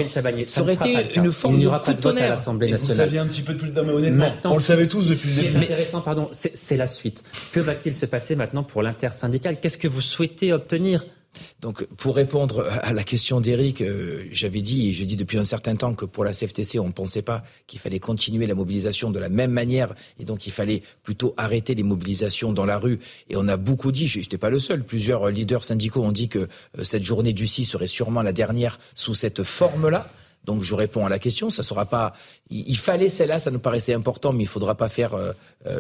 ça 0.47 0.61
aurait 0.61 0.75
été 0.75 1.19
une 1.19 1.33
forme 1.33 1.59
de 1.59 1.69
coup 1.69 1.95
de 1.95 2.01
tonnerre. 2.01 2.25
à 2.27 2.29
l'Assemblée 2.31 2.71
nationale. 2.71 3.09
Vous 3.09 3.19
un 3.19 3.27
petit 3.27 3.43
peu 3.43 3.55
depuis 3.55 3.69
le 3.69 3.73
début, 3.73 3.91
honnêtement. 3.91 4.33
On 4.45 4.59
le 4.59 4.63
savait 4.63 4.87
tous 4.87 5.09
depuis 5.09 5.31
le 5.31 5.43
début. 5.43 5.57
Intéressant, 5.59 6.03
pardon, 6.03 6.29
c'est 6.33 6.77
la 6.77 6.87
suite. 6.87 7.23
Que 7.53 7.61
va-t-il 7.61 7.95
se 7.95 8.05
passer 8.05 8.37
maintenant 8.37 8.63
pour 8.63 8.83
Qu'est-ce 9.31 9.79
que 9.79 9.89
vous 9.89 10.01
souhaitez 10.01 10.53
obtenir? 10.53 11.05
Donc, 11.61 11.85
pour 11.97 12.17
répondre 12.17 12.67
à 12.83 12.93
la 12.93 13.05
question 13.05 13.41
d'Éric, 13.41 13.81
euh, 13.81 14.25
j'avais 14.33 14.61
dit, 14.61 14.91
et 14.91 14.93
j'ai 14.93 15.07
dit 15.07 15.17
depuis 15.17 15.39
un 15.39 15.45
certain 15.45 15.77
temps 15.77 15.95
que 15.95 16.05
pour 16.05 16.25
la 16.25 16.33
CFTC, 16.33 16.79
on 16.79 16.89
ne 16.89 16.93
pensait 16.93 17.23
pas 17.23 17.43
qu'il 17.67 17.79
fallait 17.79 18.01
continuer 18.01 18.47
la 18.47 18.55
mobilisation 18.55 19.11
de 19.11 19.19
la 19.19 19.29
même 19.29 19.51
manière, 19.51 19.95
et 20.19 20.25
donc 20.25 20.47
il 20.47 20.53
fallait 20.53 20.83
plutôt 21.03 21.35
arrêter 21.37 21.75
les 21.75 21.83
mobilisations 21.83 22.53
dans 22.53 22.67
la 22.67 22.79
rue. 22.79 22.99
Et 23.31 23.37
on 23.37 23.49
a 23.49 23.57
beaucoup 23.57 23.93
dit, 23.93 24.09
je 24.09 24.19
n'étais 24.19 24.39
pas 24.39 24.51
le 24.51 24.59
seul, 24.59 24.85
plusieurs 24.85 25.31
leaders 25.31 25.65
syndicaux 25.65 26.03
ont 26.03 26.13
dit 26.13 26.29
que 26.29 26.41
euh, 26.79 26.85
cette 26.85 27.03
journée 27.05 27.33
du 27.33 27.47
6 27.47 27.65
serait 27.65 27.87
sûrement 27.87 28.23
la 28.23 28.33
dernière 28.33 28.79
sous 28.95 29.15
cette 29.15 29.43
forme-là. 29.43 30.11
Donc 30.45 30.63
je 30.63 30.75
réponds 30.75 31.07
à 31.07 31.09
la 31.09 31.21
question, 31.21 31.51
ça 31.51 31.63
sera 31.63 31.87
pas. 31.87 32.15
Il, 32.51 32.77
fallait 32.77 33.09
celle-là, 33.09 33.39
ça 33.39 33.53
nous 33.53 33.61
paraissait 33.61 33.95
important, 33.95 34.33
mais 34.33 34.43
il 34.43 34.49
faudra 34.49 34.75
pas 34.75 34.89
faire 34.89 35.15
euh, 35.15 35.33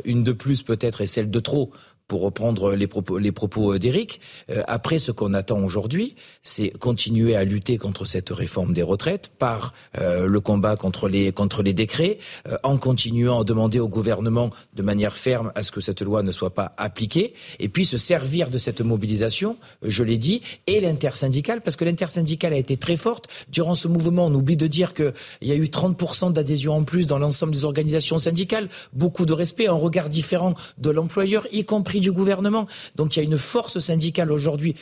une 0.04 0.22
de 0.22 0.30
plus 0.30 0.62
peut-être 0.62 1.00
et 1.00 1.06
celle 1.08 1.30
de 1.30 1.40
trop 1.40 1.72
pour 2.08 2.22
reprendre 2.22 2.74
les 2.74 2.86
propos, 2.86 3.18
les 3.18 3.32
propos 3.32 3.78
d'Éric. 3.78 4.20
Euh, 4.50 4.62
après, 4.66 4.98
ce 4.98 5.12
qu'on 5.12 5.34
attend 5.34 5.62
aujourd'hui, 5.62 6.14
c'est 6.42 6.70
continuer 6.78 7.36
à 7.36 7.44
lutter 7.44 7.78
contre 7.78 8.04
cette 8.04 8.30
réforme 8.30 8.72
des 8.72 8.82
retraites 8.82 9.30
par 9.38 9.72
euh, 9.98 10.26
le 10.26 10.40
combat 10.40 10.76
contre 10.76 11.08
les, 11.08 11.32
contre 11.32 11.62
les 11.62 11.72
décrets, 11.72 12.18
euh, 12.48 12.56
en 12.64 12.76
continuant 12.76 13.40
à 13.40 13.44
demander 13.44 13.80
au 13.80 13.88
gouvernement 13.88 14.50
de 14.74 14.82
manière 14.82 15.16
ferme 15.16 15.52
à 15.54 15.62
ce 15.62 15.72
que 15.72 15.80
cette 15.80 16.02
loi 16.02 16.22
ne 16.22 16.32
soit 16.32 16.54
pas 16.54 16.74
appliquée, 16.76 17.32
et 17.60 17.68
puis 17.68 17.84
se 17.84 17.98
servir 17.98 18.50
de 18.50 18.58
cette 18.58 18.80
mobilisation, 18.80 19.56
je 19.82 20.04
l'ai 20.04 20.18
dit, 20.18 20.42
et 20.66 20.80
l'intersyndicale, 20.80 21.60
parce 21.62 21.76
que 21.76 21.84
l'intersyndicale 21.84 22.52
a 22.52 22.58
été 22.58 22.76
très 22.76 22.96
forte. 22.96 23.28
Durant 23.48 23.74
ce 23.74 23.88
mouvement, 23.88 24.26
on 24.26 24.34
oublie 24.34 24.56
de 24.58 24.66
dire 24.66 24.92
qu'il 24.92 25.12
y 25.40 25.52
a 25.52 25.54
eu 25.54 25.64
30% 25.64 26.32
d'adhésion 26.32 26.76
en 26.76 26.84
plus 26.84 27.06
dans 27.06 27.18
l'ensemble 27.18 27.52
des 27.52 27.64
organisations 27.64 28.18
syndicales, 28.18 28.68
beaucoup 28.92 29.24
de 29.24 29.32
respect, 29.32 29.66
un 29.68 29.72
regard 29.72 30.10
différent 30.10 30.52
de 30.76 30.90
l'employeur, 30.90 31.46
y 31.52 31.64
compris 31.64 32.01
du 32.02 32.12
gouvernement. 32.12 32.66
Donc 32.96 33.16
il 33.16 33.20
y 33.20 33.22
a 33.22 33.24
une 33.24 33.38
force 33.38 33.78
syndicale 33.78 34.30
aujourd'hui 34.30 34.74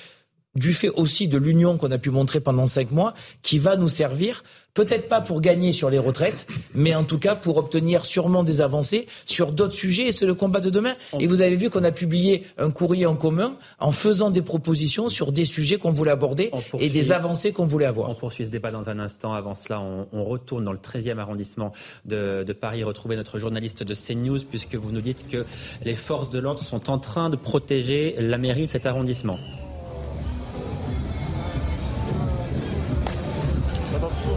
du 0.56 0.74
fait 0.74 0.88
aussi 0.88 1.28
de 1.28 1.38
l'union 1.38 1.76
qu'on 1.76 1.90
a 1.92 1.98
pu 1.98 2.10
montrer 2.10 2.40
pendant 2.40 2.66
cinq 2.66 2.90
mois, 2.90 3.14
qui 3.42 3.58
va 3.58 3.76
nous 3.76 3.88
servir, 3.88 4.42
peut-être 4.74 5.08
pas 5.08 5.20
pour 5.20 5.40
gagner 5.40 5.72
sur 5.72 5.90
les 5.90 5.98
retraites, 5.98 6.46
mais 6.74 6.94
en 6.94 7.04
tout 7.04 7.18
cas 7.18 7.36
pour 7.36 7.56
obtenir 7.56 8.04
sûrement 8.04 8.42
des 8.42 8.60
avancées 8.60 9.06
sur 9.26 9.52
d'autres 9.52 9.74
sujets, 9.74 10.08
et 10.08 10.12
c'est 10.12 10.26
le 10.26 10.34
combat 10.34 10.60
de 10.60 10.70
demain. 10.70 10.94
Et 11.20 11.28
vous 11.28 11.40
avez 11.40 11.54
vu 11.54 11.70
qu'on 11.70 11.84
a 11.84 11.92
publié 11.92 12.44
un 12.58 12.70
courrier 12.70 13.06
en 13.06 13.14
commun 13.14 13.56
en 13.78 13.92
faisant 13.92 14.30
des 14.30 14.42
propositions 14.42 15.08
sur 15.08 15.30
des 15.30 15.44
sujets 15.44 15.76
qu'on 15.76 15.92
voulait 15.92 16.10
aborder 16.10 16.50
et 16.78 16.88
des 16.88 17.12
avancées 17.12 17.52
qu'on 17.52 17.66
voulait 17.66 17.86
avoir. 17.86 18.10
On 18.10 18.14
poursuit 18.14 18.44
ce 18.44 18.50
débat 18.50 18.72
dans 18.72 18.88
un 18.88 18.98
instant. 18.98 19.32
Avant 19.32 19.54
cela, 19.54 19.80
on, 19.80 20.24
retourne 20.24 20.64
dans 20.64 20.72
le 20.72 20.78
13e 20.78 21.18
arrondissement 21.18 21.72
de, 22.04 22.44
de 22.46 22.52
Paris, 22.52 22.84
retrouver 22.84 23.16
notre 23.16 23.38
journaliste 23.38 23.82
de 23.82 23.94
CNews, 23.94 24.40
puisque 24.48 24.74
vous 24.74 24.92
nous 24.92 25.00
dites 25.00 25.28
que 25.28 25.44
les 25.82 25.96
forces 25.96 26.30
de 26.30 26.38
l'ordre 26.38 26.62
sont 26.62 26.90
en 26.90 26.98
train 26.98 27.30
de 27.30 27.36
protéger 27.36 28.14
la 28.18 28.38
mairie 28.38 28.66
de 28.66 28.70
cet 28.70 28.86
arrondissement. 28.86 29.38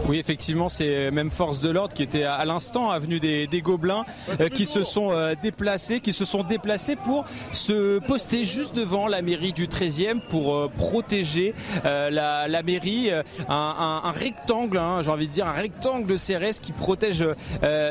Oui, 0.08 0.18
effectivement, 0.18 0.68
c'est 0.68 1.10
même 1.10 1.30
force 1.30 1.60
de 1.60 1.70
l'ordre 1.70 1.94
qui 1.94 2.02
était 2.02 2.24
à 2.24 2.44
l'instant 2.44 2.90
avenue 2.90 3.20
des, 3.20 3.46
des 3.46 3.60
Gobelins, 3.62 4.04
euh, 4.40 4.48
qui 4.48 4.66
se 4.66 4.84
sont 4.84 5.10
euh, 5.10 5.34
déplacés, 5.40 6.00
qui 6.00 6.12
se 6.12 6.24
sont 6.24 6.42
déplacés 6.42 6.96
pour 6.96 7.24
se 7.52 7.98
poster 8.00 8.44
juste 8.44 8.74
devant 8.74 9.08
la 9.08 9.22
mairie 9.22 9.52
du 9.52 9.66
13e 9.66 10.20
pour 10.20 10.54
euh, 10.54 10.70
protéger 10.74 11.54
la, 11.84 12.48
la, 12.48 12.62
mairie, 12.62 13.10
un, 13.48 14.00
un, 14.04 14.12
rectangle, 14.12 14.78
hein, 14.78 15.00
j'ai 15.02 15.10
envie 15.10 15.28
de 15.28 15.32
dire 15.32 15.46
un 15.46 15.52
rectangle 15.52 16.16
CRS 16.16 16.60
qui 16.60 16.72
protège 16.72 17.24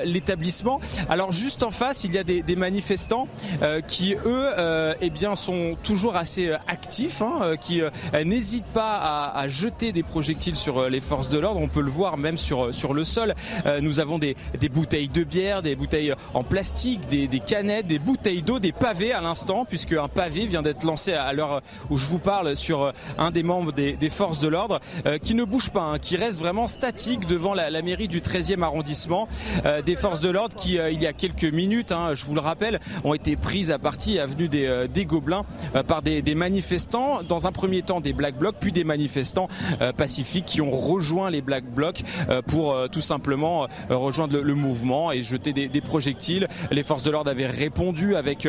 l'établissement. 0.06 0.80
Alors 1.10 1.32
juste 1.32 1.64
en 1.64 1.72
face, 1.72 2.04
il 2.04 2.14
y 2.14 2.18
a 2.18 2.24
des, 2.24 2.42
des 2.42 2.56
manifestants 2.56 3.28
qui 3.88 4.16
eux, 4.26 4.48
eh 5.02 5.10
bien, 5.10 5.36
sont 5.36 5.76
toujours 5.84 6.16
assez 6.16 6.52
actifs, 6.68 7.22
hein, 7.22 7.56
qui 7.60 7.82
n'hésitent 8.26 8.66
pas 8.66 8.98
à, 8.98 9.38
à 9.38 9.48
jeter 9.48 9.92
des 9.92 10.04
projectiles 10.04 10.56
sur 10.56 10.90
les 10.90 11.02
forces 11.02 11.30
de 11.30 11.38
l'ordre. 11.40 11.60
On 11.60 11.68
peut 11.68 11.82
le 11.84 11.92
voir 11.92 12.18
même 12.18 12.38
sur, 12.38 12.74
sur 12.74 12.94
le 12.94 13.04
sol. 13.04 13.36
Euh, 13.66 13.82
nous 13.82 14.00
avons 14.00 14.18
des, 14.20 14.36
des, 14.60 14.70
bouteilles 14.70 15.10
de 15.10 15.24
bière, 15.24 15.62
des 15.62 15.76
bouteilles 15.76 16.14
en 16.34 16.44
plastique, 16.44 17.08
des, 17.08 17.28
des 17.28 17.40
canettes, 17.40 17.88
des 17.88 18.00
bouteilles 18.00 18.42
d'eau, 18.42 18.60
des 18.60 18.72
pavés 18.72 19.14
à 19.14 19.22
l'instant, 19.22 19.66
puisque 19.66 19.94
un 19.94 20.08
pavé 20.08 20.48
vient 20.48 20.62
d'être 20.62 20.84
lancé 20.84 21.14
à 21.14 21.32
l'heure 21.34 21.62
où 21.90 21.98
je 21.98 22.06
vous 22.08 22.20
parle 22.20 22.56
sur 22.56 22.84
euh, 22.84 22.92
un 23.18 23.32
des 23.32 23.44
membres 23.44 23.72
des, 23.72 23.94
des 23.94 24.10
forces 24.10 24.40
de 24.40 24.48
l'ordre, 24.48 24.80
euh, 25.06 25.18
qui 25.18 25.36
ne 25.36 25.44
bouge 25.44 25.70
pas, 25.70 25.82
hein, 25.82 26.00
qui 26.00 26.18
reste 26.18 26.40
vraiment 26.40 26.68
statique 26.68 27.28
devant 27.28 27.54
la, 27.54 27.70
la 27.70 27.82
mairie 27.82 28.08
du 28.08 28.22
13e 28.22 28.62
arrondissement. 28.64 29.28
des 29.86 29.96
forces 29.96 30.20
de 30.20 30.30
l'ordre 30.30 30.56
qui, 30.56 30.76
il 30.76 31.02
y 31.02 31.08
a 31.08 31.14
quelques 31.14 31.44
minutes, 31.44 31.92
hein, 31.92 32.14
je 32.14 32.26
vous 32.26 32.34
le 32.34 32.42
rappelle, 32.42 32.80
ont 33.04 33.14
été 33.14 33.36
prises 33.36 33.72
à 33.72 33.80
partie 33.80 34.20
avenue 34.20 34.48
des, 34.48 34.88
des 34.92 35.06
Gobelins 35.06 35.46
par 35.88 36.02
des, 36.02 36.22
des, 36.22 36.36
manifestants. 36.36 37.22
Dans 37.24 37.48
un 37.48 37.52
premier 37.52 37.82
temps, 37.82 38.02
des 38.02 38.14
Black 38.14 38.38
Blocs, 38.38 38.56
puis 38.60 38.72
des 38.72 38.84
manifestants 38.84 39.48
pacifiques 39.98 40.46
qui 40.46 40.62
ont 40.62 40.72
rejoint 40.72 41.30
les 41.30 41.42
Black 41.42 41.66
Blocs 41.74 42.04
euh, 42.30 42.42
pour 42.42 42.74
euh, 42.74 42.88
tout 42.88 43.02
simplement 43.02 43.68
euh, 43.92 43.98
rejoindre 43.98 44.40
le, 44.40 44.54
mouvement 44.56 45.12
et 45.12 45.24
jeter 45.24 45.52
des, 45.52 45.82
projectiles. 45.82 46.48
Les 46.72 46.84
forces 46.84 47.04
de 47.04 47.12
l'ordre 47.12 47.30
avaient 47.30 47.48
répondu 47.48 48.16
avec 48.16 48.48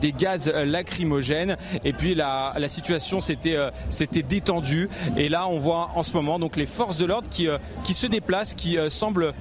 des 0.00 0.12
gaz 0.12 0.48
lacrymogènes 0.48 1.56
et 1.84 1.92
puis 1.92 2.14
la, 2.14 2.54
situation 2.68 3.20
s'était 3.20 4.22
détendue 4.22 4.88
et 5.16 5.28
là 5.28 5.48
on 5.48 5.58
voit 5.58 5.90
en 5.96 6.02
ce 6.02 6.12
moment 6.12 6.38
donc 6.38 6.56
les 6.56 6.66
forces 6.66 6.96
de 6.96 7.04
l'ordre 7.04 7.28
qui 7.28 7.94
se 7.94 8.06
déplacent, 8.06 8.54
qui 8.54 8.78
semblent 8.88 9.34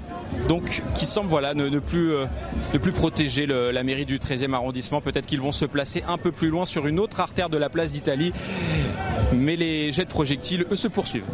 donc 0.47 0.81
qui 0.95 1.05
semblent 1.05 1.29
voilà 1.29 1.53
ne, 1.53 1.79
plus 1.79 2.11
ne 2.73 2.77
plus 2.77 2.91
protéger 2.91 3.45
la 3.45 3.83
mairie 3.83 4.05
du 4.05 4.17
13e 4.17 4.53
arrondissement. 4.53 5.01
Peut-être 5.01 5.27
qu'ils 5.27 5.41
vont 5.41 5.51
se 5.51 5.65
placer 5.65 6.03
un 6.07 6.17
peu 6.17 6.31
plus 6.31 6.49
loin 6.49 6.65
sur 6.65 6.87
une 6.87 6.99
autre 6.99 7.19
artère 7.19 7.49
de 7.49 7.57
la 7.57 7.69
place 7.69 7.93
d'Italie, 7.93 8.33
mais 9.33 9.55
les 9.55 9.91
jets 9.91 10.05
de 10.05 10.09
projectiles 10.09 10.65
eux 10.71 10.75
se 10.75 10.87
poursuivent. 10.87 11.25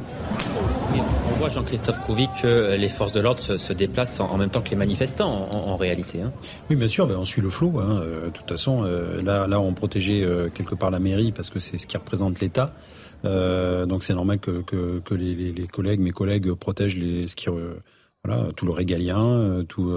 On 0.99 1.37
voit, 1.37 1.49
Jean-Christophe 1.49 1.99
Couvi, 2.01 2.27
que 2.41 2.75
les 2.75 2.89
forces 2.89 3.11
de 3.11 3.19
l'ordre 3.19 3.39
se, 3.39 3.73
déplacent 3.73 4.19
en, 4.19 4.37
même 4.37 4.49
temps 4.49 4.61
que 4.61 4.69
les 4.69 4.75
manifestants, 4.75 5.49
en, 5.51 5.75
réalité. 5.77 6.21
Hein. 6.21 6.31
Oui, 6.69 6.75
bien 6.75 6.87
sûr, 6.87 7.07
ben, 7.07 7.17
on 7.17 7.25
suit 7.25 7.41
le 7.41 7.49
flou. 7.49 7.79
Hein. 7.79 7.99
Euh, 8.01 8.25
de 8.27 8.31
toute 8.31 8.49
façon, 8.49 8.83
euh, 8.83 9.21
là, 9.21 9.47
là, 9.47 9.59
on 9.59 9.73
protégeait 9.73 10.23
euh, 10.23 10.49
quelque 10.49 10.75
part 10.75 10.91
la 10.91 10.99
mairie 10.99 11.31
parce 11.31 11.49
que 11.49 11.59
c'est 11.59 11.77
ce 11.77 11.87
qui 11.87 11.97
représente 11.97 12.39
l'État. 12.39 12.73
donc 13.23 14.03
c'est 14.03 14.13
normal 14.13 14.39
que, 14.39 14.61
que, 14.61 15.13
les, 15.15 15.67
collègues, 15.67 15.99
mes 15.99 16.11
collègues, 16.11 16.53
protègent 16.53 16.97
les, 16.97 17.27
ce 17.27 17.35
qui, 17.35 17.47
voilà, 18.23 18.51
tout 18.55 18.65
le 18.65 18.71
régalien, 18.71 19.63
tout 19.67 19.91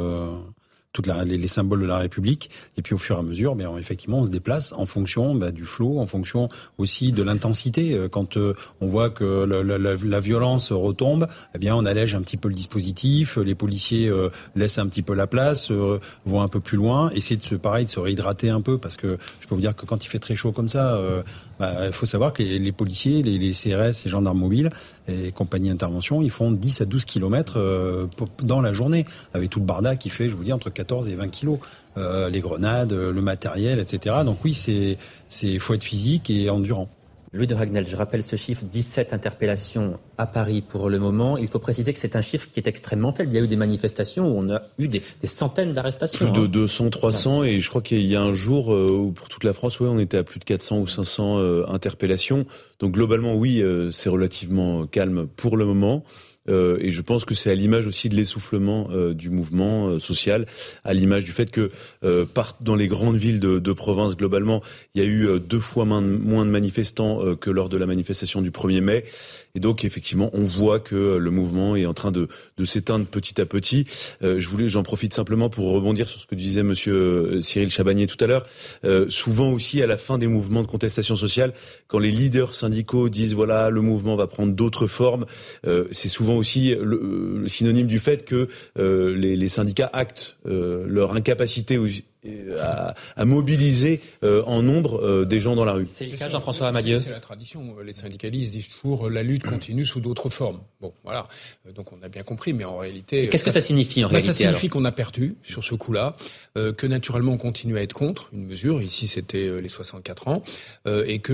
toutes 0.99 1.07
les, 1.07 1.47
symboles 1.47 1.83
de 1.83 1.87
la 1.87 1.99
République. 1.99 2.51
Et 2.77 2.83
puis 2.83 2.93
au 2.93 2.99
fur 2.99 3.15
et 3.17 3.19
à 3.21 3.23
mesure, 3.23 3.55
bien, 3.55 3.77
effectivement, 3.79 4.19
on 4.19 4.25
se 4.25 4.33
déplace 4.33 4.73
en 4.73 4.85
fonction 4.85 5.37
bah, 5.37 5.53
du 5.53 5.65
flot, 5.65 6.01
en 6.01 6.07
fonction 6.07 6.49
aussi 6.77 7.13
de 7.13 7.23
l'intensité. 7.23 7.95
Euh, 7.95 8.09
quand 8.09 8.37
euh, 8.37 8.55
on 8.81 8.89
voit 8.89 9.11
que 9.11 9.45
la, 9.45 10.21
violence 10.21 10.73
retombe, 10.73 11.29
eh 11.55 11.59
bien, 11.59 11.77
on 11.77 11.85
allège 11.85 12.17
un 12.17 12.23
petit 12.23 12.37
peu 12.37 12.49
le 12.49 12.55
dispositif. 12.55 13.37
Les 13.37 13.55
policiers 13.55 14.09
euh, 14.09 14.31
laissent 14.57 14.79
un 14.79 14.89
petit 14.89 15.03
peu 15.03 15.15
la 15.15 15.29
place, 15.29 15.71
vont 15.71 16.43
un 16.43 16.49
peu 16.49 16.59
plus 16.59 16.77
loin, 16.77 17.11
essaient 17.11 17.37
de 17.37 17.45
se, 17.45 17.55
pareil, 17.55 17.85
de 17.85 17.91
se 17.91 18.01
réhydrater 18.01 18.51
un 18.51 18.61
peu, 18.61 18.77
parce 18.77 18.97
que 18.97 19.19
je 19.39 19.47
peux 19.47 19.55
vous 19.55 19.61
dire 19.61 19.77
que 19.77 19.87
quand 19.87 20.05
il 20.05 20.09
fait 20.09 20.19
très 20.19 20.35
chaud 20.35 20.51
comme 20.51 20.69
ça, 20.69 21.01
bah, 21.59 21.87
il 21.87 21.93
faut 21.93 22.07
savoir 22.07 22.33
que 22.33 22.43
les, 22.43 22.73
policiers, 22.73 23.23
les, 23.23 23.53
CRS, 23.53 24.05
les 24.05 24.11
gendarmes 24.11 24.39
mobiles 24.39 24.71
et 25.09 25.33
compagnies 25.33 25.69
d'intervention, 25.69 26.23
ils 26.23 26.31
font 26.31 26.51
10 26.51 26.83
à 26.83 26.85
12 26.85 27.05
kilomètres 27.05 28.09
dans 28.43 28.61
la 28.61 28.73
journée, 28.73 29.07
avec 29.35 29.51
tout 29.51 29.59
le 29.59 29.65
barda 29.65 29.97
qui 29.97 30.11
fait, 30.11 30.29
je 30.29 30.37
vous 30.37 30.45
dis, 30.45 30.53
entre 30.53 30.71
14 30.71 31.09
et 31.09 31.15
20 31.15 31.29
kilos. 31.29 31.59
Euh, 31.97 32.31
les 32.31 32.41
grenades, 32.41 32.93
le 32.93 33.23
matériel, 33.23 33.81
etc. 33.81 34.17
Donc 34.25 34.45
oui, 34.45 34.55
c'est 34.55 34.99
c'est 35.27 35.59
faut 35.59 35.75
être 35.75 35.83
physique 35.83 36.31
et 36.31 36.49
endurant. 36.49 36.89
Louis 37.33 37.47
de 37.47 37.55
Ragnel, 37.55 37.87
je 37.87 37.95
rappelle 37.95 38.23
ce 38.23 38.37
chiffre, 38.37 38.65
17 38.65 39.13
interpellations 39.13 39.99
à 40.17 40.27
Paris 40.27 40.63
pour 40.67 40.89
le 40.89 40.99
moment. 40.99 41.37
Il 41.37 41.47
faut 41.47 41.59
préciser 41.59 41.93
que 41.93 41.99
c'est 41.99 42.17
un 42.17 42.23
chiffre 42.23 42.49
qui 42.51 42.59
est 42.59 42.67
extrêmement 42.67 43.13
faible. 43.13 43.31
Il 43.33 43.37
y 43.37 43.41
a 43.41 43.45
eu 43.45 43.47
des 43.47 43.57
manifestations 43.57 44.27
où 44.27 44.39
on 44.39 44.49
a 44.49 44.63
eu 44.79 44.89
des, 44.89 45.03
centaines 45.25 45.75
d'arrestations. 45.75 46.33
Plus 46.33 46.41
de 46.41 46.47
200, 46.47 46.87
hein. 46.87 46.91
300 46.91 47.45
et 47.45 47.61
je 47.61 47.69
crois 47.69 47.83
qu'il 47.83 48.07
y 48.07 48.17
a 48.17 48.23
un 48.23 48.33
jour 48.33 48.73
euh, 48.73 48.91
où 48.91 49.13
pour 49.13 49.29
toute 49.29 49.45
la 49.45 49.53
France, 49.53 49.79
ouais, 49.81 49.89
on 49.89 49.99
était 49.99 50.17
à 50.17 50.25
plus 50.25 50.41
de 50.41 50.45
400 50.45 50.79
ou 50.79 50.87
500 50.87 51.39
euh, 51.39 51.67
interpellations. 51.69 52.47
Donc 52.81 52.93
globalement, 52.93 53.35
oui, 53.35 53.63
c'est 53.93 54.09
relativement 54.09 54.87
calme 54.87 55.27
pour 55.27 55.57
le 55.57 55.67
moment. 55.67 56.05
Euh, 56.49 56.79
et 56.81 56.91
je 56.91 57.03
pense 57.03 57.25
que 57.25 57.35
c'est 57.35 57.51
à 57.51 57.55
l'image 57.55 57.87
aussi 57.87 58.09
de 58.09 58.15
l'essoufflement 58.15 58.89
euh, 58.91 59.15
du 59.15 59.31
mouvement 59.31 59.89
euh, 59.89 60.01
social, 60.01 60.47
à 60.85 60.95
l'image 60.95 61.25
du 61.25 61.33
fait 61.33 61.51
que 61.51 61.71
dans 62.61 62.77
les 62.77 62.89
grandes 62.89 63.17
villes 63.17 63.41
de, 63.41 63.73
province 63.73 64.17
globalement, 64.17 64.63
il 64.95 65.03
y 65.03 65.05
a 65.05 65.09
eu 65.09 65.41
deux 65.41 65.61
fois 65.61 65.85
moins 65.85 66.03
de, 66.03 66.51
manifestants 66.51 67.37
que 67.37 67.51
lors 67.51 67.69
de 67.69 67.77
la 67.77 67.87
manifestation 67.87 68.43
du 68.43 68.51
1er 68.51 68.81
mai. 68.81 69.05
Et 69.55 69.61
donc 69.61 69.85
effectivement, 69.85 70.31
on 70.33 70.45
voit 70.45 70.81
que 70.81 71.17
le 71.17 71.31
mouvement 71.31 71.77
est 71.77 71.87
en 71.87 71.95
train 71.95 72.11
de, 72.11 72.29
de 72.57 72.65
s'éteindre 72.65 73.07
petit 73.07 73.41
à 73.41 73.47
petit. 73.47 73.85
je 74.23 74.49
voulais, 74.49 74.69
j'en 74.69 74.83
profite 74.83 75.15
simplement 75.15 75.49
pour 75.51 75.71
rebondir 75.71 76.09
sur 76.09 76.21
ce 76.21 76.27
que 76.27 76.35
disait 76.35 76.63
Monsieur 76.63 77.41
Cyril 77.41 77.71
Chabagnier 77.71 78.07
tout 78.07 78.23
à 78.23 78.27
l'heure. 78.27 78.47
souvent 79.09 79.51
aussi 79.53 79.83
à 79.83 79.87
la 79.87 79.97
fin 79.97 80.19
des 80.19 80.27
mouvements 80.27 80.63
de 80.63 80.69
contestation 80.69 81.17
sociale, 81.17 81.53
quand 81.87 81.99
les 81.99 82.11
leaders 82.11 82.55
syndicaux 82.55 83.09
disent 83.09 83.35
voilà 83.35 83.71
le 83.71 83.81
mouvement 83.81 84.17
va 84.17 84.27
prendre 84.27 84.55
d'autres 84.55 84.87
formes, 84.87 85.27
c'est 85.93 86.09
souvent 86.09 86.38
aussi 86.39 86.75
le, 86.75 87.45
synonyme 87.47 87.87
du 87.87 88.01
fait 88.01 88.25
que 88.25 88.49
euh, 88.79 89.15
les, 89.15 89.37
les, 89.37 89.49
syndicats 89.49 89.91
actent 89.93 90.37
euh, 90.47 90.87
leur 90.89 91.15
incapacité 91.15 91.79
à, 92.61 92.95
à 93.17 93.25
mobiliser 93.25 94.01
euh, 94.25 94.43
en 94.47 94.63
nombre 94.63 95.01
euh, 95.05 95.25
des 95.25 95.41
gens 95.41 95.55
dans 95.55 95.65
la 95.65 95.73
rue. 95.73 95.87
C'est 95.87 96.07
le 96.07 96.17
cas, 96.17 96.29
Jean-François 96.29 96.69
Amadieu. 96.69 96.99
C'est 96.99 97.11
la 97.11 97.21
tradition. 97.21 97.77
Les 97.85 97.93
syndicalistes 97.93 98.53
disent 98.53 98.69
toujours 98.69 99.09
la 99.09 99.23
lutte 99.23 99.45
continue 99.45 99.85
sous 99.85 100.01
d'autres 100.01 100.31
formes. 100.31 100.61
Bon, 100.81 100.93
voilà. 101.05 101.29
Donc 101.75 101.93
on 101.93 102.03
a 102.03 102.09
bien 102.09 102.23
compris, 102.23 102.53
mais 102.53 102.65
en 102.65 102.79
réalité. 102.79 103.29
Qu'est-ce 103.29 103.45
que 103.45 103.51
ça 103.51 103.61
signifie 103.61 104.05
en 104.05 104.09
bah, 104.09 104.17
réalité 104.17 104.33
Ça 104.33 104.39
signifie 104.39 104.69
qu'on 104.69 104.85
a 104.85 104.93
perdu 104.93 105.37
sur 105.43 105.65
ce 105.65 105.75
coup-là, 105.75 106.17
euh, 106.57 106.73
que 106.73 106.87
naturellement 106.87 107.33
on 107.33 107.39
continue 107.39 107.79
à 107.79 107.83
être 107.83 107.93
contre 107.93 108.31
une 108.33 108.47
mesure. 108.47 108.83
Ici, 108.83 109.07
c'était 109.07 109.61
les 109.61 109.69
64 109.69 110.29
ans, 110.29 110.43
et 110.87 111.19
que 111.21 111.33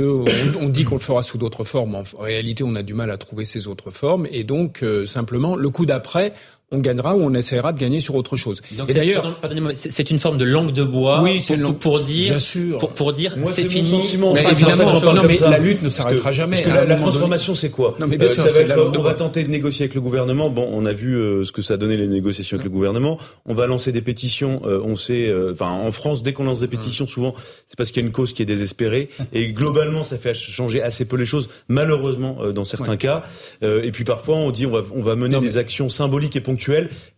on, 0.58 0.64
on 0.64 0.68
dit 0.68 0.84
qu'on 0.84 0.96
le 0.96 1.00
fera 1.00 1.22
sous 1.22 1.38
d'autres 1.38 1.64
formes. 1.64 1.94
En 1.94 2.04
réalité, 2.18 2.64
on 2.64 2.74
a 2.74 2.82
du 2.82 2.94
mal 2.94 3.10
à 3.10 3.16
trouver 3.16 3.44
ces 3.44 3.66
autres 3.66 3.90
formes, 3.90 4.26
et 4.30 4.44
donc 4.44 4.84
simplement 5.06 5.56
le 5.56 5.70
coup 5.70 5.86
d'après 5.86 6.32
on 6.70 6.78
gagnera 6.78 7.14
ou 7.16 7.20
on 7.22 7.34
essaiera 7.34 7.72
de 7.72 7.78
gagner 7.78 8.00
sur 8.00 8.14
autre 8.14 8.36
chose. 8.36 8.60
Donc 8.72 8.90
et 8.90 8.94
d'ailleurs, 8.94 9.38
c'est 9.74 10.10
une 10.10 10.18
forme 10.18 10.38
de 10.38 10.44
langue 10.44 10.72
de 10.72 10.82
bois 10.82 11.22
oui, 11.22 11.42
pour, 11.46 11.74
pour, 11.76 12.00
dire, 12.00 12.30
Bien 12.30 12.38
sûr. 12.38 12.78
pour, 12.78 12.90
pour 12.90 13.12
dire 13.12 13.36
c'est 13.44 13.68
fini. 13.68 13.88
Sentiment, 13.88 14.32
mais 14.32 14.44
évidemment, 14.50 15.00
non, 15.00 15.22
mais 15.26 15.38
la 15.38 15.58
lutte 15.58 15.82
ne 15.82 15.88
s'arrêtera 15.88 16.32
jamais. 16.32 16.56
Parce 16.56 16.68
que 16.68 16.74
la, 16.74 16.84
la 16.84 16.96
transformation, 16.96 17.54
c'est 17.54 17.70
quoi 17.70 17.96
non, 17.98 18.06
mais 18.06 18.18
bien 18.18 18.26
euh, 18.26 18.30
sûr, 18.30 18.42
ça 18.42 18.50
va 18.50 18.60
être, 18.60 18.92
On 18.98 19.02
va 19.02 19.14
tenter 19.14 19.44
de 19.44 19.48
négocier 19.48 19.84
avec 19.84 19.94
le 19.94 20.00
gouvernement. 20.00 20.50
Bon, 20.50 20.68
on 20.72 20.84
a 20.84 20.92
vu 20.92 21.14
euh, 21.14 21.44
ce 21.44 21.52
que 21.52 21.62
ça 21.62 21.74
a 21.74 21.76
donné 21.76 21.96
les 21.96 22.08
négociations 22.08 22.56
avec 22.56 22.64
le 22.64 22.70
gouvernement. 22.70 23.18
On 23.46 23.54
va 23.54 23.66
lancer 23.66 23.92
des 23.92 24.02
pétitions. 24.02 24.62
Euh, 24.64 24.80
on 24.84 24.96
sait, 24.96 25.28
euh, 25.28 25.52
enfin, 25.52 25.70
en 25.70 25.92
France, 25.92 26.22
dès 26.22 26.32
qu'on 26.32 26.44
lance 26.44 26.60
des 26.60 26.68
pétitions, 26.68 27.06
souvent, 27.06 27.34
c'est 27.68 27.76
parce 27.76 27.90
qu'il 27.90 28.02
y 28.02 28.04
a 28.04 28.06
une 28.06 28.12
cause 28.12 28.32
qui 28.32 28.42
est 28.42 28.46
désespérée. 28.46 29.08
Et 29.32 29.52
globalement, 29.52 30.02
ça 30.02 30.16
fait 30.16 30.34
changer 30.34 30.82
assez 30.82 31.04
peu 31.04 31.16
les 31.16 31.26
choses, 31.26 31.48
malheureusement, 31.68 32.38
euh, 32.40 32.52
dans 32.52 32.64
certains 32.64 32.92
ouais. 32.92 32.98
cas. 32.98 33.24
et 33.62 33.90
puis 33.92 34.04
parfois, 34.04 34.36
on 34.36 34.50
dit 34.50 34.66
on 34.66 34.70
va, 34.70 34.82
on 34.94 35.02
va 35.02 35.16
mener 35.16 35.38
des 35.40 35.58
actions 35.58 35.88
symboliques 35.88 36.36
et 36.36 36.40
ponctuelles. 36.40 36.63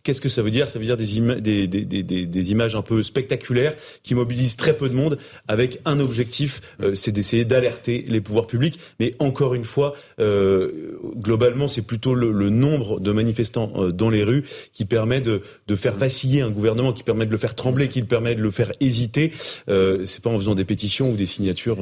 Qu'est-ce 0.03 0.21
que 0.21 0.29
ça 0.29 0.41
veut 0.41 0.51
dire? 0.51 0.69
Ça 0.69 0.79
veut 0.79 0.85
dire 0.85 0.97
des, 0.97 1.17
ima 1.17 1.35
des, 1.35 1.67
des, 1.67 1.83
des, 1.83 2.03
des, 2.03 2.51
images 2.51 2.75
un 2.75 2.81
peu 2.81 3.03
spectaculaires 3.03 3.75
qui 4.03 4.15
mobilisent 4.15 4.55
très 4.55 4.75
peu 4.75 4.89
de 4.89 4.93
monde 4.93 5.17
avec 5.47 5.79
un 5.85 5.99
objectif, 5.99 6.61
euh, 6.81 6.95
c'est 6.95 7.11
d'essayer 7.11 7.45
d'alerter 7.45 8.05
les 8.07 8.21
pouvoirs 8.21 8.47
publics. 8.47 8.79
Mais 8.99 9.13
encore 9.19 9.53
une 9.53 9.65
fois, 9.65 9.95
euh, 10.19 10.97
globalement, 11.17 11.67
c'est 11.67 11.81
plutôt 11.81 12.15
le, 12.15 12.31
le, 12.31 12.49
nombre 12.49 12.99
de 12.99 13.11
manifestants 13.11 13.71
euh, 13.75 13.91
dans 13.91 14.09
les 14.09 14.23
rues 14.23 14.43
qui 14.73 14.85
permet 14.85 15.21
de, 15.21 15.41
de, 15.67 15.75
faire 15.75 15.95
vaciller 15.95 16.41
un 16.41 16.49
gouvernement, 16.49 16.93
qui 16.93 17.03
permet 17.03 17.25
de 17.25 17.31
le 17.31 17.37
faire 17.37 17.55
trembler, 17.55 17.89
qui 17.89 18.01
permet 18.01 18.35
de 18.35 18.41
le 18.41 18.51
faire 18.51 18.71
hésiter. 18.79 19.31
C'est 19.67 20.21
pas 20.21 20.29
en 20.29 20.37
faisant 20.37 20.55
des 20.55 20.65
pétitions 20.65 21.11
ou 21.11 21.15
des 21.15 21.25
signatures 21.25 21.77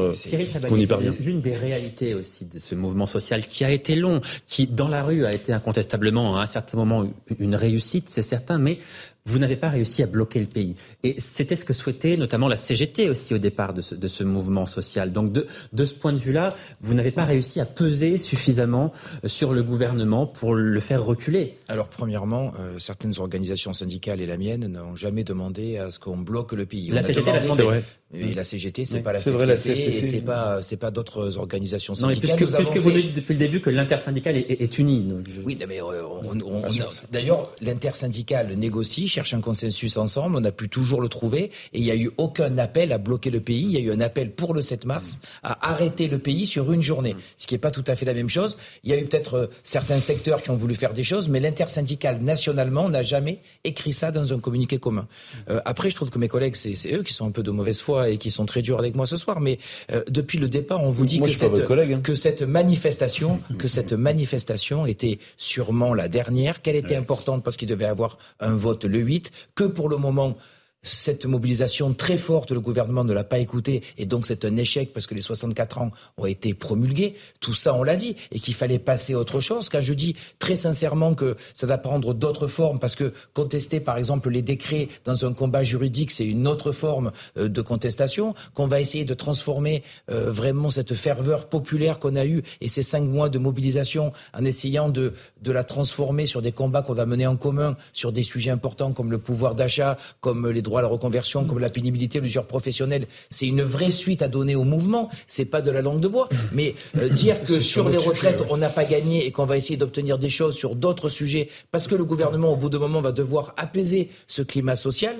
qu'on 0.67 0.77
y 0.77 0.87
parvient. 0.87 1.13
L'une 1.19 1.41
des 1.41 1.55
réalités 1.55 2.13
aussi 2.13 2.45
de 2.45 2.59
ce 2.59 2.75
mouvement 2.75 3.05
social 3.05 3.45
qui 3.45 3.63
a 3.63 3.69
été 3.69 3.95
long, 3.95 4.21
qui 4.47 4.67
dans 4.67 4.87
la 4.87 5.03
rue 5.03 5.25
a 5.25 5.33
été 5.33 5.53
incontestablement 5.53 6.37
à 6.37 6.43
un 6.43 6.47
certain 6.47 6.77
moment 6.77 7.05
une 7.39 7.44
réussite, 7.53 8.09
c'est 8.09 8.23
certain, 8.23 8.57
mais 8.57 8.80
vous 9.27 9.39
n'avez 9.39 9.56
pas 9.56 9.69
réussi 9.69 10.03
à 10.03 10.06
bloquer 10.06 10.39
le 10.39 10.45
pays. 10.45 10.76
Et 11.03 11.15
c'était 11.19 11.56
ce 11.56 11.65
que 11.65 11.73
souhaitait 11.73 12.15
notamment 12.15 12.47
la 12.47 12.57
CGT 12.57 13.10
aussi 13.10 13.34
au 13.34 13.39
départ 13.39 13.73
de 13.73 13.81
ce, 13.81 13.95
de 13.95 14.07
ce 14.07 14.23
mouvement 14.23 14.68
social. 14.68 15.11
Donc 15.11 15.31
de, 15.31 15.47
de 15.73 15.85
ce 15.85 15.93
point 15.95 16.14
de 16.14 16.18
vue-là, 16.18 16.53
vous 16.81 16.93
n'avez 16.93 17.11
pas 17.11 17.26
réussi 17.26 17.60
à 17.60 17.65
peser 17.65 18.19
suffisamment 18.19 18.91
sur 19.26 19.53
le 19.53 19.64
gouvernement 19.64 20.27
pour 20.27 20.53
le 20.53 20.80
faire 20.80 21.03
reculer. 21.03 21.56
Alors 21.68 21.88
premièrement, 21.88 22.53
euh, 22.60 22.77
certaines 22.77 23.19
organisations 23.19 23.73
syndicales 23.73 24.22
et 24.22 24.27
la 24.27 24.38
mienne 24.38 24.68
n'ont 24.68 24.95
jamais 24.95 25.23
demandé 25.23 25.77
à 25.77 25.89
ce 25.89 25.99
qu'on 25.99 26.18
bloque 26.18 26.52
le 26.53 26.68
pays. 26.68 26.89
La 26.89 27.02
On 27.02 27.03
CGT 27.03 27.31
l'a 27.31 27.39
demandé. 27.39 27.64
Vrai. 27.64 27.84
Et 28.14 28.34
la 28.34 28.43
CGT, 28.43 28.85
c'est 28.85 28.97
oui, 28.97 29.03
pas 29.03 29.14
la 29.14 29.19
CFTC, 29.19 29.35
vrai, 29.35 29.45
la 29.45 29.56
CFTC, 29.56 29.88
et 29.88 30.03
c'est 30.03 30.22
pas 30.22 30.61
c'est 30.61 30.77
pas 30.77 30.91
d'autres 30.91 31.38
organisations 31.38 31.95
syndicales. 31.95 32.30
Non, 32.30 32.35
puisque, 32.38 32.56
puisque 32.56 32.77
vous 32.77 32.91
fait... 32.91 33.02
dites 33.02 33.15
depuis 33.15 33.34
le 33.34 33.39
début 33.39 33.61
que 33.61 33.69
l'intersyndical 33.69 34.38
est, 34.38 34.52
est, 34.52 34.61
est, 34.61 34.77
uni. 34.77 35.03
Donc 35.03 35.26
je... 35.27 35.41
Oui, 35.41 35.57
mais 35.68 35.81
euh, 35.81 36.06
on, 36.06 36.39
on, 36.39 36.64
on 36.64 36.68
d'ailleurs 37.11 37.52
l'intersyndical 37.61 38.53
négocie, 38.53 39.07
cherche 39.15 39.33
un 39.33 39.39
consensus 39.39 39.95
ensemble, 39.95 40.35
on 40.35 40.43
a 40.43 40.51
pu 40.51 40.67
toujours 40.67 41.01
le 41.01 41.07
trouver, 41.07 41.43
et 41.73 41.79
il 41.79 41.83
n'y 41.83 41.91
a 41.91 41.95
eu 41.95 42.11
aucun 42.17 42.57
appel 42.57 42.91
à 42.91 42.97
bloquer 42.97 43.29
le 43.29 43.39
pays. 43.39 43.63
Il 43.63 43.71
y 43.71 43.77
a 43.77 43.79
eu 43.79 43.91
un 43.91 44.01
appel 44.01 44.31
pour 44.31 44.53
le 44.53 44.61
7 44.61 44.83
mars 44.85 45.19
à 45.41 45.71
arrêter 45.71 46.09
le 46.09 46.19
pays 46.19 46.45
sur 46.45 46.73
une 46.73 46.81
journée, 46.81 47.15
ce 47.37 47.47
qui 47.47 47.53
n'est 47.53 47.59
pas 47.59 47.71
tout 47.71 47.83
à 47.87 47.95
fait 47.95 48.05
la 48.05 48.13
même 48.13 48.27
chose. 48.27 48.57
Il 48.83 48.89
y 48.89 48.93
a 48.93 48.97
eu 48.97 49.05
peut-être 49.05 49.35
euh, 49.35 49.47
certains 49.63 50.01
secteurs 50.01 50.41
qui 50.43 50.49
ont 50.49 50.55
voulu 50.55 50.75
faire 50.75 50.93
des 50.93 51.05
choses, 51.05 51.29
mais 51.29 51.39
l'intersyndical 51.39 52.21
nationalement 52.21 52.89
n'a 52.89 53.03
jamais 53.03 53.39
écrit 53.63 53.93
ça 53.93 54.11
dans 54.11 54.33
un 54.33 54.39
communiqué 54.39 54.79
commun. 54.79 55.07
Euh, 55.49 55.61
après, 55.63 55.89
je 55.89 55.95
trouve 55.95 56.09
que 56.09 56.19
mes 56.19 56.27
collègues, 56.27 56.55
c'est 56.55 56.75
eux 56.91 57.03
qui 57.03 57.13
sont 57.13 57.25
un 57.25 57.31
peu 57.31 57.43
de 57.43 57.51
mauvaise 57.51 57.79
foi 57.79 58.09
et 58.09 58.17
qui 58.17 58.31
sont 58.31 58.45
très 58.45 58.61
durs 58.61 58.79
avec 58.79 58.95
moi 58.95 59.07
ce 59.07 59.15
soir, 59.15 59.39
mais 59.39 59.59
euh, 59.93 60.03
depuis 60.09 60.39
le 60.39 60.49
départ, 60.49 60.83
on 60.83 60.89
vous 60.89 61.05
dit 61.05 61.19
moi, 61.19 61.29
que, 61.29 61.33
cette, 61.35 61.65
collègue, 61.65 61.93
hein. 61.93 62.01
que 62.03 62.15
cette 62.15 62.41
manifestation, 62.41 63.39
que 63.57 63.69
cette 63.69 63.93
manifestation 64.09 64.85
était 64.85 65.19
sûrement 65.37 65.93
la 65.93 66.09
dernière, 66.09 66.61
qu'elle 66.61 66.75
était 66.75 66.89
ouais. 66.89 66.95
importante 66.97 67.45
parce 67.45 67.55
qu'il 67.55 67.69
devait 67.69 67.85
avoir 67.85 68.17
un 68.41 68.57
vote 68.57 68.83
le 68.83 69.05
8, 69.06 69.32
que 69.56 69.64
pour 69.64 69.90
le 69.90 69.98
moment 69.98 70.38
cette 70.86 71.26
mobilisation 71.26 71.94
très 71.94 72.18
forte, 72.18 72.52
le 72.52 72.62
gouvernement 72.62 73.03
ne 73.03 73.12
l'a 73.12 73.24
pas 73.24 73.40
écoutée, 73.40 73.84
et 73.98 74.06
donc 74.06 74.26
c'est 74.26 74.45
un 74.45 74.56
échec 74.56 74.94
parce 74.94 75.07
que 75.07 75.16
les 75.16 75.22
64 75.22 75.80
ans 75.80 75.91
ont 76.18 76.26
été 76.26 76.53
promulgués. 76.53 77.16
Tout 77.40 77.53
ça, 77.53 77.74
on 77.74 77.84
l'a 77.84 77.95
dit, 77.95 78.16
et 78.32 78.40
qu'il 78.40 78.53
fallait 78.53 78.80
passer 78.80 79.14
à 79.14 79.20
autre 79.20 79.40
chose. 79.40 79.70
Quand 79.70 79.82
je 79.82 79.94
dis 79.94 80.16
très 80.40 80.56
sincèrement 80.56 81.16
que 81.16 81.36
ça 81.53 81.68
va 81.68 81.78
prendre 81.78 82.14
d'autres 82.14 82.48
formes, 82.48 82.80
parce 82.80 82.95
que 82.95 83.14
contester, 83.34 83.80
par 83.80 83.98
exemple, 83.98 84.30
les 84.30 84.41
décrets 84.41 84.88
dans 85.03 85.26
un 85.26 85.34
combat 85.34 85.64
juridique, 85.64 86.12
c'est 86.12 86.26
une 86.26 86.48
autre 86.48 86.72
forme 86.72 87.12
euh, 87.38 87.48
de 87.48 87.62
contestation, 87.62 88.36
qu'on 88.53 88.68
va 88.68 88.80
essayer 88.80 89.06
de 89.06 89.14
transformer 89.14 89.84
euh, 90.12 90.32
vraiment 90.32 90.70
cette 90.70 90.94
ferveur 90.94 91.48
populaire 91.48 91.99
qu'on 91.99 92.16
a 92.16 92.26
eue 92.26 92.44
et 92.62 92.68
ces 92.68 92.84
cinq 92.84 93.03
mois 93.03 93.30
de 93.30 93.40
mobilisation 93.40 94.12
en 94.34 94.45
essayant 94.45 94.90
de, 94.90 95.14
de 95.41 95.52
la 95.52 95.64
transformer 95.64 96.28
sur 96.28 96.41
des 96.41 96.52
combats 96.52 96.82
qu'on 96.82 96.94
va 96.94 97.06
mener 97.06 97.28
en 97.28 97.38
commun, 97.38 97.76
sur 97.94 98.12
des 98.12 98.24
sujets 98.24 98.52
importants 98.52 98.94
comme 98.94 99.12
le 99.12 99.18
pouvoir 99.18 99.56
d'achat, 99.56 99.98
comme 100.22 100.49
les 100.49 100.62
droits 100.62 100.74
à 100.80 100.81
la 100.81 100.88
reconversion, 100.88 101.45
comme 101.45 101.60
la 101.60 101.69
pénibilité, 101.69 102.19
l'usure 102.19 102.45
professionnelle, 102.45 103.06
c'est 103.30 103.47
une 103.47 103.64
vraie 103.64 103.91
suite 103.91 104.22
à 104.22 104.27
donner 104.27 104.56
au 104.56 104.64
mouvement. 104.64 105.10
C'est 105.27 105.45
pas 105.45 105.61
de 105.61 105.72
la 105.72 105.81
langue 105.81 105.99
de 105.99 106.07
bois. 106.07 106.30
Mais 106.52 106.76
euh, 106.97 107.10
dire 107.23 107.43
que 107.43 107.61
sur 107.61 107.89
les 107.89 107.97
retraites, 107.97 108.39
sujet, 108.39 108.49
on 108.52 108.57
n'a 108.57 108.69
pas 108.69 108.85
gagné 108.85 109.26
et 109.26 109.31
qu'on 109.31 109.45
va 109.45 109.57
essayer 109.57 109.77
d'obtenir 109.77 110.18
des 110.18 110.30
choses 110.30 110.56
sur 110.56 110.76
d'autres 110.76 111.10
sujets, 111.10 111.49
parce 111.72 111.88
que 111.88 111.95
le 111.95 112.06
gouvernement, 112.06 112.53
au 112.53 112.56
bout 112.56 112.69
d'un 112.69 112.80
moment, 112.80 113.02
va 113.02 113.11
devoir 113.11 113.53
apaiser 113.57 114.10
ce 114.27 114.41
climat 114.41 114.76
social. 114.76 115.15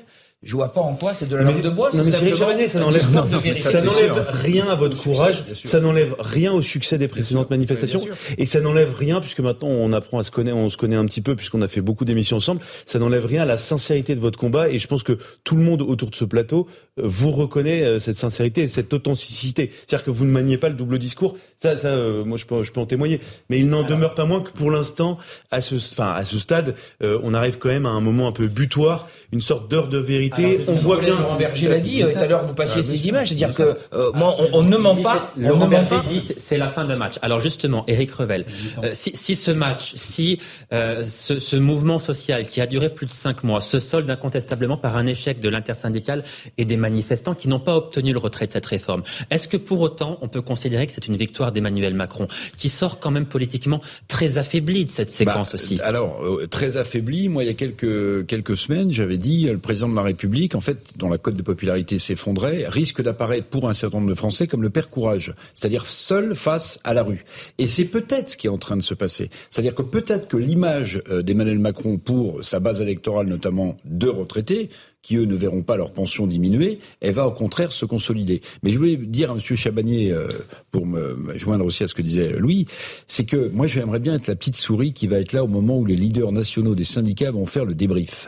Je 0.46 0.56
vois 0.56 0.72
pas 0.72 0.80
en 0.82 0.96
quoi 0.96 1.14
c'est 1.14 1.28
de 1.28 1.36
la 1.36 1.44
langue 1.44 1.62
de 1.62 1.70
bois. 1.70 1.90
Non, 1.94 2.04
mais 2.06 2.12
Cyril 2.12 2.36
Chavanet, 2.36 2.68
ça 2.68 2.80
n'enlève, 2.80 3.12
non, 3.12 3.26
non, 3.26 3.42
ça 3.56 3.82
n'enlève 3.82 4.26
rien 4.30 4.68
à 4.70 4.76
votre 4.76 4.98
courage, 4.98 5.44
ça 5.64 5.80
n'enlève 5.80 6.16
rien 6.20 6.54
au 6.54 6.62
succès 6.62 6.98
des 6.98 7.08
précédentes 7.08 7.50
manifestations, 7.50 8.02
et 8.38 8.46
ça 8.46 8.62
n'enlève 8.62 8.94
rien, 8.94 9.20
puisque 9.20 9.40
maintenant 9.40 9.70
on 9.70 9.92
apprend 9.92 10.20
à 10.20 10.24
se 10.24 10.32
connaître, 10.32 10.56
on 10.56 10.70
se 10.70 10.78
connaît 10.78 10.96
un 10.96 11.06
petit 11.06 11.22
peu, 11.22 11.36
puisqu'on 11.36 11.62
a 11.62 11.68
fait 11.68 11.82
beaucoup 11.82 12.06
d'émissions 12.06 12.38
ensemble, 12.38 12.62
ça 12.86 13.00
n'enlève 13.00 13.26
rien 13.26 13.42
à 13.42 13.46
la 13.46 13.58
sincérité 13.58 14.16
de 14.16 14.20
votre 14.20 14.40
combat, 14.40 14.70
et 14.70 14.78
je 14.78 14.88
pense 14.88 15.04
que 15.04 15.18
tout 15.44 15.56
le 15.56 15.64
monde 15.64 15.82
autour 15.82 16.12
de 16.12 16.16
ce 16.16 16.26
plateau 16.26 16.68
vous 17.02 17.32
reconnaît 17.32 18.00
cette 18.00 18.16
sincérité, 18.16 18.68
cette 18.68 18.94
authenticité. 18.94 19.72
C'est-à-dire 19.86 20.06
que 20.06 20.12
vous 20.12 20.26
ne 20.26 20.32
maniez 20.32 20.58
pas 20.58 20.70
le 20.70 20.76
double 20.76 21.00
discours. 21.00 21.36
Ça, 21.58 21.78
ça 21.78 21.88
euh, 21.88 22.24
moi, 22.24 22.38
je 22.38 22.46
peux, 22.46 22.64
je 22.64 22.72
peux 22.72 22.80
en 22.80 22.86
témoigner. 22.86 23.20
Mais 23.50 23.60
il 23.60 23.68
n'en 23.70 23.84
demeure 23.84 24.14
pas 24.14 24.26
moins 24.26 24.42
que 24.42 24.52
pour 24.52 24.72
l'instant, 24.72 25.18
à 25.52 25.62
ce, 25.62 25.76
enfin, 25.76 26.14
à 26.14 26.24
ce 26.24 26.40
stade, 26.40 26.76
euh, 27.04 27.20
on 27.24 27.34
arrive 27.34 27.58
quand 27.58 27.70
même 27.70 27.86
à 27.86 27.90
un 27.90 28.02
moment 28.02 28.28
un 28.28 28.32
peu 28.32 28.48
butoir, 28.48 29.08
une 29.32 29.42
sorte 29.42 29.70
d'heure 29.70 29.90
de 29.90 29.98
vérité. 29.98 30.35
Alors, 30.38 30.62
on 30.68 30.74
voit 30.74 31.00
bien. 31.00 31.20
Laurent 31.20 31.36
Berger 31.36 31.68
l'a 31.68 31.80
dit. 31.80 32.02
Tout 32.02 32.20
à 32.20 32.28
l'heure, 32.28 32.46
vous 32.46 32.54
passiez 32.54 32.82
ah, 32.82 32.84
ces 32.84 33.08
images, 33.08 33.30
c'est-à-dire 33.30 33.54
que 33.54 33.78
euh, 33.94 34.12
moi, 34.14 34.36
on, 34.40 34.60
on, 34.60 34.64
ne 34.64 34.78
ment 34.78 34.96
pas. 34.96 35.32
Laurent 35.38 35.68
Berger 35.68 35.96
dit 36.08 36.20
c'est 36.20 36.58
la 36.58 36.68
fin 36.68 36.86
d'un 36.86 36.96
match. 36.96 37.16
Alors 37.22 37.40
justement, 37.40 37.84
Éric 37.88 38.12
Revel, 38.12 38.46
euh, 38.84 38.92
si, 38.94 39.12
si, 39.16 39.36
ce 39.36 39.52
match, 39.52 39.94
si 39.96 40.40
euh, 40.74 41.06
ce, 41.08 41.40
ce, 41.40 41.56
mouvement 41.56 42.00
social 42.00 42.48
qui 42.48 42.62
a 42.62 42.68
duré 42.68 42.90
plus 42.90 43.06
de 43.06 43.14
cinq 43.14 43.44
mois 43.44 43.62
se 43.62 43.80
solde 43.80 44.10
incontestablement 44.10 44.78
par 44.78 44.98
un 44.98 45.08
échec 45.08 45.40
de 45.40 45.50
l'intersyndicale 45.50 46.24
et 46.58 46.66
des 46.66 46.78
manifestants 46.78 47.34
qui 47.34 47.48
n'ont 47.48 47.60
pas 47.60 47.76
obtenu 47.76 48.14
le 48.14 48.20
retrait 48.20 48.48
de 48.48 48.52
cette 48.52 48.66
réforme, 48.66 49.04
est-ce 49.30 49.48
que 49.48 49.58
pour 49.58 49.82
autant 49.82 50.18
on 50.22 50.28
peut 50.28 50.42
considérer 50.42 50.88
que 50.88 50.94
c'est 50.94 51.08
une 51.08 51.18
victoire 51.18 51.52
d'Emmanuel 51.52 51.94
Macron, 51.94 52.28
qui 52.58 52.70
sort 52.70 53.00
quand 53.00 53.12
même 53.12 53.26
politiquement 53.26 53.82
très 54.08 54.38
affaibli 54.38 54.86
de 54.86 54.90
cette 54.90 55.12
séquence 55.12 55.52
bah, 55.52 55.56
aussi? 55.56 55.80
Alors, 55.82 56.24
euh, 56.24 56.48
très 56.48 56.78
affaibli, 56.78 57.30
moi 57.30 57.44
il 57.44 57.48
y 57.48 57.50
a 57.50 57.54
quelques, 57.54 58.26
quelques 58.28 58.58
semaines, 58.58 58.92
j'avais 58.92 59.18
dit, 59.18 59.46
le 59.46 59.58
président 59.58 59.90
de 59.90 59.96
la 59.96 60.02
République, 60.02 60.15
en 60.54 60.62
fait, 60.62 60.94
dont 60.98 61.10
la 61.10 61.18
cote 61.18 61.36
de 61.36 61.42
popularité 61.42 62.00
s'effondrait, 62.00 62.66
risque 62.68 63.02
d'apparaître 63.02 63.48
pour 63.48 63.70
un 63.70 63.74
certain 63.74 63.98
nombre 63.98 64.10
de 64.10 64.16
Français 64.16 64.48
comme 64.48 64.62
le 64.62 64.70
père 64.70 64.90
courage, 64.90 65.34
c'est-à-dire 65.54 65.86
seul 65.86 66.36
face 66.36 66.80
à 66.84 66.94
la 66.94 67.04
rue. 67.04 67.24
Et 67.58 67.68
c'est 67.68 67.86
peut-être 67.86 68.30
ce 68.30 68.38
qui 68.38 68.48
est 68.48 68.50
en 68.50 68.58
train 68.58 68.78
de 68.78 68.82
se 68.82 68.94
passer. 68.94 69.30
C'est-à-dire 69.50 69.76
que 69.76 69.82
peut-être 69.82 70.28
que 70.28 70.38
l'image 70.38 71.02
euh, 71.10 71.22
d'Emmanuel 71.22 71.60
Macron 71.60 71.98
pour 71.98 72.44
sa 72.44 72.60
base 72.60 72.82
électorale, 72.82 73.28
notamment 73.28 73.78
de 73.86 74.08
retraités, 74.08 74.70
qui 75.02 75.18
eux 75.18 75.26
ne 75.26 75.36
verront 75.36 75.62
pas 75.62 75.78
leur 75.78 75.92
pension 75.92 76.26
diminuer, 76.26 76.80
elle 77.00 77.14
va 77.14 77.28
au 77.28 77.32
contraire 77.32 77.72
se 77.72 77.86
consolider. 77.86 78.42
Mais 78.64 78.72
je 78.72 78.80
voulais 78.80 78.98
dire 78.98 79.32
à 79.32 79.36
M. 79.36 79.40
Chabanier, 79.40 80.12
euh, 80.12 80.28
pour 80.72 80.88
me, 80.88 81.16
me, 81.16 81.38
joindre 81.38 81.64
aussi 81.64 81.84
à 81.84 81.88
ce 81.88 81.94
que 81.94 82.02
disait 82.02 82.34
Louis, 82.40 82.66
c'est 83.06 83.26
que 83.26 83.50
moi 83.50 83.68
j'aimerais 83.68 84.00
bien 84.00 84.16
être 84.16 84.28
la 84.28 84.36
petite 84.36 84.56
souris 84.56 84.94
qui 84.94 85.06
va 85.06 85.20
être 85.20 85.34
là 85.34 85.44
au 85.44 85.48
moment 85.48 85.78
où 85.78 85.86
les 85.86 85.96
leaders 85.96 86.32
nationaux 86.32 86.74
des 86.74 86.86
syndicats 86.86 87.32
vont 87.32 87.46
faire 87.46 87.66
le 87.66 87.76
débrief. 87.76 88.28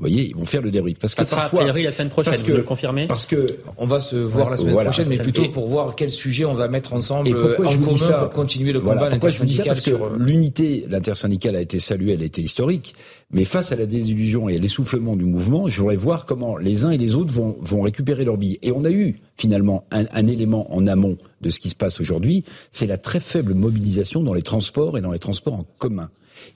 Vous 0.00 0.08
voyez, 0.08 0.28
ils 0.28 0.36
vont 0.36 0.46
faire 0.46 0.62
le 0.62 0.70
débrief. 0.70 0.96
Parce 1.00 1.16
que 1.16 1.24
ça 1.24 1.34
parfois, 1.34 1.62
sera 1.66 1.72
la 1.76 1.90
semaine 1.90 2.08
prochaine, 2.08 2.32
parce 2.32 2.44
que, 2.44 2.52
vous 2.52 2.58
le 2.58 2.62
confirmez 2.62 3.08
Parce 3.08 3.26
que 3.26 3.58
on 3.78 3.86
va 3.88 3.98
se 3.98 4.14
voir 4.14 4.44
ouais, 4.44 4.52
la 4.52 4.56
semaine 4.56 4.72
voilà. 4.72 4.90
prochaine, 4.90 5.08
mais 5.08 5.18
plutôt 5.18 5.42
et, 5.42 5.48
pour 5.48 5.66
voir 5.66 5.96
quel 5.96 6.12
sujet 6.12 6.44
on 6.44 6.54
va 6.54 6.68
mettre 6.68 6.92
ensemble 6.92 7.28
et 7.28 7.32
pourquoi 7.34 7.66
en 7.66 7.70
je 7.72 7.78
commun 7.78 7.96
ça 7.96 8.18
pour 8.18 8.30
continuer 8.30 8.70
le 8.70 8.78
combat 8.78 8.94
voilà, 8.94 9.10
pourquoi 9.10 9.30
je 9.30 9.40
vous 9.40 9.46
dis 9.46 9.56
ça 9.56 9.64
parce 9.64 9.80
sur... 9.80 9.98
que 9.98 10.22
l'unité, 10.22 10.86
l'intersyndicale 10.88 11.56
a 11.56 11.60
été 11.60 11.80
saluée, 11.80 12.12
elle 12.12 12.22
a 12.22 12.26
été 12.26 12.40
historique, 12.40 12.94
mais 13.32 13.44
face 13.44 13.72
à 13.72 13.76
la 13.76 13.86
désillusion 13.86 14.48
et 14.48 14.54
à 14.54 14.58
l'essoufflement 14.58 15.16
du 15.16 15.24
mouvement, 15.24 15.66
je 15.66 15.80
voudrais 15.80 15.96
voir 15.96 16.26
comment 16.26 16.56
les 16.56 16.84
uns 16.84 16.92
et 16.92 16.98
les 16.98 17.16
autres 17.16 17.32
vont, 17.32 17.56
vont 17.60 17.82
récupérer 17.82 18.24
leur 18.24 18.36
bille. 18.36 18.58
Et 18.62 18.70
on 18.70 18.84
a 18.84 18.92
eu 18.92 19.18
finalement 19.36 19.84
un, 19.90 20.04
un 20.12 20.26
élément 20.28 20.72
en 20.72 20.86
amont 20.86 21.16
de 21.40 21.50
ce 21.50 21.58
qui 21.58 21.70
se 21.70 21.74
passe 21.74 22.00
aujourd'hui, 22.00 22.44
c'est 22.70 22.86
la 22.86 22.98
très 22.98 23.18
faible 23.18 23.54
mobilisation 23.54 24.22
dans 24.22 24.34
les 24.34 24.42
transports 24.42 24.96
et 24.96 25.00
dans 25.00 25.10
les 25.10 25.18
transports 25.18 25.54
en 25.54 25.64
commun. 25.78 26.08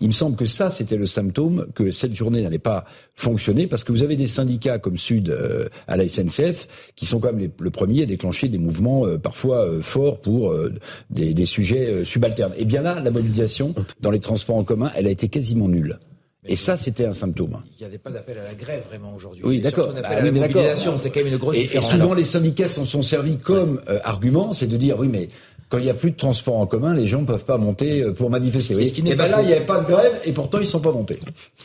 Il 0.03 0.09
me 0.09 0.12
semble 0.12 0.35
que 0.35 0.47
ça, 0.47 0.69
c'était 0.69 0.97
le 0.97 1.07
symptôme 1.07 1.69
que 1.77 1.93
cette 1.93 2.12
journée 2.12 2.43
n'allait 2.43 2.59
pas 2.59 2.85
fonctionner 3.15 3.69
parce 3.69 3.85
que 3.85 3.93
vous 3.93 4.03
avez 4.03 4.16
des 4.16 4.27
syndicats 4.27 4.81
comme 4.81 4.97
Sud 4.97 5.31
euh, 5.31 5.69
à 5.87 5.97
la 5.97 6.09
SNCF 6.09 6.66
qui 6.97 7.07
sont 7.07 7.20
quand 7.20 7.29
même 7.29 7.39
les, 7.39 7.51
le 7.61 7.70
premier 7.70 8.03
à 8.03 8.07
déclencher 8.07 8.49
des 8.49 8.59
mouvements 8.59 9.07
euh, 9.07 9.16
parfois 9.16 9.65
euh, 9.65 9.81
forts 9.81 10.20
pour 10.20 10.53
des, 11.11 11.35
des, 11.35 11.47
sujets 11.47 12.05
subalternes. 12.05 12.53
Et 12.57 12.65
bien 12.65 12.83
là, 12.83 12.99
la 12.99 13.12
mobilisation 13.12 13.77
dans 14.01 14.11
les 14.11 14.19
transports 14.19 14.57
en 14.57 14.65
commun, 14.65 14.91
elle 14.97 15.07
a 15.07 15.11
été 15.11 15.29
quasiment 15.29 15.69
nulle. 15.69 16.01
Et 16.45 16.57
ça, 16.57 16.77
c'était 16.77 17.05
un 17.05 17.12
symptôme. 17.12 17.62
Il 17.79 17.83
n'y 17.83 17.87
avait 17.87 17.99
pas 17.99 18.11
d'appel 18.11 18.37
à 18.39 18.43
la 18.43 18.55
grève 18.55 18.83
vraiment 18.89 19.15
aujourd'hui. 19.15 19.43
Oui, 19.45 19.61
d'accord. 19.61 19.93
Bah, 19.93 20.09
oui, 20.20 20.33
mobilisation, 20.33 20.99
c'est 20.99 21.11
quand 21.11 21.20
même 21.20 21.33
une 21.33 21.39
grosse 21.39 21.57
et, 21.57 21.62
différence. 21.62 21.93
Et 21.93 21.97
souvent, 21.97 22.15
les 22.15 22.24
syndicats 22.24 22.69
s'en 22.69 22.85
sont 22.85 23.03
servis 23.03 23.39
comme 23.39 23.81
euh, 23.89 24.01
argument, 24.03 24.53
c'est 24.53 24.66
de 24.66 24.77
dire 24.77 24.99
oui, 24.99 25.07
mais 25.09 25.29
quand 25.73 25.78
il 25.78 25.85
n'y 25.85 25.90
a 25.90 25.94
plus 25.94 26.11
de 26.11 26.16
transport 26.16 26.59
en 26.59 26.66
commun, 26.66 26.93
les 26.93 27.07
gens 27.07 27.23
ne 27.23 27.27
peuvent 27.27 27.47
pas 27.47 27.57
monter 27.57 28.03
euh, 28.03 28.12
pour 28.12 28.28
manifester. 28.28 28.85
Ce 28.85 28.93
qui 28.93 29.03
n'est 29.03 29.12
et 29.12 29.16
ben 29.16 29.28
là, 29.28 29.40
il 29.40 29.47
n'y 29.47 29.55
avait 29.55 29.65
pas 29.65 29.81
de 29.81 29.86
grève 29.86 30.20
et 30.23 30.32
pourtant 30.32 30.59
ils 30.59 30.65
ne 30.65 30.66
sont 30.66 30.81
pas 30.81 30.93
montés. 30.93 31.19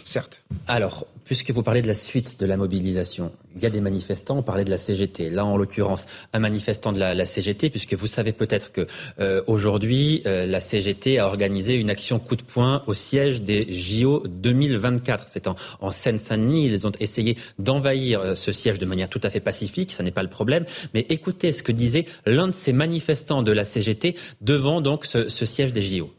Certes. 0.05 0.43
Alors, 0.65 1.05
puisque 1.27 1.51
vous 1.51 1.61
parlez 1.61 1.81
de 1.81 1.88
la 1.88 1.93
suite 1.93 2.39
de 2.39 2.45
la 2.45 2.55
mobilisation, 2.55 3.31
il 3.55 3.61
y 3.61 3.65
a 3.65 3.69
des 3.69 3.81
manifestants, 3.81 4.38
on 4.38 4.43
parlait 4.43 4.63
de 4.63 4.69
la 4.69 4.77
CGT. 4.77 5.29
Là, 5.29 5.45
en 5.45 5.57
l'occurrence, 5.57 6.05
un 6.31 6.39
manifestant 6.39 6.93
de 6.93 6.99
la, 6.99 7.25
CGT, 7.25 7.69
puisque 7.69 7.95
vous 7.95 8.07
savez 8.07 8.31
peut-être 8.31 8.71
que 8.71 8.88
euh, 9.19 9.41
aujourd'hui, 9.47 10.21
euh, 10.25 10.45
la 10.45 10.61
CGT 10.61 11.19
a 11.19 11.27
organisé 11.27 11.75
une 11.75 11.89
action 11.89 12.19
coup 12.19 12.38
de 12.38 12.43
poing 12.43 12.84
au 12.88 12.93
siège 12.93 13.41
des 13.41 13.73
JO 13.73 14.23
2024. 14.25 15.25
C'est 15.29 15.47
en, 15.47 15.57
en 15.81 15.91
Seine-Saint-Denis. 15.91 16.67
Ils 16.67 16.88
ont 16.88 16.93
essayé 17.01 17.35
d'envahir 17.59 18.21
euh, 18.21 18.35
ce 18.35 18.53
siège 18.53 18.79
de 18.79 18.85
manière 18.85 19.09
tout 19.09 19.21
à 19.23 19.29
fait 19.29 19.41
pacifique, 19.41 19.91
ça 19.91 20.03
n'est 20.03 20.11
pas 20.11 20.23
le 20.23 20.29
problème. 20.29 20.65
Mais 20.93 21.05
écoutez 21.09 21.51
ce 21.51 21.61
que 21.61 21.73
disait 21.73 22.05
l'un 22.25 22.47
de 22.47 22.55
ces 22.55 22.71
manifestants 22.71 23.43
de 23.43 23.51
la 23.51 23.65
CGT 23.65 23.97
devant 24.41 24.82
donc 24.82 25.06
ce, 25.06 25.30
ce 25.30 25.45
siège 25.45 25.74
des 25.74 25.82
JO. 25.82 26.11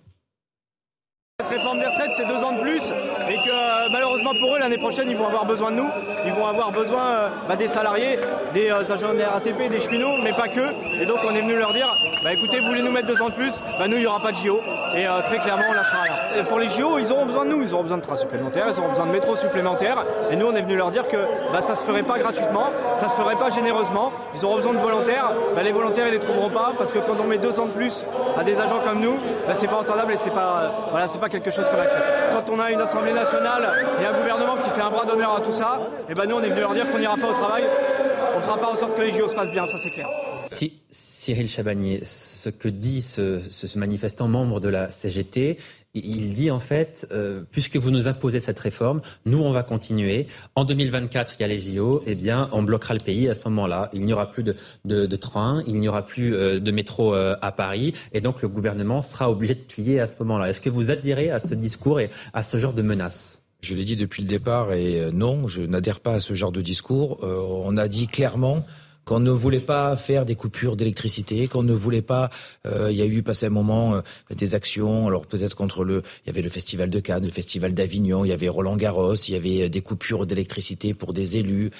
Cette 1.40 1.50
réforme 1.50 1.78
des 1.78 1.86
retraites, 1.86 2.10
c'est 2.16 2.26
deux 2.26 2.42
ans 2.42 2.50
de 2.50 2.60
plus 2.60 2.82
et 3.28 3.36
que 3.36 3.50
euh, 3.50 3.88
malheureusement 3.92 4.32
pour 4.40 4.56
eux, 4.56 4.58
l'année 4.58 4.76
prochaine, 4.76 5.08
ils 5.08 5.16
vont 5.16 5.28
avoir 5.28 5.46
besoin 5.46 5.70
de 5.70 5.76
nous. 5.76 5.88
Ils 6.26 6.32
vont 6.32 6.46
avoir 6.46 6.72
besoin 6.72 7.00
euh, 7.00 7.28
bah, 7.48 7.54
des 7.54 7.68
salariés, 7.68 8.18
des 8.52 8.70
euh, 8.70 8.80
agents 8.80 9.14
de 9.14 9.22
RATP, 9.22 9.70
des 9.70 9.78
cheminots, 9.78 10.16
mais 10.20 10.32
pas 10.32 10.48
que. 10.48 10.72
Et 11.00 11.06
donc 11.06 11.18
on 11.24 11.32
est 11.36 11.40
venu 11.40 11.56
leur 11.56 11.72
dire, 11.72 11.94
bah 12.24 12.32
écoutez, 12.32 12.58
vous 12.58 12.66
voulez 12.66 12.82
nous 12.82 12.90
mettre 12.90 13.06
deux 13.06 13.22
ans 13.22 13.28
de 13.28 13.34
plus, 13.34 13.52
bah 13.78 13.86
nous, 13.86 13.98
il 13.98 14.00
n'y 14.00 14.06
aura 14.06 14.18
pas 14.18 14.32
de 14.32 14.36
JO. 14.36 14.60
Et 14.96 15.06
très 15.26 15.38
clairement, 15.38 15.64
on 15.70 15.74
lâchera 15.74 16.02
rien. 16.02 16.44
Pour 16.44 16.58
les 16.58 16.68
JO, 16.68 16.98
ils 16.98 17.12
auront 17.12 17.26
besoin 17.26 17.44
de 17.44 17.50
nous. 17.50 17.62
Ils 17.62 17.72
auront 17.72 17.82
besoin 17.82 17.98
de 17.98 18.02
trains 18.02 18.16
supplémentaires, 18.16 18.66
ils 18.74 18.80
auront 18.80 18.88
besoin 18.88 19.06
de 19.06 19.12
métros 19.12 19.36
supplémentaires. 19.36 20.04
Et 20.30 20.36
nous, 20.36 20.46
on 20.46 20.54
est 20.56 20.62
venu 20.62 20.76
leur 20.76 20.90
dire 20.90 21.06
que 21.06 21.18
bah, 21.52 21.60
ça 21.60 21.76
se 21.76 21.84
ferait 21.84 22.02
pas 22.02 22.18
gratuitement, 22.18 22.70
ça 22.96 23.08
se 23.08 23.14
ferait 23.14 23.36
pas 23.36 23.50
généreusement. 23.50 24.12
Ils 24.34 24.44
auront 24.44 24.56
besoin 24.56 24.72
de 24.72 24.80
volontaires. 24.80 25.32
Bah, 25.54 25.62
les 25.62 25.72
volontaires, 25.72 26.08
ils 26.08 26.14
les 26.14 26.18
trouveront 26.18 26.50
pas 26.50 26.72
parce 26.76 26.90
que 26.90 26.98
quand 26.98 27.20
on 27.20 27.24
met 27.24 27.38
deux 27.38 27.60
ans 27.60 27.66
de 27.66 27.72
plus 27.72 28.04
à 28.36 28.42
des 28.42 28.58
agents 28.58 28.80
comme 28.82 29.00
nous, 29.00 29.18
bah, 29.46 29.54
c'est 29.54 29.68
pas 29.68 29.76
entendable 29.76 30.12
et 30.12 30.16
c'est 30.16 30.30
pas, 30.30 30.88
voilà, 30.90 31.06
c'est 31.06 31.20
pas 31.20 31.27
quelque 31.28 31.50
chose 31.50 31.64
qu'on 31.70 31.80
accepte. 31.80 32.04
Quand 32.32 32.52
on 32.52 32.58
a 32.60 32.70
une 32.70 32.80
Assemblée 32.80 33.12
nationale 33.12 33.68
et 34.00 34.06
un 34.06 34.18
gouvernement 34.18 34.56
qui 34.56 34.70
fait 34.70 34.80
un 34.80 34.90
bras 34.90 35.04
d'honneur 35.04 35.36
à 35.36 35.40
tout 35.40 35.52
ça, 35.52 35.80
et 36.08 36.12
eh 36.12 36.14
ben 36.14 36.26
nous 36.26 36.36
on 36.36 36.42
est 36.42 36.50
venu 36.50 36.60
leur 36.60 36.74
dire 36.74 36.90
qu'on 36.90 36.98
n'ira 36.98 37.16
pas 37.16 37.30
au 37.30 37.34
travail, 37.34 37.64
on 38.36 38.40
fera 38.40 38.58
pas 38.58 38.72
en 38.72 38.76
sorte 38.76 38.96
que 38.96 39.02
les 39.02 39.10
JO 39.10 39.28
se 39.28 39.34
passent 39.34 39.50
bien, 39.50 39.66
ça 39.66 39.78
c'est 39.82 39.90
clair. 39.90 40.08
Cyril 40.90 41.48
Chabagnier, 41.50 42.00
ce 42.04 42.48
que 42.48 42.68
dit 42.68 43.02
ce 43.02 43.78
manifestant 43.78 44.28
membre 44.28 44.60
de 44.60 44.70
la 44.70 44.90
CGT, 44.90 45.58
il 45.94 46.34
dit 46.34 46.50
en 46.50 46.60
fait, 46.60 47.06
euh, 47.12 47.42
puisque 47.50 47.76
vous 47.76 47.90
nous 47.90 48.08
imposez 48.08 48.40
cette 48.40 48.58
réforme, 48.58 49.00
nous 49.24 49.38
on 49.38 49.52
va 49.52 49.62
continuer. 49.62 50.26
En 50.54 50.64
2024, 50.64 51.36
il 51.38 51.42
y 51.42 51.44
a 51.44 51.48
les 51.48 51.58
JO, 51.58 52.02
eh 52.06 52.14
bien 52.14 52.48
on 52.52 52.62
bloquera 52.62 52.94
le 52.94 53.00
pays 53.00 53.28
à 53.28 53.34
ce 53.34 53.42
moment-là. 53.44 53.90
Il 53.92 54.02
n'y 54.04 54.12
aura 54.12 54.30
plus 54.30 54.42
de, 54.42 54.54
de, 54.84 55.06
de 55.06 55.16
train, 55.16 55.62
il 55.66 55.80
n'y 55.80 55.88
aura 55.88 56.04
plus 56.04 56.34
euh, 56.34 56.60
de 56.60 56.70
métro 56.70 57.14
euh, 57.14 57.36
à 57.40 57.52
Paris, 57.52 57.94
et 58.12 58.20
donc 58.20 58.42
le 58.42 58.48
gouvernement 58.48 59.02
sera 59.02 59.30
obligé 59.30 59.54
de 59.54 59.60
plier 59.60 60.00
à 60.00 60.06
ce 60.06 60.14
moment-là. 60.20 60.50
Est-ce 60.50 60.60
que 60.60 60.70
vous 60.70 60.90
adhérez 60.90 61.30
à 61.30 61.38
ce 61.38 61.54
discours 61.54 62.00
et 62.00 62.10
à 62.34 62.42
ce 62.42 62.58
genre 62.58 62.74
de 62.74 62.82
menaces 62.82 63.42
Je 63.62 63.74
l'ai 63.74 63.84
dit 63.84 63.96
depuis 63.96 64.22
le 64.22 64.28
départ, 64.28 64.72
et 64.72 65.10
non, 65.12 65.48
je 65.48 65.62
n'adhère 65.62 66.00
pas 66.00 66.14
à 66.14 66.20
ce 66.20 66.34
genre 66.34 66.52
de 66.52 66.60
discours. 66.60 67.18
on 67.22 67.76
a 67.76 67.88
dit 67.88 68.06
clairement 68.06 68.64
qu'on 69.08 69.20
ne 69.20 69.30
voulait 69.30 69.58
pas 69.58 69.96
faire 69.96 70.26
des 70.26 70.34
coupures 70.34 70.76
d'électricité, 70.76 71.48
qu'on 71.48 71.62
ne 71.62 71.72
voulait 71.72 72.02
pas. 72.02 72.28
Euh, 72.66 72.88
il 72.90 72.96
y 72.98 73.00
a 73.00 73.06
eu 73.06 73.22
passé 73.22 73.46
un 73.46 73.50
moment 73.50 73.94
euh, 73.94 74.00
des 74.36 74.54
actions. 74.54 75.06
Alors 75.06 75.24
peut-être 75.24 75.56
contre 75.56 75.82
le. 75.82 76.02
Il 76.24 76.26
y 76.26 76.30
avait 76.30 76.42
le 76.42 76.50
festival 76.50 76.90
de 76.90 77.00
Cannes, 77.00 77.24
le 77.24 77.30
festival 77.30 77.72
d'Avignon, 77.72 78.26
il 78.26 78.28
y 78.28 78.32
avait 78.32 78.50
Roland 78.50 78.76
Garros, 78.76 79.14
il 79.14 79.32
y 79.32 79.36
avait 79.36 79.62
euh, 79.62 79.68
des 79.70 79.80
coupures 79.80 80.26
d'électricité 80.26 80.92
pour 80.92 81.14
des 81.14 81.38
élus. 81.38 81.70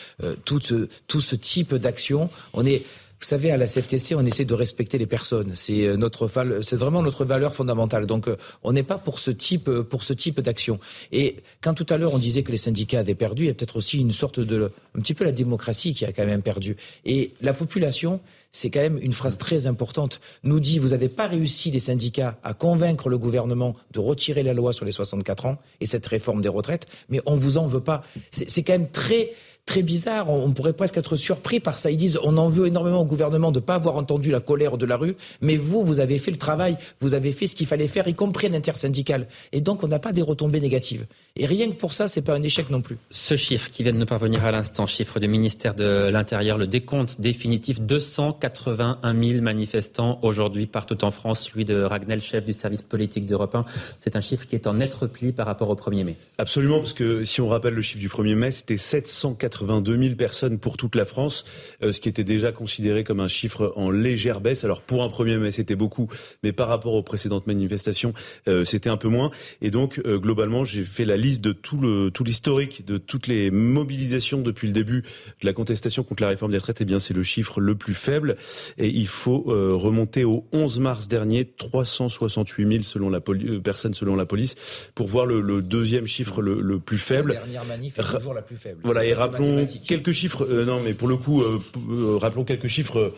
tout 0.46 0.60
ce 0.62 0.88
tout 1.06 1.20
ce 1.20 1.36
type 1.36 1.74
d'action. 1.74 2.30
On 2.55 2.64
est 2.64 2.82
vous 3.20 3.27
savez, 3.27 3.51
à 3.51 3.57
la 3.57 3.66
CFTC, 3.66 4.15
on 4.15 4.24
essaie 4.24 4.45
de 4.45 4.55
respecter 4.55 4.97
les 4.97 5.07
personnes. 5.07 5.53
C'est 5.57 5.86
euh, 5.86 5.97
notre, 5.97 6.31
c'est 6.62 6.77
vraiment 6.77 7.03
notre 7.03 7.24
valeur 7.24 7.53
fondamentale. 7.53 8.07
Donc, 8.07 8.28
euh, 8.28 8.36
on 8.62 8.73
n'est 8.73 8.85
pas 8.85 8.97
pour 8.97 9.19
ce 9.19 9.32
type, 9.32 9.69
euh, 9.69 9.82
pour 9.82 10.05
ce 10.05 10.12
type 10.12 10.40
d'action. 10.40 10.78
Et 11.11 11.39
quand 11.61 11.74
tout 11.74 11.86
à 11.90 11.97
l'heure 11.97 12.15
on 12.15 12.19
disait 12.19 12.45
que 12.45 12.53
les 12.53 12.59
syndicats 12.59 13.01
avaient 13.01 13.16
perdu, 13.16 13.45
il 13.45 13.47
y 13.47 13.51
a 13.51 13.55
peut-être 13.55 13.77
aussi 13.77 13.99
une 13.99 14.12
sorte 14.12 14.39
de, 14.39 14.70
un 14.97 15.01
petit 15.01 15.15
peu 15.15 15.24
la 15.24 15.32
démocratie 15.32 15.95
qui 15.95 16.05
a 16.05 16.12
quand 16.12 16.27
même 16.27 16.43
perdu. 16.43 16.77
Et 17.05 17.32
la 17.40 17.55
population, 17.55 18.20
c'est 18.53 18.70
quand 18.70 18.81
même 18.81 18.99
une 19.03 19.12
phrase 19.12 19.36
très 19.36 19.66
importante, 19.66 20.20
nous 20.45 20.61
dit 20.61 20.78
vous 20.78 20.89
n'avez 20.89 21.09
pas 21.09 21.27
réussi 21.27 21.73
les 21.73 21.81
syndicats 21.81 22.39
à 22.45 22.55
convaincre 22.55 23.09
le 23.09 23.19
gouvernement 23.19 23.74
de 23.90 23.99
retirer 23.99 24.45
la 24.45 24.55
loi 24.55 24.73
sur 24.73 24.85
les 24.85 24.93
64 24.93 25.47
ans 25.47 25.59
et 25.81 25.86
cette 25.86 26.07
réforme 26.07 26.40
des 26.40 26.49
retraites, 26.49 26.86
mais 27.09 27.20
on 27.27 27.35
vous 27.35 27.57
en 27.57 27.66
veut 27.66 27.82
pas. 27.82 28.03
C'est 28.31 28.62
quand 28.62 28.74
même 28.74 28.90
très 28.90 29.32
très 29.69 29.82
bizarre. 29.82 30.31
On 30.31 30.51
pourrait 30.53 30.73
presque 30.73 30.97
être 30.97 31.15
surpris 31.15 31.61
par 31.61 31.77
ça. 31.78 31.90
Ils 31.90 31.99
disent 31.99 32.19
on 32.24 32.39
en 32.39 32.49
veut 32.49 32.66
énormément 32.66 33.03
au 33.03 33.05
gouvernement 33.05 33.53
de 33.53 33.61
ne 33.61 33.65
pas 33.65 33.74
avoir 33.74 33.97
entendu 33.97 34.31
la 34.31 34.40
colère 34.40 34.78
de 34.78 34.86
la 34.86 34.97
rue, 34.97 35.15
mais 35.43 35.57
vous, 35.57 35.85
vous 35.85 36.01
avez 36.01 36.19
fait 36.19 36.31
le 36.31 36.39
travail, 36.39 36.78
vous 37.01 37.12
avez 37.12 37.32
fait 37.32 37.47
ce 37.47 37.55
qu'il 37.55 37.66
fallait 37.66 37.86
faire, 37.86 38.09
y 38.09 38.15
compris 38.15 38.49
l'intersyndical. 38.49 39.28
Et 39.53 39.61
donc 39.61 39.85
on 39.85 39.89
n'a 39.89 39.99
pas 39.99 40.12
des 40.12 40.23
retombées 40.23 40.61
négatives. 40.61 41.05
Et 41.36 41.45
rien 41.45 41.69
que 41.69 41.74
pour 41.74 41.93
ça, 41.93 42.09
c'est 42.09 42.23
pas 42.23 42.35
un 42.35 42.40
échec 42.40 42.70
non 42.70 42.81
plus. 42.81 42.97
Ce 43.11 43.36
chiffre 43.36 43.70
qui 43.70 43.82
vient 43.82 43.93
de 43.93 43.99
nous 43.99 44.07
parvenir 44.07 44.43
à 44.47 44.51
l'instant, 44.51 44.86
chiffre 44.86 45.20
du 45.20 45.28
ministère 45.28 45.74
de 45.74 46.09
l'Intérieur, 46.11 46.57
le 46.57 46.66
décompte 46.66 47.20
définitif 47.20 47.78
281 47.78 49.23
000 49.23 49.43
manifestants 49.43 50.19
aujourd'hui 50.23 50.66
partout 50.66 51.05
en 51.05 51.11
France. 51.11 51.51
Celui 51.53 51.66
de 51.66 51.82
Ragnel, 51.82 52.23
chef 52.23 52.43
du 52.47 52.55
service 52.55 52.81
politique 52.81 53.27
d'Europe 53.27 53.55
1, 53.55 53.66
c'est 54.01 54.16
un 54.16 54.23
chiffre 54.23 54.47
qui 54.47 54.55
est 54.55 54.66
en 54.66 54.74
net 54.74 54.95
repli 54.95 55.32
par 55.32 55.47
rapport 55.47 55.69
au 55.69 55.74
1er 55.74 56.05
mai. 56.05 56.16
Absolument, 56.39 56.78
parce 56.78 56.95
que 56.95 57.27
si 57.27 57.43
on 57.43 57.49
rappelle 57.49 57.74
le 57.74 57.82
chiffre 57.82 58.01
du 58.01 58.09
1er 58.09 58.35
mai, 58.35 58.51
c'était 58.51 58.78
780 58.78 59.57
82 59.59 59.98
000 59.98 60.14
personnes 60.14 60.59
pour 60.59 60.76
toute 60.76 60.94
la 60.94 61.05
France, 61.05 61.44
euh, 61.82 61.93
ce 61.93 62.01
qui 62.01 62.09
était 62.09 62.24
déjà 62.24 62.52
considéré 62.52 63.05
comme 63.05 63.20
un 63.20 63.28
chiffre 63.28 63.72
en 63.76 63.90
légère 63.90 64.40
baisse. 64.40 64.64
Alors 64.64 64.82
pour 64.82 65.02
un 65.02 65.09
premier 65.09 65.36
mai, 65.36 65.51
c'était 65.51 65.76
beaucoup, 65.76 66.09
mais 66.43 66.52
par 66.52 66.68
rapport 66.68 66.94
aux 66.94 67.02
précédentes 67.02 67.47
manifestations, 67.47 68.14
euh, 68.47 68.64
c'était 68.64 68.90
un 68.90 68.97
peu 68.97 69.09
moins. 69.09 69.30
Et 69.62 69.70
donc 69.70 70.01
euh, 70.06 70.18
globalement, 70.18 70.64
j'ai 70.64 70.85
fait 70.85 71.05
la 71.05 71.16
liste 71.16 71.40
de 71.40 71.52
tout 71.52 71.78
le 71.78 72.10
tout 72.10 72.24
l'historique 72.24 72.85
de 72.86 72.98
toutes 72.98 73.26
les 73.26 73.51
mobilisations 73.51 74.40
depuis 74.40 74.68
le 74.68 74.72
début 74.72 75.02
de 75.40 75.47
la 75.47 75.52
contestation 75.52 76.05
contre 76.05 76.22
la 76.22 76.28
réforme 76.28 76.52
des 76.52 76.59
retraites. 76.59 76.80
Eh 76.80 76.85
bien, 76.85 77.01
c'est 77.01 77.14
le 77.14 77.22
chiffre 77.22 77.60
le 77.60 77.74
plus 77.74 77.94
faible. 77.94 78.36
Et 78.78 78.89
il 78.89 79.09
faut 79.09 79.44
remonter 79.48 80.24
au 80.24 80.47
11 80.52 80.78
mars 80.80 81.09
dernier, 81.09 81.44
368 81.44 82.68
000 82.68 82.82
selon 82.85 83.10
la 83.10 83.20
personnes 83.62 83.94
selon 83.94 84.16
la 84.16 84.26
police, 84.26 84.90
pour 84.94 85.09
voir 85.09 85.26
le, 85.26 85.62
deuxième 85.62 86.06
chiffre 86.06 86.43
le, 86.43 86.78
plus 86.78 86.98
faible. 86.98 87.32
La 87.32 87.40
dernière 87.40 87.64
manif 87.64 87.98
est 87.98 88.02
toujours 88.02 88.35
la 88.35 88.43
plus 88.43 88.56
faible. 88.56 88.80
Voilà, 88.85 89.05
et 89.05 89.14
rappelons 89.14 89.48
quelques 89.87 90.12
chiffres. 90.12 90.47
Euh, 90.49 90.65
non, 90.65 90.81
mais 90.81 90.95
pour 90.95 91.09
le 91.09 91.16
coup, 91.16 91.43
euh, 91.43 91.59
euh, 91.91 92.16
rappelons 92.16 92.45
quelques 92.45 92.69
chiffres 92.69 93.12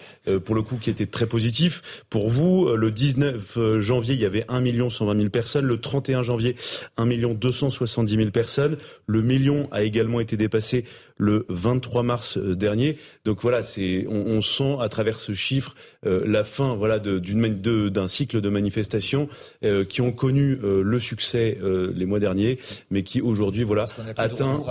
pour 0.45 0.55
le 0.55 0.63
coup 0.63 0.77
qui 0.77 0.91
étaient 0.91 1.07
très 1.07 1.27
positifs. 1.27 2.05
Pour 2.11 2.29
vous, 2.29 2.69
le 2.75 2.91
19 2.91 3.79
janvier, 3.79 4.15
il 4.15 4.21
y 4.21 4.25
avait 4.25 4.45
1 4.49 4.91
120 4.91 5.17
000 5.17 5.29
personnes. 5.31 5.65
Le 5.65 5.81
31 5.81 6.23
janvier, 6.23 6.57
1 6.97 7.07
270 7.07 8.17
000 8.17 8.31
personnes. 8.31 8.77
Le 9.07 9.23
million 9.23 9.69
a 9.73 9.83
également 9.83 10.21
été 10.21 10.37
dépassé 10.37 10.85
le 11.17 11.47
23 11.49 12.03
mars 12.03 12.39
dernier. 12.39 12.97
Donc 13.25 13.43
voilà, 13.43 13.63
c'est 13.63 14.07
on, 14.09 14.27
on, 14.27 14.43
sent 14.43 14.77
à 14.81 14.89
travers 14.89 15.21
ce 15.21 15.33
chiffre 15.33 15.75
la 16.05 16.45
fin, 16.45 16.75
voilà, 16.75 16.99
d'une 16.99 17.91
d'un 17.91 18.09
cycle 18.09 18.41
de 18.41 18.49
manifestations 18.49 19.29
qui 19.89 20.01
ont 20.01 20.13
connu 20.13 20.57
le 20.63 21.01
succès 21.01 21.59
les 21.63 22.07
mois 22.07 22.21
derniers, 22.21 22.59
mais 22.91 23.03
qui 23.03 23.21
aujourd'hui, 23.21 23.65
voilà, 23.65 23.87
atteint 24.17 24.63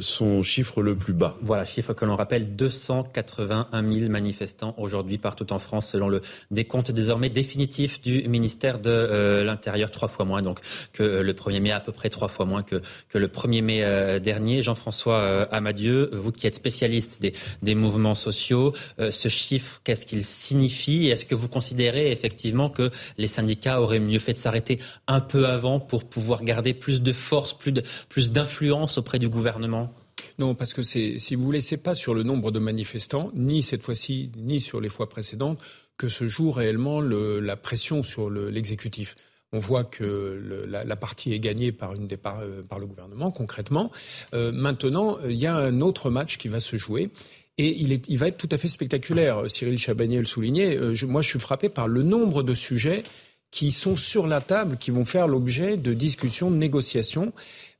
son 0.00 0.42
chiffre 0.42 0.82
le 0.82 0.96
plus 0.96 1.12
bas. 1.12 1.36
Voilà, 1.42 1.64
chiffre 1.64 1.92
que 1.92 2.04
l'on 2.04 2.16
rappelle, 2.16 2.56
281 2.56 3.92
000 3.92 4.10
manifestants 4.10 4.74
aujourd'hui 4.78 5.18
partout 5.18 5.52
en 5.52 5.58
France, 5.58 5.88
selon 5.90 6.08
le 6.08 6.22
décompte 6.50 6.90
désormais 6.90 7.30
définitif 7.30 8.00
du 8.00 8.28
ministère 8.28 8.78
de 8.78 8.90
euh, 8.90 9.44
l'Intérieur, 9.44 9.90
trois 9.90 10.08
fois 10.08 10.24
moins 10.24 10.42
donc 10.42 10.60
que 10.92 11.02
le 11.02 11.32
1er 11.32 11.60
mai, 11.60 11.72
à 11.72 11.80
peu 11.80 11.92
près 11.92 12.10
trois 12.10 12.28
fois 12.28 12.46
moins 12.46 12.62
que, 12.62 12.82
que 13.08 13.18
le 13.18 13.28
1er 13.28 13.62
mai 13.62 13.84
euh, 13.84 14.18
dernier. 14.18 14.62
Jean-François 14.62 15.18
euh, 15.18 15.46
Amadieu, 15.50 16.10
vous 16.12 16.32
qui 16.32 16.46
êtes 16.46 16.54
spécialiste 16.54 17.20
des, 17.20 17.32
des 17.62 17.74
mouvements 17.74 18.14
sociaux, 18.14 18.72
ce 18.98 19.28
chiffre, 19.28 19.80
qu'est-ce 19.84 20.06
qu'il 20.06 20.24
signifie 20.24 20.65
Est-ce 21.10 21.24
que 21.24 21.34
vous 21.34 21.48
considérez 21.48 22.10
effectivement 22.10 22.70
que 22.70 22.90
les 23.18 23.28
syndicats 23.28 23.80
auraient 23.80 24.00
mieux 24.00 24.18
fait 24.18 24.32
de 24.32 24.38
s'arrêter 24.38 24.78
un 25.06 25.20
peu 25.20 25.46
avant 25.46 25.80
pour 25.80 26.04
pouvoir 26.04 26.42
garder 26.42 26.74
plus 26.74 27.02
de 27.02 27.12
force, 27.12 27.56
plus 27.56 28.32
d'influence 28.32 28.98
auprès 28.98 29.18
du 29.18 29.28
gouvernement? 29.28 29.92
Non, 30.38 30.54
parce 30.54 30.74
que 30.74 30.82
c'est, 30.82 31.18
si 31.18 31.34
vous 31.34 31.42
voulez, 31.42 31.60
c'est 31.60 31.78
pas 31.78 31.94
sur 31.94 32.14
le 32.14 32.22
nombre 32.22 32.50
de 32.50 32.58
manifestants, 32.58 33.30
ni 33.34 33.62
cette 33.62 33.82
fois-ci, 33.82 34.30
ni 34.36 34.60
sur 34.60 34.80
les 34.80 34.88
fois 34.88 35.08
précédentes, 35.08 35.62
que 35.96 36.08
se 36.08 36.28
joue 36.28 36.50
réellement 36.50 37.00
le, 37.00 37.40
la 37.40 37.56
pression 37.56 38.02
sur 38.02 38.30
l'exécutif. 38.30 39.16
On 39.52 39.58
voit 39.58 39.84
que 39.84 40.66
la, 40.68 40.96
partie 40.96 41.32
est 41.32 41.40
gagnée 41.40 41.72
par, 41.72 41.94
une 41.94 42.08
euh, 42.12 42.62
par 42.62 42.78
le 42.78 42.86
gouvernement, 42.86 43.30
concrètement. 43.30 43.90
Euh, 44.34 44.52
maintenant, 44.52 45.18
il 45.24 45.36
y 45.36 45.46
a 45.46 45.54
un 45.54 45.80
autre 45.80 46.10
match 46.10 46.36
qui 46.36 46.48
va 46.48 46.60
se 46.60 46.76
jouer. 46.76 47.10
Et 47.58 47.74
il, 47.80 47.92
est, 47.92 48.04
il 48.08 48.18
va 48.18 48.28
être 48.28 48.36
tout 48.36 48.48
à 48.50 48.58
fait 48.58 48.68
spectaculaire. 48.68 49.50
Cyril 49.50 49.78
Chabagnier 49.78 50.18
le 50.18 50.26
soulignait. 50.26 50.76
Euh, 50.76 50.94
moi, 51.06 51.22
je 51.22 51.28
suis 51.30 51.40
frappé 51.40 51.68
par 51.68 51.88
le 51.88 52.02
nombre 52.02 52.42
de 52.42 52.54
sujets 52.54 53.02
qui 53.50 53.72
sont 53.72 53.96
sur 53.96 54.26
la 54.26 54.40
table, 54.40 54.76
qui 54.76 54.90
vont 54.90 55.04
faire 55.04 55.28
l'objet 55.28 55.76
de 55.76 55.94
discussions, 55.94 56.50
de 56.50 56.56
négociations. 56.56 57.32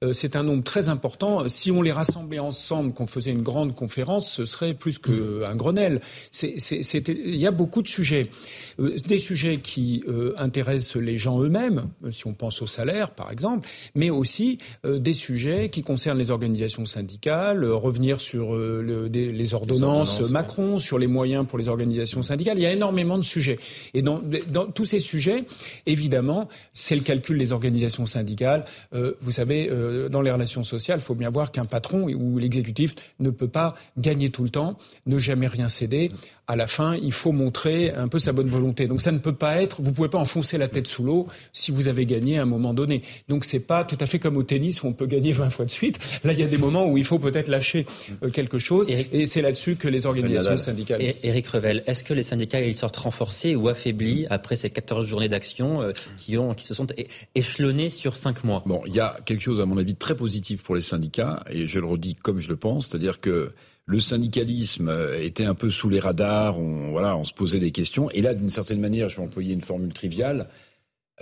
Euh, 0.05 0.13
c'est 0.13 0.37
un 0.37 0.43
nombre 0.43 0.63
très 0.63 0.91
important. 0.91 1.49
Si 1.49 1.71
on 1.71 1.81
les 1.81 1.91
rassemblait 1.91 2.39
ensemble, 2.39 2.93
qu'on 2.93 3.07
faisait 3.07 3.31
une 3.31 3.43
grande 3.43 3.75
conférence, 3.75 4.31
ce 4.31 4.45
serait 4.45 4.75
plus 4.75 4.99
qu'un 4.99 5.57
Grenelle. 5.57 6.03
Il 6.43 7.37
y 7.37 7.47
a 7.47 7.51
beaucoup 7.51 7.81
de 7.81 7.89
sujets. 7.89 8.25
Euh, 8.79 8.95
des 9.07 9.17
sujets 9.17 9.57
qui 9.57 10.05
euh, 10.07 10.35
intéressent 10.37 10.97
les 10.97 11.17
gens 11.17 11.41
eux-mêmes, 11.41 11.87
si 12.11 12.27
on 12.27 12.35
pense 12.35 12.61
au 12.61 12.67
salaire 12.67 13.13
par 13.13 13.33
exemple, 13.33 13.67
mais 13.95 14.11
aussi 14.11 14.59
des 14.85 15.15
sujets 15.15 15.71
qui 15.71 15.83
concernent 15.83 16.19
les 16.19 16.31
organisations 16.31 16.85
syndicales, 16.85 17.65
revenir 17.65 18.21
sur 18.21 18.57
les 18.57 19.55
ordonnances, 19.55 20.21
Macron, 20.31 20.79
sur 20.79 20.99
les 20.99 21.07
moyens 21.07 21.47
pour 21.47 21.59
les 21.59 21.69
organisations 21.69 22.23
syndicales. 22.23 22.59
Il 22.59 22.63
y 22.63 22.67
a 22.67 22.73
énormément 22.73 23.17
de 23.17 23.25
sujets. 23.25 23.59
Et 23.95 24.03
dans, 24.03 24.21
dans 24.49 24.67
tous 24.67 24.85
ces 24.85 24.99
sujets, 24.99 25.45
évidemment, 25.87 26.49
c'est 26.75 26.97
le 26.97 27.03
calcul 27.03 27.39
des 27.39 27.53
organisations 27.53 28.07
syndicales. 28.07 28.65
vous 28.93 29.31
savez, 29.31 29.71
euh, 29.86 29.86
dans 30.09 30.23
les 30.23 30.31
relations 30.31 30.65
sociales, 30.65 30.99
il 31.01 31.05
faut 31.05 31.15
bien 31.15 31.31
voir 31.31 31.53
qu'un 31.53 31.65
patron 31.65 32.09
ou 32.09 32.39
l'exécutif 32.39 32.95
ne 33.21 33.31
peut 33.31 33.49
pas 33.49 33.75
gagner 33.97 34.31
tout 34.31 34.45
le 34.45 34.51
temps, 34.51 34.77
ne 35.07 35.19
jamais 35.19 35.47
rien 35.47 35.69
céder. 35.69 36.13
À 36.49 36.55
la 36.55 36.67
fin, 36.67 36.95
il 36.97 37.13
faut 37.13 37.33
montrer 37.33 37.93
un 37.93 38.09
peu 38.09 38.19
sa 38.19 38.33
bonne 38.33 38.49
volonté. 38.49 38.87
Donc 38.87 39.01
ça 39.01 39.11
ne 39.11 39.19
peut 39.19 39.35
pas 39.35 39.61
être, 39.61 39.83
vous 39.83 39.93
pouvez 39.93 40.09
pas 40.09 40.19
enfoncer 40.19 40.59
la 40.59 40.69
tête 40.69 40.87
sous 40.87 41.03
l'eau 41.03 41.27
si 41.53 41.73
vous 41.73 41.89
avez 41.89 42.07
gagné 42.07 42.39
à 42.39 42.43
un 42.43 42.47
moment 42.47 42.73
donné. 42.73 43.03
Donc 43.29 43.45
c'est 43.45 43.61
pas 43.61 43.85
tout 43.85 43.99
à 44.01 44.07
fait 44.07 44.19
comme 44.19 44.37
au 44.37 44.43
tennis 44.43 44.83
où 44.83 44.87
on 44.87 44.93
peut 44.93 45.07
gagner 45.07 45.33
20 45.37 45.51
fois 45.51 45.65
de 45.65 45.71
suite. 45.71 45.99
Là, 46.25 46.33
il 46.33 46.39
y 46.39 46.43
a 46.43 46.47
des 46.47 46.59
moments 46.59 46.87
où 46.87 46.99
il 46.99 47.05
faut 47.05 47.19
peut-être 47.19 47.49
lâcher 47.49 47.87
euh, 48.23 48.31
quelque 48.31 48.59
chose. 48.59 48.91
et 48.91 49.27
c'est 49.27 49.43
là-dessus 49.43 49.77
que 49.77 49.89
les 49.89 50.07
organisations 50.07 50.59
syndicales. 50.59 51.03
Éric 51.23 51.47
Revel, 51.49 51.83
est-ce 51.87 52.05
que 52.05 52.15
les 52.15 52.23
syndicats 52.23 52.61
ils 52.61 52.75
sortent 52.75 52.97
renforcés 52.97 53.57
ou 53.57 53.69
affaiblis 53.69 54.27
après 54.31 54.57
ces 54.57 54.71
14 54.71 55.07
journées 55.07 55.29
d'action 55.29 55.83
euh, 55.83 55.93
qui, 56.19 56.39
ont, 56.39 56.55
qui 56.55 56.65
se 56.65 56.75
sont 56.75 56.87
échelonnés 57.35 57.91
sur 57.91 58.17
5 58.17 58.45
mois? 58.45 58.63
Bon, 58.67 58.83
il 58.87 58.95
y 58.95 59.01
a 59.01 59.17
quelque 59.25 59.41
chose 59.41 59.61
à 59.61 59.67
mon 59.67 59.79
avis 59.79 59.95
très 59.95 60.17
positif 60.17 60.63
pour 60.63 60.75
les 60.75 60.81
syndicats 60.81 61.45
et 61.51 61.67
je 61.67 61.79
le 61.79 61.87
redis 61.87 62.15
comme 62.15 62.39
je 62.39 62.49
le 62.49 62.57
pense, 62.57 62.89
c'est-à-dire 62.89 63.21
que 63.21 63.53
le 63.87 64.01
syndicalisme 64.01 64.93
était 65.19 65.45
un 65.45 65.55
peu 65.55 65.71
sous 65.71 65.89
les 65.89 66.01
radars, 66.01 66.59
on, 66.59 66.91
voilà, 66.91 67.17
on 67.17 67.25
se 67.25 67.33
posait 67.33 67.61
des 67.61 67.71
questions. 67.71 68.11
Et 68.11 68.21
là, 68.21 68.35
d'une 68.35 68.51
certaine 68.51 68.81
manière, 68.81 69.09
je 69.09 69.17
vais 69.17 69.23
employer 69.23 69.55
une 69.55 69.63
formule 69.63 69.93
triviale, 69.93 70.49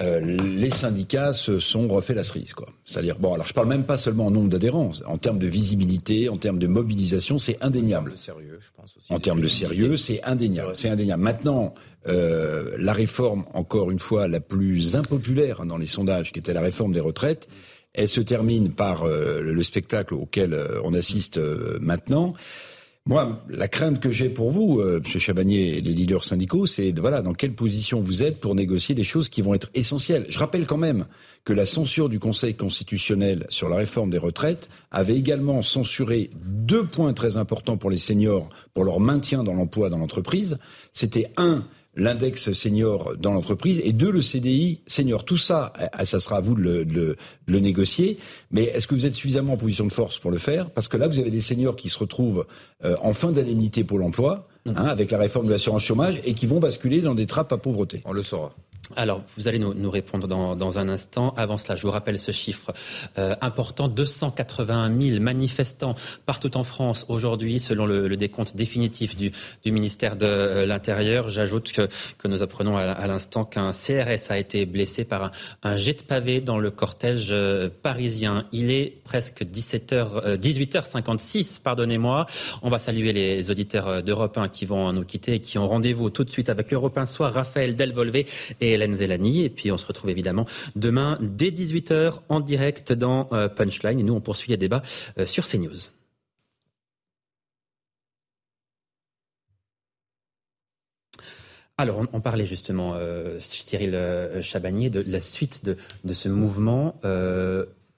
euh, 0.01 0.19
les 0.21 0.71
syndicats 0.71 1.33
se 1.33 1.61
sont 1.61 1.87
refait 1.87 2.15
la 2.15 2.25
cerise, 2.25 2.53
quoi. 2.53 2.69
C'est-à-dire, 2.85 3.17
bon, 3.21 3.33
alors 3.33 3.47
je 3.47 3.55
parle 3.55 3.69
même 3.69 3.85
pas 3.85 3.97
seulement 3.97 4.27
en 4.27 4.31
nombre 4.33 4.49
d'adhérents, 4.49 4.91
en 5.07 5.19
termes 5.19 5.39
de 5.39 5.47
visibilité, 5.47 6.29
en 6.29 6.37
termes 6.37 6.59
de 6.59 6.67
mobilisation, 6.67 7.39
c'est 7.39 7.63
indéniable. 7.63 8.11
En 8.11 8.15
termes 8.15 8.17
de 8.17 8.21
sérieux, 8.21 8.59
je 8.61 8.69
pense 8.77 8.97
aussi. 8.97 9.13
En 9.13 9.21
termes 9.21 9.41
de 9.41 9.47
sérieux, 9.47 9.97
c'est 9.97 10.21
indéniable. 10.25 10.73
C'est 10.75 10.89
indéniable. 10.89 11.23
Maintenant, 11.23 11.75
euh, 12.09 12.75
la 12.77 12.93
réforme, 12.93 13.45
encore 13.55 13.93
une 13.93 14.01
fois, 14.01 14.27
la 14.27 14.41
plus 14.41 14.97
impopulaire 14.97 15.65
dans 15.65 15.79
les 15.79 15.87
sondages, 15.87 16.33
qui 16.33 16.41
était 16.41 16.55
la 16.55 16.61
réforme 16.61 16.93
des 16.93 17.01
retraites, 17.01 17.49
elle 17.95 18.09
se 18.09 18.21
termine 18.21 18.71
par 18.71 19.05
euh, 19.05 19.41
le 19.41 19.63
spectacle 19.63 20.15
auquel 20.15 20.53
euh, 20.53 20.81
on 20.85 20.93
assiste 20.93 21.39
euh, 21.39 21.79
maintenant. 21.81 22.33
Moi, 23.07 23.45
la 23.51 23.69
crainte 23.69 24.01
que 24.01 24.11
j'ai 24.11 24.31
pour 24.31 24.51
vous, 24.51 24.81
M. 24.81 25.03
Chabanier 25.05 25.77
et 25.77 25.81
les 25.83 25.93
leaders 25.93 26.25
syndicaux, 26.25 26.65
c'est 26.65 26.99
voilà 26.99 27.21
dans 27.21 27.35
quelle 27.35 27.53
position 27.53 28.01
vous 28.01 28.23
êtes 28.23 28.41
pour 28.41 28.55
négocier 28.55 28.95
des 28.95 29.05
choses 29.05 29.29
qui 29.29 29.43
vont 29.43 29.53
être 29.53 29.69
essentielles. 29.75 30.25
Je 30.31 30.39
rappelle 30.39 30.67
quand 30.67 30.79
même 30.79 31.05
que 31.45 31.53
la 31.53 31.67
censure 31.67 32.09
du 32.09 32.19
Conseil 32.19 32.55
constitutionnel 32.55 33.45
sur 33.51 33.69
la 33.69 33.77
réforme 33.77 34.09
des 34.09 34.17
retraites 34.17 34.71
avait 34.91 35.17
également 35.17 35.61
censuré 35.61 36.31
deux 36.47 36.87
points 36.87 37.13
très 37.13 37.37
importants 37.37 37.77
pour 37.77 37.91
les 37.91 37.99
seniors, 37.99 38.49
pour 38.73 38.85
leur 38.85 39.01
maintien 39.01 39.45
dans 39.45 39.53
l'emploi 39.53 39.91
dans 39.91 39.99
l'entreprise. 39.99 40.57
C'était 40.95 41.31
un 41.37 41.67
l'index 41.97 42.53
senior 42.53 43.15
dans 43.17 43.33
l'entreprise 43.33 43.81
et 43.85 43.93
deux, 43.93 44.11
le 44.11 44.23
CDI 44.23 44.81
senior. 44.87 45.25
Tout 45.25 45.37
ça, 45.37 45.73
eh, 46.01 46.05
ça 46.05 46.21
sera 46.21 46.37
à 46.37 46.41
vous 46.41 46.55
de 46.55 47.17
le, 47.47 47.61
négocier. 47.61 48.19
Mais 48.51 48.65
est-ce 48.65 48.87
que 48.87 48.95
vous 48.95 49.07
êtes 49.07 49.15
suffisamment 49.15 49.55
en 49.55 49.57
position 49.57 49.87
de 49.87 49.93
force 49.93 50.19
pour 50.19 50.31
le 50.31 50.39
faire? 50.39 50.71
Parce 50.71 50.89
que 50.89 50.97
là, 50.97 51.09
vous 51.09 51.19
avez 51.19 51.31
des 51.31 51.41
seniors 51.41 51.77
qui 51.77 51.89
se 51.89 51.99
retrouvent 51.99 52.47
euh, 52.85 52.97
en 53.03 53.13
fin 53.13 53.33
d'indemnité 53.33 53.85
pour 53.85 53.99
l'emploi, 53.99 54.49
mmh. 54.67 54.71
hein, 54.77 54.85
avec 54.85 55.11
la 55.11 55.19
réforme 55.19 55.47
de 55.47 55.53
l'assurance 55.53 55.83
chômage, 55.83 56.21
et 56.25 56.35
qui 56.35 56.47
vont 56.47 56.61
basculer 56.61 57.01
dans 57.01 57.15
des 57.15 57.27
trappes 57.27 57.53
à 57.53 57.59
pauvreté. 57.59 58.03
On 58.05 58.13
le 58.13 58.23
saura. 58.23 58.55
Alors, 58.97 59.23
vous 59.37 59.49
allez 59.49 59.59
nous, 59.59 59.91
répondre 59.91 60.29
dans, 60.29 60.79
un 60.79 60.89
instant. 60.89 61.33
Avant 61.37 61.57
cela, 61.57 61.77
je 61.77 61.83
vous 61.83 61.91
rappelle 61.91 62.19
ce 62.19 62.33
chiffre 62.33 62.73
euh, 63.19 63.35
important 63.41 63.89
281 63.89 65.01
000 65.01 65.21
manifestants 65.21 65.95
partout 66.27 66.57
en 66.57 66.65
France 66.65 67.07
aujourd'hui, 67.09 67.61
selon 67.61 67.87
le, 67.87 68.15
décompte 68.17 68.57
définitif 68.57 69.17
du, 69.17 69.33
ministère 69.65 70.17
de 70.17 70.27
euh, 70.27 70.67
l'Intérieur. 70.67 71.31
J'ajoute 71.31 71.73
que, 71.73 71.89
nous 72.29 72.43
apprenons 72.43 72.77
à, 72.77 73.07
l'instant 73.07 73.45
qu'un 73.45 73.71
CRS 73.71 74.31
a 74.31 74.39
été 74.39 74.67
blessé 74.67 75.05
par 75.05 75.33
un, 75.63 75.77
jet 75.77 75.95
de 75.95 76.05
pavé 76.05 76.41
dans 76.41 76.59
le 76.59 76.71
cortège 76.71 77.29
euh, 77.31 77.71
parisien. 77.83 78.47
Il 78.53 78.71
est 78.71 78.99
presque 79.05 79.43
17h, 79.45 80.37
18h56, 80.37 81.61
pardonnez-moi. 81.63 82.27
On 82.63 82.69
va 82.69 82.79
saluer 82.79 83.13
les 83.13 83.51
auditeurs 83.51 84.03
d'Europe 84.03 84.37
1 84.37 84.49
qui 84.49 84.67
vont 84.67 84.93
nous 84.93 85.05
quitter 85.05 85.35
et 85.35 85.41
qui 85.41 85.59
ont 85.59 85.69
rendez-vous 85.69 86.11
tout 86.11 86.25
de 86.25 86.31
suite 86.31 86.51
avec 86.51 86.73
Europe 86.73 86.99
1 86.99 87.07
Soir, 87.07 87.33
Raphaël 87.33 87.77
Delvolvé 87.77 88.27
et 88.61 88.74
Hélène 88.75 88.97
Zélani. 88.97 89.45
Et 89.45 89.51
puis 89.51 89.73
on 89.73 89.79
se 89.79 89.87
retrouve 89.87 90.11
évidemment 90.11 90.47
demain 90.77 91.19
dès 91.21 91.51
18h 91.51 92.21
en 92.29 92.41
direct 92.41 92.93
dans 92.93 93.29
euh, 93.33 93.49
Punchline. 93.49 93.99
Et 93.99 94.03
nous, 94.03 94.15
on 94.15 94.21
poursuit 94.21 94.51
les 94.51 94.57
débats 94.57 94.83
euh, 95.19 95.27
sur 95.27 95.47
CNews. 95.47 95.91
Alors, 101.77 102.07
on, 102.13 102.21
parlait 102.21 102.47
justement, 102.47 102.95
euh, 102.95 103.41
Cyril 103.41 103.99
Chabanier, 104.43 104.91
de 104.91 105.01
la 105.01 105.19
suite 105.19 105.65
de, 105.65 106.13
ce 106.13 106.29
mouvement 106.29 107.01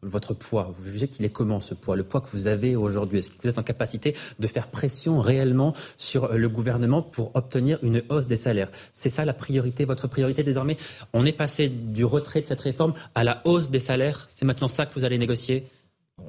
votre 0.06 0.34
poids. 0.34 0.74
Vous 0.78 0.90
jugez 0.90 1.08
qu'il 1.08 1.24
est 1.24 1.30
comment 1.30 1.60
ce 1.60 1.74
poids 1.74 1.96
Le 1.96 2.04
poids 2.04 2.20
que 2.20 2.28
vous 2.28 2.46
avez 2.46 2.76
aujourd'hui? 2.76 3.18
Est-ce 3.18 3.30
que 3.30 3.34
vous 3.42 3.48
êtes 3.48 3.58
en 3.58 3.62
capacité 3.62 4.14
de 4.38 4.46
faire 4.46 4.68
pression 4.68 5.20
réellement 5.20 5.74
sur 5.96 6.32
le 6.32 6.48
gouvernement 6.48 7.02
pour 7.02 7.30
obtenir 7.34 7.78
une 7.82 8.02
hausse 8.08 8.26
des 8.26 8.36
salaires? 8.36 8.70
C'est 8.92 9.08
ça 9.08 9.24
la 9.24 9.34
priorité, 9.34 9.84
votre 9.84 10.08
priorité 10.08 10.42
désormais? 10.42 10.76
On 11.12 11.26
est 11.26 11.32
passé 11.32 11.68
du 11.68 12.04
retrait 12.04 12.40
de 12.40 12.46
cette 12.46 12.60
réforme 12.60 12.94
à 13.14 13.24
la 13.24 13.42
hausse 13.44 13.70
des 13.70 13.80
salaires? 13.80 14.28
C'est 14.34 14.44
maintenant 14.44 14.68
ça 14.68 14.86
que 14.86 14.94
vous 14.94 15.04
allez 15.04 15.18
négocier? 15.18 15.68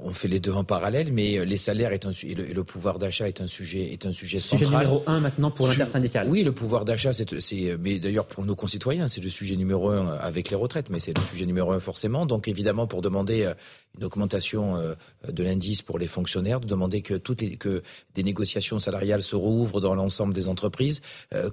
On 0.08 0.14
fait 0.14 0.28
les 0.28 0.40
deux 0.40 0.54
en 0.54 0.64
parallèle, 0.64 1.12
mais 1.12 1.38
euh, 1.38 1.44
les 1.46 1.58
salaires 1.58 1.92
et, 1.92 2.00
le, 2.00 2.64
pouvoir 2.64 2.98
d'achat 2.98 3.28
est 3.28 3.42
un 3.42 3.48
sujet 3.48 3.92
est 3.92 4.06
un 4.06 4.14
sujet 4.14 4.38
central. 4.38 4.70
Sujet 4.70 4.78
numéro 4.78 5.04
un 5.06 5.20
maintenant 5.20 5.52
pour 5.52 5.68
l'intersyndical. 5.68 6.28
Oui, 6.30 6.44
le 6.44 6.54
pouvoir 6.54 6.86
d'achat, 6.86 7.12
c'est 7.14 7.78
mais 7.80 8.00
d'ailleurs 8.00 8.26
pour 8.26 8.46
nos 8.46 8.56
concitoyens, 8.56 9.08
c'est 9.08 9.22
le 9.22 9.30
sujet 9.30 9.58
numéro 9.58 9.90
un 9.90 10.14
avec 10.16 10.50
les 10.50 10.56
retraites, 10.56 10.90
mais 10.90 11.00
c'est 11.00 11.16
le 11.16 11.24
sujet 11.24 11.46
numéro 11.46 11.72
un 11.74 11.80
forcément. 11.80 12.26
Donc 12.26 12.48
évidemment, 12.48 12.88
pour 12.88 13.02
demander 13.02 13.52
euh, 13.98 14.00
une 14.00 14.06
augmentation 14.06 14.78
euh, 14.78 14.94
de 15.32 15.44
l'indice 15.44 15.82
pour 15.82 16.00
les 16.00 16.08
fonctionnaires, 16.08 16.60
de 16.60 16.68
demander 16.68 17.02
que 17.02 17.16
toutes 17.16 17.42
les, 17.42 17.58
que 17.58 17.82
des 18.16 18.24
négociations 18.24 18.80
salariales 18.80 19.24
se 19.24 19.36
rouvrent 19.36 19.82
dans 19.82 19.96
l'ensemble 19.96 20.34
des 20.34 20.48
entreprises, 20.48 21.02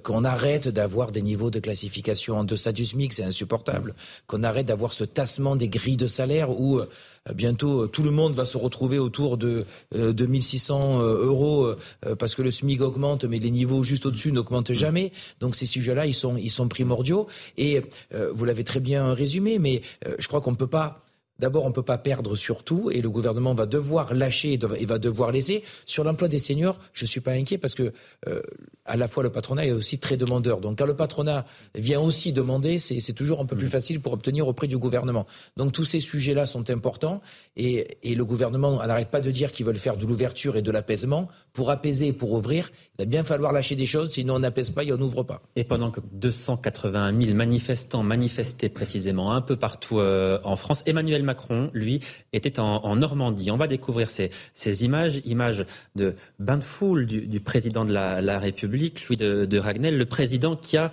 qu'on 0.03 0.23
arrête 0.23 0.67
d'avoir 0.67 1.11
des 1.11 1.21
niveaux 1.21 1.49
de 1.49 1.59
classification 1.59 2.37
en 2.37 2.43
deçà 2.43 2.71
du 2.71 2.85
SMIC, 2.85 3.13
c'est 3.13 3.23
insupportable, 3.23 3.95
qu'on 4.27 4.43
arrête 4.43 4.65
d'avoir 4.65 4.93
ce 4.93 5.03
tassement 5.03 5.55
des 5.55 5.69
grilles 5.69 5.97
de 5.97 6.07
salaire 6.07 6.49
où 6.49 6.81
euh, 7.29 7.33
bientôt 7.33 7.83
euh, 7.83 7.87
tout 7.87 8.03
le 8.03 8.11
monde 8.11 8.33
va 8.33 8.45
se 8.45 8.57
retrouver 8.57 8.99
autour 8.99 9.37
de 9.37 9.65
2600 9.93 11.01
euh, 11.01 11.25
euros 11.25 11.73
parce 12.19 12.35
que 12.35 12.41
le 12.41 12.51
SMIC 12.51 12.81
augmente, 12.81 13.25
mais 13.25 13.39
les 13.39 13.51
niveaux 13.51 13.83
juste 13.83 14.05
au-dessus 14.05 14.31
n'augmentent 14.31 14.73
jamais. 14.73 15.11
Donc 15.39 15.55
ces 15.55 15.65
sujets-là, 15.65 16.05
ils 16.05 16.13
sont, 16.13 16.37
ils 16.37 16.51
sont 16.51 16.67
primordiaux. 16.67 17.27
Et 17.57 17.81
vous 18.11 18.45
l'avez 18.45 18.63
très 18.63 18.79
bien 18.79 19.13
résumé, 19.13 19.59
mais 19.59 19.81
je 20.19 20.27
crois 20.27 20.41
qu'on 20.41 20.51
ne 20.51 20.55
peut 20.55 20.67
pas 20.67 21.01
D'abord, 21.39 21.65
on 21.65 21.69
ne 21.69 21.73
peut 21.73 21.83
pas 21.83 21.97
perdre 21.97 22.35
sur 22.35 22.63
tout 22.63 22.89
et 22.91 23.01
le 23.01 23.09
gouvernement 23.09 23.53
va 23.53 23.65
devoir 23.65 24.13
lâcher 24.13 24.53
et 24.53 24.85
va 24.85 24.97
devoir 24.99 25.31
laisser. 25.31 25.63
Sur 25.85 26.03
l'emploi 26.03 26.27
des 26.27 26.39
seniors, 26.39 26.79
je 26.93 27.03
ne 27.03 27.07
suis 27.07 27.19
pas 27.19 27.31
inquiet 27.31 27.57
parce 27.57 27.75
que 27.75 27.91
euh, 28.27 28.41
à 28.85 28.95
la 28.95 29.07
fois 29.07 29.23
le 29.23 29.29
patronat 29.29 29.65
est 29.65 29.71
aussi 29.71 29.99
très 29.99 30.15
demandeur. 30.15 30.61
Donc 30.61 30.77
quand 30.77 30.85
le 30.85 30.95
patronat 30.95 31.45
vient 31.75 31.99
aussi 31.99 32.31
demander, 32.31 32.79
c'est 32.79 33.13
toujours 33.13 33.41
un 33.41 33.45
peu 33.45 33.55
plus 33.55 33.67
mmh. 33.67 33.71
facile 33.71 33.99
pour 33.99 34.13
obtenir 34.13 34.47
auprès 34.47 34.67
du 34.67 34.77
gouvernement. 34.77 35.25
Donc 35.57 35.73
tous 35.73 35.85
ces 35.85 35.99
sujets-là 35.99 36.45
sont 36.45 36.69
importants 36.69 37.21
et, 37.57 37.97
et 38.03 38.15
le 38.15 38.23
gouvernement 38.23 38.77
n'arrête 38.85 39.09
pas 39.09 39.21
de 39.21 39.31
dire 39.31 39.51
qu'ils 39.51 39.65
veulent 39.65 39.77
faire 39.77 39.97
de 39.97 40.05
l'ouverture 40.05 40.55
et 40.55 40.61
de 40.61 40.71
l'apaisement. 40.71 41.27
Pour 41.51 41.69
apaiser 41.69 42.07
et 42.07 42.13
pour 42.13 42.31
ouvrir, 42.33 42.71
il 42.97 43.03
va 43.03 43.05
bien 43.05 43.23
falloir 43.23 43.51
lâcher 43.51 43.75
des 43.75 43.85
choses, 43.85 44.11
sinon 44.13 44.35
on 44.35 44.39
n'apaise 44.39 44.69
pas 44.69 44.83
et 44.83 44.93
on 44.93 44.97
n'ouvre 44.97 45.23
pas. 45.23 45.41
Et 45.55 45.63
pendant 45.63 45.91
que 45.91 45.99
281 46.13 47.19
000 47.19 47.35
manifestants 47.35 48.03
manifestaient 48.03 48.69
précisément 48.69 49.33
un 49.33 49.41
peu 49.41 49.55
partout 49.55 49.99
euh, 49.99 50.39
en 50.43 50.55
France, 50.55 50.83
Emmanuel 50.85 51.24
Macron, 51.25 51.69
lui, 51.73 51.99
était 52.33 52.59
en, 52.59 52.95
Normandie. 52.95 53.51
On 53.51 53.57
va 53.57 53.67
découvrir 53.67 54.09
ces, 54.09 54.83
images, 54.83 55.19
images 55.25 55.65
de 55.95 56.15
bain 56.39 56.57
de 56.57 56.63
foule 56.63 57.05
du, 57.05 57.39
président 57.39 57.83
de 57.83 57.91
la, 57.91 58.39
République, 58.39 59.07
Louis 59.07 59.17
de, 59.17 59.45
de, 59.45 59.59
Ragnel, 59.59 59.97
le 59.97 60.05
président 60.05 60.55
qui 60.55 60.77
a 60.77 60.91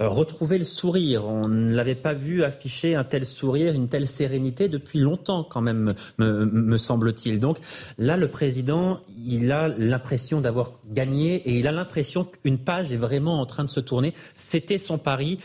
euh, 0.00 0.08
retrouvé 0.08 0.58
le 0.58 0.64
sourire. 0.64 1.26
On 1.26 1.48
ne 1.48 1.72
l'avait 1.72 1.94
pas 1.94 2.14
vu 2.14 2.42
afficher 2.42 2.94
un 2.94 3.04
tel 3.04 3.26
sourire, 3.26 3.74
une 3.74 3.88
telle 3.88 4.08
sérénité 4.08 4.68
depuis 4.68 4.98
longtemps 4.98 5.44
quand 5.44 5.60
même, 5.60 5.88
me, 6.18 6.44
me 6.44 6.78
semble-t-il. 6.78 7.40
Donc 7.40 7.58
là, 7.98 8.16
le 8.16 8.28
président, 8.28 9.00
il 9.26 9.52
a 9.52 9.68
l'impression 9.68 10.40
d'avoir 10.40 10.72
gagné 10.90 11.36
et 11.36 11.58
il 11.58 11.66
a 11.68 11.72
l'impression 11.72 12.24
qu'une 12.24 12.58
page 12.58 12.92
est 12.92 12.96
vraiment 12.96 13.40
en 13.40 13.46
train 13.46 13.64
de 13.64 13.70
se 13.70 13.80
tourner. 13.80 14.14
C'était 14.34 14.78
son 14.78 14.98
pari. 14.98 15.38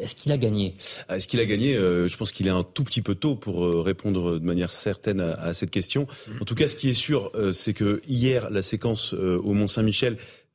Est-ce 0.00 0.14
qu'il 0.14 0.32
a 0.32 0.36
gagné? 0.36 0.74
Ah, 1.08 1.16
Est-ce 1.16 1.28
qu'il 1.28 1.40
a 1.40 1.44
gagné? 1.44 1.74
Je 1.74 2.16
pense 2.16 2.32
qu'il 2.32 2.46
est 2.46 2.50
un 2.50 2.62
tout 2.62 2.84
petit 2.84 3.02
peu 3.02 3.14
tôt 3.14 3.36
pour 3.36 3.84
répondre 3.84 4.38
de 4.38 4.44
manière 4.44 4.72
certaine 4.72 5.20
à, 5.20 5.54
cette 5.54 5.70
question. 5.70 6.06
En 6.40 6.44
tout 6.44 6.54
cas, 6.54 6.68
ce 6.68 6.76
qui 6.76 6.90
est 6.90 6.94
sûr, 6.94 7.32
c'est 7.52 7.74
que 7.74 8.00
hier, 8.08 8.50
la 8.50 8.62
séquence 8.62 9.12
au 9.12 9.52
Mont 9.52 9.68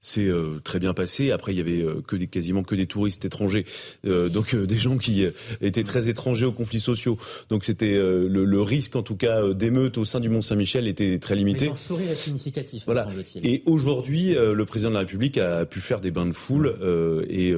C'est 0.07 0.27
euh, 0.27 0.61
très 0.63 0.77
bien 0.77 0.93
passé. 0.93 1.31
Après, 1.31 1.51
il 1.51 1.57
y 1.57 1.61
avait 1.61 1.81
euh, 1.81 1.99
que 2.05 2.15
des, 2.15 2.27
quasiment 2.27 2.61
que 2.61 2.75
des 2.75 2.85
touristes 2.85 3.25
étrangers, 3.25 3.65
euh, 4.05 4.29
donc 4.29 4.55
des 4.55 4.77
gens 4.77 4.99
qui 4.99 5.25
étaient 5.61 5.83
très 5.83 6.09
étrangers 6.09 6.45
aux 6.45 6.51
conflits 6.51 6.79
sociaux. 6.79 7.17
Donc 7.49 7.63
c'était 7.63 7.95
le, 7.97 8.61
risque, 8.61 8.95
en 8.95 9.01
tout 9.01 9.15
cas, 9.15 9.51
d'émeute 9.53 9.97
au 9.97 10.05
sein 10.05 10.19
du 10.19 10.29
Mont 10.29 10.43
Saint-Michel 10.43 10.87
était 10.87 11.17
très 11.17 11.33
limité. 11.33 11.69
Mais 11.69 11.75
sourire 11.75 12.11
est 12.11 12.15
significatif, 12.15 12.83
voilà. 12.85 13.05
semble-t-il. 13.05 13.47
Et 13.47 13.63
aujourd'hui, 13.65 14.35
le 14.35 14.65
président 14.65 14.89
de 14.89 14.93
la 14.93 14.99
République 14.99 15.39
a 15.39 15.65
pu 15.65 15.81
faire 15.81 16.01
des 16.01 16.11
bains 16.11 16.27
de 16.27 16.33
foule. 16.33 16.75
et 17.27 17.53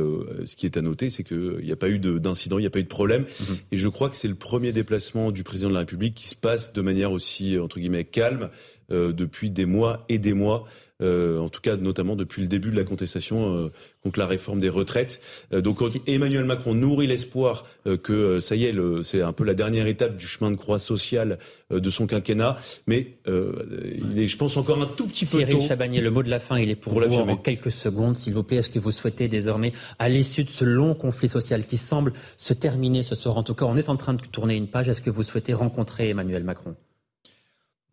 ce 0.45 0.55
qui 0.55 0.65
est 0.65 0.77
à 0.77 0.81
noter, 0.81 1.09
c'est 1.09 1.23
qu'il 1.23 1.59
n'y 1.63 1.71
a 1.73 1.75
pas 1.75 1.89
eu 1.89 1.99
d'incident, 1.99 2.59
il 2.59 2.61
n'y 2.61 2.67
a 2.67 2.71
pas 2.71 2.79
eu 2.79 2.83
de 2.83 2.87
problème. 2.87 3.25
Mhm. 3.41 3.57
Et 3.73 3.77
je 3.77 3.89
crois 3.89 4.09
que 4.09 4.15
c'est 4.15 4.29
le 4.29 4.35
premier 4.35 4.71
déplacement 4.71 5.31
du 5.31 5.43
président 5.43 5.67
de 5.67 5.73
la 5.73 5.81
République 5.81 6.15
qui 6.15 6.27
se 6.27 6.35
passe 6.35 6.71
de 6.71 6.81
manière 6.81 7.11
aussi 7.11 7.59
entre 7.59 7.79
guillemets 7.79 8.05
calme 8.05 8.49
depuis 8.89 9.49
des 9.49 9.65
mois 9.65 10.05
et 10.07 10.17
des 10.17 10.33
mois. 10.33 10.65
Euh, 11.03 11.37
en 11.37 11.49
tout 11.49 11.61
cas 11.61 11.75
notamment 11.75 12.15
depuis 12.15 12.41
le 12.41 12.47
début 12.47 12.71
de 12.71 12.75
la 12.75 12.83
contestation 12.83 13.55
euh, 13.55 13.71
contre 14.01 14.17
la 14.17 14.25
réforme 14.25 14.59
des 14.59 14.69
retraites. 14.69 15.21
Euh, 15.53 15.61
donc 15.61 15.77
Emmanuel 16.07 16.43
Macron 16.43 16.73
nourrit 16.73 17.05
l'espoir 17.05 17.65
que 18.03 18.39
ça 18.39 18.55
y 18.55 18.65
est, 18.65 18.73
c'est 19.03 19.21
un 19.21 19.31
peu 19.31 19.43
la 19.43 19.53
dernière 19.53 19.87
étape 19.87 20.17
du 20.17 20.25
chemin 20.27 20.51
de 20.51 20.55
croix 20.55 20.79
social 20.79 21.37
de 21.69 21.89
son 21.89 22.07
quinquennat, 22.07 22.57
mais 22.85 23.17
il 23.27 24.19
est, 24.19 24.27
je 24.27 24.37
pense, 24.37 24.57
encore 24.57 24.81
un 24.81 24.87
tout 24.97 25.07
petit 25.07 25.25
peu 25.25 25.43
tôt. 25.45 25.61
Chabagnier, 25.67 26.01
le 26.01 26.11
mot 26.11 26.23
de 26.23 26.29
la 26.29 26.39
fin, 26.39 26.57
il 26.57 26.69
est 26.69 26.75
pour, 26.75 26.93
pour 26.93 27.01
vous 27.01 27.15
en 27.15 27.37
quelques 27.37 27.71
secondes, 27.71 28.17
s'il 28.17 28.33
vous 28.33 28.43
plaît. 28.43 28.57
Est-ce 28.57 28.69
que 28.69 28.79
vous 28.79 28.91
souhaitez 28.91 29.27
désormais, 29.27 29.71
à 29.99 30.09
l'issue 30.09 30.43
de 30.43 30.49
ce 30.49 30.65
long 30.65 30.95
conflit 30.95 31.29
social 31.29 31.65
qui 31.65 31.77
semble 31.77 32.13
se 32.35 32.53
terminer 32.53 33.03
ce 33.03 33.15
soir, 33.15 33.37
en 33.37 33.43
tout 33.43 33.55
cas, 33.55 33.65
on 33.65 33.77
est 33.77 33.89
en 33.89 33.95
train 33.95 34.13
de 34.13 34.21
tourner 34.21 34.55
une 34.55 34.67
page, 34.67 34.89
est-ce 34.89 35.01
que 35.01 35.09
vous 35.09 35.23
souhaitez 35.23 35.53
rencontrer 35.53 36.09
Emmanuel 36.09 36.43
Macron? 36.43 36.75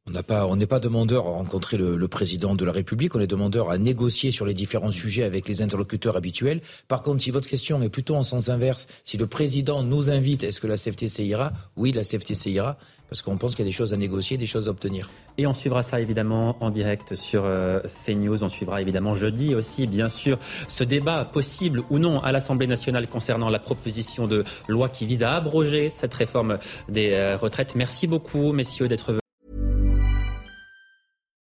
On 0.06 0.10
n'a 0.10 0.22
pas, 0.22 0.46
on 0.46 0.56
n'est 0.56 0.66
pas 0.66 0.80
demandeur 0.80 1.26
à 1.26 1.30
rencontrer 1.30 1.78
le, 1.78 1.96
le, 1.96 2.08
président 2.08 2.54
de 2.54 2.64
la 2.64 2.72
République. 2.72 3.14
On 3.14 3.20
est 3.20 3.26
demandeur 3.26 3.70
à 3.70 3.78
négocier 3.78 4.32
sur 4.32 4.44
les 4.44 4.52
différents 4.52 4.90
sujets 4.90 5.24
avec 5.24 5.48
les 5.48 5.62
interlocuteurs 5.62 6.16
habituels. 6.16 6.60
Par 6.88 7.00
contre, 7.02 7.22
si 7.22 7.30
votre 7.30 7.48
question 7.48 7.80
est 7.80 7.88
plutôt 7.88 8.14
en 8.14 8.22
sens 8.22 8.50
inverse, 8.50 8.86
si 9.02 9.16
le 9.16 9.26
président 9.26 9.82
nous 9.82 10.10
invite, 10.10 10.44
est-ce 10.44 10.60
que 10.60 10.66
la 10.66 10.76
CFTC 10.76 11.24
ira? 11.24 11.52
Oui, 11.76 11.92
la 11.92 12.02
CFTC 12.02 12.50
ira 12.50 12.76
parce 13.08 13.22
qu'on 13.22 13.36
pense 13.36 13.54
qu'il 13.54 13.64
y 13.64 13.68
a 13.68 13.70
des 13.70 13.72
choses 13.72 13.92
à 13.92 13.96
négocier, 13.96 14.36
des 14.36 14.46
choses 14.46 14.66
à 14.66 14.70
obtenir. 14.72 15.08
Et 15.38 15.46
on 15.46 15.54
suivra 15.54 15.82
ça 15.82 16.00
évidemment 16.00 16.56
en 16.60 16.70
direct 16.70 17.14
sur 17.14 17.44
euh, 17.44 17.80
CNews. 17.82 18.42
On 18.42 18.48
suivra 18.48 18.82
évidemment 18.82 19.14
jeudi 19.14 19.54
aussi, 19.54 19.86
bien 19.86 20.08
sûr, 20.08 20.38
ce 20.68 20.84
débat 20.84 21.24
possible 21.24 21.82
ou 21.90 21.98
non 21.98 22.20
à 22.20 22.32
l'Assemblée 22.32 22.66
nationale 22.66 23.06
concernant 23.06 23.50
la 23.50 23.58
proposition 23.58 24.26
de 24.26 24.42
loi 24.68 24.88
qui 24.88 25.06
vise 25.06 25.22
à 25.22 25.36
abroger 25.36 25.92
cette 25.96 26.14
réforme 26.14 26.58
des 26.88 27.12
euh, 27.12 27.36
retraites. 27.36 27.76
Merci 27.76 28.06
beaucoup, 28.06 28.52
messieurs, 28.52 28.88
d'être 28.88 29.08
venus. 29.12 29.23